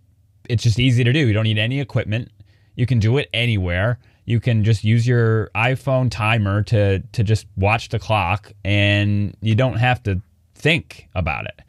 it's 0.48 0.62
just 0.62 0.78
easy 0.78 1.04
to 1.04 1.12
do. 1.12 1.20
You 1.20 1.32
don't 1.32 1.44
need 1.44 1.58
any 1.58 1.80
equipment. 1.80 2.30
You 2.74 2.86
can 2.86 2.98
do 2.98 3.18
it 3.18 3.28
anywhere. 3.32 3.98
You 4.24 4.40
can 4.40 4.64
just 4.64 4.84
use 4.84 5.06
your 5.06 5.50
iPhone 5.54 6.10
timer 6.10 6.62
to 6.64 7.00
to 7.00 7.22
just 7.22 7.46
watch 7.56 7.90
the 7.90 7.98
clock, 7.98 8.52
and 8.64 9.36
you 9.40 9.54
don't 9.54 9.76
have 9.76 10.02
to 10.04 10.20
think 10.54 11.08
about 11.14 11.46
it. 11.46 11.60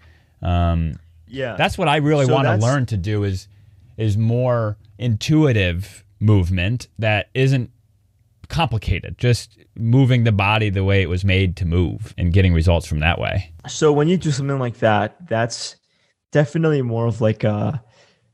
Um, 0.45 0.99
yeah, 1.27 1.55
that's 1.55 1.77
what 1.77 1.87
I 1.87 1.97
really 1.97 2.25
so 2.25 2.33
want 2.33 2.47
to 2.47 2.55
learn 2.55 2.85
to 2.87 2.97
do 2.97 3.23
is 3.23 3.47
is 3.97 4.17
more 4.17 4.77
intuitive 4.97 6.03
movement 6.19 6.87
that 6.97 7.29
isn't 7.33 7.71
complicated 8.49 9.17
just 9.17 9.57
moving 9.75 10.23
the 10.23 10.31
body 10.31 10.69
the 10.69 10.83
way 10.83 11.01
it 11.01 11.09
was 11.09 11.25
made 11.25 11.57
to 11.57 11.65
move 11.65 12.13
and 12.17 12.31
getting 12.31 12.53
results 12.53 12.87
from 12.87 12.99
that 12.99 13.19
way 13.19 13.51
so 13.67 13.91
when 13.91 14.07
you 14.07 14.15
do 14.15 14.31
something 14.31 14.57
like 14.57 14.77
that 14.77 15.15
that's 15.27 15.75
definitely 16.31 16.81
more 16.81 17.07
of 17.07 17.19
like 17.19 17.43
a 17.43 17.83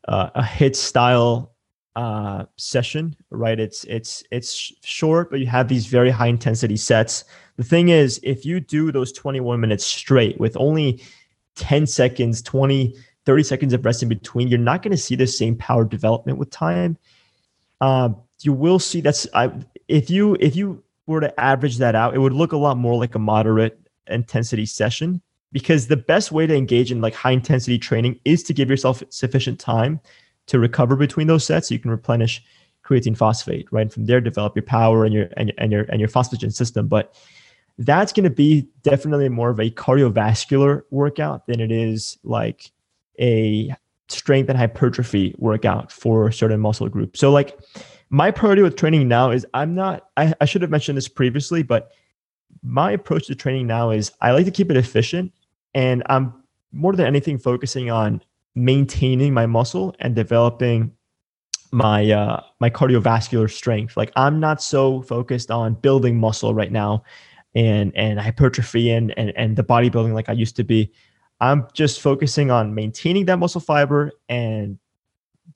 uh, 0.08 0.30
a 0.36 0.41
HIIT 0.41 0.76
style 0.76 1.54
uh, 1.95 2.45
session, 2.58 3.16
right? 3.30 3.60
It's 3.60 3.84
it's 3.86 4.24
it's 4.32 4.72
short, 4.84 5.30
but 5.30 5.39
you 5.39 5.47
have 5.47 5.68
these 5.68 5.86
very 5.86 6.10
high 6.10 6.28
intensity 6.28 6.78
sets. 6.78 7.26
The 7.58 7.64
thing 7.64 7.89
is, 7.89 8.20
if 8.24 8.45
you 8.45 8.60
do 8.60 8.91
those 8.91 9.12
21 9.12 9.60
minutes 9.60 9.86
straight 9.86 10.39
with 10.39 10.58
only 10.58 11.04
10 11.56 11.86
seconds, 11.86 12.41
20, 12.41 12.95
30 13.26 13.43
seconds 13.43 13.74
of 13.74 13.86
rest 13.86 14.01
in 14.01 14.10
between, 14.10 14.47
you're 14.47 14.58
not 14.58 14.82
going 14.82 14.91
to 14.91 14.97
see 14.97 15.16
the 15.16 15.28
same 15.28 15.56
power 15.56 15.86
development 15.86 16.39
with 16.39 16.49
time. 16.49 16.97
Um, 17.80 18.18
you 18.41 18.54
will 18.54 18.80
see 18.80 19.01
that's 19.01 19.28
I, 19.34 19.51
if 19.88 20.10
you 20.10 20.36
if 20.39 20.56
you 20.56 20.84
were 21.06 21.22
to 21.22 21.39
average 21.39 21.78
that 21.78 21.95
out, 21.95 22.16
it 22.16 22.20
would 22.20 22.34
look 22.34 22.54
a 22.54 22.58
lot 22.58 22.78
more 22.78 22.97
like 22.97 23.16
a 23.16 23.20
moderate 23.20 23.80
intensity 24.08 24.66
session 24.66 25.22
because 25.54 25.88
the 25.88 25.95
best 25.95 26.32
way 26.32 26.45
to 26.45 26.54
engage 26.54 26.91
in 26.91 26.99
like 26.99 27.14
high 27.14 27.32
intensity 27.32 27.78
training 27.78 28.20
is 28.26 28.43
to 28.43 28.54
give 28.54 28.70
yourself 28.70 29.01
sufficient 29.10 29.60
time 29.60 30.01
to 30.47 30.60
recover 30.60 30.97
between 30.97 31.28
those 31.28 31.45
sets 31.45 31.70
so 31.70 31.74
you 31.74 31.80
can 31.80 31.91
replenish 31.91 32.43
creatine 32.84 33.16
phosphate 33.16 33.66
right 33.72 33.84
and 33.84 33.93
from 33.93 34.06
there 34.08 34.20
develop 34.20 34.54
your 34.58 34.64
power 34.64 35.06
and 35.06 35.14
your 35.14 35.30
and, 35.38 35.54
and 35.58 35.72
your 35.72 35.84
and 35.84 36.01
your 36.01 36.10
phosphagen 36.10 36.51
system. 36.51 36.88
But 36.88 37.16
that's 37.78 38.12
going 38.12 38.26
to 38.26 38.30
be 38.30 38.68
definitely 38.82 39.30
more 39.30 39.49
of 39.49 39.60
a 39.60 39.72
cardiovascular 39.72 40.82
workout 40.91 41.47
than 41.47 41.62
it 41.62 41.72
is 41.72 42.18
like 42.24 42.72
a 43.22 43.74
strength 44.10 44.49
and 44.49 44.58
hypertrophy 44.58 45.34
workout 45.38 45.91
for 45.91 46.30
certain 46.32 46.60
muscle 46.60 46.89
groups. 46.89 47.22
So 47.22 47.32
like 47.32 47.58
my 48.14 48.30
priority 48.30 48.62
with 48.62 48.76
training 48.76 49.08
now 49.08 49.32
is 49.32 49.45
i'm 49.56 49.74
not 49.74 50.10
I, 50.18 50.34
I 50.39 50.45
should 50.45 50.62
have 50.62 50.70
mentioned 50.70 50.97
this 50.97 51.08
previously 51.08 51.64
but 51.64 51.91
my 52.62 52.91
approach 52.91 53.26
to 53.28 53.36
training 53.36 53.66
now 53.66 53.89
is 53.89 54.12
i 54.22 54.32
like 54.32 54.45
to 54.45 54.51
keep 54.51 54.70
it 54.70 54.78
efficient 54.78 55.34
and 55.74 56.03
i'm 56.07 56.34
more 56.71 56.95
than 56.95 57.05
anything 57.05 57.38
focusing 57.38 57.89
on 57.89 58.21
maintaining 58.55 59.34
my 59.34 59.45
muscle 59.45 59.95
and 59.99 60.15
developing 60.15 60.91
my 61.71 62.11
uh 62.11 62.41
my 62.59 62.69
cardiovascular 62.69 63.49
strength. 63.49 63.97
Like 63.97 64.11
i'm 64.15 64.39
not 64.39 64.61
so 64.61 65.01
focused 65.01 65.49
on 65.51 65.74
building 65.76 66.19
muscle 66.19 66.53
right 66.53 66.71
now 66.71 67.03
and 67.55 67.91
and 67.95 68.19
hypertrophy 68.19 68.91
and 68.91 69.13
and, 69.17 69.34
and 69.36 69.55
the 69.55 69.63
bodybuilding 69.63 70.13
like 70.13 70.30
i 70.30 70.34
used 70.34 70.55
to 70.57 70.63
be. 70.63 70.91
I'm 71.41 71.67
just 71.74 71.99
focusing 71.99 72.51
on 72.51 72.74
maintaining 72.74 73.26
that 73.26 73.38
muscle 73.38 73.59
fiber 73.59 74.11
and 74.30 74.78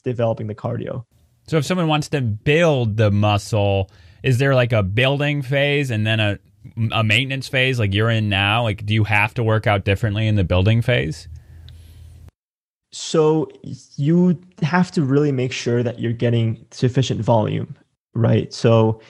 developing 0.04 0.48
the 0.48 0.56
cardio. 0.56 1.06
So 1.48 1.58
if 1.58 1.66
someone 1.66 1.88
wants 1.88 2.10
to 2.10 2.20
build 2.20 2.98
the 2.98 3.12
muscle 3.12 3.90
is 4.24 4.40
there 4.40 4.56
like 4.56 4.74
a 4.74 4.84
building 4.84 5.44
phase 5.44 5.92
and 5.92 6.06
then 6.06 6.20
a 6.20 6.40
a 6.92 7.04
maintenance 7.04 7.48
phase 7.48 7.80
like 7.80 7.94
you're 7.94 8.10
in 8.10 8.30
now 8.30 8.64
like 8.64 8.86
do 8.86 8.94
you 8.94 9.04
have 9.04 9.34
to 9.34 9.44
work 9.44 9.68
out 9.68 9.86
differently 9.86 10.28
in 10.28 10.36
the 10.36 10.44
building 10.44 10.82
phase? 10.82 11.28
So 12.92 13.50
you 13.96 14.40
have 14.62 14.92
to 14.92 15.04
really 15.04 15.32
make 15.32 15.52
sure 15.52 15.84
that 15.84 16.00
you're 16.00 16.14
getting 16.14 16.66
sufficient 16.72 17.22
volume, 17.22 17.76
right? 18.14 18.54
So 18.54 19.02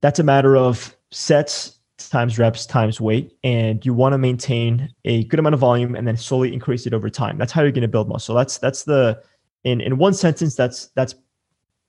that's 0.00 0.18
a 0.18 0.22
matter 0.22 0.56
of 0.56 0.96
sets 1.10 1.78
times 1.98 2.38
reps 2.38 2.64
times 2.64 3.00
weight 3.00 3.36
and 3.42 3.84
you 3.84 3.92
want 3.92 4.12
to 4.12 4.18
maintain 4.18 4.88
a 5.04 5.24
good 5.24 5.40
amount 5.40 5.54
of 5.54 5.60
volume 5.60 5.96
and 5.96 6.06
then 6.06 6.16
slowly 6.16 6.52
increase 6.52 6.86
it 6.86 6.94
over 6.94 7.10
time. 7.10 7.36
That's 7.38 7.50
how 7.52 7.62
you're 7.62 7.72
going 7.72 7.82
to 7.82 7.88
build 7.88 8.08
muscle. 8.08 8.34
That's 8.34 8.58
that's 8.58 8.84
the 8.84 9.20
in 9.64 9.80
in 9.80 9.98
one 9.98 10.14
sentence 10.14 10.54
that's 10.54 10.86
that's 10.94 11.14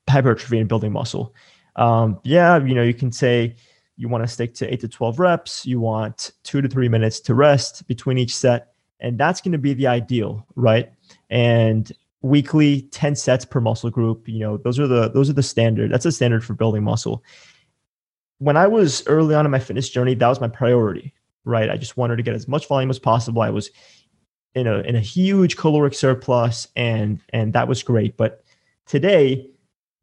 hypertrophy 0.09 0.57
and 0.57 0.67
building 0.67 0.91
muscle. 0.91 1.35
Um 1.75 2.19
yeah 2.23 2.57
you 2.57 2.73
know 2.73 2.81
you 2.81 2.95
can 2.95 3.11
say 3.11 3.55
you 3.99 4.09
want 4.09 4.23
to 4.23 4.27
stick 4.27 4.55
to 4.55 4.73
8 4.73 4.79
to 4.79 4.87
12 4.87 5.19
reps 5.19 5.65
you 5.65 5.79
want 5.79 6.31
2 6.43 6.61
to 6.61 6.67
3 6.67 6.89
minutes 6.89 7.19
to 7.19 7.35
rest 7.35 7.87
between 7.87 8.17
each 8.17 8.35
set 8.35 8.73
and 8.99 9.17
that's 9.17 9.41
going 9.41 9.51
to 9.53 9.57
be 9.57 9.73
the 9.73 9.87
ideal, 9.87 10.45
right? 10.55 10.91
And 11.29 11.91
weekly 12.21 12.83
10 12.91 13.15
sets 13.15 13.45
per 13.45 13.61
muscle 13.61 13.89
group, 13.89 14.27
you 14.27 14.39
know, 14.39 14.57
those 14.57 14.79
are 14.79 14.87
the 14.87 15.09
those 15.09 15.29
are 15.29 15.33
the 15.33 15.43
standard. 15.43 15.91
That's 15.91 16.05
a 16.05 16.11
standard 16.11 16.43
for 16.43 16.53
building 16.53 16.83
muscle. 16.83 17.23
When 18.39 18.57
I 18.57 18.67
was 18.67 19.05
early 19.07 19.35
on 19.35 19.45
in 19.45 19.51
my 19.51 19.59
fitness 19.59 19.89
journey, 19.89 20.15
that 20.15 20.27
was 20.27 20.41
my 20.41 20.47
priority, 20.47 21.13
right? 21.45 21.69
I 21.69 21.77
just 21.77 21.97
wanted 21.97 22.17
to 22.17 22.23
get 22.23 22.35
as 22.35 22.47
much 22.47 22.67
volume 22.67 22.89
as 22.89 22.99
possible. 22.99 23.41
I 23.41 23.49
was 23.49 23.69
in 24.55 24.67
a 24.67 24.79
in 24.79 24.95
a 24.95 25.01
huge 25.01 25.55
caloric 25.55 25.93
surplus 25.93 26.67
and 26.75 27.21
and 27.29 27.53
that 27.53 27.67
was 27.67 27.83
great, 27.83 28.17
but 28.17 28.43
today 28.85 29.49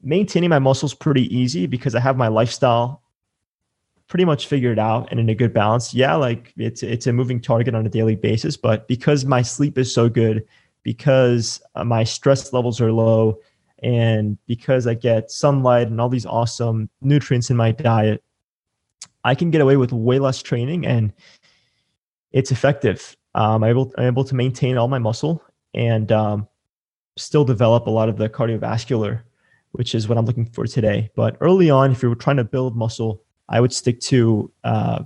maintaining 0.02 0.50
my 0.50 0.58
muscles 0.58 0.94
pretty 0.94 1.34
easy 1.36 1.66
because 1.66 1.94
I 1.94 2.00
have 2.00 2.16
my 2.16 2.28
lifestyle 2.28 3.02
pretty 4.08 4.24
much 4.24 4.46
figured 4.46 4.78
out 4.78 5.08
and 5.10 5.18
in 5.18 5.28
a 5.28 5.34
good 5.34 5.52
balance. 5.52 5.92
Yeah, 5.92 6.14
like 6.14 6.52
it's 6.56 6.82
it's 6.82 7.06
a 7.06 7.12
moving 7.12 7.40
target 7.40 7.74
on 7.74 7.86
a 7.86 7.90
daily 7.90 8.16
basis, 8.16 8.56
but 8.56 8.86
because 8.88 9.24
my 9.24 9.42
sleep 9.42 9.78
is 9.78 9.92
so 9.92 10.08
good, 10.08 10.46
because 10.82 11.60
uh, 11.74 11.84
my 11.84 12.04
stress 12.04 12.52
levels 12.52 12.80
are 12.80 12.92
low, 12.92 13.38
and 13.82 14.38
because 14.46 14.86
I 14.86 14.94
get 14.94 15.30
sunlight 15.30 15.88
and 15.88 16.00
all 16.00 16.08
these 16.08 16.26
awesome 16.26 16.88
nutrients 17.00 17.50
in 17.50 17.56
my 17.56 17.72
diet, 17.72 18.22
I 19.24 19.34
can 19.34 19.50
get 19.50 19.60
away 19.60 19.76
with 19.76 19.92
way 19.92 20.18
less 20.18 20.42
training 20.42 20.86
and 20.86 21.12
it's 22.32 22.52
effective. 22.52 23.16
Um, 23.34 23.64
I'm 23.64 23.70
able 23.70 23.92
I'm 23.98 24.06
able 24.06 24.24
to 24.24 24.34
maintain 24.34 24.78
all 24.78 24.88
my 24.88 24.98
muscle 24.98 25.42
and 25.74 26.10
um, 26.12 26.48
still 27.16 27.44
develop 27.44 27.86
a 27.86 27.90
lot 27.90 28.08
of 28.08 28.16
the 28.16 28.28
cardiovascular, 28.28 29.22
which 29.72 29.94
is 29.94 30.08
what 30.08 30.16
I'm 30.16 30.26
looking 30.26 30.46
for 30.46 30.66
today. 30.66 31.10
But 31.16 31.36
early 31.40 31.70
on, 31.70 31.92
if 31.92 32.02
you're 32.02 32.14
trying 32.14 32.36
to 32.36 32.44
build 32.44 32.76
muscle, 32.76 33.22
I 33.48 33.60
would 33.60 33.72
stick 33.72 34.00
to 34.00 34.50
uh, 34.64 35.04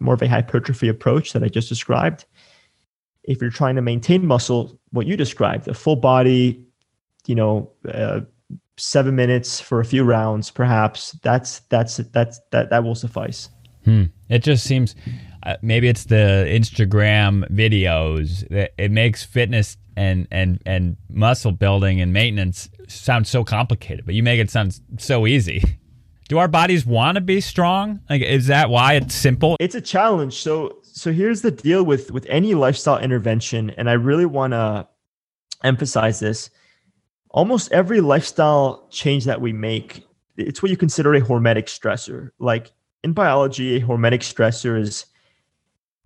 more 0.00 0.14
of 0.14 0.22
a 0.22 0.28
hypertrophy 0.28 0.88
approach 0.88 1.32
that 1.32 1.42
I 1.42 1.48
just 1.48 1.68
described. 1.68 2.24
If 3.24 3.40
you're 3.40 3.50
trying 3.50 3.76
to 3.76 3.82
maintain 3.82 4.26
muscle, 4.26 4.78
what 4.90 5.06
you 5.06 5.16
described, 5.16 5.68
a 5.68 5.74
full 5.74 5.96
body, 5.96 6.64
you 7.26 7.34
know, 7.34 7.70
uh, 7.88 8.20
seven 8.76 9.16
minutes 9.16 9.60
for 9.60 9.80
a 9.80 9.84
few 9.84 10.04
rounds, 10.04 10.50
perhaps 10.50 11.12
that's 11.22 11.60
that's 11.70 11.96
that's 11.96 12.40
that 12.50 12.70
that 12.70 12.84
will 12.84 12.94
suffice. 12.94 13.48
Hmm. 13.84 14.04
It 14.28 14.42
just 14.42 14.64
seems 14.64 14.94
uh, 15.42 15.56
maybe 15.62 15.88
it's 15.88 16.04
the 16.04 16.46
Instagram 16.48 17.48
videos 17.50 18.48
that 18.48 18.72
it 18.78 18.90
makes 18.90 19.24
fitness 19.24 19.76
and 19.96 20.26
and 20.30 20.60
and 20.66 20.96
muscle 21.08 21.52
building 21.52 22.00
and 22.00 22.12
maintenance 22.12 22.68
sound 22.88 23.26
so 23.26 23.44
complicated, 23.44 24.04
but 24.04 24.14
you 24.14 24.22
make 24.22 24.40
it 24.40 24.50
sound 24.50 24.80
so 24.98 25.26
easy. 25.26 25.62
Do 26.28 26.38
our 26.38 26.48
bodies 26.48 26.86
want 26.86 27.16
to 27.16 27.20
be 27.20 27.40
strong? 27.40 28.00
Like, 28.08 28.22
is 28.22 28.46
that 28.46 28.70
why 28.70 28.94
it's 28.94 29.14
simple? 29.14 29.56
It's 29.60 29.74
a 29.74 29.80
challenge. 29.80 30.34
So, 30.34 30.78
so 30.82 31.12
here's 31.12 31.42
the 31.42 31.50
deal 31.50 31.84
with 31.84 32.10
with 32.10 32.26
any 32.28 32.54
lifestyle 32.54 32.98
intervention, 32.98 33.70
and 33.70 33.90
I 33.90 33.94
really 33.94 34.26
want 34.26 34.52
to 34.52 34.88
emphasize 35.62 36.20
this. 36.20 36.50
Almost 37.30 37.72
every 37.72 38.00
lifestyle 38.00 38.86
change 38.90 39.24
that 39.24 39.40
we 39.40 39.52
make, 39.52 40.06
it's 40.36 40.62
what 40.62 40.70
you 40.70 40.76
consider 40.76 41.14
a 41.14 41.20
hormetic 41.20 41.64
stressor. 41.64 42.30
Like 42.38 42.72
in 43.02 43.12
biology, 43.12 43.76
a 43.76 43.80
hormetic 43.80 44.20
stressor 44.20 44.80
is 44.80 45.06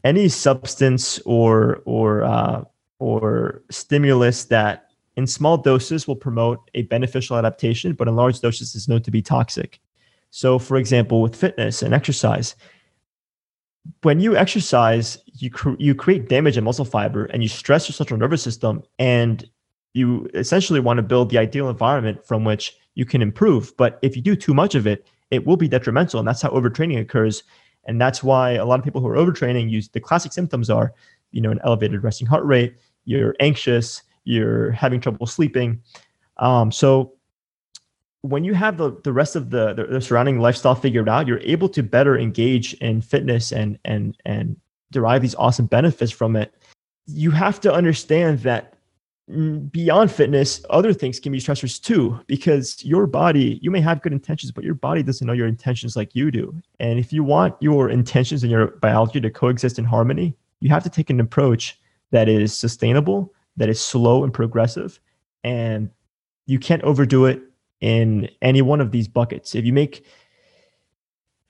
any 0.04 0.28
substance 0.28 1.20
or 1.26 1.80
or 1.84 2.24
uh, 2.24 2.64
or 2.98 3.62
stimulus 3.70 4.44
that 4.46 4.90
in 5.16 5.26
small 5.26 5.58
doses 5.58 6.08
will 6.08 6.16
promote 6.16 6.70
a 6.74 6.82
beneficial 6.82 7.36
adaptation, 7.36 7.92
but 7.92 8.08
in 8.08 8.16
large 8.16 8.40
doses 8.40 8.74
is 8.74 8.88
known 8.88 9.02
to 9.02 9.10
be 9.10 9.22
toxic. 9.22 9.80
So, 10.30 10.58
for 10.58 10.76
example, 10.76 11.22
with 11.22 11.34
fitness 11.34 11.82
and 11.82 11.94
exercise, 11.94 12.54
when 14.02 14.20
you 14.20 14.36
exercise, 14.36 15.18
you 15.34 15.50
cr- 15.50 15.78
you 15.78 15.94
create 15.94 16.28
damage 16.28 16.58
in 16.58 16.64
muscle 16.64 16.84
fiber 16.84 17.24
and 17.26 17.42
you 17.42 17.48
stress 17.48 17.88
your 17.88 17.94
central 17.94 18.18
nervous 18.18 18.42
system, 18.42 18.82
and 18.98 19.48
you 19.94 20.28
essentially 20.34 20.80
want 20.80 20.98
to 20.98 21.02
build 21.02 21.30
the 21.30 21.38
ideal 21.38 21.70
environment 21.70 22.26
from 22.26 22.44
which 22.44 22.76
you 22.94 23.04
can 23.04 23.22
improve. 23.22 23.74
But 23.76 23.98
if 24.02 24.16
you 24.16 24.22
do 24.22 24.36
too 24.36 24.52
much 24.52 24.74
of 24.74 24.86
it, 24.86 25.06
it 25.30 25.46
will 25.46 25.56
be 25.56 25.68
detrimental, 25.68 26.18
and 26.18 26.28
that's 26.28 26.42
how 26.42 26.50
overtraining 26.50 27.00
occurs. 27.00 27.42
And 27.84 27.98
that's 27.98 28.22
why 28.22 28.52
a 28.52 28.66
lot 28.66 28.78
of 28.78 28.84
people 28.84 29.00
who 29.00 29.08
are 29.08 29.16
overtraining 29.16 29.70
use 29.70 29.88
the 29.88 30.00
classic 30.00 30.32
symptoms 30.32 30.68
are, 30.68 30.92
you 31.30 31.40
know, 31.40 31.50
an 31.50 31.60
elevated 31.64 32.04
resting 32.04 32.26
heart 32.26 32.44
rate, 32.44 32.76
you're 33.06 33.34
anxious, 33.40 34.02
you're 34.24 34.72
having 34.72 35.00
trouble 35.00 35.26
sleeping. 35.26 35.80
Um, 36.36 36.70
so 36.70 37.14
when 38.22 38.44
you 38.44 38.54
have 38.54 38.76
the, 38.78 38.96
the 39.04 39.12
rest 39.12 39.36
of 39.36 39.50
the, 39.50 39.74
the, 39.74 39.84
the 39.84 40.00
surrounding 40.00 40.40
lifestyle 40.40 40.74
figured 40.74 41.08
out, 41.08 41.26
you're 41.26 41.40
able 41.40 41.68
to 41.70 41.82
better 41.82 42.18
engage 42.18 42.74
in 42.74 43.00
fitness 43.00 43.52
and 43.52 43.78
and 43.84 44.16
and 44.24 44.56
derive 44.90 45.22
these 45.22 45.34
awesome 45.36 45.66
benefits 45.66 46.10
from 46.10 46.34
it. 46.34 46.54
You 47.06 47.30
have 47.30 47.60
to 47.60 47.72
understand 47.72 48.40
that 48.40 48.74
mm, 49.30 49.70
beyond 49.70 50.10
fitness, 50.10 50.64
other 50.70 50.92
things 50.92 51.20
can 51.20 51.30
be 51.30 51.38
stressors 51.38 51.80
too, 51.80 52.18
because 52.26 52.84
your 52.84 53.06
body, 53.06 53.58
you 53.62 53.70
may 53.70 53.80
have 53.80 54.02
good 54.02 54.12
intentions, 54.12 54.50
but 54.50 54.64
your 54.64 54.74
body 54.74 55.02
doesn't 55.02 55.26
know 55.26 55.32
your 55.34 55.46
intentions 55.46 55.94
like 55.94 56.14
you 56.14 56.30
do. 56.30 56.54
And 56.80 56.98
if 56.98 57.12
you 57.12 57.22
want 57.22 57.54
your 57.60 57.90
intentions 57.90 58.42
and 58.42 58.50
your 58.50 58.68
biology 58.78 59.20
to 59.20 59.30
coexist 59.30 59.78
in 59.78 59.84
harmony, 59.84 60.34
you 60.60 60.70
have 60.70 60.82
to 60.84 60.90
take 60.90 61.10
an 61.10 61.20
approach 61.20 61.78
that 62.10 62.28
is 62.28 62.56
sustainable, 62.56 63.32
that 63.58 63.68
is 63.68 63.78
slow 63.78 64.24
and 64.24 64.32
progressive, 64.32 64.98
and 65.44 65.90
you 66.46 66.58
can't 66.58 66.82
overdo 66.82 67.26
it 67.26 67.42
in 67.80 68.28
any 68.42 68.62
one 68.62 68.80
of 68.80 68.90
these 68.90 69.08
buckets. 69.08 69.54
If 69.54 69.64
you 69.64 69.72
make 69.72 70.04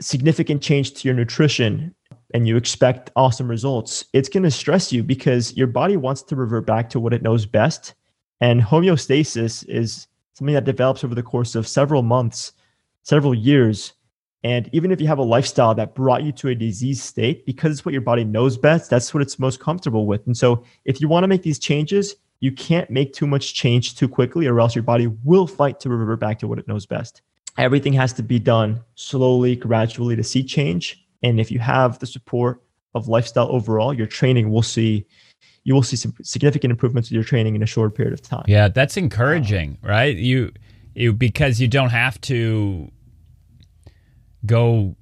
significant 0.00 0.62
change 0.62 0.94
to 0.94 1.08
your 1.08 1.14
nutrition 1.14 1.94
and 2.34 2.46
you 2.46 2.56
expect 2.56 3.10
awesome 3.16 3.48
results, 3.48 4.04
it's 4.12 4.28
going 4.28 4.42
to 4.42 4.50
stress 4.50 4.92
you 4.92 5.02
because 5.02 5.56
your 5.56 5.66
body 5.66 5.96
wants 5.96 6.22
to 6.22 6.36
revert 6.36 6.66
back 6.66 6.90
to 6.90 7.00
what 7.00 7.14
it 7.14 7.22
knows 7.22 7.46
best. 7.46 7.94
And 8.40 8.60
homeostasis 8.60 9.68
is 9.68 10.06
something 10.34 10.54
that 10.54 10.64
develops 10.64 11.02
over 11.02 11.14
the 11.14 11.22
course 11.22 11.54
of 11.54 11.66
several 11.66 12.02
months, 12.02 12.52
several 13.02 13.34
years. 13.34 13.94
And 14.44 14.70
even 14.72 14.92
if 14.92 15.00
you 15.00 15.08
have 15.08 15.18
a 15.18 15.24
lifestyle 15.24 15.74
that 15.74 15.96
brought 15.96 16.22
you 16.22 16.30
to 16.32 16.48
a 16.48 16.54
disease 16.54 17.02
state, 17.02 17.44
because 17.44 17.72
it's 17.72 17.84
what 17.84 17.92
your 17.92 18.02
body 18.02 18.22
knows 18.22 18.56
best, 18.56 18.88
that's 18.88 19.12
what 19.12 19.22
it's 19.22 19.40
most 19.40 19.58
comfortable 19.58 20.06
with. 20.06 20.24
And 20.26 20.36
so 20.36 20.62
if 20.84 21.00
you 21.00 21.08
want 21.08 21.24
to 21.24 21.28
make 21.28 21.42
these 21.42 21.58
changes, 21.58 22.14
you 22.40 22.52
can't 22.52 22.88
make 22.90 23.12
too 23.12 23.26
much 23.26 23.54
change 23.54 23.96
too 23.96 24.08
quickly, 24.08 24.46
or 24.46 24.60
else 24.60 24.74
your 24.74 24.84
body 24.84 25.08
will 25.24 25.46
fight 25.46 25.80
to 25.80 25.88
revert 25.88 26.20
back 26.20 26.38
to 26.40 26.48
what 26.48 26.58
it 26.58 26.68
knows 26.68 26.86
best. 26.86 27.22
Everything 27.56 27.92
has 27.94 28.12
to 28.14 28.22
be 28.22 28.38
done 28.38 28.80
slowly, 28.94 29.56
gradually 29.56 30.14
to 30.14 30.22
see 30.22 30.44
change. 30.44 31.04
And 31.22 31.40
if 31.40 31.50
you 31.50 31.58
have 31.58 31.98
the 31.98 32.06
support 32.06 32.62
of 32.94 33.08
lifestyle 33.08 33.48
overall, 33.50 33.92
your 33.92 34.06
training 34.06 34.50
will 34.50 34.62
see 34.62 35.06
you 35.64 35.74
will 35.74 35.82
see 35.82 35.96
some 35.96 36.14
significant 36.22 36.70
improvements 36.70 37.10
with 37.10 37.14
your 37.14 37.24
training 37.24 37.54
in 37.54 37.62
a 37.62 37.66
short 37.66 37.94
period 37.94 38.14
of 38.14 38.22
time. 38.22 38.44
Yeah, 38.48 38.68
that's 38.68 38.96
encouraging, 38.96 39.76
right? 39.82 40.16
You 40.16 40.52
you 40.94 41.12
because 41.12 41.60
you 41.60 41.68
don't 41.68 41.90
have 41.90 42.20
to 42.22 42.90
go 44.46 44.96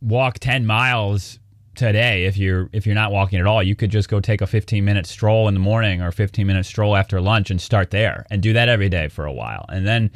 walk 0.00 0.38
10 0.38 0.66
miles 0.66 1.38
today 1.80 2.26
if 2.26 2.36
you're 2.36 2.68
if 2.74 2.84
you're 2.84 2.94
not 2.94 3.10
walking 3.10 3.40
at 3.40 3.46
all 3.46 3.62
you 3.62 3.74
could 3.74 3.90
just 3.90 4.10
go 4.10 4.20
take 4.20 4.42
a 4.42 4.46
15 4.46 4.84
minute 4.84 5.06
stroll 5.06 5.48
in 5.48 5.54
the 5.54 5.60
morning 5.60 6.02
or 6.02 6.12
15 6.12 6.46
minute 6.46 6.66
stroll 6.66 6.94
after 6.94 7.22
lunch 7.22 7.50
and 7.50 7.58
start 7.58 7.90
there 7.90 8.26
and 8.30 8.42
do 8.42 8.52
that 8.52 8.68
every 8.68 8.90
day 8.90 9.08
for 9.08 9.24
a 9.24 9.32
while. 9.32 9.64
And 9.70 9.86
then 9.86 10.10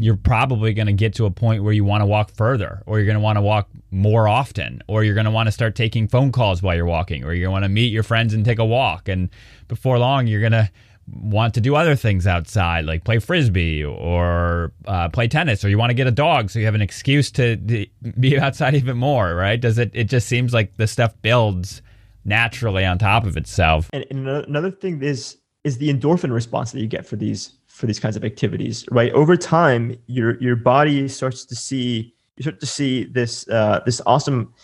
you're 0.00 0.16
probably 0.16 0.72
going 0.72 0.86
to 0.86 0.94
get 0.94 1.14
to 1.16 1.26
a 1.26 1.30
point 1.30 1.62
where 1.62 1.74
you 1.74 1.84
want 1.84 2.00
to 2.00 2.06
walk 2.06 2.30
further 2.30 2.82
or 2.86 2.98
you're 2.98 3.04
going 3.04 3.18
to 3.18 3.20
want 3.20 3.36
to 3.36 3.42
walk 3.42 3.68
more 3.90 4.26
often 4.26 4.82
or 4.88 5.04
you're 5.04 5.14
going 5.14 5.26
to 5.26 5.30
want 5.30 5.46
to 5.46 5.52
start 5.52 5.74
taking 5.74 6.08
phone 6.08 6.32
calls 6.32 6.62
while 6.62 6.74
you're 6.74 6.86
walking 6.86 7.22
or 7.22 7.34
you're 7.34 7.44
going 7.44 7.50
to 7.50 7.52
want 7.52 7.64
to 7.64 7.68
meet 7.68 7.92
your 7.92 8.02
friends 8.02 8.32
and 8.32 8.42
take 8.42 8.58
a 8.58 8.64
walk. 8.64 9.06
And 9.06 9.28
before 9.68 9.98
long 9.98 10.26
you're 10.26 10.40
going 10.40 10.52
to 10.52 10.70
want 11.12 11.54
to 11.54 11.60
do 11.60 11.74
other 11.74 11.94
things 11.94 12.26
outside 12.26 12.84
like 12.84 13.04
play 13.04 13.18
frisbee 13.18 13.84
or 13.84 14.72
uh, 14.86 15.08
play 15.08 15.28
tennis 15.28 15.64
or 15.64 15.68
you 15.68 15.78
want 15.78 15.90
to 15.90 15.94
get 15.94 16.06
a 16.06 16.12
dog 16.12 16.50
so 16.50 16.58
you 16.58 16.64
have 16.64 16.74
an 16.74 16.82
excuse 16.82 17.30
to, 17.30 17.56
to 17.56 17.86
be 18.18 18.38
outside 18.40 18.74
even 18.74 18.96
more 18.96 19.34
right 19.34 19.60
does 19.60 19.78
it 19.78 19.90
it 19.92 20.04
just 20.04 20.26
seems 20.26 20.54
like 20.54 20.76
the 20.76 20.86
stuff 20.86 21.14
builds 21.22 21.82
naturally 22.24 22.84
on 22.84 22.98
top 22.98 23.24
of 23.26 23.36
itself 23.36 23.90
and, 23.92 24.04
and 24.10 24.28
another 24.28 24.70
thing 24.70 25.02
is 25.02 25.36
is 25.64 25.78
the 25.78 25.92
endorphin 25.92 26.32
response 26.32 26.72
that 26.72 26.80
you 26.80 26.86
get 26.86 27.06
for 27.06 27.16
these 27.16 27.54
for 27.66 27.86
these 27.86 27.98
kinds 27.98 28.14
of 28.14 28.24
activities, 28.24 28.84
right? 28.92 29.10
Over 29.12 29.36
time, 29.36 29.98
your 30.06 30.40
your 30.40 30.54
body 30.54 31.08
starts 31.08 31.44
to 31.46 31.56
see 31.56 32.14
you 32.36 32.42
start 32.42 32.60
to 32.60 32.66
see 32.66 33.04
this 33.04 33.48
uh, 33.48 33.80
this 33.84 34.00
awesome 34.06 34.54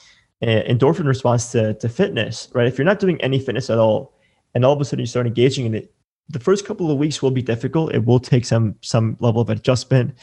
uh, 0.42 0.46
endorphin 0.46 1.06
response 1.06 1.50
to 1.52 1.74
to 1.74 1.88
fitness, 1.88 2.48
right? 2.54 2.68
If 2.68 2.78
you're 2.78 2.84
not 2.84 3.00
doing 3.00 3.20
any 3.20 3.40
fitness 3.40 3.68
at 3.68 3.78
all, 3.78 4.14
and 4.54 4.64
all 4.64 4.72
of 4.72 4.80
a 4.80 4.84
sudden 4.84 5.00
you 5.00 5.06
start 5.06 5.26
engaging 5.26 5.66
in 5.66 5.74
it, 5.74 5.92
the 6.30 6.40
first 6.40 6.64
couple 6.64 6.90
of 6.90 6.98
weeks 6.98 7.22
will 7.22 7.30
be 7.30 7.42
difficult. 7.42 7.94
It 7.94 8.04
will 8.04 8.20
take 8.20 8.44
some 8.44 8.76
some 8.80 9.16
level 9.20 9.40
of 9.40 9.50
adjustment, 9.50 10.14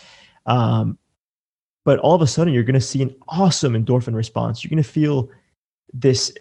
um, 0.45 0.97
but 1.83 1.99
all 1.99 2.15
of 2.15 2.21
a 2.21 2.27
sudden 2.27 2.53
you're 2.53 2.63
going 2.63 2.73
to 2.73 2.81
see 2.81 3.01
an 3.01 3.15
awesome 3.27 3.73
endorphin 3.73 4.15
response. 4.15 4.63
You're 4.63 4.69
going 4.69 4.83
to 4.83 4.89
feel 4.89 5.29
this 5.93 6.33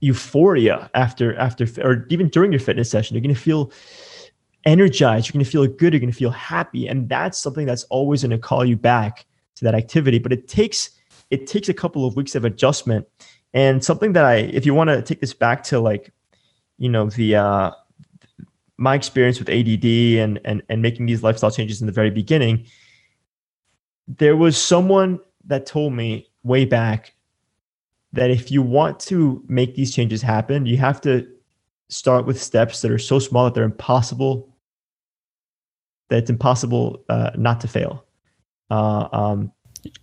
euphoria 0.00 0.90
after 0.94 1.36
after 1.36 1.66
or 1.82 2.06
even 2.10 2.28
during 2.28 2.52
your 2.52 2.60
fitness 2.60 2.90
session. 2.90 3.14
You're 3.14 3.22
going 3.22 3.34
to 3.34 3.40
feel 3.40 3.72
energized, 4.64 5.28
you're 5.28 5.32
going 5.32 5.44
to 5.44 5.50
feel 5.50 5.66
good, 5.66 5.92
you're 5.92 6.00
going 6.00 6.12
to 6.12 6.16
feel 6.16 6.30
happy. 6.30 6.86
And 6.86 7.08
that's 7.08 7.38
something 7.38 7.66
that's 7.66 7.84
always 7.84 8.22
going 8.22 8.30
to 8.30 8.38
call 8.38 8.64
you 8.64 8.76
back 8.76 9.26
to 9.56 9.64
that 9.64 9.74
activity. 9.74 10.18
But 10.18 10.32
it 10.32 10.48
takes 10.48 10.90
it 11.30 11.46
takes 11.46 11.68
a 11.68 11.74
couple 11.74 12.04
of 12.04 12.14
weeks 12.14 12.34
of 12.34 12.44
adjustment. 12.44 13.06
And 13.54 13.82
something 13.82 14.12
that 14.14 14.24
I, 14.24 14.36
if 14.36 14.66
you 14.66 14.74
want 14.74 14.88
to 14.88 15.02
take 15.02 15.20
this 15.20 15.34
back 15.34 15.62
to 15.64 15.80
like, 15.80 16.12
you 16.78 16.88
know, 16.88 17.08
the 17.08 17.36
uh 17.36 17.70
my 18.78 18.94
experience 18.94 19.38
with 19.38 19.48
ADD 19.48 19.84
and 20.18 20.40
and 20.44 20.62
and 20.68 20.82
making 20.82 21.06
these 21.06 21.22
lifestyle 21.22 21.50
changes 21.50 21.80
in 21.80 21.86
the 21.86 21.92
very 21.92 22.10
beginning, 22.10 22.66
there 24.08 24.36
was 24.36 24.60
someone 24.60 25.20
that 25.46 25.66
told 25.66 25.92
me 25.92 26.28
way 26.42 26.64
back 26.64 27.14
that 28.12 28.30
if 28.30 28.50
you 28.50 28.62
want 28.62 29.00
to 29.00 29.42
make 29.48 29.74
these 29.74 29.94
changes 29.94 30.20
happen, 30.22 30.66
you 30.66 30.76
have 30.76 31.00
to 31.00 31.26
start 31.88 32.26
with 32.26 32.40
steps 32.40 32.82
that 32.82 32.90
are 32.90 32.98
so 32.98 33.18
small 33.18 33.44
that 33.44 33.54
they're 33.54 33.64
impossible 33.64 34.52
that 36.12 36.18
it's 36.18 36.30
impossible 36.30 37.02
uh, 37.08 37.30
not 37.36 37.60
to 37.62 37.68
fail. 37.68 38.04
Uh, 38.70 39.08
um, 39.12 39.52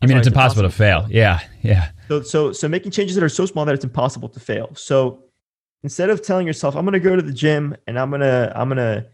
I 0.02 0.06
mean, 0.06 0.10
sorry, 0.10 0.20
it's, 0.20 0.28
impossible, 0.28 0.64
impossible, 0.64 0.64
to 0.64 0.70
fail. 0.70 1.08
Yeah, 1.10 1.40
yeah. 1.62 1.92
So, 2.08 2.22
so, 2.24 2.52
so 2.52 2.68
making 2.68 2.92
changes 2.92 3.16
that 3.16 3.24
are 3.24 3.30
so 3.30 3.46
small 3.46 3.64
that 3.66 3.76
it's 3.76 3.84
impossible 3.84 4.28
to 4.30 4.40
fail. 4.40 4.72
So, 4.76 5.24
instead 5.84 6.10
of 6.10 6.22
telling 6.22 6.48
yourself, 6.48 6.76
"I'm 6.76 6.86
going 6.86 6.94
to 6.94 7.00
go 7.00 7.16
to 7.16 7.22
the 7.22 7.34
gym 7.34 7.76
and 7.88 8.00
I'm 8.00 8.10
going 8.10 8.22
to, 8.22 8.52
I'm 8.56 8.70
going 8.70 8.78
to 8.78 9.08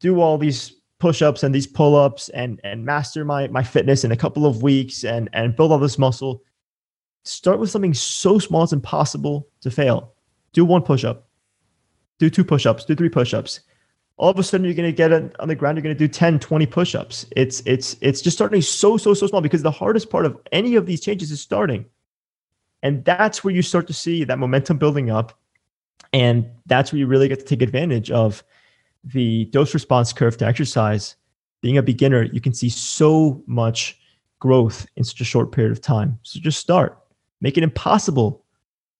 do 0.00 0.20
all 0.20 0.38
these 0.38 0.72
push-ups 0.98 1.42
and 1.42 1.54
these 1.54 1.66
pull-ups 1.66 2.28
and 2.30 2.60
and 2.64 2.84
master 2.84 3.24
my 3.24 3.48
my 3.48 3.62
fitness 3.62 4.04
in 4.04 4.12
a 4.12 4.16
couple 4.16 4.46
of 4.46 4.62
weeks 4.62 5.04
and 5.04 5.28
and 5.32 5.56
build 5.56 5.72
all 5.72 5.78
this 5.78 5.98
muscle," 5.98 6.42
start 7.24 7.58
with 7.58 7.70
something 7.70 7.94
so 7.94 8.38
small 8.38 8.64
it's 8.64 8.72
impossible 8.72 9.48
to 9.60 9.70
fail. 9.70 10.14
Do 10.52 10.64
one 10.64 10.82
push-up. 10.82 11.28
Do 12.18 12.30
two 12.30 12.44
push-ups. 12.44 12.84
Do 12.84 12.94
three 12.94 13.08
push-ups 13.08 13.60
all 14.16 14.30
of 14.30 14.38
a 14.38 14.42
sudden 14.42 14.64
you're 14.64 14.74
going 14.74 14.88
to 14.88 14.96
get 14.96 15.12
on 15.12 15.48
the 15.48 15.54
ground 15.54 15.76
you're 15.76 15.82
going 15.82 15.94
to 15.94 15.98
do 15.98 16.08
10 16.08 16.38
20 16.38 16.66
push-ups 16.66 17.26
it's 17.36 17.62
it's 17.66 17.96
it's 18.00 18.20
just 18.20 18.36
starting 18.36 18.60
so 18.60 18.96
so 18.96 19.14
so 19.14 19.26
small 19.26 19.40
because 19.40 19.62
the 19.62 19.70
hardest 19.70 20.10
part 20.10 20.26
of 20.26 20.38
any 20.52 20.76
of 20.76 20.86
these 20.86 21.00
changes 21.00 21.30
is 21.30 21.40
starting 21.40 21.84
and 22.82 23.04
that's 23.04 23.42
where 23.42 23.54
you 23.54 23.62
start 23.62 23.86
to 23.86 23.92
see 23.92 24.24
that 24.24 24.38
momentum 24.38 24.78
building 24.78 25.10
up 25.10 25.38
and 26.12 26.48
that's 26.66 26.92
where 26.92 26.98
you 26.98 27.06
really 27.06 27.28
get 27.28 27.38
to 27.38 27.44
take 27.44 27.62
advantage 27.62 28.10
of 28.10 28.42
the 29.04 29.46
dose 29.46 29.74
response 29.74 30.12
curve 30.12 30.36
to 30.36 30.46
exercise 30.46 31.16
being 31.60 31.76
a 31.76 31.82
beginner 31.82 32.22
you 32.24 32.40
can 32.40 32.52
see 32.52 32.68
so 32.68 33.42
much 33.46 33.98
growth 34.38 34.86
in 34.96 35.04
such 35.04 35.20
a 35.20 35.24
short 35.24 35.52
period 35.52 35.72
of 35.72 35.80
time 35.80 36.18
so 36.22 36.40
just 36.40 36.58
start 36.58 36.98
make 37.40 37.56
it 37.56 37.62
impossible 37.62 38.44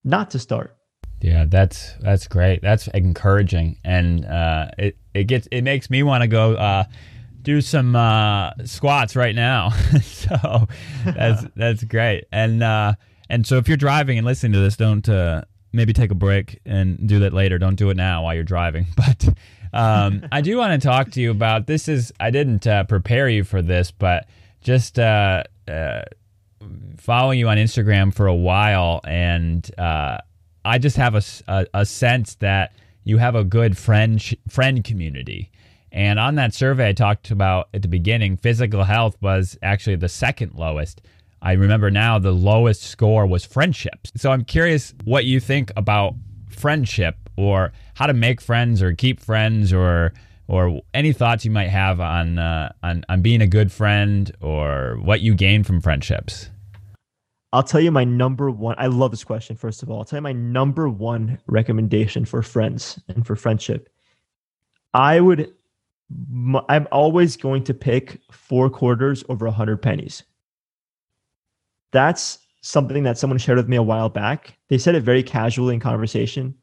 not 0.05 0.31
to 0.31 0.39
start 0.39 0.77
yeah, 1.23 1.45
that's 1.49 1.95
that's 2.01 2.27
great. 2.27 2.63
That's 2.63 2.89
encouraging, 2.89 3.79
and 3.85 4.25
uh, 4.25 4.71
it 4.77 4.97
it 5.15 5.25
gets 5.25 5.47
it 5.53 5.63
makes 5.63 5.89
me 5.89 6.03
want 6.03 6.23
to 6.23 6.27
go 6.27 6.55
uh, 6.55 6.85
do 7.41 7.61
some 7.61 7.95
uh, 7.95 8.51
squats 8.65 9.15
right 9.15 9.35
now. 9.35 9.71
so 10.03 10.67
that's 11.05 11.45
that's 11.57 11.85
great. 11.85 12.25
And 12.33 12.63
uh, 12.63 12.95
and 13.31 13.47
so 13.47 13.57
if 13.57 13.69
you're 13.69 13.77
driving 13.77 14.19
and 14.19 14.27
listening 14.27 14.53
to 14.53 14.59
this, 14.59 14.77
don't 14.77 15.09
uh, 15.09 15.43
maybe 15.73 15.93
take 15.93 16.11
a 16.11 16.15
break 16.15 16.61
and 16.65 17.07
do 17.09 17.21
that 17.21 17.33
later. 17.33 17.59
Don't 17.59 17.77
do 17.77 17.91
it 17.91 17.97
now 17.97 18.25
while 18.25 18.35
you're 18.35 18.45
driving. 18.45 18.87
But 18.97 19.29
um, 19.75 20.27
I 20.31 20.43
do 20.43 20.59
want 20.59 20.81
to 20.81 20.87
talk 20.87 21.13
to 21.13 21.21
you 21.21 21.31
about 21.31 21.67
this. 21.67 21.89
Is 21.89 22.13
I 22.21 22.31
didn't 22.31 22.67
uh, 22.67 22.85
prepare 22.85 23.29
you 23.29 23.43
for 23.43 23.63
this, 23.63 23.91
but 23.91 24.27
just 24.61 24.97
following 24.97 25.39
you 27.39 27.49
on 27.49 27.57
Instagram 27.57 28.15
for 28.15 28.27
a 28.27 28.35
while 28.35 29.01
and 29.05 29.71
I 30.65 30.79
just 30.79 30.97
have 30.97 31.15
a, 31.15 31.23
a, 31.49 31.67
a 31.75 31.87
sense 31.87 32.37
that 32.37 32.73
you 33.05 33.19
have 33.19 33.35
a 33.35 33.45
good 33.45 33.77
friend 33.77 34.23
friend 34.49 34.85
community. 34.85 35.51
And 35.91 36.19
on 36.19 36.37
that 36.37 36.55
survey 36.55 36.91
I 36.91 36.93
talked 36.93 37.31
about 37.31 37.69
at 37.75 37.83
the 37.83 37.89
beginning, 37.89 38.37
physical 38.37 38.85
health 38.85 39.17
was 39.21 39.59
actually 39.63 39.97
the 39.97 40.09
second 40.09 40.55
lowest. 40.55 41.03
I 41.43 41.53
remember 41.53 41.91
now 41.91 42.21
the 42.21 42.33
lowest 42.33 42.83
score 42.83 43.27
was 43.27 43.45
friendships. 43.45 44.13
So 44.17 44.31
I'm 44.31 44.45
curious 44.45 44.95
what 45.05 45.25
you 45.25 45.41
think 45.41 45.73
about 45.77 46.15
friendship 46.49 47.17
or 47.37 47.73
how 47.95 48.07
to 48.07 48.15
make 48.15 48.41
friends 48.41 48.81
or 48.81 48.93
keep 48.93 49.21
friends 49.21 49.73
or 49.73 50.13
or 50.47 50.83
any 50.95 51.13
thoughts 51.13 51.45
you 51.45 51.51
might 51.51 51.69
have 51.69 52.01
on 52.01 52.39
uh, 52.39 52.73
on 52.83 53.05
on 53.09 53.23
being 53.23 53.43
a 53.43 53.47
good 53.49 53.73
friend 53.73 54.31
or 54.41 54.99
what 55.03 55.21
you 55.21 55.35
gain 55.35 55.65
from 55.65 55.81
friendships. 55.81 56.49
I'll 57.53 57.63
tell 57.63 57.81
you 57.81 57.91
my 57.91 58.05
number 58.05 58.51
one. 58.51 58.77
I 58.79 58.87
love 58.87 59.11
this 59.11 59.25
question. 59.25 59.57
First 59.57 59.83
of 59.83 59.91
all, 59.91 59.99
I'll 59.99 60.05
tell 60.05 60.19
you 60.19 60.23
my 60.23 60.33
number 60.33 60.89
one 60.89 61.39
recommendation 61.47 62.25
for 62.25 62.43
friends 62.43 62.99
and 63.09 63.27
for 63.27 63.37
friendship. 63.37 63.91
I 64.95 65.21
would, 65.21 65.53
I'm 66.69 66.89
always 66.91 67.37
going 67.37 67.65
to 67.65 67.75
pick 67.75 68.21
four 68.31 68.71
quarters 68.71 69.23
over 69.29 69.47
a 69.47 69.51
hundred 69.51 69.83
pennies. 69.83 70.23
That's 71.93 72.39
something 72.63 73.03
that 73.05 73.19
someone 73.19 73.39
shared 73.39 73.59
with 73.59 73.69
me 73.69 73.77
a 73.77 73.83
while 73.83 74.09
back. 74.09 74.59
They 74.69 74.79
said 74.79 74.95
it 74.95 75.03
very 75.03 75.23
casually 75.23 75.75
in 75.75 75.81
conversation. 75.81 76.55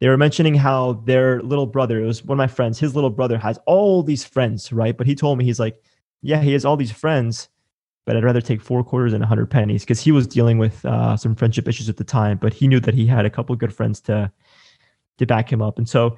They 0.00 0.08
were 0.08 0.16
mentioning 0.16 0.54
how 0.54 0.94
their 1.04 1.42
little 1.42 1.66
brother, 1.66 2.02
it 2.02 2.06
was 2.06 2.24
one 2.24 2.36
of 2.36 2.38
my 2.38 2.46
friends, 2.46 2.78
his 2.78 2.94
little 2.94 3.10
brother 3.10 3.36
has 3.38 3.58
all 3.66 4.02
these 4.02 4.24
friends, 4.24 4.72
right? 4.72 4.96
But 4.96 5.06
he 5.06 5.14
told 5.14 5.36
me, 5.38 5.44
he's 5.44 5.60
like, 5.60 5.76
yeah, 6.22 6.40
he 6.40 6.52
has 6.52 6.64
all 6.64 6.76
these 6.76 6.92
friends 6.92 7.48
but 8.10 8.16
I'd 8.16 8.24
rather 8.24 8.40
take 8.40 8.60
four 8.60 8.82
quarters 8.82 9.12
and 9.12 9.22
a 9.22 9.26
hundred 9.26 9.50
pennies 9.50 9.82
because 9.82 10.00
he 10.00 10.10
was 10.10 10.26
dealing 10.26 10.58
with 10.58 10.84
uh, 10.84 11.16
some 11.16 11.34
friendship 11.34 11.68
issues 11.68 11.88
at 11.88 11.96
the 11.96 12.02
time. 12.02 12.38
But 12.38 12.52
he 12.52 12.66
knew 12.66 12.80
that 12.80 12.92
he 12.92 13.06
had 13.06 13.24
a 13.24 13.30
couple 13.30 13.54
good 13.56 13.72
friends 13.72 14.00
to 14.02 14.32
to 15.18 15.26
back 15.26 15.52
him 15.52 15.60
up. 15.60 15.78
And 15.78 15.88
so 15.88 16.16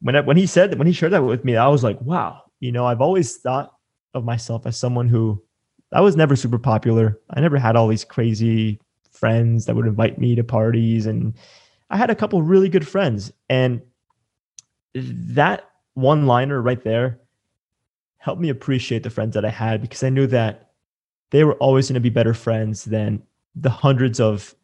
when 0.00 0.16
I, 0.16 0.20
when 0.20 0.36
he 0.36 0.46
said 0.46 0.70
that, 0.70 0.78
when 0.78 0.86
he 0.86 0.92
shared 0.92 1.12
that 1.12 1.22
with 1.22 1.44
me, 1.44 1.56
I 1.56 1.68
was 1.68 1.84
like, 1.84 2.00
wow, 2.00 2.42
you 2.60 2.72
know, 2.72 2.86
I've 2.86 3.00
always 3.00 3.36
thought 3.36 3.72
of 4.14 4.24
myself 4.24 4.66
as 4.66 4.78
someone 4.78 5.08
who 5.08 5.40
I 5.92 6.00
was 6.00 6.16
never 6.16 6.36
super 6.36 6.58
popular. 6.58 7.18
I 7.30 7.40
never 7.40 7.58
had 7.58 7.76
all 7.76 7.88
these 7.88 8.04
crazy 8.04 8.80
friends 9.10 9.66
that 9.66 9.74
would 9.74 9.86
invite 9.86 10.18
me 10.18 10.34
to 10.34 10.44
parties, 10.44 11.06
and 11.06 11.34
I 11.90 11.96
had 11.96 12.10
a 12.10 12.14
couple 12.14 12.42
really 12.42 12.68
good 12.68 12.86
friends, 12.86 13.32
and 13.48 13.80
that 14.94 15.70
one 15.94 16.26
liner 16.26 16.60
right 16.60 16.82
there 16.82 17.20
helped 18.18 18.40
me 18.40 18.48
appreciate 18.48 19.02
the 19.02 19.10
friends 19.10 19.34
that 19.34 19.44
I 19.44 19.50
had 19.50 19.80
because 19.80 20.02
I 20.02 20.08
knew 20.10 20.26
that 20.28 20.72
they 21.30 21.44
were 21.44 21.54
always 21.54 21.88
going 21.88 21.94
to 21.94 22.00
be 22.00 22.10
better 22.10 22.34
friends 22.34 22.84
than 22.84 23.22
the 23.54 23.70
hundreds 23.70 24.20
of 24.20 24.54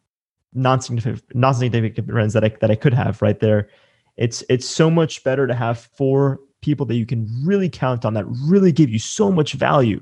non-significant 0.53 1.23
non-significant 1.35 2.09
friends 2.09 2.33
that 2.33 2.43
I 2.43 2.49
that 2.61 2.71
I 2.71 2.75
could 2.75 2.93
have 2.93 3.21
right 3.21 3.39
there. 3.39 3.69
It's 4.17 4.43
it's 4.49 4.67
so 4.67 4.89
much 4.89 5.23
better 5.23 5.47
to 5.47 5.53
have 5.53 5.79
four 5.79 6.39
people 6.61 6.85
that 6.87 6.95
you 6.95 7.05
can 7.05 7.27
really 7.43 7.69
count 7.69 8.05
on 8.05 8.13
that 8.13 8.25
really 8.27 8.71
give 8.71 8.89
you 8.89 8.99
so 8.99 9.31
much 9.31 9.53
value 9.53 10.01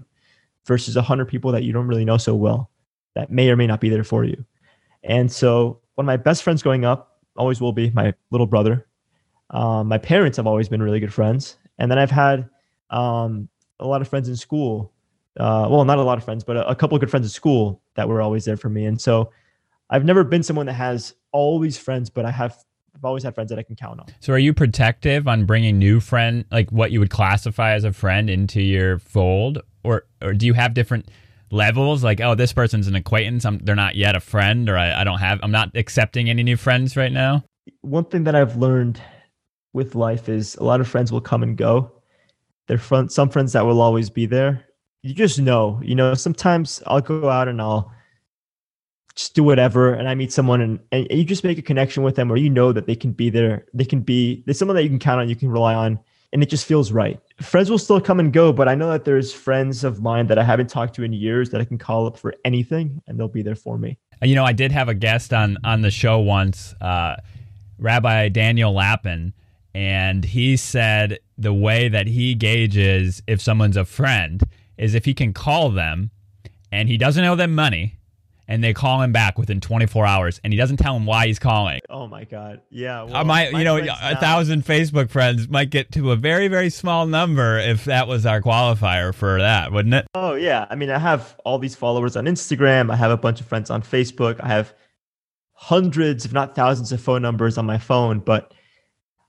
versus 0.66 0.96
a 0.96 1.02
hundred 1.02 1.26
people 1.26 1.52
that 1.52 1.64
you 1.64 1.74
don't 1.74 1.88
really 1.88 2.06
know 2.06 2.18
so 2.18 2.36
well 2.36 2.70
that 3.16 3.32
may 3.32 3.50
or 3.50 3.56
may 3.56 3.68
not 3.68 3.82
be 3.82 3.90
there 3.90 4.04
for 4.04 4.24
you. 4.24 4.44
And 5.04 5.32
so 5.32 5.80
one 5.96 6.06
of 6.06 6.08
my 6.08 6.18
best 6.18 6.44
friends 6.44 6.64
growing 6.64 6.86
up 6.86 7.20
always 7.36 7.62
will 7.62 7.74
be 7.74 7.92
my 7.92 8.14
little 8.32 8.48
brother. 8.48 8.88
Um, 9.50 9.88
my 9.88 9.98
parents 9.98 10.38
have 10.38 10.48
always 10.48 10.70
been 10.70 10.82
really 10.82 11.00
good 11.00 11.14
friends, 11.14 11.58
and 11.78 11.92
then 11.92 12.00
I've 12.00 12.12
had 12.12 12.50
um, 12.90 13.50
a 13.80 13.86
lot 13.86 14.02
of 14.02 14.08
friends 14.08 14.30
in 14.30 14.36
school. 14.36 14.92
Uh, 15.40 15.68
well, 15.70 15.84
not 15.84 15.98
a 15.98 16.04
lot 16.04 16.18
of 16.18 16.24
friends, 16.24 16.44
but 16.44 16.58
a, 16.58 16.70
a 16.70 16.76
couple 16.76 16.96
of 16.96 17.02
good 17.02 17.10
friends 17.10 17.26
at 17.26 17.32
school 17.32 17.82
that 17.96 18.08
were 18.08 18.22
always 18.22 18.46
there 18.46 18.58
for 18.58 18.70
me. 18.70 18.86
And 18.86 19.00
so 19.00 19.32
I've 19.90 20.06
never 20.06 20.24
been 20.24 20.44
someone 20.44 20.68
that 20.68 20.74
has 20.74 21.16
all 21.32 21.60
these 21.60 21.78
friends, 21.78 22.10
but 22.10 22.26
I 22.26 22.32
have 22.32 22.58
I've 22.96 23.06
always 23.06 23.24
had 23.24 23.36
friends 23.36 23.50
that 23.50 23.60
I 23.60 23.64
can 23.64 23.76
count 23.76 24.00
on. 24.00 24.06
So 24.20 24.34
are 24.34 24.40
you 24.40 24.54
protective 24.54 25.28
on 25.28 25.46
bringing 25.46 25.80
new 25.80 26.00
friend, 26.00 26.46
like 26.52 26.72
what 26.72 26.92
you 26.92 27.00
would 27.00 27.10
classify 27.10 27.74
as 27.74 27.84
a 27.84 27.92
friend 27.92 28.30
into 28.30 28.62
your 28.62 29.00
fold 29.00 29.60
or, 29.84 30.06
or 30.22 30.34
do 30.34 30.46
you 30.46 30.54
have 30.54 30.74
different 30.74 31.10
levels? 31.52 32.04
Like, 32.04 32.22
oh, 32.22 32.36
this 32.36 32.54
person's 32.54 32.88
an 32.88 32.96
acquaintance. 32.96 33.46
I'm, 33.46 33.58
they're 33.60 33.76
not 33.76 33.96
yet 33.96 34.16
a 34.16 34.20
friend 34.20 34.70
or 34.70 34.78
I, 34.78 35.02
I 35.02 35.04
don't 35.04 35.20
have, 35.20 35.40
I'm 35.44 35.52
not 35.52 35.72
accepting 35.76 36.30
any 36.30 36.44
new 36.44 36.58
friends 36.58 36.96
right 36.96 37.12
now. 37.12 37.44
One 37.82 38.06
thing 38.06 38.26
that 38.26 38.36
I've 38.36 38.58
learned 38.58 39.02
with 39.74 39.96
life 39.96 40.30
is 40.30 40.56
a 40.56 40.64
lot 40.64 40.80
of 40.80 40.88
friends 40.88 41.12
will 41.12 41.22
come 41.22 41.44
and 41.44 41.58
go. 41.58 41.92
There 42.68 42.80
are 42.92 43.10
some 43.10 43.30
friends 43.30 43.54
that 43.54 43.66
will 43.66 43.82
always 43.82 44.10
be 44.10 44.26
there. 44.26 44.66
You 45.02 45.14
just 45.14 45.40
know, 45.40 45.82
you 45.84 45.96
know, 45.96 46.14
sometimes 46.14 46.82
I'll 46.88 47.02
go 47.02 47.30
out 47.30 47.50
and 47.50 47.62
I'll, 47.62 47.92
just 49.16 49.36
do 49.36 49.44
whatever 49.44 49.94
and 49.94 50.08
i 50.08 50.16
meet 50.16 50.32
someone 50.32 50.62
and, 50.62 50.80
and 50.92 51.08
you 51.12 51.24
just 51.24 51.44
make 51.44 51.58
a 51.58 51.62
connection 51.62 52.04
with 52.04 52.16
them 52.16 52.28
where 52.28 52.38
you 52.38 52.50
know 52.50 52.72
that 52.72 52.88
they 52.88 52.96
can 52.96 53.12
be 53.12 53.30
there 53.30 53.66
they 53.74 53.86
can 53.86 54.02
be 54.02 54.44
there's 54.46 54.58
someone 54.58 54.76
that 54.76 54.84
you 54.84 54.90
can 54.90 55.00
count 55.00 55.22
on 55.22 55.30
you 55.30 55.36
can 55.36 55.50
rely 55.50 55.74
on 55.74 56.00
and 56.32 56.42
it 56.42 56.50
just 56.50 56.66
feels 56.66 56.92
right. 56.92 57.20
Friends 57.44 57.70
will 57.70 57.78
still 57.78 58.02
come 58.02 58.20
and 58.20 58.34
go 58.34 58.52
but 58.52 58.68
i 58.68 58.76
know 58.76 58.90
that 58.90 59.06
there's 59.06 59.32
friends 59.32 59.84
of 59.84 60.02
mine 60.02 60.28
that 60.28 60.40
i 60.40 60.44
haven't 60.44 60.70
talked 60.70 60.96
to 60.96 61.04
in 61.04 61.14
years 61.14 61.50
that 61.52 61.62
i 61.62 61.66
can 61.66 61.78
call 61.78 62.08
up 62.08 62.18
for 62.18 62.34
anything 62.44 63.02
and 63.08 63.20
they'll 63.20 63.28
be 63.28 63.44
there 63.44 63.56
for 63.56 63.78
me. 63.78 63.98
You 64.22 64.36
know 64.36 64.46
i 64.46 64.54
did 64.54 64.72
have 64.72 64.90
a 64.90 64.94
guest 64.94 65.34
on 65.34 65.58
on 65.64 65.82
the 65.82 65.92
show 65.92 66.20
once 66.20 66.74
uh, 66.82 67.18
rabbi 67.78 68.30
daniel 68.30 68.74
lapin 68.74 69.34
and 69.76 70.24
he 70.24 70.56
said 70.56 71.20
the 71.38 71.54
way 71.54 71.90
that 71.90 72.08
he 72.08 72.36
gauges 72.36 73.22
if 73.28 73.42
someone's 73.42 73.78
a 73.78 73.86
friend 73.86 74.44
is 74.78 74.94
if 74.94 75.06
he 75.06 75.14
can 75.14 75.34
call 75.34 75.70
them 75.70 76.12
and 76.72 76.90
he 76.90 76.98
doesn't 76.98 77.24
owe 77.26 77.36
them 77.36 77.54
money 77.54 77.98
and 78.48 78.64
they 78.64 78.74
call 78.74 79.02
him 79.02 79.12
back 79.12 79.38
within 79.38 79.62
24 79.62 80.06
hours 80.06 80.42
and 80.44 80.52
he 80.52 80.58
doesn't 80.58 80.78
tell 80.78 80.96
him 80.96 81.06
why 81.06 81.28
he's 81.28 81.40
calling. 81.40 81.80
Oh 81.90 82.08
my 82.08 82.26
god. 82.26 82.62
Yeah. 82.70 83.04
Well, 83.04 83.24
my, 83.26 83.50
you 83.50 83.64
know, 83.64 83.78
a 83.78 84.16
thousand 84.18 84.66
Facebook 84.66 85.10
friends 85.10 85.48
might 85.48 85.70
get 85.70 85.92
to 85.94 86.12
a 86.12 86.16
very 86.16 86.48
very 86.48 86.70
small 86.70 87.06
number 87.06 87.58
if 87.58 87.86
that 87.86 88.08
was 88.08 88.26
our 88.26 88.42
qualifier 88.42 89.14
for 89.14 89.40
that, 89.40 89.72
wouldn't 89.72 89.94
it? 89.94 90.08
Oh 90.16 90.34
yeah. 90.34 90.66
I 90.70 90.76
mean, 90.76 90.90
I 90.90 91.00
have 91.00 91.36
all 91.46 91.58
these 91.58 91.76
followers 91.76 92.16
on 92.16 92.26
Instagram, 92.26 92.92
I 92.92 92.96
have 92.96 93.12
a 93.12 93.18
bunch 93.18 93.40
of 93.40 93.48
friends 93.48 93.70
on 93.70 93.82
Facebook, 93.82 94.40
I 94.42 94.48
have 94.48 94.74
hundreds 95.54 96.26
if 96.26 96.34
not 96.34 96.56
thousands 96.56 96.92
of 96.92 97.00
phone 97.00 97.22
numbers 97.22 97.58
on 97.58 97.66
my 97.66 97.78
phone, 97.78 98.20
but 98.20 98.54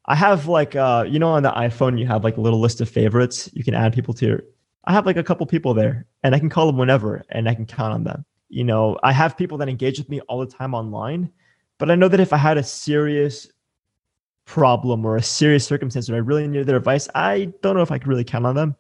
I 0.07 0.16
have 0.16 0.49
like 0.49 0.74
uh 0.74 1.05
you 1.09 1.19
know 1.19 1.28
on 1.28 1.45
the 1.45 1.53
iPhone 1.53 1.99
you 1.99 2.07
have 2.07 2.24
like 2.24 2.36
a 2.36 2.41
little 2.41 2.61
list 2.61 2.81
of 2.81 2.89
favorites. 2.89 3.49
You 3.53 3.62
can 3.62 3.74
add 3.74 3.93
people 3.93 4.15
to 4.15 4.27
your 4.27 4.43
I 4.86 4.93
have 4.93 5.07
like 5.07 5.16
a 5.16 5.23
couple 5.23 5.47
people 5.47 5.73
there 5.73 6.07
and 6.23 6.35
I 6.35 6.39
can 6.39 6.51
call 6.51 6.66
them 6.66 6.77
whenever 6.77 7.24
and 7.31 7.49
I 7.49 7.55
can 7.55 7.65
count 7.65 7.95
on 7.95 8.05
them 8.05 8.27
you 8.49 8.65
know, 8.65 8.99
I 9.03 9.12
have 9.12 9.37
people 9.37 9.59
that 9.59 9.69
engage 9.69 9.99
with 9.99 10.09
me 10.09 10.21
all 10.23 10.41
the 10.41 10.53
time 10.53 10.75
online, 10.75 11.31
but 11.79 11.91
I 11.91 11.95
know 11.95 12.09
that 12.09 12.21
if 12.21 12.33
I 12.33 12.37
had 12.37 12.59
a 12.59 12.62
serious 12.62 13.49
problem 14.45 15.05
or 15.05 15.16
a 15.16 15.23
serious 15.23 15.65
circumstance 15.65 16.09
where 16.09 16.16
I 16.16 16.21
really 16.21 16.47
needed 16.47 16.66
their 16.66 16.77
advice, 16.77 17.09
I 17.15 17.53
don't 17.62 17.77
know 17.77 17.83
if 17.83 17.91
I 17.91 17.99
could 17.99 18.09
really 18.09 18.25
count 18.25 18.47
on 18.47 18.55
them. 18.55 18.77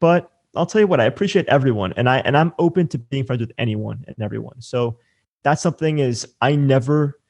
But 0.00 0.30
I'll 0.56 0.66
tell 0.66 0.80
you 0.80 0.86
what, 0.86 1.00
I 1.00 1.04
appreciate 1.04 1.46
everyone 1.46 1.92
and 1.96 2.08
I 2.08 2.18
and 2.18 2.36
I'm 2.36 2.52
open 2.58 2.88
to 2.88 2.98
being 2.98 3.24
friends 3.24 3.40
with 3.40 3.52
anyone 3.58 4.04
and 4.06 4.16
everyone. 4.20 4.60
So 4.60 4.98
that's 5.42 5.62
something 5.62 5.98
is 5.98 6.26
I 6.40 6.56
never 6.56 7.20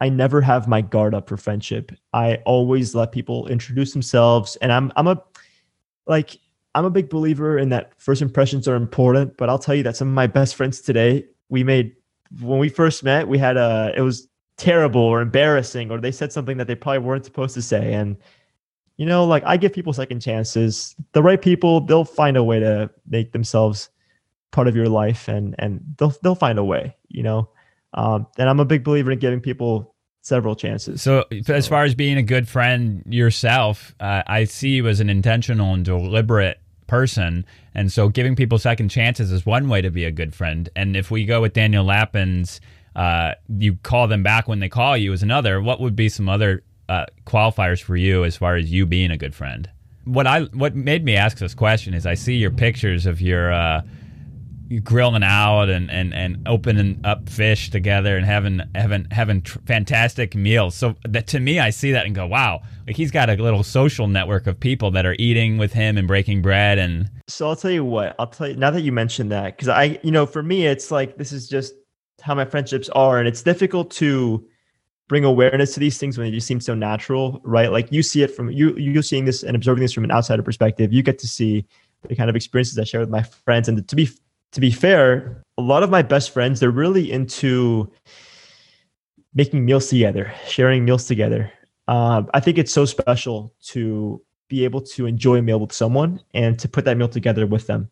I 0.00 0.08
never 0.08 0.42
have 0.42 0.68
my 0.68 0.82
guard 0.82 1.14
up 1.14 1.28
for 1.28 1.36
friendship. 1.36 1.92
I 2.12 2.36
always 2.44 2.94
let 2.94 3.12
people 3.12 3.46
introduce 3.48 3.92
themselves 3.92 4.56
and 4.56 4.72
I'm 4.72 4.92
I'm 4.96 5.06
a 5.06 5.22
like 6.06 6.38
I'm 6.76 6.84
a 6.84 6.90
big 6.90 7.08
believer 7.08 7.58
in 7.58 7.70
that 7.70 7.92
first 7.96 8.20
impressions 8.20 8.68
are 8.68 8.76
important, 8.76 9.38
but 9.38 9.48
I'll 9.48 9.58
tell 9.58 9.74
you 9.74 9.82
that 9.84 9.96
some 9.96 10.08
of 10.08 10.14
my 10.14 10.26
best 10.26 10.54
friends 10.54 10.82
today, 10.82 11.24
we 11.48 11.64
made 11.64 11.92
when 12.42 12.58
we 12.58 12.68
first 12.68 13.02
met, 13.02 13.28
we 13.28 13.38
had 13.38 13.56
a 13.56 13.94
it 13.96 14.02
was 14.02 14.28
terrible 14.58 15.00
or 15.00 15.22
embarrassing, 15.22 15.90
or 15.90 15.98
they 15.98 16.12
said 16.12 16.34
something 16.34 16.58
that 16.58 16.66
they 16.66 16.74
probably 16.74 16.98
weren't 16.98 17.24
supposed 17.24 17.54
to 17.54 17.62
say. 17.62 17.94
And 17.94 18.18
you 18.98 19.06
know, 19.06 19.24
like 19.24 19.42
I 19.46 19.56
give 19.56 19.72
people 19.72 19.94
second 19.94 20.20
chances. 20.20 20.94
The 21.12 21.22
right 21.22 21.40
people, 21.40 21.80
they'll 21.80 22.04
find 22.04 22.36
a 22.36 22.44
way 22.44 22.60
to 22.60 22.90
make 23.08 23.32
themselves 23.32 23.88
part 24.50 24.68
of 24.68 24.76
your 24.76 24.90
life, 24.90 25.28
and 25.28 25.54
and 25.58 25.80
they'll 25.96 26.14
they'll 26.22 26.34
find 26.34 26.58
a 26.58 26.64
way. 26.64 26.94
You 27.08 27.22
know, 27.22 27.48
um, 27.94 28.26
and 28.36 28.50
I'm 28.50 28.60
a 28.60 28.66
big 28.66 28.84
believer 28.84 29.12
in 29.12 29.18
giving 29.18 29.40
people 29.40 29.94
several 30.20 30.54
chances. 30.54 31.00
So, 31.00 31.24
as 31.48 31.66
far 31.68 31.84
as 31.84 31.94
being 31.94 32.18
a 32.18 32.22
good 32.22 32.48
friend 32.48 33.02
yourself, 33.08 33.94
uh, 33.98 34.24
I 34.26 34.44
see 34.44 34.70
you 34.70 34.88
as 34.88 35.00
an 35.00 35.08
intentional 35.08 35.72
and 35.72 35.82
deliberate 35.82 36.58
person. 36.86 37.44
And 37.74 37.92
so 37.92 38.08
giving 38.08 38.36
people 38.36 38.58
second 38.58 38.88
chances 38.88 39.32
is 39.32 39.44
one 39.44 39.68
way 39.68 39.80
to 39.82 39.90
be 39.90 40.04
a 40.04 40.10
good 40.10 40.34
friend. 40.34 40.68
And 40.76 40.96
if 40.96 41.10
we 41.10 41.24
go 41.24 41.40
with 41.40 41.52
Daniel 41.52 41.84
Lapin's, 41.84 42.60
uh, 42.94 43.34
you 43.48 43.76
call 43.82 44.08
them 44.08 44.22
back 44.22 44.48
when 44.48 44.60
they 44.60 44.68
call 44.68 44.96
you 44.96 45.12
is 45.12 45.22
another. 45.22 45.60
What 45.60 45.80
would 45.80 45.96
be 45.96 46.08
some 46.08 46.28
other 46.28 46.62
uh, 46.88 47.06
qualifiers 47.26 47.82
for 47.82 47.96
you 47.96 48.24
as 48.24 48.36
far 48.36 48.56
as 48.56 48.72
you 48.72 48.86
being 48.86 49.10
a 49.10 49.16
good 49.16 49.34
friend? 49.34 49.68
What 50.04 50.26
I 50.26 50.42
what 50.42 50.74
made 50.74 51.04
me 51.04 51.16
ask 51.16 51.38
this 51.38 51.54
question 51.54 51.92
is 51.92 52.06
I 52.06 52.14
see 52.14 52.36
your 52.36 52.52
pictures 52.52 53.06
of 53.06 53.20
your 53.20 53.52
uh, 53.52 53.82
grilling 54.82 55.22
out 55.22 55.68
and, 55.68 55.90
and, 55.90 56.12
and 56.14 56.46
opening 56.46 57.00
up 57.04 57.28
fish 57.28 57.70
together 57.70 58.16
and 58.16 58.26
having 58.26 58.60
having 58.74 59.06
having 59.10 59.42
tr- 59.42 59.58
fantastic 59.66 60.34
meals. 60.34 60.74
So 60.74 60.96
that 61.04 61.26
to 61.28 61.40
me, 61.40 61.58
I 61.58 61.70
see 61.70 61.92
that 61.92 62.06
and 62.06 62.14
go, 62.14 62.26
wow, 62.26 62.62
like 62.86 62.96
he's 62.96 63.10
got 63.10 63.30
a 63.30 63.34
little 63.34 63.62
social 63.62 64.08
network 64.08 64.46
of 64.46 64.58
people 64.58 64.90
that 64.92 65.06
are 65.06 65.16
eating 65.18 65.58
with 65.58 65.72
him 65.72 65.96
and 65.96 66.08
breaking 66.08 66.42
bread. 66.42 66.78
And 66.78 67.10
so 67.28 67.48
I'll 67.48 67.56
tell 67.56 67.70
you 67.70 67.84
what, 67.84 68.14
I'll 68.18 68.26
tell 68.26 68.48
you 68.48 68.56
now 68.56 68.70
that 68.70 68.82
you 68.82 68.92
mentioned 68.92 69.30
that 69.32 69.56
because 69.56 69.68
I, 69.68 69.98
you 70.02 70.10
know, 70.10 70.26
for 70.26 70.42
me, 70.42 70.66
it's 70.66 70.90
like 70.90 71.16
this 71.16 71.32
is 71.32 71.48
just 71.48 71.74
how 72.22 72.34
my 72.34 72.44
friendships 72.44 72.88
are, 72.90 73.18
and 73.18 73.28
it's 73.28 73.42
difficult 73.42 73.90
to 73.92 74.44
bring 75.08 75.24
awareness 75.24 75.74
to 75.74 75.80
these 75.80 75.98
things 75.98 76.18
when 76.18 76.26
they 76.26 76.34
just 76.34 76.46
seem 76.46 76.60
so 76.60 76.74
natural, 76.74 77.40
right? 77.44 77.70
Like 77.70 77.92
you 77.92 78.02
see 78.02 78.22
it 78.22 78.34
from 78.34 78.50
you 78.50 78.76
you're 78.76 79.02
seeing 79.02 79.24
this 79.24 79.42
and 79.42 79.54
observing 79.54 79.82
this 79.82 79.92
from 79.92 80.04
an 80.04 80.10
outsider 80.10 80.42
perspective. 80.42 80.92
You 80.92 81.02
get 81.02 81.18
to 81.20 81.28
see 81.28 81.64
the 82.08 82.16
kind 82.16 82.28
of 82.28 82.36
experiences 82.36 82.78
I 82.78 82.84
share 82.84 83.00
with 83.00 83.10
my 83.10 83.22
friends, 83.22 83.68
and 83.68 83.86
to 83.86 83.96
be 83.96 84.08
to 84.52 84.60
be 84.60 84.70
fair, 84.70 85.42
a 85.58 85.62
lot 85.62 85.82
of 85.82 85.90
my 85.90 86.02
best 86.02 86.30
friends, 86.30 86.60
they're 86.60 86.70
really 86.70 87.10
into 87.10 87.90
making 89.34 89.64
meals 89.64 89.88
together, 89.88 90.32
sharing 90.46 90.84
meals 90.84 91.06
together. 91.06 91.52
Uh, 91.88 92.22
I 92.34 92.40
think 92.40 92.58
it's 92.58 92.72
so 92.72 92.84
special 92.84 93.54
to 93.66 94.20
be 94.48 94.64
able 94.64 94.80
to 94.80 95.06
enjoy 95.06 95.38
a 95.38 95.42
meal 95.42 95.60
with 95.60 95.72
someone 95.72 96.20
and 96.34 96.58
to 96.58 96.68
put 96.68 96.84
that 96.84 96.96
meal 96.96 97.08
together 97.08 97.46
with 97.46 97.66
them. 97.66 97.90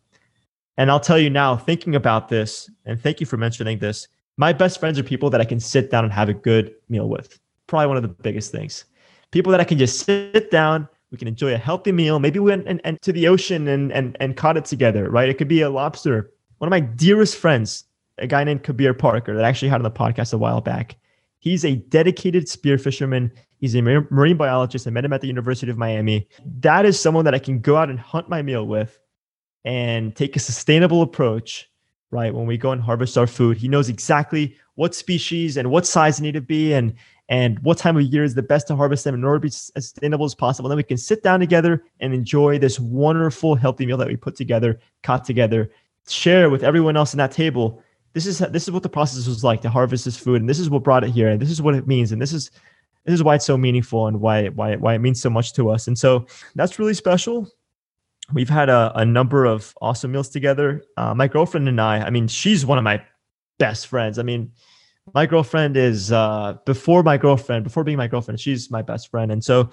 And 0.77 0.91
I'll 0.91 0.99
tell 0.99 1.19
you 1.19 1.29
now, 1.29 1.55
thinking 1.55 1.95
about 1.95 2.27
this, 2.27 2.69
and 2.85 3.01
thank 3.01 3.19
you 3.19 3.25
for 3.25 3.37
mentioning 3.37 3.79
this, 3.79 4.07
my 4.37 4.51
best 4.51 4.79
friends 4.79 4.99
are 4.99 5.03
people 5.03 5.29
that 5.29 5.39
I 5.39 5.45
can 5.45 5.59
sit 5.59 5.89
down 5.89 6.03
and 6.03 6.11
have 6.11 6.27
a 6.27 6.33
good 6.33 6.75
meal 6.89 7.07
with. 7.07 7.39
Probably 7.67 7.87
one 7.87 7.97
of 7.97 8.03
the 8.03 8.09
biggest 8.09 8.51
things. 8.51 8.85
People 9.31 9.51
that 9.51 9.61
I 9.61 9.63
can 9.63 9.77
just 9.77 10.05
sit 10.05 10.51
down, 10.51 10.89
we 11.11 11.17
can 11.17 11.27
enjoy 11.27 11.53
a 11.53 11.57
healthy 11.57 11.91
meal. 11.91 12.19
Maybe 12.19 12.39
we 12.39 12.49
went 12.51 12.67
and, 12.67 12.81
and 12.83 13.01
to 13.01 13.13
the 13.13 13.27
ocean 13.27 13.67
and, 13.67 13.91
and, 13.93 14.17
and 14.19 14.35
caught 14.35 14.57
it 14.57 14.65
together, 14.65 15.09
right? 15.09 15.29
It 15.29 15.37
could 15.37 15.47
be 15.47 15.61
a 15.61 15.69
lobster 15.69 16.31
one 16.57 16.67
of 16.67 16.71
my 16.71 16.79
dearest 16.79 17.35
friends, 17.35 17.85
a 18.17 18.27
guy 18.27 18.43
named 18.43 18.63
Kabir 18.63 18.93
Parker 18.93 19.35
that 19.35 19.43
I 19.43 19.49
actually 19.49 19.69
had 19.69 19.77
on 19.77 19.83
the 19.83 19.91
podcast 19.91 20.33
a 20.33 20.37
while 20.37 20.61
back. 20.61 20.95
He's 21.39 21.65
a 21.65 21.75
dedicated 21.75 22.49
spear 22.49 22.77
fisherman. 22.77 23.31
He's 23.57 23.75
a 23.75 23.81
marine 23.81 24.37
biologist. 24.37 24.87
I 24.87 24.89
met 24.89 25.05
him 25.05 25.13
at 25.13 25.21
the 25.21 25.27
University 25.27 25.69
of 25.71 25.77
Miami. 25.77 26.27
That 26.59 26.85
is 26.85 26.99
someone 26.99 27.25
that 27.25 27.35
I 27.35 27.39
can 27.39 27.59
go 27.59 27.77
out 27.77 27.89
and 27.89 27.99
hunt 27.99 28.29
my 28.29 28.41
meal 28.41 28.65
with 28.65 28.97
and 29.63 30.15
take 30.15 30.35
a 30.35 30.39
sustainable 30.39 31.01
approach, 31.01 31.69
right? 32.11 32.33
When 32.33 32.45
we 32.45 32.57
go 32.57 32.71
and 32.71 32.81
harvest 32.81 33.17
our 33.17 33.27
food, 33.27 33.57
he 33.57 33.67
knows 33.67 33.89
exactly 33.89 34.55
what 34.75 34.95
species 34.95 35.57
and 35.57 35.71
what 35.71 35.85
size 35.85 36.17
they 36.17 36.23
need 36.23 36.33
to 36.33 36.41
be 36.41 36.73
and 36.73 36.93
and 37.27 37.57
what 37.59 37.79
time 37.79 37.97
of 37.97 38.03
year 38.03 38.23
is 38.23 38.35
the 38.35 38.43
best 38.43 38.67
to 38.67 38.75
harvest 38.75 39.03
them 39.03 39.15
in 39.15 39.23
order 39.23 39.37
to 39.37 39.41
be 39.41 39.47
as 39.47 39.71
sustainable 39.87 40.25
as 40.25 40.35
possible. 40.35 40.67
And 40.67 40.71
then 40.71 40.77
we 40.77 40.83
can 40.83 40.97
sit 40.97 41.23
down 41.23 41.39
together 41.39 41.83
and 41.99 42.13
enjoy 42.13 42.59
this 42.59 42.79
wonderful, 42.79 43.55
healthy 43.55 43.87
meal 43.87 43.97
that 43.97 44.07
we 44.07 44.15
put 44.15 44.35
together, 44.35 44.79
caught 45.01 45.25
together 45.25 45.71
share 46.07 46.49
with 46.49 46.63
everyone 46.63 46.95
else 46.95 47.13
in 47.13 47.17
that 47.17 47.31
table 47.31 47.81
this 48.13 48.25
is 48.25 48.39
this 48.39 48.63
is 48.63 48.71
what 48.71 48.83
the 48.83 48.89
process 48.89 49.27
was 49.27 49.43
like 49.43 49.61
to 49.61 49.69
harvest 49.69 50.05
this 50.05 50.17
food 50.17 50.41
and 50.41 50.49
this 50.49 50.59
is 50.59 50.69
what 50.69 50.83
brought 50.83 51.03
it 51.03 51.09
here 51.09 51.29
and 51.29 51.41
this 51.41 51.49
is 51.49 51.61
what 51.61 51.75
it 51.75 51.87
means 51.87 52.11
and 52.11 52.21
this 52.21 52.31
is 52.31 52.51
this 53.05 53.13
is 53.13 53.23
why 53.23 53.35
it's 53.35 53.45
so 53.45 53.57
meaningful 53.57 54.07
and 54.07 54.19
why 54.19 54.47
why 54.49 54.75
why 54.75 54.95
it 54.95 54.99
means 54.99 55.21
so 55.21 55.29
much 55.29 55.53
to 55.53 55.69
us. 55.69 55.87
And 55.87 55.97
so 55.97 56.25
that's 56.55 56.79
really 56.79 56.93
special. 56.93 57.47
We've 58.33 58.49
had 58.49 58.69
a, 58.69 58.91
a 58.95 59.05
number 59.05 59.45
of 59.45 59.73
awesome 59.81 60.11
meals 60.11 60.29
together. 60.29 60.83
Uh, 60.97 61.13
my 61.13 61.27
girlfriend 61.27 61.69
and 61.69 61.79
I, 61.79 61.99
I 61.99 62.09
mean, 62.09 62.27
she's 62.27 62.65
one 62.65 62.79
of 62.79 62.83
my 62.83 63.03
best 63.59 63.85
friends. 63.85 64.17
I 64.17 64.23
mean, 64.23 64.51
my 65.13 65.27
girlfriend 65.27 65.77
is 65.77 66.11
uh, 66.11 66.57
before 66.65 67.03
my 67.03 67.17
girlfriend, 67.17 67.63
before 67.63 67.83
being 67.83 67.99
my 67.99 68.07
girlfriend, 68.07 68.39
she's 68.39 68.71
my 68.71 68.81
best 68.81 69.11
friend. 69.11 69.31
And 69.31 69.43
so 69.43 69.69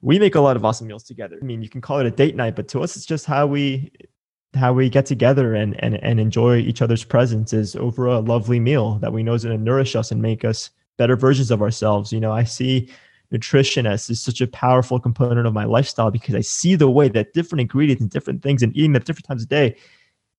we 0.00 0.18
make 0.18 0.34
a 0.34 0.40
lot 0.40 0.56
of 0.56 0.64
awesome 0.64 0.88
meals 0.88 1.04
together. 1.04 1.38
I 1.40 1.44
mean, 1.44 1.62
you 1.62 1.68
can 1.68 1.80
call 1.80 2.00
it 2.00 2.06
a 2.06 2.10
date 2.10 2.34
night, 2.34 2.56
but 2.56 2.66
to 2.68 2.82
us, 2.82 2.96
it's 2.96 3.06
just 3.06 3.24
how 3.24 3.46
we 3.46 3.92
how 4.56 4.72
we 4.72 4.88
get 4.88 5.06
together 5.06 5.54
and 5.54 5.82
and 5.82 5.96
and 6.02 6.20
enjoy 6.20 6.58
each 6.58 6.82
other's 6.82 7.04
presence 7.04 7.52
is 7.52 7.76
over 7.76 8.06
a 8.06 8.20
lovely 8.20 8.60
meal 8.60 8.98
that 9.00 9.12
we 9.12 9.22
know 9.22 9.34
is 9.34 9.44
going 9.44 9.56
to 9.56 9.62
nourish 9.62 9.96
us 9.96 10.10
and 10.10 10.22
make 10.22 10.44
us 10.44 10.70
better 10.96 11.16
versions 11.16 11.50
of 11.50 11.62
ourselves. 11.62 12.12
You 12.12 12.20
know, 12.20 12.32
I 12.32 12.44
see 12.44 12.88
nutrition 13.30 13.86
as 13.86 14.08
is 14.08 14.22
such 14.22 14.40
a 14.40 14.46
powerful 14.46 15.00
component 15.00 15.46
of 15.46 15.52
my 15.52 15.64
lifestyle 15.64 16.10
because 16.10 16.34
I 16.34 16.40
see 16.40 16.76
the 16.76 16.90
way 16.90 17.08
that 17.08 17.32
different 17.32 17.60
ingredients 17.60 18.00
and 18.00 18.10
different 18.10 18.42
things 18.42 18.62
and 18.62 18.76
eating 18.76 18.94
at 18.94 19.04
different 19.04 19.26
times 19.26 19.42
of 19.42 19.48
day 19.48 19.76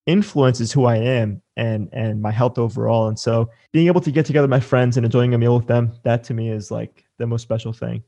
influences 0.06 0.72
who 0.72 0.86
I 0.86 0.96
am 0.96 1.42
and 1.58 1.90
and 1.92 2.22
my 2.22 2.32
health 2.32 2.58
overall. 2.58 3.08
And 3.08 3.20
so 3.20 3.50
being 3.74 3.88
able 3.88 4.02
to 4.02 4.12
get 4.12 4.26
together 4.26 4.48
my 4.48 4.60
friends 4.60 4.98
and 4.98 5.06
enjoying 5.06 5.34
a 5.34 5.38
meal 5.38 5.58
with 5.58 5.68
them, 5.68 5.94
that 6.04 6.24
to 6.26 6.34
me 6.34 6.50
is 6.50 6.72
like 6.72 7.06
the 7.18 7.28
most 7.28 7.44
special 7.44 7.74
thing. 7.74 8.04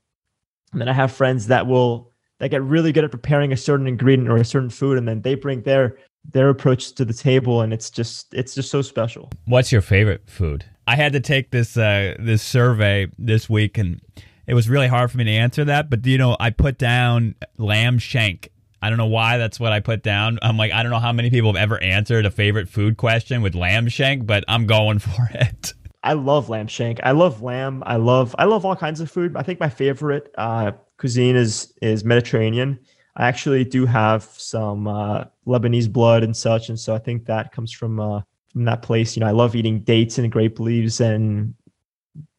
And 0.71 0.79
then 0.79 0.87
I 0.87 0.93
have 0.93 1.11
friends 1.11 1.47
that 1.47 1.67
will 1.67 2.08
that 2.39 2.49
get 2.49 2.63
really 2.63 2.91
good 2.91 3.03
at 3.03 3.11
preparing 3.11 3.51
a 3.51 3.57
certain 3.57 3.87
ingredient 3.87 4.29
or 4.29 4.37
a 4.37 4.45
certain 4.45 4.69
food 4.69 4.97
and 4.97 5.07
then 5.07 5.21
they 5.21 5.35
bring 5.35 5.61
their 5.61 5.97
their 6.25 6.49
approach 6.49 6.93
to 6.93 7.05
the 7.05 7.13
table 7.13 7.61
and 7.61 7.73
it's 7.73 7.89
just 7.89 8.33
it's 8.33 8.55
just 8.55 8.69
so 8.69 8.81
special. 8.81 9.31
What's 9.45 9.71
your 9.71 9.81
favorite 9.81 10.29
food? 10.29 10.65
I 10.89 10.95
had 10.95 11.13
to 11.13 11.19
take 11.19 11.51
this 11.51 11.77
uh, 11.77 12.15
this 12.17 12.41
survey 12.41 13.05
this 13.19 13.47
week, 13.47 13.77
and 13.77 14.01
it 14.47 14.55
was 14.55 14.67
really 14.67 14.87
hard 14.87 15.11
for 15.11 15.19
me 15.19 15.23
to 15.25 15.31
answer 15.31 15.63
that. 15.65 15.87
But 15.87 16.03
you 16.03 16.17
know, 16.17 16.35
I 16.39 16.49
put 16.49 16.79
down 16.79 17.35
lamb 17.59 17.99
shank. 17.99 18.49
I 18.81 18.89
don't 18.89 18.97
know 18.97 19.05
why 19.05 19.37
that's 19.37 19.59
what 19.59 19.71
I 19.71 19.81
put 19.81 20.01
down. 20.01 20.39
I'm 20.41 20.57
like, 20.57 20.71
I 20.71 20.81
don't 20.81 20.91
know 20.91 20.97
how 20.97 21.11
many 21.11 21.29
people 21.29 21.53
have 21.53 21.61
ever 21.61 21.79
answered 21.83 22.25
a 22.25 22.31
favorite 22.31 22.69
food 22.69 22.97
question 22.97 23.43
with 23.43 23.53
lamb 23.53 23.87
shank, 23.87 24.25
but 24.25 24.43
I'm 24.47 24.65
going 24.65 24.97
for 24.99 25.29
it. 25.31 25.73
I 26.01 26.13
love 26.13 26.49
lamb 26.49 26.65
shank. 26.65 26.99
I 27.03 27.11
love 27.11 27.43
lamb. 27.43 27.83
I 27.85 27.97
love 27.97 28.35
I 28.39 28.45
love 28.45 28.65
all 28.65 28.75
kinds 28.75 28.99
of 28.99 29.11
food. 29.11 29.37
I 29.37 29.43
think 29.43 29.59
my 29.59 29.69
favorite 29.69 30.33
uh, 30.39 30.71
cuisine 30.99 31.35
is 31.35 31.73
is 31.81 32.03
Mediterranean. 32.03 32.79
I 33.15 33.27
actually 33.27 33.63
do 33.63 33.85
have 33.85 34.23
some 34.23 34.87
uh, 34.87 35.25
Lebanese 35.47 35.91
blood 35.91 36.23
and 36.23 36.35
such, 36.35 36.69
and 36.69 36.79
so 36.79 36.93
I 36.93 36.99
think 36.99 37.25
that 37.25 37.51
comes 37.51 37.71
from 37.71 37.99
uh, 37.99 38.21
from 38.51 38.65
that 38.65 38.81
place. 38.81 39.15
You 39.15 39.21
know, 39.21 39.27
I 39.27 39.31
love 39.31 39.55
eating 39.55 39.79
dates 39.79 40.17
and 40.19 40.31
grape 40.31 40.59
leaves 40.59 41.01
and 41.01 41.55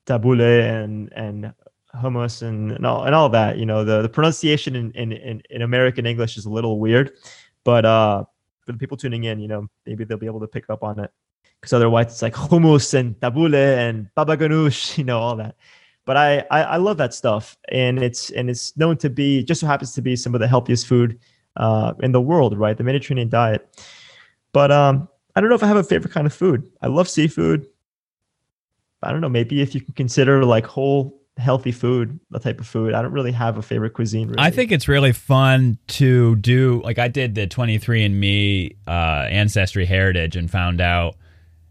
tabbouleh 0.06 0.84
and 0.84 1.12
and 1.12 1.52
hummus 1.94 2.42
and, 2.42 2.72
and 2.72 2.86
all 2.86 3.04
and 3.04 3.14
all 3.14 3.28
that. 3.30 3.58
You 3.58 3.66
know, 3.66 3.84
the, 3.84 4.02
the 4.02 4.08
pronunciation 4.08 4.76
in, 4.76 4.92
in, 4.92 5.42
in, 5.50 5.62
American 5.62 6.06
English 6.06 6.36
is 6.36 6.44
a 6.44 6.50
little 6.50 6.78
weird, 6.78 7.12
but 7.64 7.84
uh, 7.84 8.24
for 8.60 8.72
the 8.72 8.78
people 8.78 8.96
tuning 8.96 9.24
in, 9.24 9.40
you 9.40 9.48
know, 9.48 9.68
maybe 9.86 10.04
they'll 10.04 10.18
be 10.18 10.26
able 10.26 10.40
to 10.40 10.46
pick 10.46 10.70
up 10.70 10.82
on 10.82 11.00
it. 11.00 11.10
Because 11.60 11.72
otherwise, 11.72 12.06
it's 12.06 12.22
like 12.22 12.34
hummus 12.34 12.94
and 12.94 13.18
tabbouleh 13.20 13.76
and 13.88 14.08
baba 14.14 14.36
ganoush, 14.36 14.96
you 14.98 15.04
know, 15.04 15.18
all 15.18 15.36
that. 15.36 15.56
But 16.10 16.16
I, 16.16 16.38
I, 16.50 16.62
I 16.62 16.76
love 16.78 16.96
that 16.96 17.14
stuff, 17.14 17.56
and 17.68 18.02
it's 18.02 18.30
and 18.30 18.50
it's 18.50 18.76
known 18.76 18.96
to 18.96 19.08
be 19.08 19.44
just 19.44 19.60
so 19.60 19.68
happens 19.68 19.92
to 19.92 20.02
be 20.02 20.16
some 20.16 20.34
of 20.34 20.40
the 20.40 20.48
healthiest 20.48 20.88
food 20.88 21.16
uh, 21.54 21.92
in 22.02 22.10
the 22.10 22.20
world, 22.20 22.58
right? 22.58 22.76
The 22.76 22.82
Mediterranean 22.82 23.28
diet. 23.28 23.80
But 24.50 24.72
um, 24.72 25.08
I 25.36 25.40
don't 25.40 25.50
know 25.50 25.54
if 25.54 25.62
I 25.62 25.68
have 25.68 25.76
a 25.76 25.84
favorite 25.84 26.12
kind 26.12 26.26
of 26.26 26.34
food. 26.34 26.68
I 26.82 26.88
love 26.88 27.08
seafood. 27.08 27.64
I 29.04 29.12
don't 29.12 29.20
know. 29.20 29.28
Maybe 29.28 29.62
if 29.62 29.72
you 29.72 29.80
can 29.80 29.94
consider 29.94 30.44
like 30.44 30.66
whole 30.66 31.16
healthy 31.38 31.70
food, 31.70 32.18
the 32.32 32.40
type 32.40 32.58
of 32.58 32.66
food. 32.66 32.92
I 32.92 33.02
don't 33.02 33.12
really 33.12 33.30
have 33.30 33.56
a 33.56 33.62
favorite 33.62 33.94
cuisine. 33.94 34.30
Really. 34.30 34.40
I 34.40 34.50
think 34.50 34.72
it's 34.72 34.88
really 34.88 35.12
fun 35.12 35.78
to 36.00 36.34
do. 36.34 36.82
Like 36.82 36.98
I 36.98 37.06
did 37.06 37.36
the 37.36 37.46
23andMe 37.46 38.74
uh, 38.88 38.90
ancestry 39.30 39.86
heritage 39.86 40.34
and 40.34 40.50
found 40.50 40.80
out. 40.80 41.14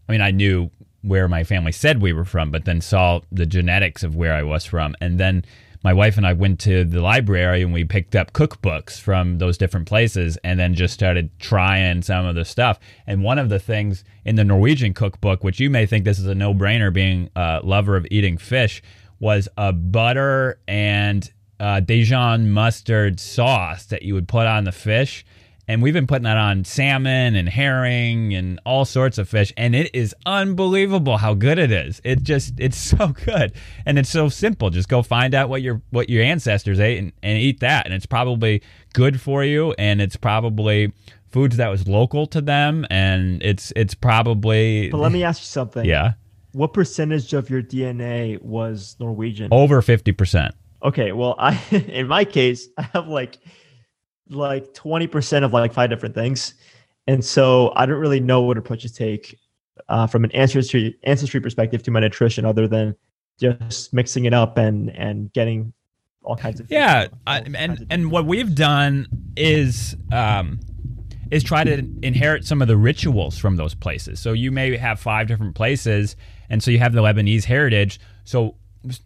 I 0.08 0.12
mean, 0.12 0.22
I 0.22 0.30
knew 0.30 0.70
where 1.02 1.28
my 1.28 1.44
family 1.44 1.72
said 1.72 2.02
we 2.02 2.12
were 2.12 2.24
from, 2.24 2.50
but 2.50 2.64
then 2.64 2.80
saw 2.80 3.20
the 3.32 3.46
genetics 3.46 4.02
of 4.02 4.16
where 4.16 4.34
I 4.34 4.42
was 4.42 4.64
from, 4.64 4.94
and 5.00 5.18
then 5.18 5.44
my 5.82 5.94
wife 5.94 6.18
and 6.18 6.26
I 6.26 6.34
went 6.34 6.60
to 6.60 6.84
the 6.84 7.00
library 7.00 7.62
and 7.62 7.72
we 7.72 7.84
picked 7.84 8.14
up 8.14 8.32
cookbooks 8.32 9.00
from 9.00 9.38
those 9.38 9.56
different 9.56 9.88
places 9.88 10.36
and 10.44 10.60
then 10.60 10.74
just 10.74 10.92
started 10.92 11.30
trying 11.38 12.02
some 12.02 12.26
of 12.26 12.34
the 12.34 12.44
stuff. 12.44 12.78
And 13.06 13.22
one 13.22 13.38
of 13.38 13.48
the 13.48 13.58
things 13.58 14.04
in 14.24 14.36
the 14.36 14.44
Norwegian 14.44 14.92
cookbook, 14.92 15.42
which 15.42 15.58
you 15.58 15.70
may 15.70 15.86
think 15.86 16.04
this 16.04 16.18
is 16.18 16.26
a 16.26 16.34
no 16.34 16.52
brainer 16.52 16.92
being 16.92 17.30
a 17.34 17.60
lover 17.64 17.96
of 17.96 18.06
eating 18.10 18.36
fish, 18.36 18.82
was 19.20 19.48
a 19.56 19.72
butter 19.72 20.58
and 20.68 21.30
uh, 21.58 21.80
Dijon 21.80 22.50
mustard 22.50 23.18
sauce 23.18 23.86
that 23.86 24.02
you 24.02 24.14
would 24.14 24.28
put 24.28 24.46
on 24.46 24.64
the 24.64 24.72
fish 24.72 25.24
and 25.70 25.82
we've 25.82 25.94
been 25.94 26.08
putting 26.08 26.24
that 26.24 26.36
on 26.36 26.64
salmon 26.64 27.36
and 27.36 27.48
herring 27.48 28.34
and 28.34 28.58
all 28.66 28.84
sorts 28.84 29.18
of 29.18 29.28
fish 29.28 29.52
and 29.56 29.76
it 29.76 29.94
is 29.94 30.12
unbelievable 30.26 31.16
how 31.16 31.32
good 31.32 31.60
it 31.60 31.70
is. 31.70 32.00
It 32.02 32.24
just 32.24 32.58
it's 32.58 32.76
so 32.98 33.08
good. 33.08 33.52
And 33.86 33.96
it's 33.96 34.10
so 34.10 34.28
simple. 34.28 34.70
Just 34.70 34.88
go 34.88 35.02
find 35.02 35.32
out 35.32 35.48
what 35.48 35.62
your 35.62 35.80
what 35.90 36.10
your 36.10 36.24
ancestors 36.24 36.80
ate 36.80 36.98
and, 36.98 37.12
and 37.22 37.38
eat 37.38 37.60
that. 37.60 37.86
And 37.86 37.94
it's 37.94 38.06
probably 38.06 38.62
good 38.94 39.20
for 39.20 39.44
you 39.44 39.72
and 39.78 40.00
it's 40.02 40.16
probably 40.16 40.92
foods 41.30 41.56
that 41.58 41.68
was 41.68 41.86
local 41.86 42.26
to 42.26 42.40
them 42.40 42.84
and 42.90 43.40
it's 43.40 43.72
it's 43.76 43.94
probably 43.94 44.90
but 44.90 44.98
let 44.98 45.12
me 45.12 45.22
ask 45.22 45.40
you 45.40 45.46
something. 45.46 45.84
Yeah. 45.84 46.14
What 46.52 46.72
percentage 46.72 47.32
of 47.32 47.48
your 47.48 47.62
dna 47.62 48.42
was 48.42 48.96
norwegian? 48.98 49.50
Over 49.52 49.82
50% 49.82 50.50
okay 50.82 51.12
well 51.12 51.34
i 51.38 51.60
in 51.70 52.08
my 52.08 52.24
case 52.24 52.66
i 52.78 52.82
have 52.94 53.06
like 53.06 53.38
like 54.30 54.72
20% 54.74 55.44
of 55.44 55.52
like 55.52 55.72
five 55.72 55.90
different 55.90 56.14
things. 56.14 56.54
And 57.06 57.24
so 57.24 57.72
I 57.76 57.86
don't 57.86 57.98
really 57.98 58.20
know 58.20 58.42
what 58.42 58.56
approach 58.56 58.82
to 58.82 58.92
take 58.92 59.38
uh, 59.88 60.06
from 60.06 60.24
an 60.24 60.30
ancestry 60.32 60.96
ancestry 61.04 61.40
perspective 61.40 61.82
to 61.82 61.90
my 61.90 62.00
nutrition 62.00 62.44
other 62.44 62.68
than 62.68 62.94
just 63.38 63.92
mixing 63.92 64.26
it 64.26 64.34
up 64.34 64.58
and 64.58 64.90
and 64.90 65.32
getting 65.32 65.72
all 66.22 66.36
kinds 66.36 66.60
of 66.60 66.70
yeah 66.70 67.06
I, 67.26 67.38
and 67.38 67.86
and 67.88 68.10
what 68.10 68.26
we've 68.26 68.54
done 68.54 69.08
is 69.36 69.96
um 70.12 70.60
is 71.30 71.42
try 71.42 71.64
to 71.64 71.78
inherit 72.02 72.44
some 72.44 72.60
of 72.60 72.68
the 72.68 72.76
rituals 72.76 73.38
from 73.38 73.56
those 73.56 73.72
places. 73.72 74.18
So 74.18 74.32
you 74.32 74.50
may 74.50 74.76
have 74.76 74.98
five 74.98 75.28
different 75.28 75.54
places 75.54 76.16
and 76.48 76.62
so 76.62 76.70
you 76.70 76.80
have 76.80 76.92
the 76.92 77.02
lebanese 77.02 77.44
heritage. 77.44 78.00
So 78.24 78.56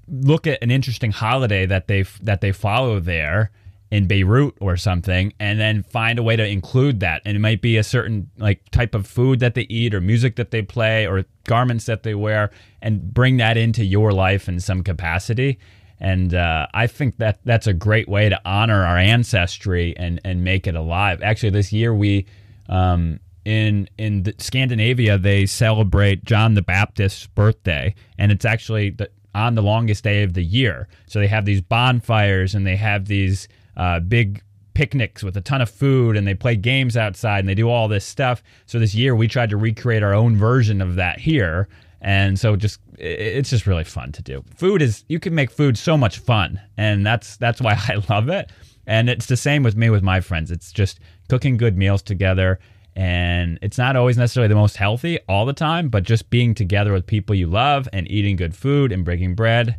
look 0.09 0.47
at 0.47 0.63
an 0.63 0.71
interesting 0.71 1.13
holiday 1.13 1.67
that 1.67 1.87
they 1.87 2.03
that 2.23 2.41
they 2.41 2.53
follow 2.53 2.99
there 2.99 3.51
in 3.91 4.07
Beirut 4.07 4.57
or 4.61 4.77
something 4.77 5.33
and 5.39 5.61
then 5.61 5.83
find 5.83 6.19
a 6.19 6.23
way 6.23 6.37
to 6.37 6.47
include 6.47 7.01
that. 7.01 7.23
And 7.25 7.37
it 7.37 7.41
might 7.41 7.61
be 7.61 7.77
a 7.77 7.85
certain 7.85 8.31
like 8.39 8.69
type 8.71 8.95
of 8.95 9.07
food 9.07 9.41
that 9.41 9.55
they 9.55 9.67
eat 9.69 9.95
or 9.95 10.01
music 10.01 10.37
that 10.37 10.51
they 10.51 10.63
play 10.63 11.07
or 11.07 11.25
garments 11.45 11.87
that 11.87 12.03
they 12.03 12.15
wear 12.15 12.51
and 12.83 13.15
bring 13.15 13.37
that 13.37 13.57
into 13.57 13.85
your 13.85 14.13
life 14.13 14.49
in 14.49 14.59
some 14.59 14.83
capacity. 14.83 15.59
And 16.01 16.35
uh, 16.35 16.67
I 16.75 16.87
think 16.87 17.19
that 17.19 17.39
that's 17.45 17.67
a 17.67 17.73
great 17.73 18.09
way 18.09 18.29
to 18.29 18.41
honor 18.45 18.85
our 18.85 18.99
ancestry 18.99 19.97
and 19.97 20.21
and 20.25 20.43
make 20.43 20.67
it 20.67 20.75
alive. 20.75 21.23
Actually 21.23 21.51
this 21.51 21.73
year 21.73 21.95
we 21.95 22.27
um, 22.69 23.21
in 23.45 23.89
in 23.97 24.33
Scandinavia 24.39 25.19
they 25.19 25.47
celebrate 25.47 26.25
John 26.25 26.55
the 26.55 26.63
Baptist's 26.63 27.27
birthday 27.29 27.95
and 28.19 28.33
it's 28.33 28.45
actually 28.45 28.91
the, 28.91 29.09
on 29.35 29.55
the 29.55 29.63
longest 29.63 30.05
day 30.05 30.23
of 30.23 30.35
the 30.35 30.45
year. 30.45 30.89
So 31.07 31.21
they 31.21 31.29
have 31.29 31.45
these 31.45 31.61
bonfires 31.61 32.55
and 32.55 32.67
they 32.67 32.77
have 32.77 33.07
these 33.07 33.47
uh, 33.77 34.01
big 34.01 34.43
picnics 34.75 35.23
with 35.23 35.37
a 35.37 35.41
ton 35.41 35.63
of 35.63 35.71
food 35.71 36.17
and 36.17 36.27
they 36.27 36.35
play 36.35 36.57
games 36.57 36.97
outside 36.97 37.41
and 37.41 37.49
they 37.49 37.55
do 37.55 37.71
all 37.71 37.89
this 37.89 38.05
stuff. 38.05 38.43
So 38.67 38.79
this 38.79 38.95
year 38.95 39.15
we 39.15 39.29
tried 39.29 39.51
to 39.51 39.57
recreate 39.57 40.03
our 40.03 40.13
own 40.13 40.37
version 40.37 40.83
of 40.83 40.97
that 40.97 41.19
here. 41.19 41.69
And 42.01 42.39
so 42.39 42.55
just 42.57 42.81
it's 42.99 43.51
just 43.51 43.67
really 43.67 43.85
fun 43.85 44.13
to 44.13 44.23
do. 44.23 44.45
Food 44.57 44.83
is 44.83 45.05
you 45.09 45.19
can 45.19 45.35
make 45.35 45.51
food 45.51 45.79
so 45.79 45.97
much 45.97 46.19
fun 46.19 46.61
and 46.77 47.07
that's 47.07 47.37
that's 47.37 47.61
why 47.61 47.81
I 47.89 48.03
love 48.11 48.29
it. 48.29 48.51
And 48.87 49.09
it's 49.09 49.27
the 49.27 49.37
same 49.37 49.63
with 49.63 49.77
me 49.77 49.89
with 49.89 50.03
my 50.03 50.21
friends. 50.21 50.51
It's 50.51 50.71
just 50.73 51.01
cooking 51.29 51.57
good 51.57 51.77
meals 51.77 52.03
together 52.03 52.59
and 52.97 53.59
it's 53.63 53.79
not 53.79 53.97
always 53.97 54.17
necessarily 54.17 54.49
the 54.49 54.55
most 54.55 54.77
healthy 54.77 55.19
all 55.29 55.47
the 55.47 55.53
time, 55.53 55.89
but 55.89 56.05
just 56.05 56.31
being 56.31 56.55
together 56.55 56.93
with 56.93 57.07
people 57.07 57.35
you 57.35 57.47
love 57.47 57.89
and 57.93 58.09
eating 58.11 58.37
good 58.37 58.55
food 58.55 58.93
and 58.93 59.05
breaking 59.05 59.35
bread 59.35 59.79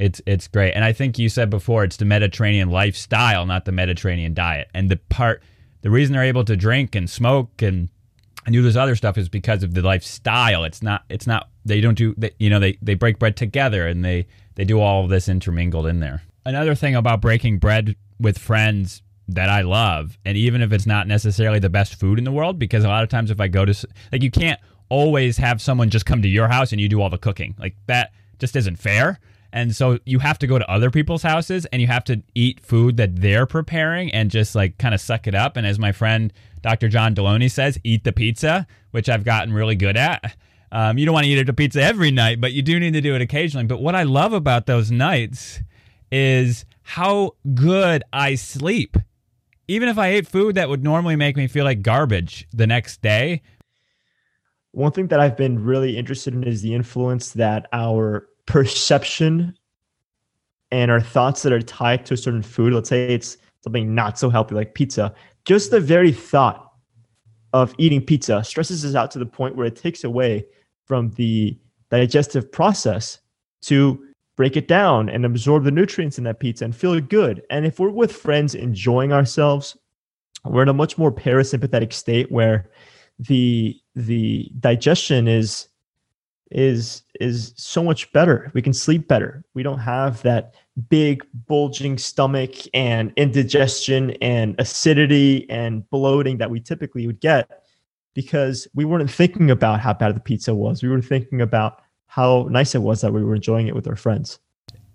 it's 0.00 0.22
it's 0.24 0.48
great. 0.48 0.72
And 0.72 0.82
I 0.82 0.94
think 0.94 1.18
you 1.18 1.28
said 1.28 1.50
before 1.50 1.84
it's 1.84 1.98
the 1.98 2.06
Mediterranean 2.06 2.70
lifestyle, 2.70 3.44
not 3.44 3.66
the 3.66 3.72
Mediterranean 3.72 4.32
diet. 4.32 4.68
And 4.74 4.90
the 4.90 4.96
part 4.96 5.42
the 5.82 5.90
reason 5.90 6.14
they're 6.14 6.24
able 6.24 6.44
to 6.44 6.56
drink 6.56 6.94
and 6.94 7.08
smoke 7.08 7.60
and 7.60 7.90
and 8.46 8.54
do 8.54 8.62
this 8.62 8.76
other 8.76 8.96
stuff 8.96 9.18
is 9.18 9.28
because 9.28 9.62
of 9.62 9.74
the 9.74 9.82
lifestyle. 9.82 10.64
It's 10.64 10.82
not 10.82 11.04
it's 11.10 11.26
not 11.26 11.50
they 11.66 11.82
don't 11.82 11.98
do 11.98 12.14
they, 12.16 12.30
you 12.38 12.48
know 12.48 12.58
they 12.58 12.78
they 12.80 12.94
break 12.94 13.18
bread 13.18 13.36
together 13.36 13.86
and 13.86 14.02
they 14.02 14.26
they 14.54 14.64
do 14.64 14.80
all 14.80 15.04
of 15.04 15.10
this 15.10 15.28
intermingled 15.28 15.86
in 15.86 16.00
there. 16.00 16.22
Another 16.46 16.74
thing 16.74 16.94
about 16.94 17.20
breaking 17.20 17.58
bread 17.58 17.94
with 18.18 18.38
friends 18.38 19.02
that 19.28 19.50
I 19.50 19.60
love, 19.60 20.18
and 20.24 20.36
even 20.36 20.62
if 20.62 20.72
it's 20.72 20.86
not 20.86 21.08
necessarily 21.08 21.58
the 21.58 21.68
best 21.68 21.94
food 21.94 22.18
in 22.18 22.24
the 22.24 22.32
world, 22.32 22.58
because 22.58 22.84
a 22.84 22.88
lot 22.88 23.02
of 23.02 23.10
times 23.10 23.30
if 23.30 23.38
I 23.38 23.48
go 23.48 23.66
to 23.66 23.86
like 24.10 24.22
you 24.22 24.30
can't 24.30 24.58
always 24.88 25.36
have 25.36 25.60
someone 25.60 25.90
just 25.90 26.06
come 26.06 26.22
to 26.22 26.28
your 26.28 26.48
house 26.48 26.72
and 26.72 26.80
you 26.80 26.88
do 26.88 27.00
all 27.00 27.10
the 27.10 27.18
cooking 27.18 27.54
like 27.60 27.76
that 27.86 28.10
just 28.40 28.56
isn't 28.56 28.74
fair 28.74 29.20
And 29.52 29.74
so 29.74 29.98
you 30.04 30.20
have 30.20 30.38
to 30.40 30.46
go 30.46 30.58
to 30.58 30.70
other 30.70 30.90
people's 30.90 31.22
houses 31.22 31.66
and 31.66 31.82
you 31.82 31.88
have 31.88 32.04
to 32.04 32.22
eat 32.34 32.60
food 32.60 32.96
that 32.98 33.16
they're 33.16 33.46
preparing 33.46 34.12
and 34.12 34.30
just 34.30 34.54
like 34.54 34.78
kind 34.78 34.94
of 34.94 35.00
suck 35.00 35.26
it 35.26 35.34
up. 35.34 35.56
And 35.56 35.66
as 35.66 35.78
my 35.78 35.92
friend 35.92 36.32
Dr. 36.62 36.88
John 36.88 37.14
Delony 37.14 37.50
says, 37.50 37.78
eat 37.84 38.04
the 38.04 38.12
pizza, 38.12 38.66
which 38.90 39.08
I've 39.08 39.24
gotten 39.24 39.52
really 39.52 39.76
good 39.76 39.96
at. 39.96 40.36
Um, 40.72 40.98
you 40.98 41.06
don't 41.06 41.14
want 41.14 41.24
to 41.24 41.30
eat 41.30 41.48
a 41.48 41.52
pizza 41.52 41.82
every 41.82 42.10
night, 42.10 42.40
but 42.40 42.52
you 42.52 42.62
do 42.62 42.78
need 42.78 42.92
to 42.92 43.00
do 43.00 43.14
it 43.14 43.22
occasionally. 43.22 43.66
But 43.66 43.80
what 43.80 43.94
I 43.94 44.04
love 44.04 44.32
about 44.32 44.66
those 44.66 44.90
nights 44.90 45.60
is 46.12 46.64
how 46.82 47.32
good 47.54 48.04
I 48.12 48.34
sleep. 48.34 48.96
Even 49.68 49.88
if 49.88 49.98
I 49.98 50.08
ate 50.08 50.26
food 50.26 50.56
that 50.56 50.68
would 50.68 50.82
normally 50.82 51.16
make 51.16 51.36
me 51.36 51.46
feel 51.46 51.64
like 51.64 51.82
garbage 51.82 52.46
the 52.52 52.66
next 52.66 53.02
day. 53.02 53.42
One 54.72 54.92
thing 54.92 55.08
that 55.08 55.18
I've 55.18 55.36
been 55.36 55.64
really 55.64 55.96
interested 55.96 56.34
in 56.34 56.44
is 56.44 56.62
the 56.62 56.74
influence 56.74 57.32
that 57.32 57.66
our 57.72 58.28
perception 58.50 59.56
and 60.72 60.90
our 60.90 61.00
thoughts 61.00 61.42
that 61.42 61.52
are 61.52 61.62
tied 61.62 62.04
to 62.04 62.14
a 62.14 62.16
certain 62.16 62.42
food, 62.42 62.72
let's 62.72 62.88
say 62.88 63.14
it's 63.14 63.36
something 63.62 63.94
not 63.94 64.18
so 64.18 64.28
healthy 64.28 64.56
like 64.56 64.74
pizza, 64.74 65.14
just 65.44 65.70
the 65.70 65.78
very 65.78 66.10
thought 66.10 66.72
of 67.52 67.72
eating 67.78 68.04
pizza 68.04 68.42
stresses 68.42 68.84
us 68.84 68.96
out 68.96 69.10
to 69.12 69.20
the 69.20 69.26
point 69.26 69.54
where 69.54 69.66
it 69.66 69.76
takes 69.76 70.02
away 70.02 70.44
from 70.84 71.10
the 71.12 71.56
digestive 71.90 72.50
process 72.50 73.20
to 73.62 74.04
break 74.34 74.56
it 74.56 74.66
down 74.66 75.08
and 75.08 75.24
absorb 75.24 75.62
the 75.62 75.70
nutrients 75.70 76.18
in 76.18 76.24
that 76.24 76.40
pizza 76.40 76.64
and 76.64 76.74
feel 76.74 77.00
good. 77.00 77.42
And 77.50 77.64
if 77.64 77.78
we're 77.78 77.90
with 77.90 78.10
friends 78.10 78.56
enjoying 78.56 79.12
ourselves, 79.12 79.76
we're 80.44 80.62
in 80.62 80.68
a 80.68 80.74
much 80.74 80.98
more 80.98 81.12
parasympathetic 81.12 81.92
state 81.92 82.32
where 82.32 82.68
the 83.20 83.78
the 83.94 84.50
digestion 84.58 85.28
is 85.28 85.68
is 86.50 87.02
is 87.20 87.52
so 87.56 87.82
much 87.82 88.12
better. 88.12 88.50
We 88.54 88.62
can 88.62 88.72
sleep 88.72 89.08
better. 89.08 89.44
We 89.54 89.62
don't 89.62 89.78
have 89.78 90.22
that 90.22 90.54
big 90.88 91.24
bulging 91.46 91.98
stomach 91.98 92.52
and 92.74 93.12
indigestion 93.16 94.12
and 94.22 94.56
acidity 94.58 95.48
and 95.50 95.88
bloating 95.90 96.38
that 96.38 96.50
we 96.50 96.60
typically 96.60 97.06
would 97.06 97.20
get 97.20 97.64
because 98.14 98.66
we 98.74 98.84
weren't 98.84 99.10
thinking 99.10 99.50
about 99.50 99.80
how 99.80 99.92
bad 99.92 100.16
the 100.16 100.20
pizza 100.20 100.54
was. 100.54 100.82
We 100.82 100.88
were 100.88 101.02
thinking 101.02 101.40
about 101.40 101.82
how 102.06 102.48
nice 102.50 102.74
it 102.74 102.82
was 102.82 103.00
that 103.02 103.12
we 103.12 103.22
were 103.22 103.36
enjoying 103.36 103.68
it 103.68 103.74
with 103.74 103.86
our 103.86 103.96
friends. 103.96 104.40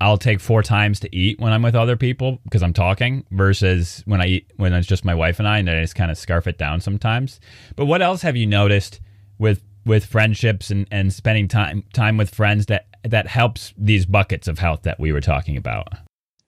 I'll 0.02 0.18
take 0.18 0.42
four 0.42 0.62
times 0.62 1.00
to 1.00 1.16
eat 1.16 1.40
when 1.40 1.54
I'm 1.54 1.62
with 1.62 1.76
other 1.76 1.96
people 1.96 2.40
because 2.44 2.62
I'm 2.62 2.74
talking 2.74 3.26
versus 3.32 4.04
when 4.06 4.20
I 4.20 4.26
eat 4.26 4.52
when 4.58 4.74
it's 4.74 4.88
just 4.88 5.06
my 5.06 5.16
wife 5.16 5.40
and 5.40 5.48
I 5.48 5.60
and 5.60 5.70
I 5.70 5.82
just 5.82 5.96
kind 5.96 6.12
of 6.12 6.18
scarf 6.18 6.48
it 6.48 6.58
down 6.58 6.82
sometimes. 6.82 7.40
But 7.78 7.86
what 7.86 8.02
else 8.02 8.22
have 8.22 8.36
you 8.36 8.46
noticed 8.46 9.00
with 9.40 9.62
with 9.86 10.06
friendships 10.06 10.72
and, 10.72 10.88
and 10.92 11.14
spending 11.14 11.48
time 11.48 11.84
time 11.94 12.18
with 12.18 12.34
friends 12.34 12.66
that 12.68 12.88
that 13.04 13.28
helps 13.28 13.74
these 13.78 14.06
buckets 14.06 14.48
of 14.48 14.60
health 14.60 14.82
that 14.84 15.00
we 15.00 15.12
were 15.12 15.22
talking 15.22 15.58
about? 15.58 15.90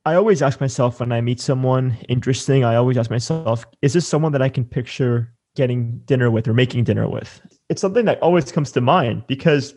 I 0.05 0.15
always 0.15 0.41
ask 0.41 0.61
myself 0.61 0.99
when 1.01 1.11
I 1.11 1.19
meet 1.21 1.39
someone 1.39 1.97
interesting, 2.07 2.63
I 2.63 2.75
always 2.75 2.97
ask 2.97 3.09
myself, 3.09 3.65
is 3.81 3.93
this 3.93 4.07
someone 4.07 4.31
that 4.31 4.41
I 4.41 4.47
can 4.47 4.63
picture 4.63 5.33
getting 5.55 5.97
dinner 6.05 6.31
with 6.31 6.47
or 6.47 6.53
making 6.53 6.85
dinner 6.85 7.09
with? 7.09 7.41
It's 7.69 7.81
something 7.81 8.05
that 8.05 8.17
always 8.21 8.49
comes 8.51 8.71
to 8.71 8.81
mind 8.81 9.27
because 9.27 9.75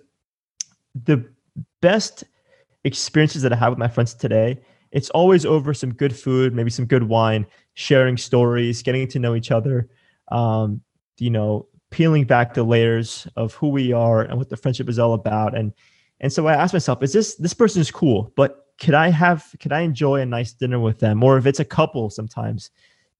the 0.95 1.29
best 1.81 2.25
experiences 2.85 3.43
that 3.43 3.53
I 3.53 3.57
have 3.57 3.71
with 3.71 3.79
my 3.79 3.89
friends 3.89 4.15
today, 4.15 4.61
it's 4.93 5.11
always 5.11 5.45
over 5.45 5.75
some 5.75 5.93
good 5.93 6.17
food, 6.17 6.55
maybe 6.55 6.71
some 6.71 6.87
good 6.87 7.05
wine, 7.05 7.47
sharing 7.75 8.17
stories, 8.17 8.83
getting 8.83 9.09
to 9.09 9.19
know 9.19 9.35
each 9.35 9.51
other, 9.51 9.89
um, 10.31 10.81
you 11.19 11.31
know, 11.31 11.67
peeling 11.91 12.25
back 12.25 12.55
the 12.55 12.63
layers 12.63 13.27
of 13.37 13.55
who 13.55 13.69
we 13.69 13.93
are 13.93 14.23
and 14.23 14.39
what 14.39 14.49
the 14.49 14.57
friendship 14.57 14.89
is 14.89 14.99
all 14.99 15.13
about. 15.13 15.57
And 15.57 15.73
and 16.21 16.33
so 16.33 16.47
I 16.47 16.55
asked 16.55 16.73
myself, 16.73 17.03
is 17.03 17.13
this 17.13 17.37
this 17.37 17.55
person 17.55 17.81
is 17.81 17.91
cool, 17.91 18.33
but 18.37 18.67
could 18.79 18.95
I 18.95 19.11
have 19.11 19.55
could 19.61 19.73
I 19.73 19.81
enjoy 19.81 20.21
a 20.21 20.27
nice 20.27 20.53
dinner 20.53 20.81
with 20.81 20.99
them? 20.99 21.23
Or 21.23 21.37
if 21.37 21.47
it's 21.47 21.61
a 21.61 21.65
couple 21.65 22.11
sometimes, 22.11 22.71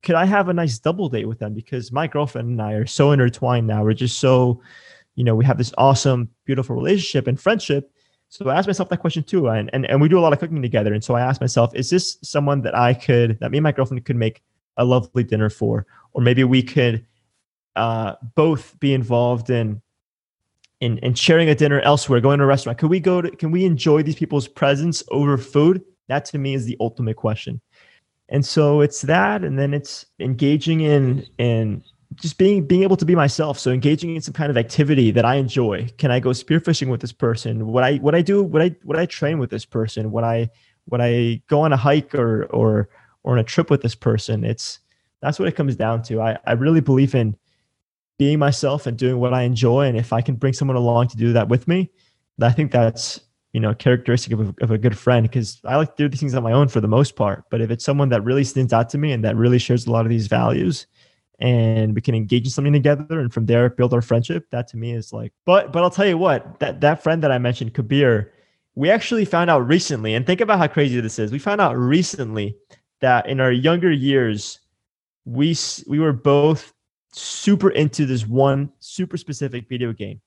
could 0.03 0.15
I 0.15 0.25
have 0.25 0.49
a 0.49 0.55
nice 0.55 0.79
double 0.79 1.09
date 1.09 1.27
with 1.27 1.39
them? 1.39 1.55
Because 1.55 1.93
my 1.93 2.07
girlfriend 2.07 2.49
and 2.49 2.63
I 2.63 2.73
are 2.73 2.87
so 2.87 3.13
intertwined 3.13 3.67
now. 3.67 3.85
We're 3.85 3.93
just 3.93 4.19
so, 4.19 4.63
you 5.15 5.25
know, 5.25 5.35
we 5.35 5.45
have 5.45 5.59
this 5.59 5.73
awesome, 5.77 6.31
beautiful 6.45 6.77
relationship 6.77 7.27
and 7.27 7.41
friendship. 7.41 7.93
So 8.29 8.49
I 8.49 8.57
asked 8.57 8.69
myself 8.69 8.89
that 8.91 9.01
question 9.01 9.25
too. 9.25 9.49
And, 9.49 9.69
and 9.73 9.85
and 9.87 10.01
we 10.01 10.09
do 10.09 10.19
a 10.19 10.21
lot 10.21 10.33
of 10.33 10.39
cooking 10.39 10.63
together. 10.63 10.95
And 10.95 11.03
so 11.03 11.15
I 11.15 11.21
asked 11.21 11.41
myself, 11.41 11.75
is 11.75 11.91
this 11.91 12.17
someone 12.23 12.63
that 12.63 12.77
I 12.77 12.95
could 12.95 13.39
that 13.41 13.51
me 13.51 13.59
and 13.59 13.65
my 13.65 13.73
girlfriend 13.73 14.05
could 14.05 14.17
make 14.17 14.43
a 14.77 14.85
lovely 14.85 15.25
dinner 15.25 15.51
for? 15.51 15.87
Or 16.13 16.23
maybe 16.23 16.45
we 16.45 16.63
could 16.63 17.07
uh, 17.77 18.15
both 18.35 18.79
be 18.81 18.95
involved 18.95 19.51
in 19.51 19.81
in 20.81 20.99
in 20.99 21.15
sharing 21.15 21.49
a 21.49 21.55
dinner 21.55 21.81
elsewhere, 21.81 22.21
going 22.21 22.39
to 22.39 22.45
a 22.45 22.47
restaurant. 22.47 22.79
Can 22.79 22.89
we 22.89 23.01
go 23.01 23.21
to 23.21 23.31
can 23.31 23.51
we 23.51 23.65
enjoy 23.65 24.03
these 24.03 24.17
people's 24.17 24.49
presence 24.49 25.03
over 25.11 25.37
food? 25.37 25.83
That 26.09 26.25
to 26.27 26.39
me 26.39 26.55
is 26.55 26.65
the 26.65 26.77
ultimate 26.81 27.17
question. 27.17 27.61
And 28.29 28.47
so 28.47 28.81
it's 28.81 29.03
that, 29.03 29.45
and 29.45 29.59
then 29.59 29.75
it's 29.75 30.07
engaging 30.19 30.81
in 30.81 31.27
in 31.39 31.83
just 32.15 32.39
being 32.39 32.67
being 32.67 32.83
able 32.83 32.97
to 32.97 33.05
be 33.05 33.15
myself. 33.15 33.59
So 33.59 33.71
engaging 33.71 34.17
in 34.17 34.23
some 34.23 34.35
kind 34.35 34.51
of 34.51 34.57
activity 34.57 35.11
that 35.11 35.25
I 35.25 35.37
enjoy. 35.37 35.89
Can 35.99 36.11
I 36.11 36.21
go 36.21 36.31
spearfishing 36.31 36.89
with 36.89 37.01
this 37.01 37.13
person? 37.13 37.67
What 37.67 37.85
I 37.85 37.97
what 37.97 38.15
I 38.15 38.23
do? 38.23 38.43
What 38.43 38.63
I 38.63 38.75
what 38.83 38.99
I 38.99 39.07
train 39.07 39.39
with 39.39 39.51
this 39.51 39.65
person? 39.65 40.11
What 40.11 40.25
I 40.25 40.51
what 40.87 41.01
I 41.01 41.43
go 41.49 41.61
on 41.63 41.73
a 41.73 41.77
hike 41.77 42.15
or 42.15 42.45
or 42.47 42.89
or 43.23 43.35
on 43.35 43.39
a 43.39 43.45
trip 43.45 43.71
with 43.71 43.83
this 43.83 43.95
person? 43.95 44.45
It's 44.45 44.81
that's 45.21 45.39
what 45.39 45.49
it 45.49 45.57
comes 45.57 45.77
down 45.77 46.03
to. 46.05 46.21
I 46.21 46.39
I 46.47 46.53
really 46.53 46.81
believe 46.81 47.15
in 47.15 47.37
being 48.21 48.39
myself 48.39 48.87
and 48.87 48.99
doing 48.99 49.19
what 49.19 49.33
I 49.33 49.45
enjoy. 49.45 49.87
And 49.87 49.97
if 49.97 50.13
I 50.13 50.21
can 50.21 50.35
bring 50.35 50.53
someone 50.53 50.77
along 50.77 51.09
to 51.09 51.17
do 51.17 51.33
that 51.33 51.49
with 51.49 51.67
me, 51.67 51.91
I 52.43 52.53
think 52.53 52.71
that's 52.71 53.19
you 53.55 53.61
know 53.61 53.75
characteristic 53.75 54.35
of 54.35 54.41
a, 54.41 54.55
of 54.61 54.71
a 54.71 54.77
good 54.77 54.97
friend 54.97 55.23
because 55.25 55.59
I 55.65 55.77
like 55.77 55.97
to 55.97 56.05
do 56.05 56.09
these 56.11 56.21
things 56.21 56.35
on 56.35 56.43
my 56.43 56.53
own 56.53 56.69
for 56.69 56.83
the 56.83 56.87
most 56.87 57.17
part. 57.17 57.45
But 57.51 57.63
if 57.63 57.71
it's 57.71 57.83
someone 57.83 58.11
that 58.11 58.23
really 58.23 58.45
stands 58.45 58.75
out 58.75 58.91
to 58.91 58.99
me 58.99 59.13
and 59.13 59.25
that 59.25 59.37
really 59.37 59.59
shares 59.59 59.87
a 59.87 59.91
lot 59.91 60.05
of 60.05 60.11
these 60.11 60.27
values, 60.27 60.87
and 61.39 61.95
we 61.95 62.03
can 62.03 62.15
engage 62.15 62.45
in 62.45 62.51
something 62.51 62.75
together, 62.75 63.21
and 63.21 63.33
from 63.33 63.47
there 63.47 63.71
build 63.71 63.95
our 63.95 64.03
friendship, 64.03 64.45
that 64.51 64.69
to 64.69 64.77
me 64.77 64.93
is 64.93 65.15
like. 65.15 65.33
But 65.47 65.73
but 65.73 65.83
I'll 65.83 65.91
tell 65.91 66.07
you 66.07 66.19
what 66.19 66.61
that 66.61 66.83
that 66.83 67.03
friend 67.03 67.23
that 67.23 67.33
I 67.33 67.39
mentioned, 67.39 67.73
Kabir, 67.73 68.35
we 68.75 68.91
actually 68.91 69.25
found 69.25 69.49
out 69.49 69.67
recently, 69.67 70.15
and 70.15 70.27
think 70.27 70.43
about 70.43 70.59
how 70.59 70.67
crazy 70.67 71.01
this 71.01 71.19
is. 71.19 71.33
We 71.33 71.39
found 71.39 71.63
out 71.63 71.75
recently 71.75 72.55
that 73.01 73.31
in 73.31 73.41
our 73.41 73.51
younger 73.51 73.91
years, 73.91 74.61
we 75.25 75.57
we 75.89 75.99
were 75.99 76.13
both 76.13 76.75
super 77.13 77.71
into 77.71 78.07
this 78.07 78.27
one 78.27 78.73
super 78.79 79.17
specific 79.17 79.69
video 79.69 79.93
game. 79.93 80.21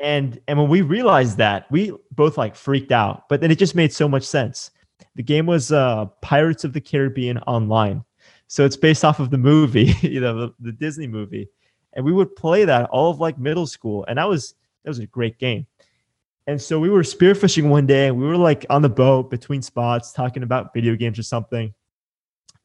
And 0.00 0.40
and 0.46 0.58
when 0.58 0.68
we 0.68 0.82
realized 0.82 1.38
that, 1.38 1.70
we 1.70 1.92
both 2.12 2.38
like 2.38 2.54
freaked 2.54 2.92
out. 2.92 3.28
But 3.28 3.40
then 3.40 3.50
it 3.50 3.58
just 3.58 3.74
made 3.74 3.92
so 3.92 4.08
much 4.08 4.22
sense. 4.22 4.70
The 5.16 5.22
game 5.22 5.46
was 5.46 5.72
uh, 5.72 6.06
Pirates 6.22 6.64
of 6.64 6.72
the 6.72 6.80
Caribbean 6.80 7.38
Online. 7.38 8.04
So 8.46 8.64
it's 8.64 8.76
based 8.76 9.04
off 9.04 9.20
of 9.20 9.30
the 9.30 9.38
movie, 9.38 9.94
you 10.02 10.20
know, 10.20 10.40
the, 10.40 10.54
the 10.60 10.72
Disney 10.72 11.06
movie. 11.06 11.48
And 11.94 12.04
we 12.04 12.12
would 12.12 12.36
play 12.36 12.64
that 12.64 12.88
all 12.90 13.10
of 13.10 13.20
like 13.20 13.38
middle 13.38 13.66
school. 13.66 14.04
And 14.06 14.18
that 14.18 14.28
was 14.28 14.54
that 14.84 14.90
was 14.90 15.00
a 15.00 15.06
great 15.06 15.38
game. 15.38 15.66
And 16.46 16.60
so 16.60 16.80
we 16.80 16.88
were 16.88 17.02
spearfishing 17.02 17.68
one 17.68 17.86
day 17.86 18.06
and 18.06 18.16
we 18.16 18.26
were 18.26 18.36
like 18.36 18.64
on 18.70 18.80
the 18.80 18.88
boat 18.88 19.30
between 19.30 19.60
spots 19.60 20.12
talking 20.12 20.42
about 20.42 20.72
video 20.72 20.96
games 20.96 21.18
or 21.18 21.22
something 21.22 21.74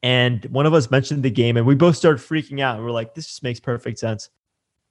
and 0.04 0.44
one 0.50 0.66
of 0.66 0.74
us 0.74 0.90
mentioned 0.90 1.22
the 1.22 1.30
game 1.30 1.56
and 1.56 1.66
we 1.66 1.74
both 1.74 1.96
started 1.96 2.20
freaking 2.20 2.60
out. 2.60 2.76
And 2.76 2.84
we're 2.84 2.92
like 2.92 3.14
this 3.14 3.26
just 3.26 3.42
makes 3.42 3.58
perfect 3.58 3.98
sense. 3.98 4.28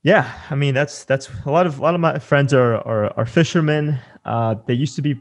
Yeah 0.01 0.29
i 0.49 0.55
mean 0.55 0.73
that's 0.73 1.05
that's 1.05 1.29
a 1.45 1.51
lot 1.51 1.65
of 1.65 1.79
a 1.79 1.81
lot 1.81 1.95
of 1.95 2.01
my 2.01 2.19
friends 2.19 2.53
are 2.53 2.75
are, 2.77 3.17
are 3.17 3.25
fishermen. 3.25 3.99
Uh, 4.25 4.55
they 4.65 4.73
used 4.73 4.95
to 4.97 5.01
be 5.01 5.15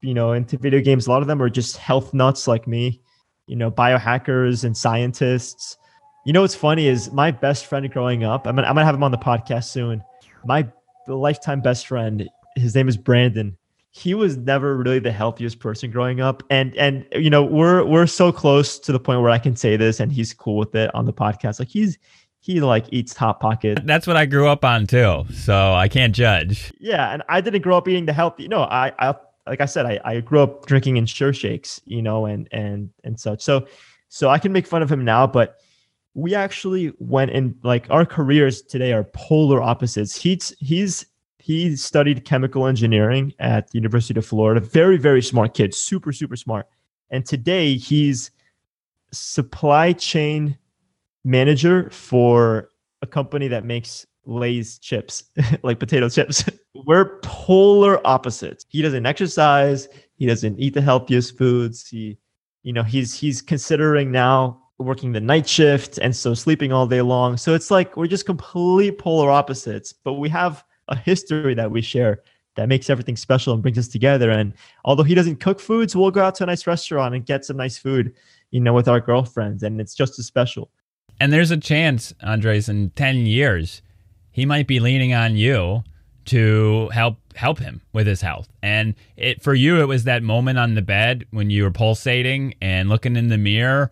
you 0.00 0.14
know 0.14 0.32
into 0.32 0.56
video 0.56 0.80
games. 0.80 1.06
A 1.06 1.10
lot 1.10 1.22
of 1.22 1.28
them 1.28 1.42
are 1.42 1.50
just 1.50 1.76
health 1.76 2.14
nuts 2.14 2.46
like 2.48 2.66
me 2.66 3.02
you 3.46 3.56
know 3.56 3.70
biohackers 3.70 4.64
and 4.64 4.76
scientists. 4.76 5.76
You 6.24 6.32
know 6.32 6.42
what's 6.42 6.54
funny 6.54 6.86
is 6.86 7.12
my 7.12 7.30
best 7.30 7.66
friend 7.66 7.90
growing 7.92 8.24
up 8.24 8.46
i'm 8.46 8.54
gonna, 8.56 8.68
I'm 8.68 8.74
gonna 8.74 8.86
have 8.86 8.94
him 8.94 9.02
on 9.02 9.10
the 9.10 9.18
podcast 9.18 9.64
soon. 9.64 10.02
My 10.44 10.66
lifetime 11.08 11.60
best 11.60 11.88
friend 11.88 12.28
his 12.56 12.74
name 12.74 12.88
is 12.88 12.96
brandon 12.96 13.56
he 13.96 14.12
was 14.12 14.36
never 14.36 14.76
really 14.76 14.98
the 14.98 15.10
healthiest 15.10 15.58
person 15.58 15.90
growing 15.90 16.20
up. 16.20 16.42
And 16.50 16.76
and 16.76 17.06
you 17.12 17.30
know 17.30 17.42
we're 17.42 17.82
we're 17.82 18.06
so 18.06 18.30
close 18.30 18.78
to 18.80 18.92
the 18.92 19.00
point 19.00 19.22
where 19.22 19.30
i 19.30 19.38
can 19.38 19.56
say 19.56 19.76
this 19.76 20.00
and 20.00 20.12
he's 20.12 20.34
cool 20.34 20.56
with 20.56 20.74
it 20.74 20.94
on 20.94 21.06
the 21.06 21.14
podcast. 21.14 21.58
Like 21.58 21.68
he's 21.68 21.96
he 22.40 22.60
like 22.60 22.84
eats 22.90 23.16
hot 23.16 23.40
pocket. 23.40 23.80
That's 23.86 24.06
what 24.06 24.16
i 24.16 24.26
grew 24.26 24.48
up 24.48 24.66
on 24.66 24.86
too. 24.86 25.24
So 25.32 25.72
i 25.72 25.88
can't 25.88 26.14
judge. 26.14 26.74
Yeah 26.78 27.10
and 27.10 27.22
i 27.30 27.40
didn't 27.40 27.62
grow 27.62 27.78
up 27.78 27.88
eating 27.88 28.04
the 28.04 28.12
healthy 28.12 28.48
no 28.48 28.64
i 28.64 28.92
i 28.98 29.14
like 29.46 29.62
i 29.62 29.66
said 29.66 29.86
i, 29.86 29.98
I 30.04 30.20
grew 30.20 30.40
up 30.40 30.66
drinking 30.66 30.98
Ensure 30.98 31.32
shakes 31.32 31.80
you 31.86 32.02
know 32.02 32.26
and 32.26 32.48
and 32.52 32.90
and 33.02 33.18
such. 33.18 33.40
So 33.40 33.66
so 34.10 34.28
i 34.28 34.38
can 34.38 34.52
make 34.52 34.66
fun 34.66 34.82
of 34.82 34.92
him 34.92 35.06
now 35.06 35.26
but 35.26 35.56
we 36.12 36.34
actually 36.34 36.92
went 36.98 37.30
in 37.30 37.54
like 37.62 37.86
our 37.88 38.04
careers 38.04 38.62
today 38.62 38.92
are 38.92 39.04
polar 39.04 39.62
opposites. 39.62 40.20
He's 40.20 40.54
he's 40.60 41.06
he 41.46 41.76
studied 41.76 42.24
chemical 42.24 42.66
engineering 42.66 43.32
at 43.38 43.70
the 43.70 43.78
University 43.78 44.18
of 44.18 44.26
Florida. 44.26 44.58
Very, 44.60 44.96
very 44.96 45.22
smart 45.22 45.54
kid, 45.54 45.72
super, 45.72 46.12
super 46.12 46.34
smart. 46.34 46.66
And 47.10 47.24
today 47.24 47.76
he's 47.76 48.32
supply 49.12 49.92
chain 49.92 50.58
manager 51.24 51.88
for 51.90 52.70
a 53.00 53.06
company 53.06 53.46
that 53.46 53.64
makes 53.64 54.04
Lay's 54.24 54.80
chips, 54.80 55.30
like 55.62 55.78
potato 55.78 56.08
chips, 56.08 56.42
we're 56.84 57.20
polar 57.20 58.04
opposites. 58.04 58.66
He 58.68 58.82
doesn't 58.82 59.06
exercise. 59.06 59.86
He 60.16 60.26
doesn't 60.26 60.58
eat 60.58 60.74
the 60.74 60.82
healthiest 60.82 61.38
foods. 61.38 61.86
He, 61.86 62.18
you 62.64 62.72
know, 62.72 62.82
he's 62.82 63.14
he's 63.14 63.40
considering 63.40 64.10
now 64.10 64.64
working 64.78 65.12
the 65.12 65.20
night 65.20 65.48
shift 65.48 65.98
and 65.98 66.14
so 66.14 66.34
sleeping 66.34 66.72
all 66.72 66.88
day 66.88 67.02
long. 67.02 67.36
So 67.36 67.54
it's 67.54 67.70
like 67.70 67.96
we're 67.96 68.08
just 68.08 68.26
complete 68.26 68.98
polar 68.98 69.30
opposites, 69.30 69.92
but 69.92 70.14
we 70.14 70.28
have 70.30 70.64
a 70.88 70.96
history 70.96 71.54
that 71.54 71.70
we 71.70 71.82
share 71.82 72.22
that 72.56 72.68
makes 72.68 72.88
everything 72.88 73.16
special 73.16 73.52
and 73.52 73.62
brings 73.62 73.78
us 73.78 73.88
together. 73.88 74.30
And 74.30 74.54
although 74.84 75.02
he 75.02 75.14
doesn't 75.14 75.40
cook 75.40 75.60
foods, 75.60 75.94
we'll 75.94 76.10
go 76.10 76.22
out 76.22 76.34
to 76.36 76.44
a 76.44 76.46
nice 76.46 76.66
restaurant 76.66 77.14
and 77.14 77.24
get 77.24 77.44
some 77.44 77.56
nice 77.56 77.78
food, 77.78 78.14
you 78.50 78.60
know, 78.60 78.72
with 78.72 78.88
our 78.88 79.00
girlfriends, 79.00 79.62
and 79.62 79.80
it's 79.80 79.94
just 79.94 80.18
as 80.18 80.26
special. 80.26 80.70
And 81.20 81.32
there's 81.32 81.50
a 81.50 81.56
chance, 81.56 82.12
Andres, 82.22 82.68
in 82.68 82.90
ten 82.90 83.26
years, 83.26 83.82
he 84.30 84.44
might 84.44 84.66
be 84.66 84.80
leaning 84.80 85.14
on 85.14 85.36
you 85.36 85.82
to 86.26 86.88
help 86.92 87.16
help 87.34 87.58
him 87.58 87.80
with 87.92 88.06
his 88.06 88.20
health. 88.20 88.48
And 88.62 88.94
it 89.16 89.42
for 89.42 89.54
you 89.54 89.80
it 89.80 89.86
was 89.86 90.04
that 90.04 90.22
moment 90.22 90.58
on 90.58 90.74
the 90.74 90.82
bed 90.82 91.24
when 91.30 91.50
you 91.50 91.62
were 91.62 91.70
pulsating 91.70 92.54
and 92.60 92.88
looking 92.88 93.16
in 93.16 93.28
the 93.28 93.38
mirror 93.38 93.90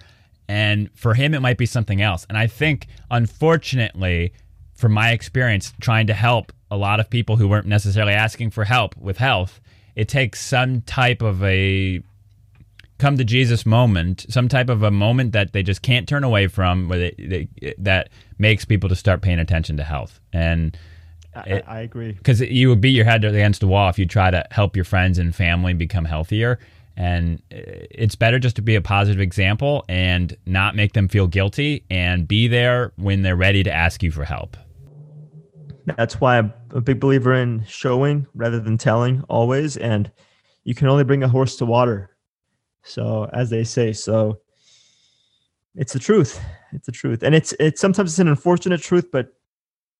and 0.48 0.90
for 0.94 1.14
him 1.14 1.32
it 1.32 1.40
might 1.40 1.58
be 1.58 1.66
something 1.66 2.02
else. 2.02 2.26
And 2.28 2.36
I 2.36 2.46
think 2.46 2.88
unfortunately 3.10 4.32
from 4.74 4.92
my 4.92 5.12
experience 5.12 5.72
trying 5.80 6.08
to 6.08 6.14
help 6.14 6.52
a 6.74 6.76
lot 6.76 7.01
of 7.01 7.09
people 7.09 7.36
who 7.36 7.46
weren't 7.48 7.66
necessarily 7.66 8.12
asking 8.12 8.51
for 8.51 8.64
help 8.64 8.96
with 8.96 9.18
health, 9.18 9.60
it 9.94 10.09
takes 10.09 10.44
some 10.44 10.82
type 10.82 11.22
of 11.22 11.42
a 11.44 12.02
come 12.98 13.16
to 13.16 13.24
Jesus 13.24 13.64
moment, 13.64 14.26
some 14.28 14.48
type 14.48 14.68
of 14.68 14.82
a 14.82 14.90
moment 14.90 15.32
that 15.32 15.52
they 15.52 15.62
just 15.62 15.82
can't 15.82 16.09
turn 16.09 16.24
away 16.24 16.46
from, 16.46 16.88
where 16.88 16.98
they, 16.98 17.48
they, 17.60 17.74
that 17.78 18.09
makes 18.38 18.64
people 18.64 18.88
to 18.88 18.96
start 18.96 19.22
paying 19.22 19.38
attention 19.38 19.76
to 19.76 19.84
health. 19.84 20.20
And 20.32 20.76
it, 21.46 21.64
I, 21.66 21.78
I 21.78 21.80
agree 21.80 22.12
because 22.12 22.40
you 22.40 22.68
would 22.70 22.80
beat 22.80 22.96
your 22.96 23.05
head 23.05 23.24
against 23.24 23.60
the 23.60 23.66
wall 23.66 23.88
if 23.88 23.98
you 23.98 24.06
try 24.06 24.30
to 24.30 24.46
help 24.51 24.76
your 24.76 24.84
friends 24.84 25.18
and 25.18 25.34
family 25.34 25.74
become 25.74 26.05
healthier. 26.05 26.59
And 26.96 27.42
uh, 27.52 27.86
it's 27.90 28.14
better 28.14 28.38
just 28.38 28.56
to 28.56 28.62
be 28.62 28.76
a 28.76 28.80
positive 28.80 29.20
example 29.20 29.84
and 29.88 30.36
not 30.46 30.76
make 30.76 30.92
them 30.92 31.09
feel 31.09 31.26
guilty 31.26 31.84
and 31.90 32.26
be 32.26 32.46
there 32.48 32.92
when 32.96 33.22
they're 33.22 33.36
ready 33.36 33.62
to 33.64 33.72
ask 33.72 34.02
you 34.02 34.12
for 34.12 34.24
help. 34.24 34.56
That's 35.86 36.20
why 36.20 36.39
I'm 36.39 36.52
a 36.70 36.81
big 36.81 37.01
believer 37.01 37.35
in 37.35 37.65
showing 37.66 38.27
rather 38.35 38.61
than 38.61 38.78
telling 38.78 39.23
always. 39.28 39.77
And 39.77 40.11
you 40.65 40.74
can 40.74 40.89
only 40.89 41.05
bring 41.05 41.23
a 41.23 41.28
horse 41.28 41.56
to 41.56 41.66
water. 41.66 42.16
So 42.82 43.28
as 43.32 43.51
they 43.51 43.65
say, 43.65 43.93
so 43.93 44.40
it's 45.74 45.93
the 45.93 45.98
truth. 45.98 46.40
It's 46.73 46.86
the 46.86 46.93
truth. 46.93 47.23
And 47.23 47.35
it's 47.35 47.55
it's 47.59 47.81
sometimes 47.81 48.12
it's 48.12 48.19
an 48.19 48.28
unfortunate 48.28 48.81
truth, 48.81 49.11
but 49.11 49.35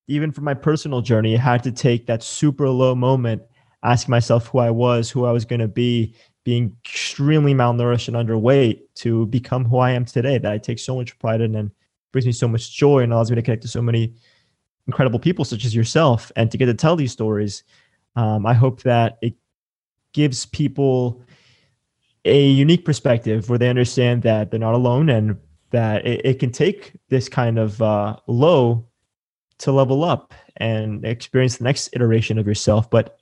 even 0.07 0.31
for 0.31 0.41
my 0.41 0.53
personal 0.53 1.01
journey, 1.01 1.35
I 1.35 1.41
had 1.41 1.63
to 1.63 1.71
take 1.71 2.05
that 2.07 2.23
super 2.23 2.69
low 2.69 2.95
moment, 2.95 3.41
ask 3.83 4.07
myself 4.07 4.47
who 4.47 4.59
I 4.59 4.69
was, 4.69 5.09
who 5.09 5.25
I 5.25 5.31
was 5.31 5.45
going 5.45 5.61
to 5.61 5.67
be, 5.67 6.15
being 6.43 6.75
extremely 6.85 7.53
malnourished 7.53 8.07
and 8.07 8.15
underweight 8.15 8.81
to 8.95 9.25
become 9.27 9.65
who 9.65 9.77
I 9.77 9.91
am 9.91 10.05
today. 10.05 10.37
That 10.37 10.51
I 10.51 10.57
take 10.57 10.79
so 10.79 10.95
much 10.95 11.17
pride 11.19 11.41
in 11.41 11.55
and 11.55 11.71
brings 12.11 12.25
me 12.25 12.31
so 12.31 12.47
much 12.47 12.71
joy 12.71 12.99
and 12.99 13.11
allows 13.11 13.31
me 13.31 13.35
to 13.35 13.41
connect 13.41 13.63
to 13.63 13.67
so 13.67 13.81
many 13.81 14.13
incredible 14.87 15.19
people 15.19 15.45
such 15.45 15.65
as 15.65 15.75
yourself 15.75 16.31
and 16.35 16.51
to 16.51 16.57
get 16.57 16.67
to 16.67 16.73
tell 16.73 16.95
these 16.95 17.11
stories. 17.11 17.63
Um, 18.15 18.45
I 18.45 18.53
hope 18.53 18.83
that 18.83 19.17
it 19.21 19.33
gives 20.13 20.45
people 20.45 21.21
a 22.23 22.47
unique 22.47 22.85
perspective 22.85 23.49
where 23.49 23.59
they 23.59 23.69
understand 23.69 24.23
that 24.23 24.49
they're 24.49 24.59
not 24.59 24.73
alone 24.73 25.09
and 25.09 25.37
that 25.71 26.05
it, 26.05 26.21
it 26.25 26.39
can 26.39 26.51
take 26.51 26.93
this 27.09 27.29
kind 27.29 27.59
of 27.59 27.81
uh, 27.81 28.15
low 28.27 28.87
to 29.57 29.71
level 29.71 30.03
up 30.03 30.33
and 30.57 31.05
experience 31.05 31.57
the 31.57 31.63
next 31.63 31.89
iteration 31.93 32.37
of 32.37 32.47
yourself. 32.47 32.89
But 32.89 33.17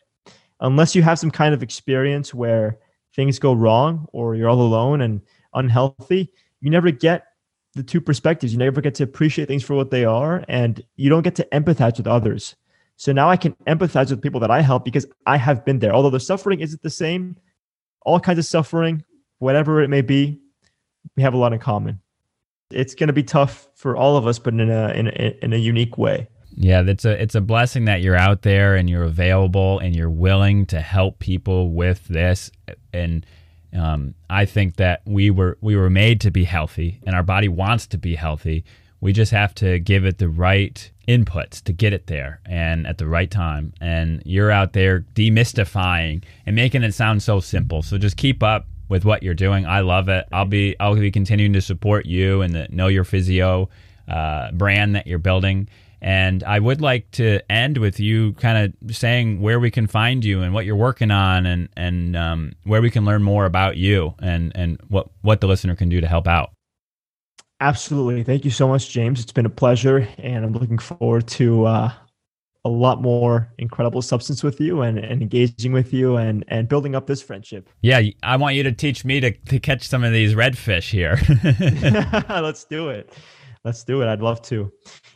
unless 0.60 0.96
you 0.96 1.02
have 1.04 1.20
some 1.20 1.32
kind 1.32 1.54
of 1.54 1.64
experience 1.64 2.34
where 2.34 2.80
things 3.16 3.40
go 3.40 3.54
wrong 3.54 4.08
or 4.14 4.36
you're 4.36 4.50
all 4.50 4.62
alone 4.62 5.02
and 5.02 5.22
unhealthy, 5.54 6.32
you 6.62 6.70
never 6.70 6.92
get 6.92 7.28
the 7.74 7.84
two 7.84 8.02
perspectives. 8.02 8.54
You 8.54 8.60
never 8.60 8.82
get 8.82 8.96
to 8.96 9.04
appreciate 9.04 9.48
things 9.48 9.64
for 9.64 9.76
what 9.76 9.92
they 9.92 10.06
are 10.06 10.44
and 10.48 10.84
you 10.96 11.10
don't 11.10 11.24
get 11.24 11.36
to 11.36 11.48
empathize 11.52 11.98
with 11.98 12.08
others. 12.08 12.56
So 12.96 13.12
now 13.12 13.30
I 13.30 13.38
can 13.38 13.54
empathize 13.68 14.12
with 14.12 14.22
people 14.22 14.40
that 14.42 14.52
I 14.52 14.62
help 14.62 14.86
because 14.86 15.06
I 15.26 15.38
have 15.38 15.66
been 15.66 15.80
there. 15.80 15.94
Although 15.94 16.12
the 16.12 16.20
suffering 16.20 16.60
isn't 16.60 16.84
the 16.84 16.90
same, 16.90 17.38
all 18.02 18.20
kinds 18.20 18.40
of 18.40 18.46
suffering, 18.46 19.04
whatever 19.40 19.82
it 19.82 19.90
may 19.90 20.02
be, 20.02 20.40
we 21.16 21.24
have 21.24 21.34
a 21.34 21.38
lot 21.38 21.54
in 21.54 21.60
common 21.60 22.00
it's 22.74 22.96
going 22.96 23.08
to 23.08 23.14
be 23.14 23.24
tough 23.24 23.68
for 23.76 23.96
all 23.96 24.18
of 24.18 24.28
us, 24.28 24.40
but 24.40 24.54
in 24.54 24.70
a, 24.70 24.90
in 24.90 25.08
a 25.08 25.38
in 25.42 25.54
a 25.54 25.58
unique 25.58 25.98
way. 25.98 26.28
Yeah, 26.56 26.82
it's 26.82 27.06
a 27.06 27.22
it's 27.22 27.36
a 27.36 27.42
blessing 27.42 27.86
that 27.86 28.02
you're 28.02 28.16
out 28.16 28.42
there 28.42 28.76
and 28.76 28.90
you're 28.90 29.04
available 29.04 29.80
and 29.80 29.96
you're 29.96 30.10
willing 30.10 30.66
to 30.68 30.82
help 30.82 31.20
people 31.20 31.72
with 31.72 32.08
this. 32.08 32.52
And 32.94 33.26
um, 33.76 34.14
I 34.30 34.46
think 34.46 34.76
that 34.78 35.02
we 35.06 35.30
were 35.30 35.58
we 35.62 35.76
were 35.76 35.90
made 35.90 36.22
to 36.22 36.32
be 36.32 36.44
healthy, 36.44 37.00
and 37.06 37.16
our 37.16 37.24
body 37.24 37.48
wants 37.48 37.88
to 37.88 37.98
be 37.98 38.16
healthy. 38.16 38.64
We 39.02 39.12
just 39.12 39.32
have 39.32 39.54
to 39.56 39.80
give 39.80 40.06
it 40.06 40.18
the 40.18 40.30
right 40.30 40.90
inputs 41.08 41.62
to 41.64 41.74
get 41.74 41.92
it 41.92 42.08
there 42.08 42.40
and 42.46 42.88
at 42.88 42.98
the 42.98 43.08
right 43.08 43.30
time. 43.30 43.74
And 43.82 44.24
you're 44.26 44.52
out 44.52 44.72
there 44.72 45.02
demystifying 45.14 46.24
and 46.46 46.56
making 46.56 46.84
it 46.84 46.94
sound 46.94 47.22
so 47.22 47.42
simple. 47.42 47.82
So 47.82 47.98
just 47.98 48.16
keep 48.16 48.42
up 48.42 48.66
with 48.88 49.04
what 49.04 49.22
you're 49.22 49.34
doing. 49.34 49.66
I 49.66 49.82
love 49.82 50.08
it. 50.08 50.26
I'll 50.32 50.46
be 50.46 50.76
I'll 50.80 50.96
be 50.96 51.12
continuing 51.12 51.54
to 51.54 51.62
support 51.62 52.06
you 52.06 52.42
and 52.42 52.54
the 52.54 52.68
Know 52.70 52.88
Your 52.88 53.04
Physio 53.04 53.70
uh, 54.08 54.52
brand 54.52 54.96
that 54.96 55.08
you're 55.08 55.20
building. 55.20 55.68
And 56.04 56.44
I 56.44 56.60
would 56.60 56.82
like 56.82 57.10
to 57.12 57.40
end 57.50 57.78
with 57.78 57.98
you 57.98 58.34
kind 58.34 58.76
of 58.84 58.96
saying 58.96 59.40
where 59.40 59.58
we 59.58 59.72
can 59.72 59.88
find 59.88 60.26
you 60.26 60.42
and 60.42 60.54
what 60.54 60.66
you're 60.66 60.76
working 60.76 61.12
on, 61.12 61.46
and 61.46 61.70
and 61.78 62.18
um, 62.18 62.54
where 62.66 62.82
we 62.82 62.92
can 62.92 63.06
learn 63.06 63.24
more 63.24 63.46
about 63.46 63.78
you 63.78 64.14
and 64.20 64.52
and 64.54 64.80
what 64.90 65.08
what 65.22 65.40
the 65.40 65.48
listener 65.48 65.78
can 65.78 65.88
do 65.88 66.02
to 66.02 66.08
help 66.08 66.28
out. 66.28 66.52
Absolutely, 67.62 68.24
thank 68.24 68.44
you 68.44 68.52
so 68.52 68.68
much, 68.68 68.90
James. 68.90 69.22
It's 69.22 69.32
been 69.32 69.46
a 69.46 69.50
pleasure, 69.50 70.06
and 70.18 70.44
I'm 70.44 70.52
looking 70.52 70.78
forward 70.78 71.26
to 71.28 71.66
uh, 71.66 71.92
a 72.66 72.70
lot 72.70 73.02
more 73.02 73.50
incredible 73.58 74.02
substance 74.02 74.44
with 74.44 74.60
you 74.60 74.82
and, 74.82 74.98
and 74.98 75.22
engaging 75.22 75.74
with 75.74 75.94
you 75.94 76.18
and, 76.18 76.46
and 76.48 76.68
building 76.68 76.96
up 76.96 77.08
this 77.08 77.22
friendship. 77.22 77.70
Yeah, 77.82 78.02
I 78.22 78.38
want 78.38 78.56
you 78.56 78.64
to 78.64 78.72
teach 78.72 79.04
me 79.04 79.20
to, 79.20 79.32
to 79.32 79.60
catch 79.60 79.88
some 79.88 80.04
of 80.04 80.14
these 80.14 80.34
redfish 80.34 80.90
here. 80.90 81.18
Let's 82.42 82.64
do 82.64 82.90
it. 82.90 83.14
Let's 83.64 83.84
do 83.84 84.02
it. 84.02 84.08
I'd 84.08 84.22
love 84.22 84.42
to. 84.44 84.72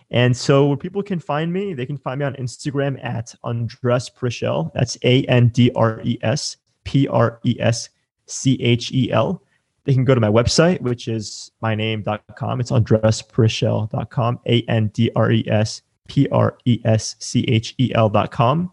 And 0.09 0.35
so 0.35 0.67
where 0.67 0.77
people 0.77 1.03
can 1.03 1.19
find 1.19 1.51
me, 1.51 1.73
they 1.73 1.85
can 1.85 1.97
find 1.97 2.19
me 2.19 2.25
on 2.25 2.33
Instagram 2.35 3.03
at 3.03 3.35
Andres 3.43 4.09
Preschel. 4.09 4.71
That's 4.73 4.97
A 5.03 5.23
N 5.25 5.49
D 5.49 5.71
R 5.75 6.01
E 6.03 6.17
S 6.21 6.57
P 6.85 7.07
R 7.07 7.39
E 7.43 7.57
S 7.59 7.89
C 8.25 8.55
H 8.61 8.91
E 8.93 9.11
L. 9.11 9.43
They 9.83 9.93
can 9.93 10.05
go 10.05 10.15
to 10.15 10.21
my 10.21 10.29
website, 10.29 10.81
which 10.81 11.07
is 11.07 11.51
myname.com. 11.63 12.59
It's 12.59 12.71
andrespreschel.com, 12.71 14.39
A 14.45 14.61
N 14.63 14.87
D 14.87 15.11
R 15.15 15.31
E 15.31 15.43
S 15.47 15.81
P 16.07 16.27
R 16.29 16.57
E 16.65 16.79
S 16.85 17.15
C 17.19 17.41
H 17.47 17.75
E 17.77 17.93
L 17.93 18.09
dot 18.09 18.31
com. 18.31 18.71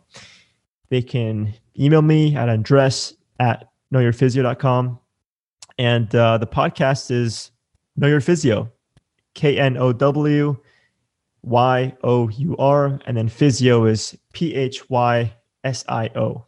They 0.90 1.02
can 1.02 1.52
email 1.78 2.02
me 2.02 2.36
at 2.36 2.48
andres 2.48 3.14
at 3.40 3.70
knowyourphysio.com. 3.92 5.00
And 5.78 6.14
uh, 6.14 6.38
the 6.38 6.46
podcast 6.46 7.10
is 7.10 7.50
Know 7.96 8.06
Your 8.06 8.20
Physio, 8.20 8.70
K 9.34 9.58
N 9.58 9.76
O 9.76 9.92
W 9.92 10.56
Y 11.44 11.94
O 12.02 12.28
U 12.28 12.56
R. 12.58 12.98
And 13.06 13.16
then 13.16 13.28
physio 13.28 13.84
is 13.84 14.16
P 14.32 14.54
H 14.54 14.88
Y 14.90 15.32
S 15.62 15.84
I 15.88 16.10
O. 16.16 16.46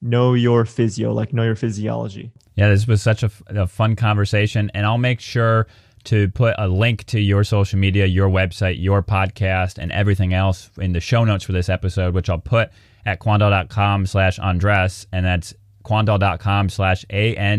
Know 0.00 0.34
Your 0.34 0.64
Physio, 0.64 1.12
like 1.12 1.32
Know 1.32 1.44
Your 1.44 1.54
Physiology. 1.54 2.32
Yeah, 2.56 2.68
this 2.68 2.86
was 2.86 3.00
such 3.02 3.22
a, 3.22 3.30
a 3.46 3.66
fun 3.68 3.94
conversation. 3.96 4.70
And 4.74 4.84
I'll 4.84 4.98
make 4.98 5.20
sure 5.20 5.68
to 6.04 6.28
put 6.30 6.54
a 6.58 6.66
link 6.68 7.04
to 7.04 7.20
your 7.20 7.44
social 7.44 7.78
media, 7.78 8.06
your 8.06 8.28
website, 8.28 8.82
your 8.82 9.02
podcast, 9.02 9.78
and 9.78 9.92
everything 9.92 10.34
else 10.34 10.70
in 10.78 10.92
the 10.92 11.00
show 11.00 11.24
notes 11.24 11.44
for 11.44 11.52
this 11.52 11.68
episode, 11.68 12.14
which 12.14 12.28
I'll 12.28 12.38
put 12.38 12.70
at 13.06 13.20
quandal.com 13.20 14.06
slash 14.06 14.40
Andres, 14.40 15.06
and 15.12 15.24
that's 15.24 15.54
quandal.com 15.84 16.68
slash 16.68 17.04
A-N-D-R-E-S. 17.10 17.52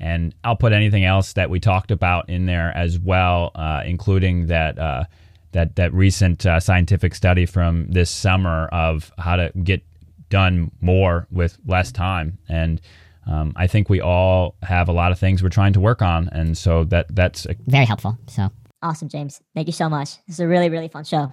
And 0.00 0.34
I'll 0.44 0.56
put 0.56 0.72
anything 0.72 1.04
else 1.04 1.34
that 1.34 1.50
we 1.50 1.60
talked 1.60 1.90
about 1.90 2.28
in 2.28 2.46
there 2.46 2.74
as 2.76 2.98
well, 2.98 3.50
uh, 3.54 3.82
including 3.84 4.46
that 4.46 4.78
uh, 4.78 5.04
that 5.52 5.76
that 5.76 5.92
recent 5.92 6.46
uh, 6.46 6.58
scientific 6.60 7.14
study 7.14 7.46
from 7.46 7.86
this 7.90 8.10
summer 8.10 8.66
of 8.72 9.12
how 9.18 9.36
to 9.36 9.52
get 9.62 9.82
done 10.30 10.70
more 10.80 11.26
with 11.30 11.58
less 11.66 11.92
time. 11.92 12.38
And 12.48 12.80
um, 13.26 13.52
I 13.56 13.66
think 13.66 13.88
we 13.90 14.00
all 14.00 14.54
have 14.62 14.88
a 14.88 14.92
lot 14.92 15.12
of 15.12 15.18
things 15.18 15.42
we're 15.42 15.50
trying 15.50 15.74
to 15.74 15.80
work 15.80 16.02
on, 16.02 16.28
and 16.32 16.56
so 16.56 16.84
that 16.84 17.14
that's 17.14 17.46
a- 17.46 17.56
very 17.66 17.84
helpful. 17.84 18.16
So 18.28 18.50
awesome, 18.82 19.08
James. 19.08 19.40
Thank 19.54 19.66
you 19.66 19.72
so 19.72 19.88
much. 19.88 20.16
This 20.26 20.36
is 20.36 20.40
a 20.40 20.48
really 20.48 20.70
really 20.70 20.88
fun 20.88 21.04
show. 21.04 21.32